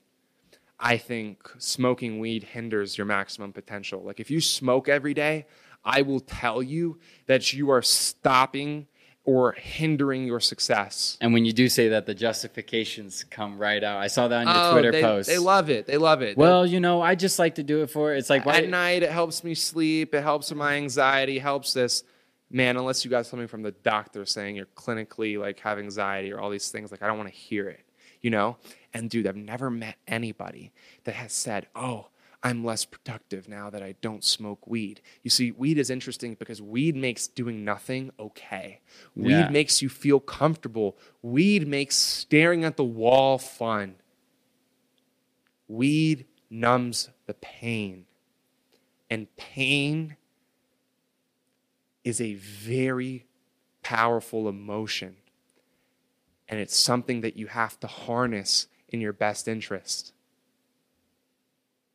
I 0.81 0.97
think 0.97 1.39
smoking 1.59 2.21
weed 2.21 2.45
hinders 2.45 2.97
your 2.97 3.05
maximum 3.07 3.53
potential. 3.53 4.03
Like 4.03 4.21
if 4.21 4.31
you 4.31 4.41
smoke 4.41 4.89
every 4.89 5.15
day, 5.15 5.47
I 5.85 6.03
will 6.03 6.21
tell 6.21 6.63
you 6.63 6.99
that 7.27 7.53
you 7.53 7.71
are 7.71 7.83
stopping 7.83 8.87
or 9.25 9.53
hindering 9.53 10.25
your 10.25 10.41
success. 10.41 11.19
And 11.21 11.35
when 11.35 11.45
you 11.45 11.53
do 11.53 11.69
say 11.69 11.89
that, 11.89 12.07
the 12.07 12.15
justifications 12.15 13.25
come 13.25 13.59
right 13.59 13.83
out. 13.85 13.99
I 13.99 14.07
saw 14.07 14.29
that 14.29 14.47
on 14.47 14.55
your 14.55 14.65
Oh, 14.67 14.73
Twitter 14.73 14.93
they, 14.93 15.03
post. 15.03 15.29
They 15.29 15.39
love 15.39 15.69
it. 15.69 15.87
They 15.87 15.99
love 15.99 16.23
it. 16.23 16.37
well, 16.39 16.65
you 16.65 16.81
know, 16.81 17.03
I 17.03 17.15
just 17.15 17.39
like 17.39 17.57
to 17.57 17.63
do 17.63 17.83
it 17.83 17.91
for. 17.91 18.15
It's 18.15 18.31
like 18.31 18.47
why? 18.47 18.59
at 18.59 18.69
night 18.69 19.03
it 19.03 19.11
helps 19.11 19.45
me 19.45 19.55
sleep 19.55 20.15
it 20.15 20.23
helps 20.23 20.49
with 20.51 20.59
my 20.59 20.75
anxiety 20.77 21.39
helps 21.39 21.75
this 21.75 22.05
man 22.51 22.79
unless 22.79 23.05
you 23.05 23.11
got 23.11 23.27
something 23.27 23.49
from 23.49 23.63
the 23.63 23.73
doctor 23.73 24.25
saying 24.25 24.57
you're 24.57 24.65
clinically 24.75 25.39
like 25.39 25.61
have 25.61 25.79
anxiety 25.79 26.33
or 26.33 26.41
all 26.41 26.49
these 26.49 26.71
things 26.71 26.91
like 26.91 27.03
i 27.03 27.07
don't 27.07 27.19
want 27.19 27.29
to 27.29 27.35
hear 27.35 27.69
it 27.69 27.85
you 28.21 28.31
know? 28.31 28.57
And 28.95 29.11
dude 29.11 29.27
i've 29.27 29.37
never 29.37 29.71
met 29.71 29.97
anybody 30.07 30.73
that 31.05 31.15
has 31.15 31.33
said 31.33 31.67
oh 31.77 32.09
i'm 32.43 32.65
less 32.65 32.85
productive 32.85 33.49
now 33.49 33.69
that 33.71 33.83
i 33.83 33.95
don't 34.01 34.25
smoke 34.25 34.67
weed. 34.67 35.01
You 35.23 35.31
see 35.31 35.51
weed 35.51 35.77
is 35.79 35.91
interesting 35.91 36.35
because 36.35 36.63
weed 36.63 36.97
makes 36.97 37.27
doing 37.27 37.65
nothing 37.65 38.11
okay. 38.19 38.81
Weed 39.15 39.31
Yeah. 39.33 39.49
makes 39.51 39.83
you 39.83 39.89
feel 39.89 40.21
comfortable. 40.21 40.97
Weed 41.23 41.67
makes 41.69 41.97
staring 41.97 42.65
at 42.65 42.77
the 42.77 42.85
wall 42.85 43.39
fun. 43.39 43.97
Weed 45.69 46.27
numbs 46.51 47.11
the 47.27 47.35
pain. 47.35 48.07
And 49.11 49.35
pain 49.37 50.17
is 52.05 52.21
a 52.21 52.35
very 52.35 53.27
powerful 53.83 54.49
emotion. 54.49 55.17
And 56.49 56.61
it's 56.61 56.77
something 56.77 57.21
that 57.21 57.37
you 57.37 57.49
have 57.49 57.79
to 57.81 57.87
harness 57.87 58.69
in 58.89 59.01
your 59.01 59.13
best 59.13 59.49
interest. 59.49 60.13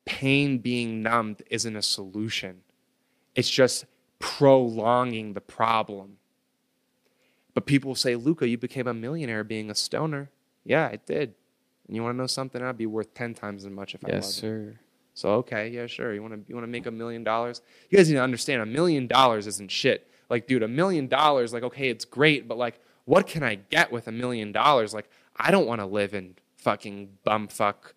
Pain 0.06 0.60
being 0.60 1.02
numbed 1.02 1.44
isn't 1.50 1.76
a 1.76 1.82
solution, 1.82 2.62
it's 3.36 3.50
just 3.50 3.86
prolonging 4.20 5.34
the 5.34 5.42
problem. 5.42 6.18
But 7.54 7.66
people 7.66 7.94
say, 7.94 8.16
Luca, 8.16 8.48
you 8.48 8.58
became 8.58 8.88
a 8.88 8.94
millionaire 8.94 9.44
being 9.44 9.70
a 9.70 9.76
stoner. 9.76 10.32
Yeah, 10.64 10.88
I 10.92 10.96
did. 11.06 11.36
And 11.88 11.96
you 11.96 12.02
want 12.02 12.16
to 12.16 12.18
know 12.18 12.28
something? 12.28 12.62
I'd 12.62 12.78
be 12.78 12.88
worth 12.88 13.14
10 13.14 13.36
times 13.36 13.64
as 13.64 13.72
much 13.72 13.94
if 13.94 14.04
I 14.04 14.08
yes, 14.10 14.26
wasn't. 14.26 14.42
sir. 14.42 14.80
So 15.14 15.30
okay, 15.34 15.70
yeah, 15.70 15.86
sure. 15.86 16.14
You 16.14 16.22
want 16.22 16.34
to 16.34 16.42
you 16.48 16.56
want 16.56 16.64
to 16.66 16.72
make 16.72 16.88
a 16.88 16.92
million 16.92 17.24
dollars? 17.24 17.62
You 17.90 17.98
guys 17.98 18.10
need 18.10 18.16
to 18.16 18.24
understand 18.24 18.62
a 18.62 18.66
million 18.66 19.06
dollars 19.08 19.46
isn't 19.46 19.70
shit. 19.70 20.10
Like, 20.30 20.48
dude, 20.48 20.64
a 20.64 20.68
million 20.68 21.08
dollars, 21.08 21.54
like, 21.54 21.64
okay, 21.64 21.90
it's 21.90 22.06
great, 22.06 22.48
but 22.48 22.58
like, 22.58 22.80
what 23.06 23.28
can 23.28 23.44
I 23.44 23.56
get 23.56 23.92
with 23.92 24.08
a 24.08 24.12
million 24.12 24.52
dollars? 24.52 24.94
Like, 24.94 25.10
I 25.36 25.52
don't 25.52 25.68
want 25.68 25.82
to 25.82 25.86
live 25.86 26.14
in 26.14 26.36
fucking 26.58 27.10
bumfuck 27.26 27.94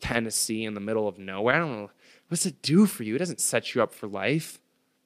Tennessee 0.00 0.64
in 0.64 0.74
the 0.74 0.80
middle 0.80 1.08
of 1.08 1.18
nowhere. 1.18 1.56
I 1.56 1.58
don't 1.58 1.72
know. 1.72 1.90
What's 2.28 2.46
it 2.46 2.62
do 2.62 2.86
for 2.86 3.02
you? 3.02 3.14
It 3.16 3.18
doesn't 3.18 3.40
set 3.40 3.74
you 3.74 3.82
up 3.82 3.92
for 3.92 4.06
life. 4.06 4.60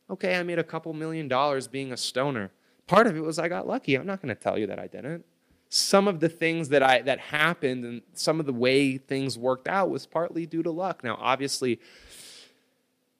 Okay, 0.08 0.36
I 0.36 0.42
made 0.42 0.58
a 0.58 0.64
couple 0.64 0.92
million 0.92 1.28
dollars 1.28 1.68
being 1.68 1.92
a 1.92 1.96
stoner. 1.96 2.50
Part 2.86 3.06
of 3.06 3.16
it 3.16 3.20
was 3.20 3.38
I 3.38 3.48
got 3.48 3.66
lucky. 3.66 3.94
I'm 3.94 4.06
not 4.06 4.20
going 4.20 4.34
to 4.34 4.40
tell 4.40 4.58
you 4.58 4.66
that 4.66 4.78
I 4.78 4.86
didn't 4.86 5.24
some 5.70 6.08
of 6.08 6.18
the 6.18 6.28
things 6.28 6.68
that 6.70 6.82
I 6.82 7.00
that 7.02 7.20
happened 7.20 7.84
and 7.84 8.02
some 8.12 8.40
of 8.40 8.46
the 8.46 8.52
way 8.52 8.98
things 8.98 9.38
worked 9.38 9.68
out 9.68 9.88
was 9.88 10.04
partly 10.04 10.44
due 10.44 10.64
to 10.64 10.70
luck. 10.70 11.04
Now, 11.04 11.16
obviously, 11.18 11.80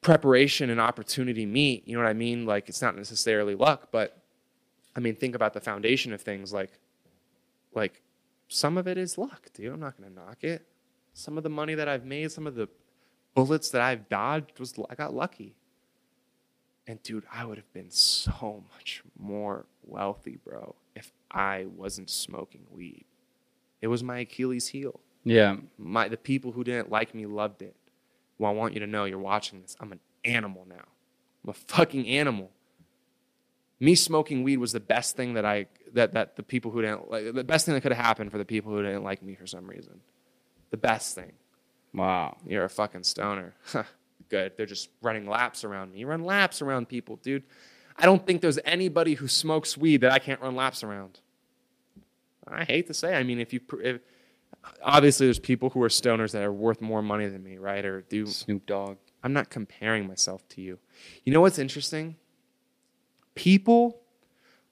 preparation 0.01 0.69
and 0.69 0.81
opportunity 0.81 1.47
meet. 1.47 1.87
You 1.87 1.97
know 1.97 2.03
what 2.03 2.11
I 2.11 2.15
mean? 2.15 2.45
Like 2.45 2.69
it's 2.69 2.83
not 2.83 2.97
necessarily 2.97 3.55
luck, 3.55 3.89
but 3.93 4.20
I 5.01 5.03
mean, 5.03 5.17
think 5.17 5.35
about 5.35 5.55
the 5.55 5.61
foundation 5.61 6.13
of 6.13 6.21
things. 6.21 6.53
Like, 6.53 6.79
like 7.75 8.03
some 8.49 8.77
of 8.77 8.87
it 8.87 8.99
is 8.99 9.17
luck, 9.17 9.49
dude. 9.55 9.73
I'm 9.73 9.81
not 9.81 9.97
gonna 9.97 10.13
knock 10.13 10.45
it. 10.45 10.67
Some 11.15 11.39
of 11.39 11.43
the 11.43 11.49
money 11.49 11.75
that 11.75 11.89
I've 11.89 12.05
made, 12.05 12.31
some 12.31 12.47
of 12.47 12.55
the 12.55 12.69
bullets 13.35 13.71
that 13.71 13.81
I've 13.81 14.11
dodged 14.11 14.61
was 14.61 14.75
I 14.91 14.95
got 14.95 15.15
lucky. 15.15 15.55
And 16.87 17.03
dude, 17.03 17.25
I 17.33 17.47
would 17.47 17.57
have 17.57 17.73
been 17.73 17.91
so 17.91 18.63
much 18.75 19.03
more 19.19 19.65
wealthy, 19.83 20.39
bro, 20.45 20.75
if 20.95 21.13
I 21.31 21.65
wasn't 21.75 22.11
smoking 22.11 22.67
weed. 22.71 23.07
It 23.81 23.87
was 23.87 24.03
my 24.03 24.19
Achilles 24.19 24.69
heel. 24.69 25.01
Yeah. 25.25 25.57
My 25.79 26.09
the 26.09 26.19
people 26.19 26.53
who 26.53 26.63
didn't 26.63 26.91
like 26.91 27.15
me 27.15 27.25
loved 27.25 27.63
it. 27.63 27.75
Well, 28.39 28.51
I 28.51 28.55
want 28.55 28.75
you 28.75 28.81
to 28.81 28.87
know 28.87 29.07
you're 29.07 29.19
watching 29.19 29.63
this. 29.63 29.79
I'm 29.81 29.93
an 29.93 30.01
animal 30.27 30.67
now. 30.69 30.85
I'm 31.43 31.51
a 31.51 31.55
fucking 31.55 32.07
animal. 32.07 32.51
Me 33.81 33.95
smoking 33.95 34.43
weed 34.43 34.59
was 34.59 34.73
the 34.73 34.81
best 34.81 35.17
thing 35.17 35.35
that 35.35 35.45
I 35.45 35.67
that 35.95 36.13
that 36.13 36.37
the 36.37 36.43
people 36.43 36.71
who 36.71 36.83
didn't 36.83 37.11
like 37.11 37.33
the 37.33 37.45
best 37.45 37.67
thing 37.67 37.75
that 37.75 37.81
could 37.81 37.93
have 37.93 38.05
happened 38.05 38.31
for 38.31 38.39
the 38.39 38.45
people 38.45 38.73
who 38.73 38.83
didn't 38.83 39.03
like 39.03 39.23
me 39.23 39.35
for 39.35 39.47
some 39.47 39.67
reason. 39.67 40.01
The 40.71 40.77
best 40.77 41.15
thing. 41.15 41.33
Wow. 41.93 42.37
You're 42.47 42.65
a 42.65 42.69
fucking 42.69 43.03
stoner. 43.03 43.55
Good. 44.29 44.53
They're 44.57 44.67
just 44.67 44.91
running 45.03 45.27
laps 45.27 45.65
around 45.65 45.93
me. 45.93 46.01
You 46.01 46.07
run 46.07 46.23
laps 46.23 46.63
around 46.63 46.89
people, 46.89 47.17
dude. 47.17 47.43
I 47.97 48.07
don't 48.07 48.25
think 48.25 48.41
there's 48.41 48.59
anybody 48.65 49.15
who 49.15 49.27
smokes 49.27 49.77
weed 49.77 50.03
that 50.03 50.13
I 50.13 50.19
can't 50.19 50.41
run 50.41 50.55
laps 50.55 50.85
around. 50.85 51.21
I 52.47 52.65
hate 52.65 52.87
to 52.87 52.95
say. 52.95 53.17
I 53.17 53.23
mean, 53.23 53.41
if 53.41 53.53
you 53.53 53.61
if, 53.83 54.01
obviously 54.83 55.27
there's 55.27 55.39
people 55.39 55.71
who 55.71 55.83
are 55.83 55.89
stoners 55.89 56.33
that 56.33 56.43
are 56.43 56.53
worth 56.53 56.81
more 56.81 57.03
money 57.03 57.27
than 57.27 57.43
me, 57.43 57.59
right? 57.59 57.85
Or 57.85 58.03
do 58.03 58.27
Snoop 58.27 58.67
Dogg. 58.67 58.97
I'm 59.23 59.33
not 59.33 59.51
comparing 59.51 60.07
myself 60.07 60.49
to 60.51 60.63
you. 60.63 60.79
You 61.25 61.33
know 61.33 61.41
what's 61.41 61.59
interesting? 61.59 62.17
People 63.41 64.03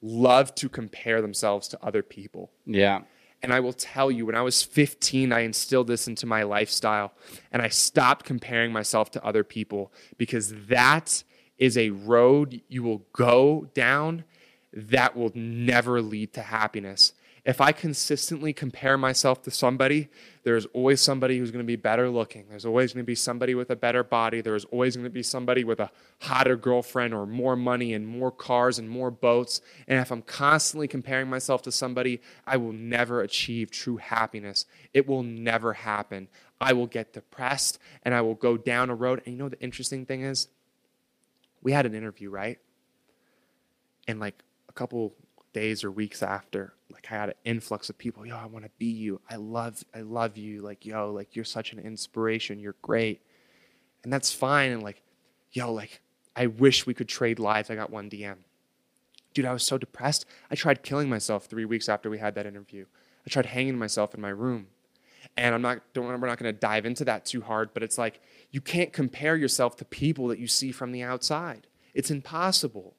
love 0.02 0.54
to 0.56 0.68
compare 0.68 1.22
themselves 1.22 1.68
to 1.68 1.78
other 1.82 2.02
people. 2.02 2.50
Yeah. 2.66 3.00
And 3.42 3.50
I 3.50 3.60
will 3.60 3.72
tell 3.72 4.10
you, 4.10 4.26
when 4.26 4.34
I 4.34 4.42
was 4.42 4.62
15, 4.62 5.32
I 5.32 5.40
instilled 5.40 5.86
this 5.86 6.06
into 6.06 6.26
my 6.26 6.42
lifestyle 6.42 7.14
and 7.50 7.62
I 7.62 7.68
stopped 7.68 8.26
comparing 8.26 8.70
myself 8.70 9.10
to 9.12 9.24
other 9.24 9.42
people 9.42 9.90
because 10.18 10.52
that 10.66 11.24
is 11.56 11.78
a 11.78 11.88
road 11.90 12.60
you 12.68 12.82
will 12.82 13.06
go 13.14 13.70
down 13.72 14.24
that 14.74 15.16
will 15.16 15.32
never 15.34 16.02
lead 16.02 16.34
to 16.34 16.42
happiness. 16.42 17.14
If 17.48 17.62
I 17.62 17.72
consistently 17.72 18.52
compare 18.52 18.98
myself 18.98 19.40
to 19.44 19.50
somebody, 19.50 20.10
there's 20.42 20.66
always 20.74 21.00
somebody 21.00 21.38
who's 21.38 21.50
going 21.50 21.64
to 21.64 21.66
be 21.66 21.76
better 21.76 22.10
looking. 22.10 22.44
There's 22.46 22.66
always 22.66 22.92
going 22.92 23.02
to 23.02 23.06
be 23.06 23.14
somebody 23.14 23.54
with 23.54 23.70
a 23.70 23.74
better 23.74 24.04
body. 24.04 24.42
There's 24.42 24.66
always 24.66 24.96
going 24.96 25.04
to 25.04 25.10
be 25.10 25.22
somebody 25.22 25.64
with 25.64 25.80
a 25.80 25.90
hotter 26.20 26.56
girlfriend 26.56 27.14
or 27.14 27.24
more 27.24 27.56
money 27.56 27.94
and 27.94 28.06
more 28.06 28.30
cars 28.30 28.78
and 28.78 28.90
more 28.90 29.10
boats. 29.10 29.62
And 29.86 29.98
if 29.98 30.10
I'm 30.10 30.20
constantly 30.20 30.88
comparing 30.88 31.30
myself 31.30 31.62
to 31.62 31.72
somebody, 31.72 32.20
I 32.46 32.58
will 32.58 32.74
never 32.74 33.22
achieve 33.22 33.70
true 33.70 33.96
happiness. 33.96 34.66
It 34.92 35.08
will 35.08 35.22
never 35.22 35.72
happen. 35.72 36.28
I 36.60 36.74
will 36.74 36.86
get 36.86 37.14
depressed 37.14 37.78
and 38.02 38.14
I 38.14 38.20
will 38.20 38.34
go 38.34 38.58
down 38.58 38.90
a 38.90 38.94
road. 38.94 39.22
And 39.24 39.34
you 39.34 39.42
know 39.42 39.48
the 39.48 39.60
interesting 39.60 40.04
thing 40.04 40.20
is? 40.20 40.48
We 41.62 41.72
had 41.72 41.86
an 41.86 41.94
interview, 41.94 42.28
right? 42.28 42.58
And 44.06 44.20
like 44.20 44.44
a 44.68 44.72
couple 44.74 45.14
days 45.52 45.84
or 45.84 45.90
weeks 45.90 46.22
after, 46.22 46.74
like 46.90 47.06
I 47.10 47.14
had 47.14 47.28
an 47.30 47.34
influx 47.44 47.90
of 47.90 47.98
people, 47.98 48.26
yo, 48.26 48.36
I 48.36 48.46
want 48.46 48.64
to 48.64 48.70
be 48.78 48.86
you. 48.86 49.20
I 49.28 49.36
love, 49.36 49.82
I 49.94 50.00
love 50.00 50.36
you. 50.36 50.62
Like, 50.62 50.86
yo, 50.86 51.10
like 51.10 51.36
you're 51.36 51.44
such 51.44 51.72
an 51.72 51.78
inspiration. 51.78 52.58
You're 52.58 52.76
great. 52.82 53.22
And 54.04 54.12
that's 54.12 54.32
fine. 54.32 54.70
And 54.70 54.82
like, 54.82 55.02
yo, 55.52 55.72
like, 55.72 56.00
I 56.36 56.46
wish 56.46 56.86
we 56.86 56.94
could 56.94 57.08
trade 57.08 57.38
lives. 57.38 57.70
I 57.70 57.74
got 57.74 57.90
one 57.90 58.08
DM. 58.08 58.36
Dude, 59.34 59.44
I 59.44 59.52
was 59.52 59.62
so 59.62 59.78
depressed. 59.78 60.24
I 60.50 60.54
tried 60.54 60.82
killing 60.82 61.08
myself 61.08 61.46
three 61.46 61.64
weeks 61.64 61.88
after 61.88 62.08
we 62.08 62.18
had 62.18 62.34
that 62.36 62.46
interview. 62.46 62.86
I 63.26 63.30
tried 63.30 63.46
hanging 63.46 63.78
myself 63.78 64.14
in 64.14 64.20
my 64.20 64.30
room. 64.30 64.68
And 65.36 65.54
I'm 65.54 65.62
not, 65.62 65.80
don't, 65.92 66.06
we're 66.06 66.26
not 66.26 66.38
going 66.38 66.52
to 66.52 66.58
dive 66.58 66.86
into 66.86 67.04
that 67.04 67.26
too 67.26 67.42
hard, 67.42 67.74
but 67.74 67.82
it's 67.82 67.98
like 67.98 68.20
you 68.50 68.60
can't 68.60 68.92
compare 68.92 69.36
yourself 69.36 69.76
to 69.76 69.84
people 69.84 70.28
that 70.28 70.38
you 70.38 70.46
see 70.46 70.72
from 70.72 70.92
the 70.92 71.02
outside. 71.02 71.66
It's 71.92 72.10
impossible 72.10 72.94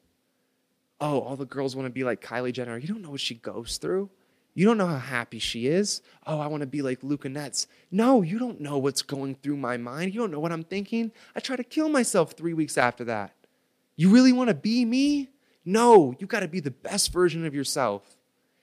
oh, 1.02 1.22
all 1.22 1.36
the 1.36 1.46
girls 1.46 1.76
want 1.76 1.86
to 1.86 1.92
be 1.92 2.04
like 2.04 2.22
Kylie 2.22 2.54
Jenner. 2.54 2.78
You 2.78 2.88
don't 2.88 3.02
know 3.02 3.12
what 3.12 3.22
she 3.22 3.36
goes 3.36 3.78
through. 3.78 4.10
You 4.56 4.66
don't 4.66 4.78
know 4.78 4.88
how 4.88 4.98
happy 4.98 5.40
she 5.40 5.68
is. 5.68 6.02
Oh, 6.26 6.40
I 6.40 6.48
want 6.48 6.62
to 6.62 6.68
be 6.68 6.82
like 6.82 7.04
Luca 7.04 7.30
Netz. 7.30 7.68
No, 7.92 8.22
you 8.22 8.40
don't 8.40 8.60
know 8.60 8.78
what's 8.78 9.02
going 9.02 9.36
through 9.36 9.58
my 9.58 9.78
mind. 9.78 10.14
You 10.14 10.20
don't 10.20 10.32
know 10.32 10.40
what 10.40 10.52
I'm 10.52 10.64
thinking. 10.64 11.12
I 11.36 11.40
try 11.40 11.56
to 11.56 11.64
kill 11.64 11.88
myself 11.88 12.34
three 12.34 12.54
weeks 12.54 12.78
after 12.78 13.06
that. 13.06 13.34
You 13.96 14.10
really 14.10 14.34
want 14.34 14.50
to 14.50 14.54
be 14.54 14.84
me? 14.86 15.30
No, 15.64 16.16
you 16.20 16.28
got 16.28 16.40
to 16.42 16.48
be 16.48 16.60
the 16.60 16.72
best 16.72 17.14
version 17.14 17.46
of 17.46 17.54
yourself. 17.54 18.18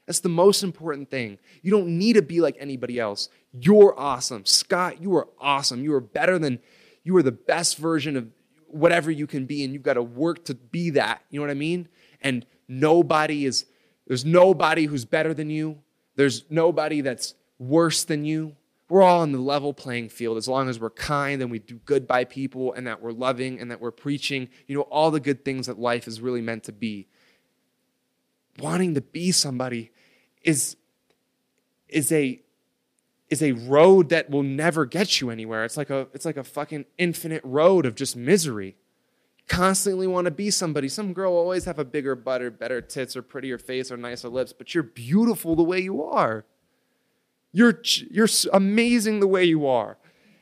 That's 0.06 0.20
the 0.20 0.28
most 0.28 0.62
important 0.62 1.10
thing. 1.10 1.38
You 1.62 1.70
don't 1.70 1.98
need 1.98 2.14
to 2.14 2.22
be 2.22 2.40
like 2.40 2.56
anybody 2.58 2.98
else. 2.98 3.28
You're 3.52 3.98
awesome. 3.98 4.44
Scott, 4.44 5.02
you 5.02 5.16
are 5.16 5.28
awesome. 5.40 5.82
You 5.82 5.94
are 5.94 6.00
better 6.00 6.38
than, 6.38 6.58
you 7.04 7.16
are 7.16 7.22
the 7.22 7.32
best 7.32 7.76
version 7.78 8.16
of 8.16 8.28
whatever 8.68 9.10
you 9.10 9.26
can 9.26 9.46
be, 9.46 9.64
and 9.64 9.72
you've 9.72 9.82
got 9.82 9.94
to 9.94 10.02
work 10.02 10.44
to 10.46 10.54
be 10.54 10.90
that. 10.90 11.22
You 11.30 11.40
know 11.40 11.46
what 11.46 11.50
I 11.50 11.54
mean? 11.54 11.88
And 12.20 12.46
nobody 12.68 13.44
is, 13.44 13.66
there's 14.06 14.24
nobody 14.24 14.86
who's 14.86 15.04
better 15.04 15.34
than 15.34 15.50
you. 15.50 15.78
There's 16.16 16.44
nobody 16.50 17.00
that's 17.00 17.34
worse 17.58 18.04
than 18.04 18.24
you. 18.24 18.56
We're 18.88 19.02
all 19.02 19.22
on 19.22 19.32
the 19.32 19.40
level 19.40 19.74
playing 19.74 20.10
field 20.10 20.36
as 20.36 20.46
long 20.46 20.68
as 20.68 20.78
we're 20.78 20.90
kind 20.90 21.42
and 21.42 21.50
we 21.50 21.58
do 21.58 21.76
good 21.84 22.06
by 22.06 22.24
people 22.24 22.72
and 22.72 22.86
that 22.86 23.02
we're 23.02 23.12
loving 23.12 23.60
and 23.60 23.70
that 23.70 23.80
we're 23.80 23.90
preaching, 23.90 24.48
you 24.66 24.76
know, 24.76 24.82
all 24.82 25.10
the 25.10 25.20
good 25.20 25.44
things 25.44 25.66
that 25.66 25.78
life 25.78 26.06
is 26.06 26.20
really 26.20 26.40
meant 26.40 26.64
to 26.64 26.72
be. 26.72 27.08
Wanting 28.58 28.94
to 28.94 29.00
be 29.00 29.32
somebody 29.32 29.90
is, 30.42 30.76
is 31.88 32.12
a 32.12 32.40
is 33.28 33.42
a 33.42 33.52
road 33.52 34.10
that 34.10 34.30
will 34.30 34.42
never 34.42 34.86
get 34.86 35.20
you 35.20 35.30
anywhere. 35.30 35.64
It's 35.64 35.76
like 35.76 35.90
a 35.90 36.06
it's 36.14 36.24
like 36.24 36.36
a 36.36 36.44
fucking 36.44 36.84
infinite 36.96 37.42
road 37.44 37.86
of 37.86 37.94
just 37.94 38.16
misery 38.16 38.76
constantly 39.48 40.06
want 40.06 40.24
to 40.24 40.30
be 40.30 40.50
somebody. 40.50 40.88
Some 40.88 41.12
girl 41.12 41.32
will 41.32 41.40
always 41.40 41.64
have 41.64 41.78
a 41.78 41.84
bigger 41.84 42.14
butt 42.14 42.42
or 42.42 42.50
better 42.50 42.80
tits 42.80 43.16
or 43.16 43.22
prettier 43.22 43.58
face 43.58 43.90
or 43.90 43.96
nicer 43.96 44.28
lips, 44.28 44.52
but 44.52 44.74
you're 44.74 44.82
beautiful 44.82 45.54
the 45.54 45.62
way 45.62 45.80
you 45.80 46.02
are. 46.02 46.44
You're, 47.52 47.80
you're 48.10 48.28
amazing 48.52 49.20
the 49.20 49.26
way 49.26 49.44
you 49.44 49.66
are. 49.66 49.96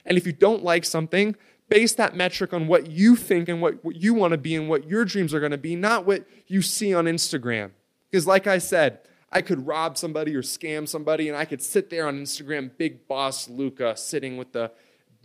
And 0.05 0.19
if 0.19 0.27
you 0.27 0.33
don't 0.33 0.65
like 0.65 0.85
something, 0.85 1.37
base 1.69 1.95
that 1.95 2.17
metric 2.17 2.53
on 2.53 2.67
what 2.67 2.91
you 2.91 3.17
think 3.17 3.49
and 3.49 3.61
what, 3.61 3.85
what 3.85 3.97
you 3.97 4.15
want 4.15 4.33
to 4.33 4.39
be 4.39 4.55
and 4.55 4.69
what 4.69 4.89
your 4.89 5.05
dreams 5.05 5.33
are 5.33 5.41
going 5.41 5.53
to 5.53 5.59
be, 5.59 5.77
not 5.77 6.07
what 6.07 6.27
you 6.47 6.63
see 6.63 6.95
on 6.95 7.05
Instagram. 7.05 7.71
Because, 8.11 8.27
like 8.27 8.47
I 8.47 8.59
said, 8.59 9.01
I 9.33 9.43
could 9.43 9.67
rob 9.67 9.99
somebody 9.99 10.35
or 10.37 10.43
scam 10.43 10.87
somebody, 10.87 11.29
and 11.29 11.37
I 11.37 11.45
could 11.45 11.61
sit 11.61 11.91
there 11.91 12.07
on 12.07 12.21
Instagram, 12.21 12.71
big 12.77 13.09
boss 13.09 13.49
Luca, 13.49 13.97
sitting 13.97 14.37
with 14.37 14.53
the 14.53 14.71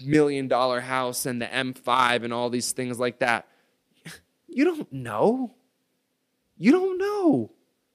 million 0.03 0.47
dollar 0.47 0.81
house 0.81 1.25
and 1.25 1.41
the 1.41 1.45
M5 1.45 2.23
and 2.23 2.33
all 2.33 2.49
these 2.49 2.71
things 2.71 2.99
like 2.99 3.19
that. 3.19 3.47
You 4.51 4.65
don't 4.65 4.91
know. 4.91 5.55
You 6.57 6.71
don't 6.71 6.97
know. 6.97 7.51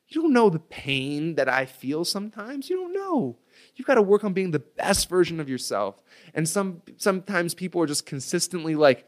You 0.09 0.23
don't 0.23 0.33
know 0.33 0.51
the 0.51 0.59
pain 0.59 1.35
that 1.35 1.49
I 1.49 1.67
feel 1.67 2.05
sometimes. 2.05 2.69
You 2.69 2.77
don't 2.77 2.93
know. 2.93 3.37
You've 3.75 3.87
got 3.87 3.95
to 3.95 4.03
work 4.03 4.25
on 4.25 4.33
being 4.33 4.51
the 4.51 4.59
best 4.59 5.09
version 5.09 5.41
of 5.41 5.49
yourself. 5.49 6.03
And 6.35 6.49
some 6.49 6.83
sometimes 6.97 7.55
people 7.55 7.81
are 7.81 7.87
just 7.87 8.07
consistently 8.07 8.75
like, 8.75 9.07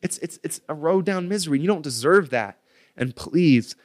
it's 0.00 0.18
it's 0.18 0.38
it's 0.42 0.60
a 0.68 0.74
road 0.74 1.04
down 1.04 1.28
misery. 1.28 1.60
You 1.60 1.66
don't 1.66 1.82
deserve 1.82 2.30
that. 2.30 2.58
And 2.96 3.14
please 3.14 3.76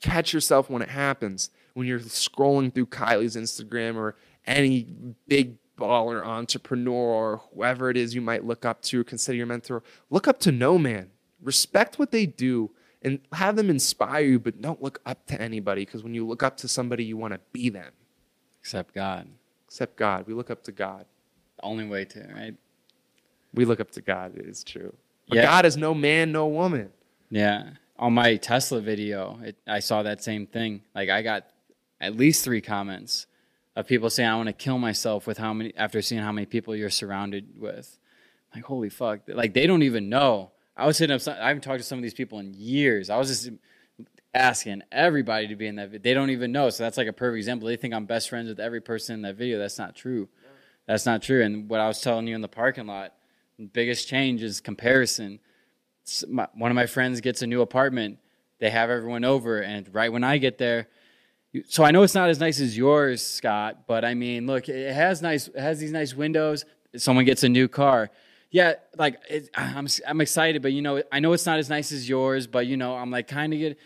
catch 0.00 0.32
yourself 0.32 0.68
when 0.68 0.82
it 0.82 0.90
happens. 0.90 1.50
When 1.74 1.86
you're 1.86 2.00
scrolling 2.00 2.74
through 2.74 2.86
Kylie's 2.86 3.36
Instagram 3.36 3.96
or 3.96 4.16
any 4.46 4.86
big 5.26 5.56
baller 5.78 6.24
entrepreneur 6.24 6.92
or 6.92 7.42
whoever 7.54 7.88
it 7.88 7.96
is 7.96 8.14
you 8.14 8.20
might 8.20 8.44
look 8.44 8.64
up 8.66 8.82
to 8.82 9.00
or 9.00 9.04
consider 9.04 9.36
your 9.36 9.46
mentor, 9.46 9.82
look 10.10 10.28
up 10.28 10.38
to 10.40 10.52
no 10.52 10.76
man 10.76 11.10
respect 11.42 11.98
what 11.98 12.10
they 12.10 12.26
do 12.26 12.70
and 13.02 13.18
have 13.32 13.56
them 13.56 13.68
inspire 13.68 14.24
you, 14.24 14.38
but 14.38 14.60
don't 14.60 14.82
look 14.82 15.00
up 15.04 15.26
to 15.26 15.40
anybody 15.40 15.84
because 15.84 16.02
when 16.02 16.14
you 16.14 16.26
look 16.26 16.42
up 16.42 16.56
to 16.58 16.68
somebody, 16.68 17.04
you 17.04 17.16
want 17.16 17.34
to 17.34 17.40
be 17.52 17.68
them. 17.68 17.92
Except 18.60 18.94
God. 18.94 19.26
Except 19.66 19.96
God. 19.96 20.26
We 20.26 20.34
look 20.34 20.50
up 20.50 20.62
to 20.64 20.72
God. 20.72 21.04
The 21.56 21.64
only 21.64 21.86
way 21.86 22.04
to, 22.04 22.20
right? 22.34 22.54
We 23.52 23.64
look 23.64 23.80
up 23.80 23.90
to 23.92 24.00
God. 24.00 24.36
It 24.36 24.46
is 24.46 24.62
true. 24.62 24.94
But 25.28 25.36
yeah. 25.36 25.42
God 25.42 25.66
is 25.66 25.76
no 25.76 25.94
man, 25.94 26.32
no 26.32 26.46
woman. 26.46 26.90
Yeah. 27.30 27.70
On 27.98 28.12
my 28.12 28.36
Tesla 28.36 28.80
video, 28.80 29.38
it, 29.42 29.56
I 29.66 29.80
saw 29.80 30.02
that 30.02 30.22
same 30.22 30.46
thing. 30.46 30.82
Like 30.94 31.08
I 31.08 31.22
got 31.22 31.46
at 32.00 32.16
least 32.16 32.44
three 32.44 32.60
comments 32.60 33.26
of 33.76 33.86
people 33.86 34.10
saying, 34.10 34.28
"I 34.28 34.36
want 34.36 34.48
to 34.48 34.52
kill 34.52 34.78
myself 34.78 35.26
with 35.26 35.38
how 35.38 35.52
many." 35.52 35.72
After 35.76 36.02
seeing 36.02 36.20
how 36.20 36.32
many 36.32 36.46
people 36.46 36.74
you're 36.74 36.90
surrounded 36.90 37.60
with, 37.60 37.98
like 38.54 38.64
holy 38.64 38.88
fuck! 38.88 39.20
Like 39.28 39.54
they 39.54 39.66
don't 39.66 39.82
even 39.82 40.08
know 40.08 40.50
I 40.76 40.86
was 40.86 40.98
hitting 40.98 41.14
up. 41.14 41.20
Some, 41.20 41.36
I 41.40 41.48
haven't 41.48 41.62
talked 41.62 41.78
to 41.78 41.84
some 41.84 41.98
of 41.98 42.02
these 42.02 42.14
people 42.14 42.38
in 42.38 42.54
years. 42.54 43.10
I 43.10 43.16
was 43.18 43.28
just 43.28 43.50
asking 44.34 44.82
everybody 44.90 45.48
to 45.48 45.56
be 45.56 45.66
in 45.66 45.76
that. 45.76 46.02
They 46.02 46.14
don't 46.14 46.30
even 46.30 46.52
know. 46.52 46.70
So 46.70 46.82
that's 46.82 46.96
like 46.96 47.08
a 47.08 47.12
perfect 47.12 47.38
example. 47.38 47.68
They 47.68 47.76
think 47.76 47.94
I'm 47.94 48.06
best 48.06 48.28
friends 48.28 48.48
with 48.48 48.60
every 48.60 48.80
person 48.80 49.14
in 49.14 49.22
that 49.22 49.36
video. 49.36 49.58
That's 49.58 49.78
not 49.78 49.94
true. 49.94 50.28
That's 50.86 51.06
not 51.06 51.22
true. 51.22 51.44
And 51.44 51.68
what 51.68 51.80
I 51.80 51.86
was 51.86 52.00
telling 52.00 52.26
you 52.26 52.34
in 52.34 52.40
the 52.40 52.48
parking 52.48 52.86
lot, 52.86 53.14
the 53.58 53.66
biggest 53.66 54.08
change 54.08 54.42
is 54.42 54.60
comparison. 54.60 55.38
My, 56.28 56.48
one 56.54 56.70
of 56.70 56.74
my 56.74 56.86
friends 56.86 57.20
gets 57.20 57.42
a 57.42 57.46
new 57.46 57.60
apartment. 57.60 58.18
They 58.58 58.70
have 58.70 58.90
everyone 58.90 59.24
over, 59.24 59.60
and 59.60 59.92
right 59.92 60.12
when 60.12 60.24
I 60.24 60.38
get 60.38 60.56
there, 60.58 60.88
so 61.68 61.84
I 61.84 61.90
know 61.90 62.02
it's 62.02 62.14
not 62.14 62.30
as 62.30 62.40
nice 62.40 62.60
as 62.60 62.76
yours, 62.76 63.24
Scott. 63.24 63.86
But 63.86 64.04
I 64.04 64.14
mean, 64.14 64.46
look, 64.46 64.68
it 64.68 64.92
has 64.94 65.20
nice, 65.20 65.48
it 65.48 65.58
has 65.58 65.78
these 65.80 65.92
nice 65.92 66.14
windows. 66.14 66.64
Someone 66.96 67.24
gets 67.24 67.42
a 67.42 67.48
new 67.48 67.68
car 67.68 68.10
yeah, 68.52 68.74
like 68.96 69.18
it, 69.28 69.48
I'm 69.56 69.88
I'm 70.06 70.20
excited, 70.20 70.62
but 70.62 70.72
you 70.72 70.82
know, 70.82 71.02
I 71.10 71.18
know 71.18 71.32
it's 71.32 71.46
not 71.46 71.58
as 71.58 71.68
nice 71.68 71.90
as 71.90 72.08
yours, 72.08 72.46
but 72.46 72.68
you 72.68 72.76
know, 72.76 72.94
I'm 72.94 73.10
like 73.10 73.26
kind 73.26 73.52
of 73.52 73.58
get. 73.58 73.78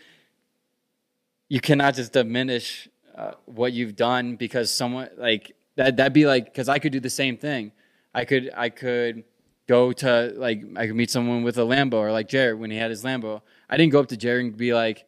You 1.49 1.61
cannot 1.61 1.95
just 1.95 2.11
diminish 2.11 2.89
uh, 3.15 3.31
what 3.45 3.71
you've 3.71 3.95
done 3.95 4.35
because 4.35 4.69
someone 4.69 5.09
like 5.17 5.55
that. 5.77 5.95
That'd 5.95 6.13
be 6.13 6.27
like 6.27 6.45
because 6.45 6.69
I 6.69 6.77
could 6.77 6.91
do 6.91 6.99
the 6.99 7.09
same 7.09 7.37
thing. 7.37 7.71
I 8.13 8.25
could 8.25 8.51
I 8.55 8.69
could 8.69 9.23
go 9.67 9.93
to 9.93 10.33
like 10.35 10.61
I 10.75 10.87
could 10.87 10.95
meet 10.97 11.09
someone 11.09 11.43
with 11.43 11.57
a 11.57 11.61
Lambo 11.61 11.93
or 11.93 12.11
like 12.11 12.27
Jared 12.27 12.59
when 12.59 12.69
he 12.69 12.77
had 12.77 12.91
his 12.91 13.03
Lambo. 13.03 13.41
I 13.69 13.77
didn't 13.77 13.93
go 13.93 14.01
up 14.01 14.07
to 14.07 14.17
Jared 14.17 14.45
and 14.45 14.57
be 14.57 14.73
like, 14.73 15.05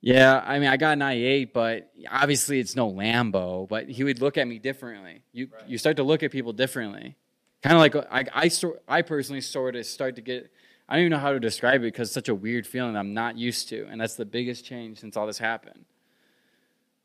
yeah, 0.00 0.42
I 0.46 0.58
mean 0.58 0.70
I 0.70 0.78
got 0.78 0.94
an 0.94 1.00
i8, 1.00 1.52
but 1.52 1.90
obviously 2.10 2.60
it's 2.60 2.74
no 2.74 2.90
Lambo. 2.90 3.68
But 3.68 3.90
he 3.90 4.04
would 4.04 4.22
look 4.22 4.38
at 4.38 4.48
me 4.48 4.58
differently. 4.58 5.22
You 5.34 5.48
right. 5.52 5.68
you 5.68 5.76
start 5.76 5.98
to 5.98 6.02
look 6.02 6.22
at 6.22 6.30
people 6.30 6.54
differently 6.54 7.16
kind 7.62 7.74
of 7.76 7.80
like 7.80 7.94
uh, 7.94 8.04
I, 8.10 8.24
I, 8.34 8.50
I 8.88 9.02
personally 9.02 9.40
sort 9.40 9.76
of 9.76 9.86
start 9.86 10.16
to 10.16 10.22
get 10.22 10.50
I 10.88 10.96
don't 10.96 11.06
even 11.06 11.12
know 11.12 11.18
how 11.18 11.32
to 11.32 11.40
describe 11.40 11.80
it 11.82 11.92
because 11.92 12.08
it's 12.08 12.14
such 12.14 12.28
a 12.28 12.34
weird 12.34 12.66
feeling 12.66 12.96
I'm 12.96 13.14
not 13.14 13.38
used 13.38 13.68
to, 13.70 13.86
and 13.86 14.00
that's 14.00 14.16
the 14.16 14.26
biggest 14.26 14.64
change 14.64 14.98
since 14.98 15.16
all 15.16 15.26
this 15.26 15.38
happened. 15.38 15.84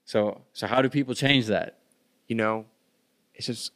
So, 0.03 0.41
so 0.53 0.67
how 0.67 0.81
do 0.81 0.89
people 0.89 1.13
change 1.13 1.47
that? 1.47 1.79
You 2.27 2.35
know, 2.35 2.65
it's 3.33 3.47
just 3.47 3.71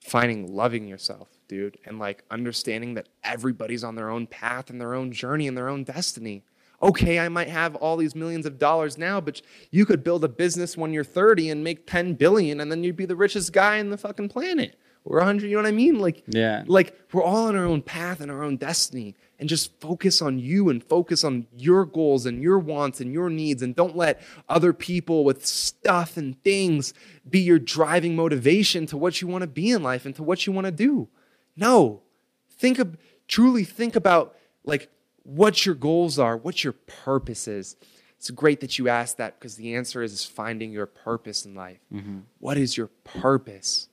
finding 0.00 0.54
loving 0.54 0.86
yourself, 0.86 1.28
dude, 1.48 1.78
and 1.84 1.98
like 1.98 2.22
understanding 2.30 2.94
that 2.94 3.08
everybody's 3.24 3.82
on 3.82 3.94
their 3.96 4.10
own 4.10 4.26
path 4.26 4.70
and 4.70 4.80
their 4.80 4.94
own 4.94 5.10
journey 5.10 5.48
and 5.48 5.56
their 5.56 5.68
own 5.68 5.84
destiny. 5.84 6.44
Okay, 6.80 7.18
I 7.18 7.28
might 7.28 7.48
have 7.48 7.74
all 7.74 7.96
these 7.96 8.14
millions 8.14 8.46
of 8.46 8.58
dollars 8.58 8.96
now, 8.96 9.20
but 9.20 9.42
you 9.72 9.84
could 9.84 10.04
build 10.04 10.22
a 10.22 10.28
business 10.28 10.76
when 10.76 10.92
you're 10.92 11.02
30 11.02 11.50
and 11.50 11.64
make 11.64 11.88
10 11.88 12.14
billion 12.14 12.60
and 12.60 12.70
then 12.70 12.84
you'd 12.84 12.96
be 12.96 13.06
the 13.06 13.16
richest 13.16 13.52
guy 13.52 13.78
in 13.78 13.90
the 13.90 13.98
fucking 13.98 14.28
planet. 14.28 14.78
Or 15.10 15.16
100, 15.18 15.46
you 15.48 15.56
know 15.56 15.62
what 15.62 15.68
I 15.68 15.72
mean? 15.72 15.98
Like 15.98 16.22
Yeah. 16.28 16.64
like 16.66 16.94
we're 17.12 17.22
all 17.22 17.46
on 17.46 17.56
our 17.56 17.64
own 17.64 17.80
path 17.80 18.20
and 18.20 18.30
our 18.30 18.42
own 18.42 18.58
destiny 18.58 19.14
and 19.40 19.48
just 19.48 19.80
focus 19.80 20.20
on 20.20 20.38
you 20.38 20.68
and 20.68 20.84
focus 20.84 21.24
on 21.24 21.46
your 21.56 21.86
goals 21.86 22.26
and 22.26 22.42
your 22.42 22.58
wants 22.58 23.00
and 23.00 23.12
your 23.12 23.30
needs 23.30 23.62
and 23.62 23.74
don't 23.74 23.96
let 23.96 24.20
other 24.50 24.74
people 24.74 25.24
with 25.24 25.46
stuff 25.46 26.18
and 26.18 26.42
things 26.44 26.92
be 27.28 27.38
your 27.40 27.58
driving 27.58 28.14
motivation 28.16 28.84
to 28.84 28.98
what 28.98 29.22
you 29.22 29.28
want 29.28 29.40
to 29.42 29.46
be 29.48 29.70
in 29.70 29.82
life 29.82 30.04
and 30.04 30.14
to 30.14 30.22
what 30.22 30.46
you 30.46 30.52
want 30.52 30.66
to 30.66 30.70
do. 30.70 31.08
No. 31.56 32.02
Think 32.50 32.78
of 32.78 32.98
truly 33.28 33.64
think 33.64 33.96
about 33.96 34.36
like 34.64 34.90
what 35.22 35.64
your 35.64 35.74
goals 35.74 36.18
are, 36.18 36.36
what 36.36 36.64
your 36.64 36.74
purpose 36.74 37.48
is. 37.48 37.76
It's 38.18 38.30
great 38.30 38.60
that 38.60 38.78
you 38.78 38.88
asked 38.88 39.16
that 39.18 39.38
because 39.38 39.56
the 39.56 39.74
answer 39.74 40.02
is, 40.02 40.12
is 40.12 40.24
finding 40.24 40.70
your 40.72 40.86
purpose 40.86 41.46
in 41.46 41.54
life. 41.54 41.78
Mm-hmm. 41.90 42.18
What 42.40 42.58
is 42.58 42.76
your 42.76 42.88
purpose? 43.04 43.87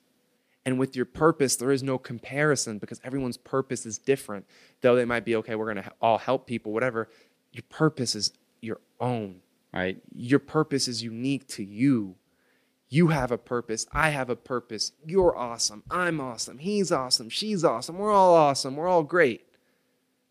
And 0.66 0.80
with 0.80 0.96
your 0.96 1.06
purpose, 1.06 1.56
there 1.56 1.72
is 1.72 1.84
no 1.84 1.98
comparison 1.98 2.80
because 2.80 3.00
everyone's 3.04 3.38
purpose 3.38 3.86
is 3.86 4.00
different. 4.00 4.46
Though 4.82 4.96
they 4.96 5.06
might 5.06 5.24
be, 5.24 5.36
okay, 5.36 5.56
we're 5.56 5.72
going 5.72 5.84
to 5.84 5.92
all 6.02 6.18
help 6.18 6.48
people, 6.48 6.72
whatever. 6.72 7.08
Your 7.52 7.64
purpose 7.70 8.16
is 8.16 8.34
your 8.62 8.80
own. 9.00 9.42
Right. 9.72 10.02
Your 10.16 10.40
purpose 10.40 10.88
is 10.88 11.04
unique 11.04 11.48
to 11.50 11.64
you. 11.64 12.16
You 12.88 13.08
have 13.08 13.32
a 13.32 13.38
purpose. 13.38 13.86
I 13.92 14.10
have 14.10 14.30
a 14.30 14.36
purpose. 14.36 14.94
You're 15.06 15.36
awesome. 15.38 15.84
I'm 15.92 16.22
awesome. 16.22 16.60
He's 16.60 16.92
awesome. 16.92 17.30
She's 17.30 17.64
awesome. 17.64 17.98
We're 17.98 18.14
all 18.14 18.34
awesome. 18.34 18.76
We're 18.76 18.88
all 18.88 19.04
great. 19.04 19.46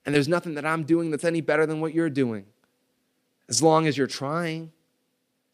And 0.06 0.15
there's 0.15 0.28
nothing 0.28 0.55
that 0.55 0.65
I'm 0.65 0.85
doing 0.85 1.11
that's 1.11 1.24
any 1.24 1.40
better 1.40 1.66
than 1.66 1.81
what 1.81 1.94
you're 1.94 2.11
doing, 2.11 2.47
as 3.48 3.62
long 3.62 3.86
as 3.86 3.98
you're 3.98 4.06
trying. 4.06 4.73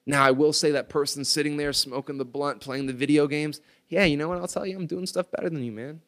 Now, 0.06 0.24
I 0.24 0.30
will 0.30 0.52
say 0.52 0.70
that 0.72 0.88
person 0.88 1.24
sitting 1.24 1.56
there 1.56 1.72
smoking 1.72 2.18
the 2.18 2.24
blunt, 2.24 2.60
playing 2.60 2.86
the 2.86 2.92
video 2.92 3.26
games, 3.26 3.60
yeah, 3.88 4.04
you 4.04 4.16
know 4.16 4.28
what? 4.28 4.38
I'll 4.38 4.48
tell 4.48 4.66
you, 4.66 4.76
I'm 4.76 4.86
doing 4.86 5.06
stuff 5.06 5.30
better 5.30 5.50
than 5.50 5.62
you, 5.62 5.72
man. 5.72 6.00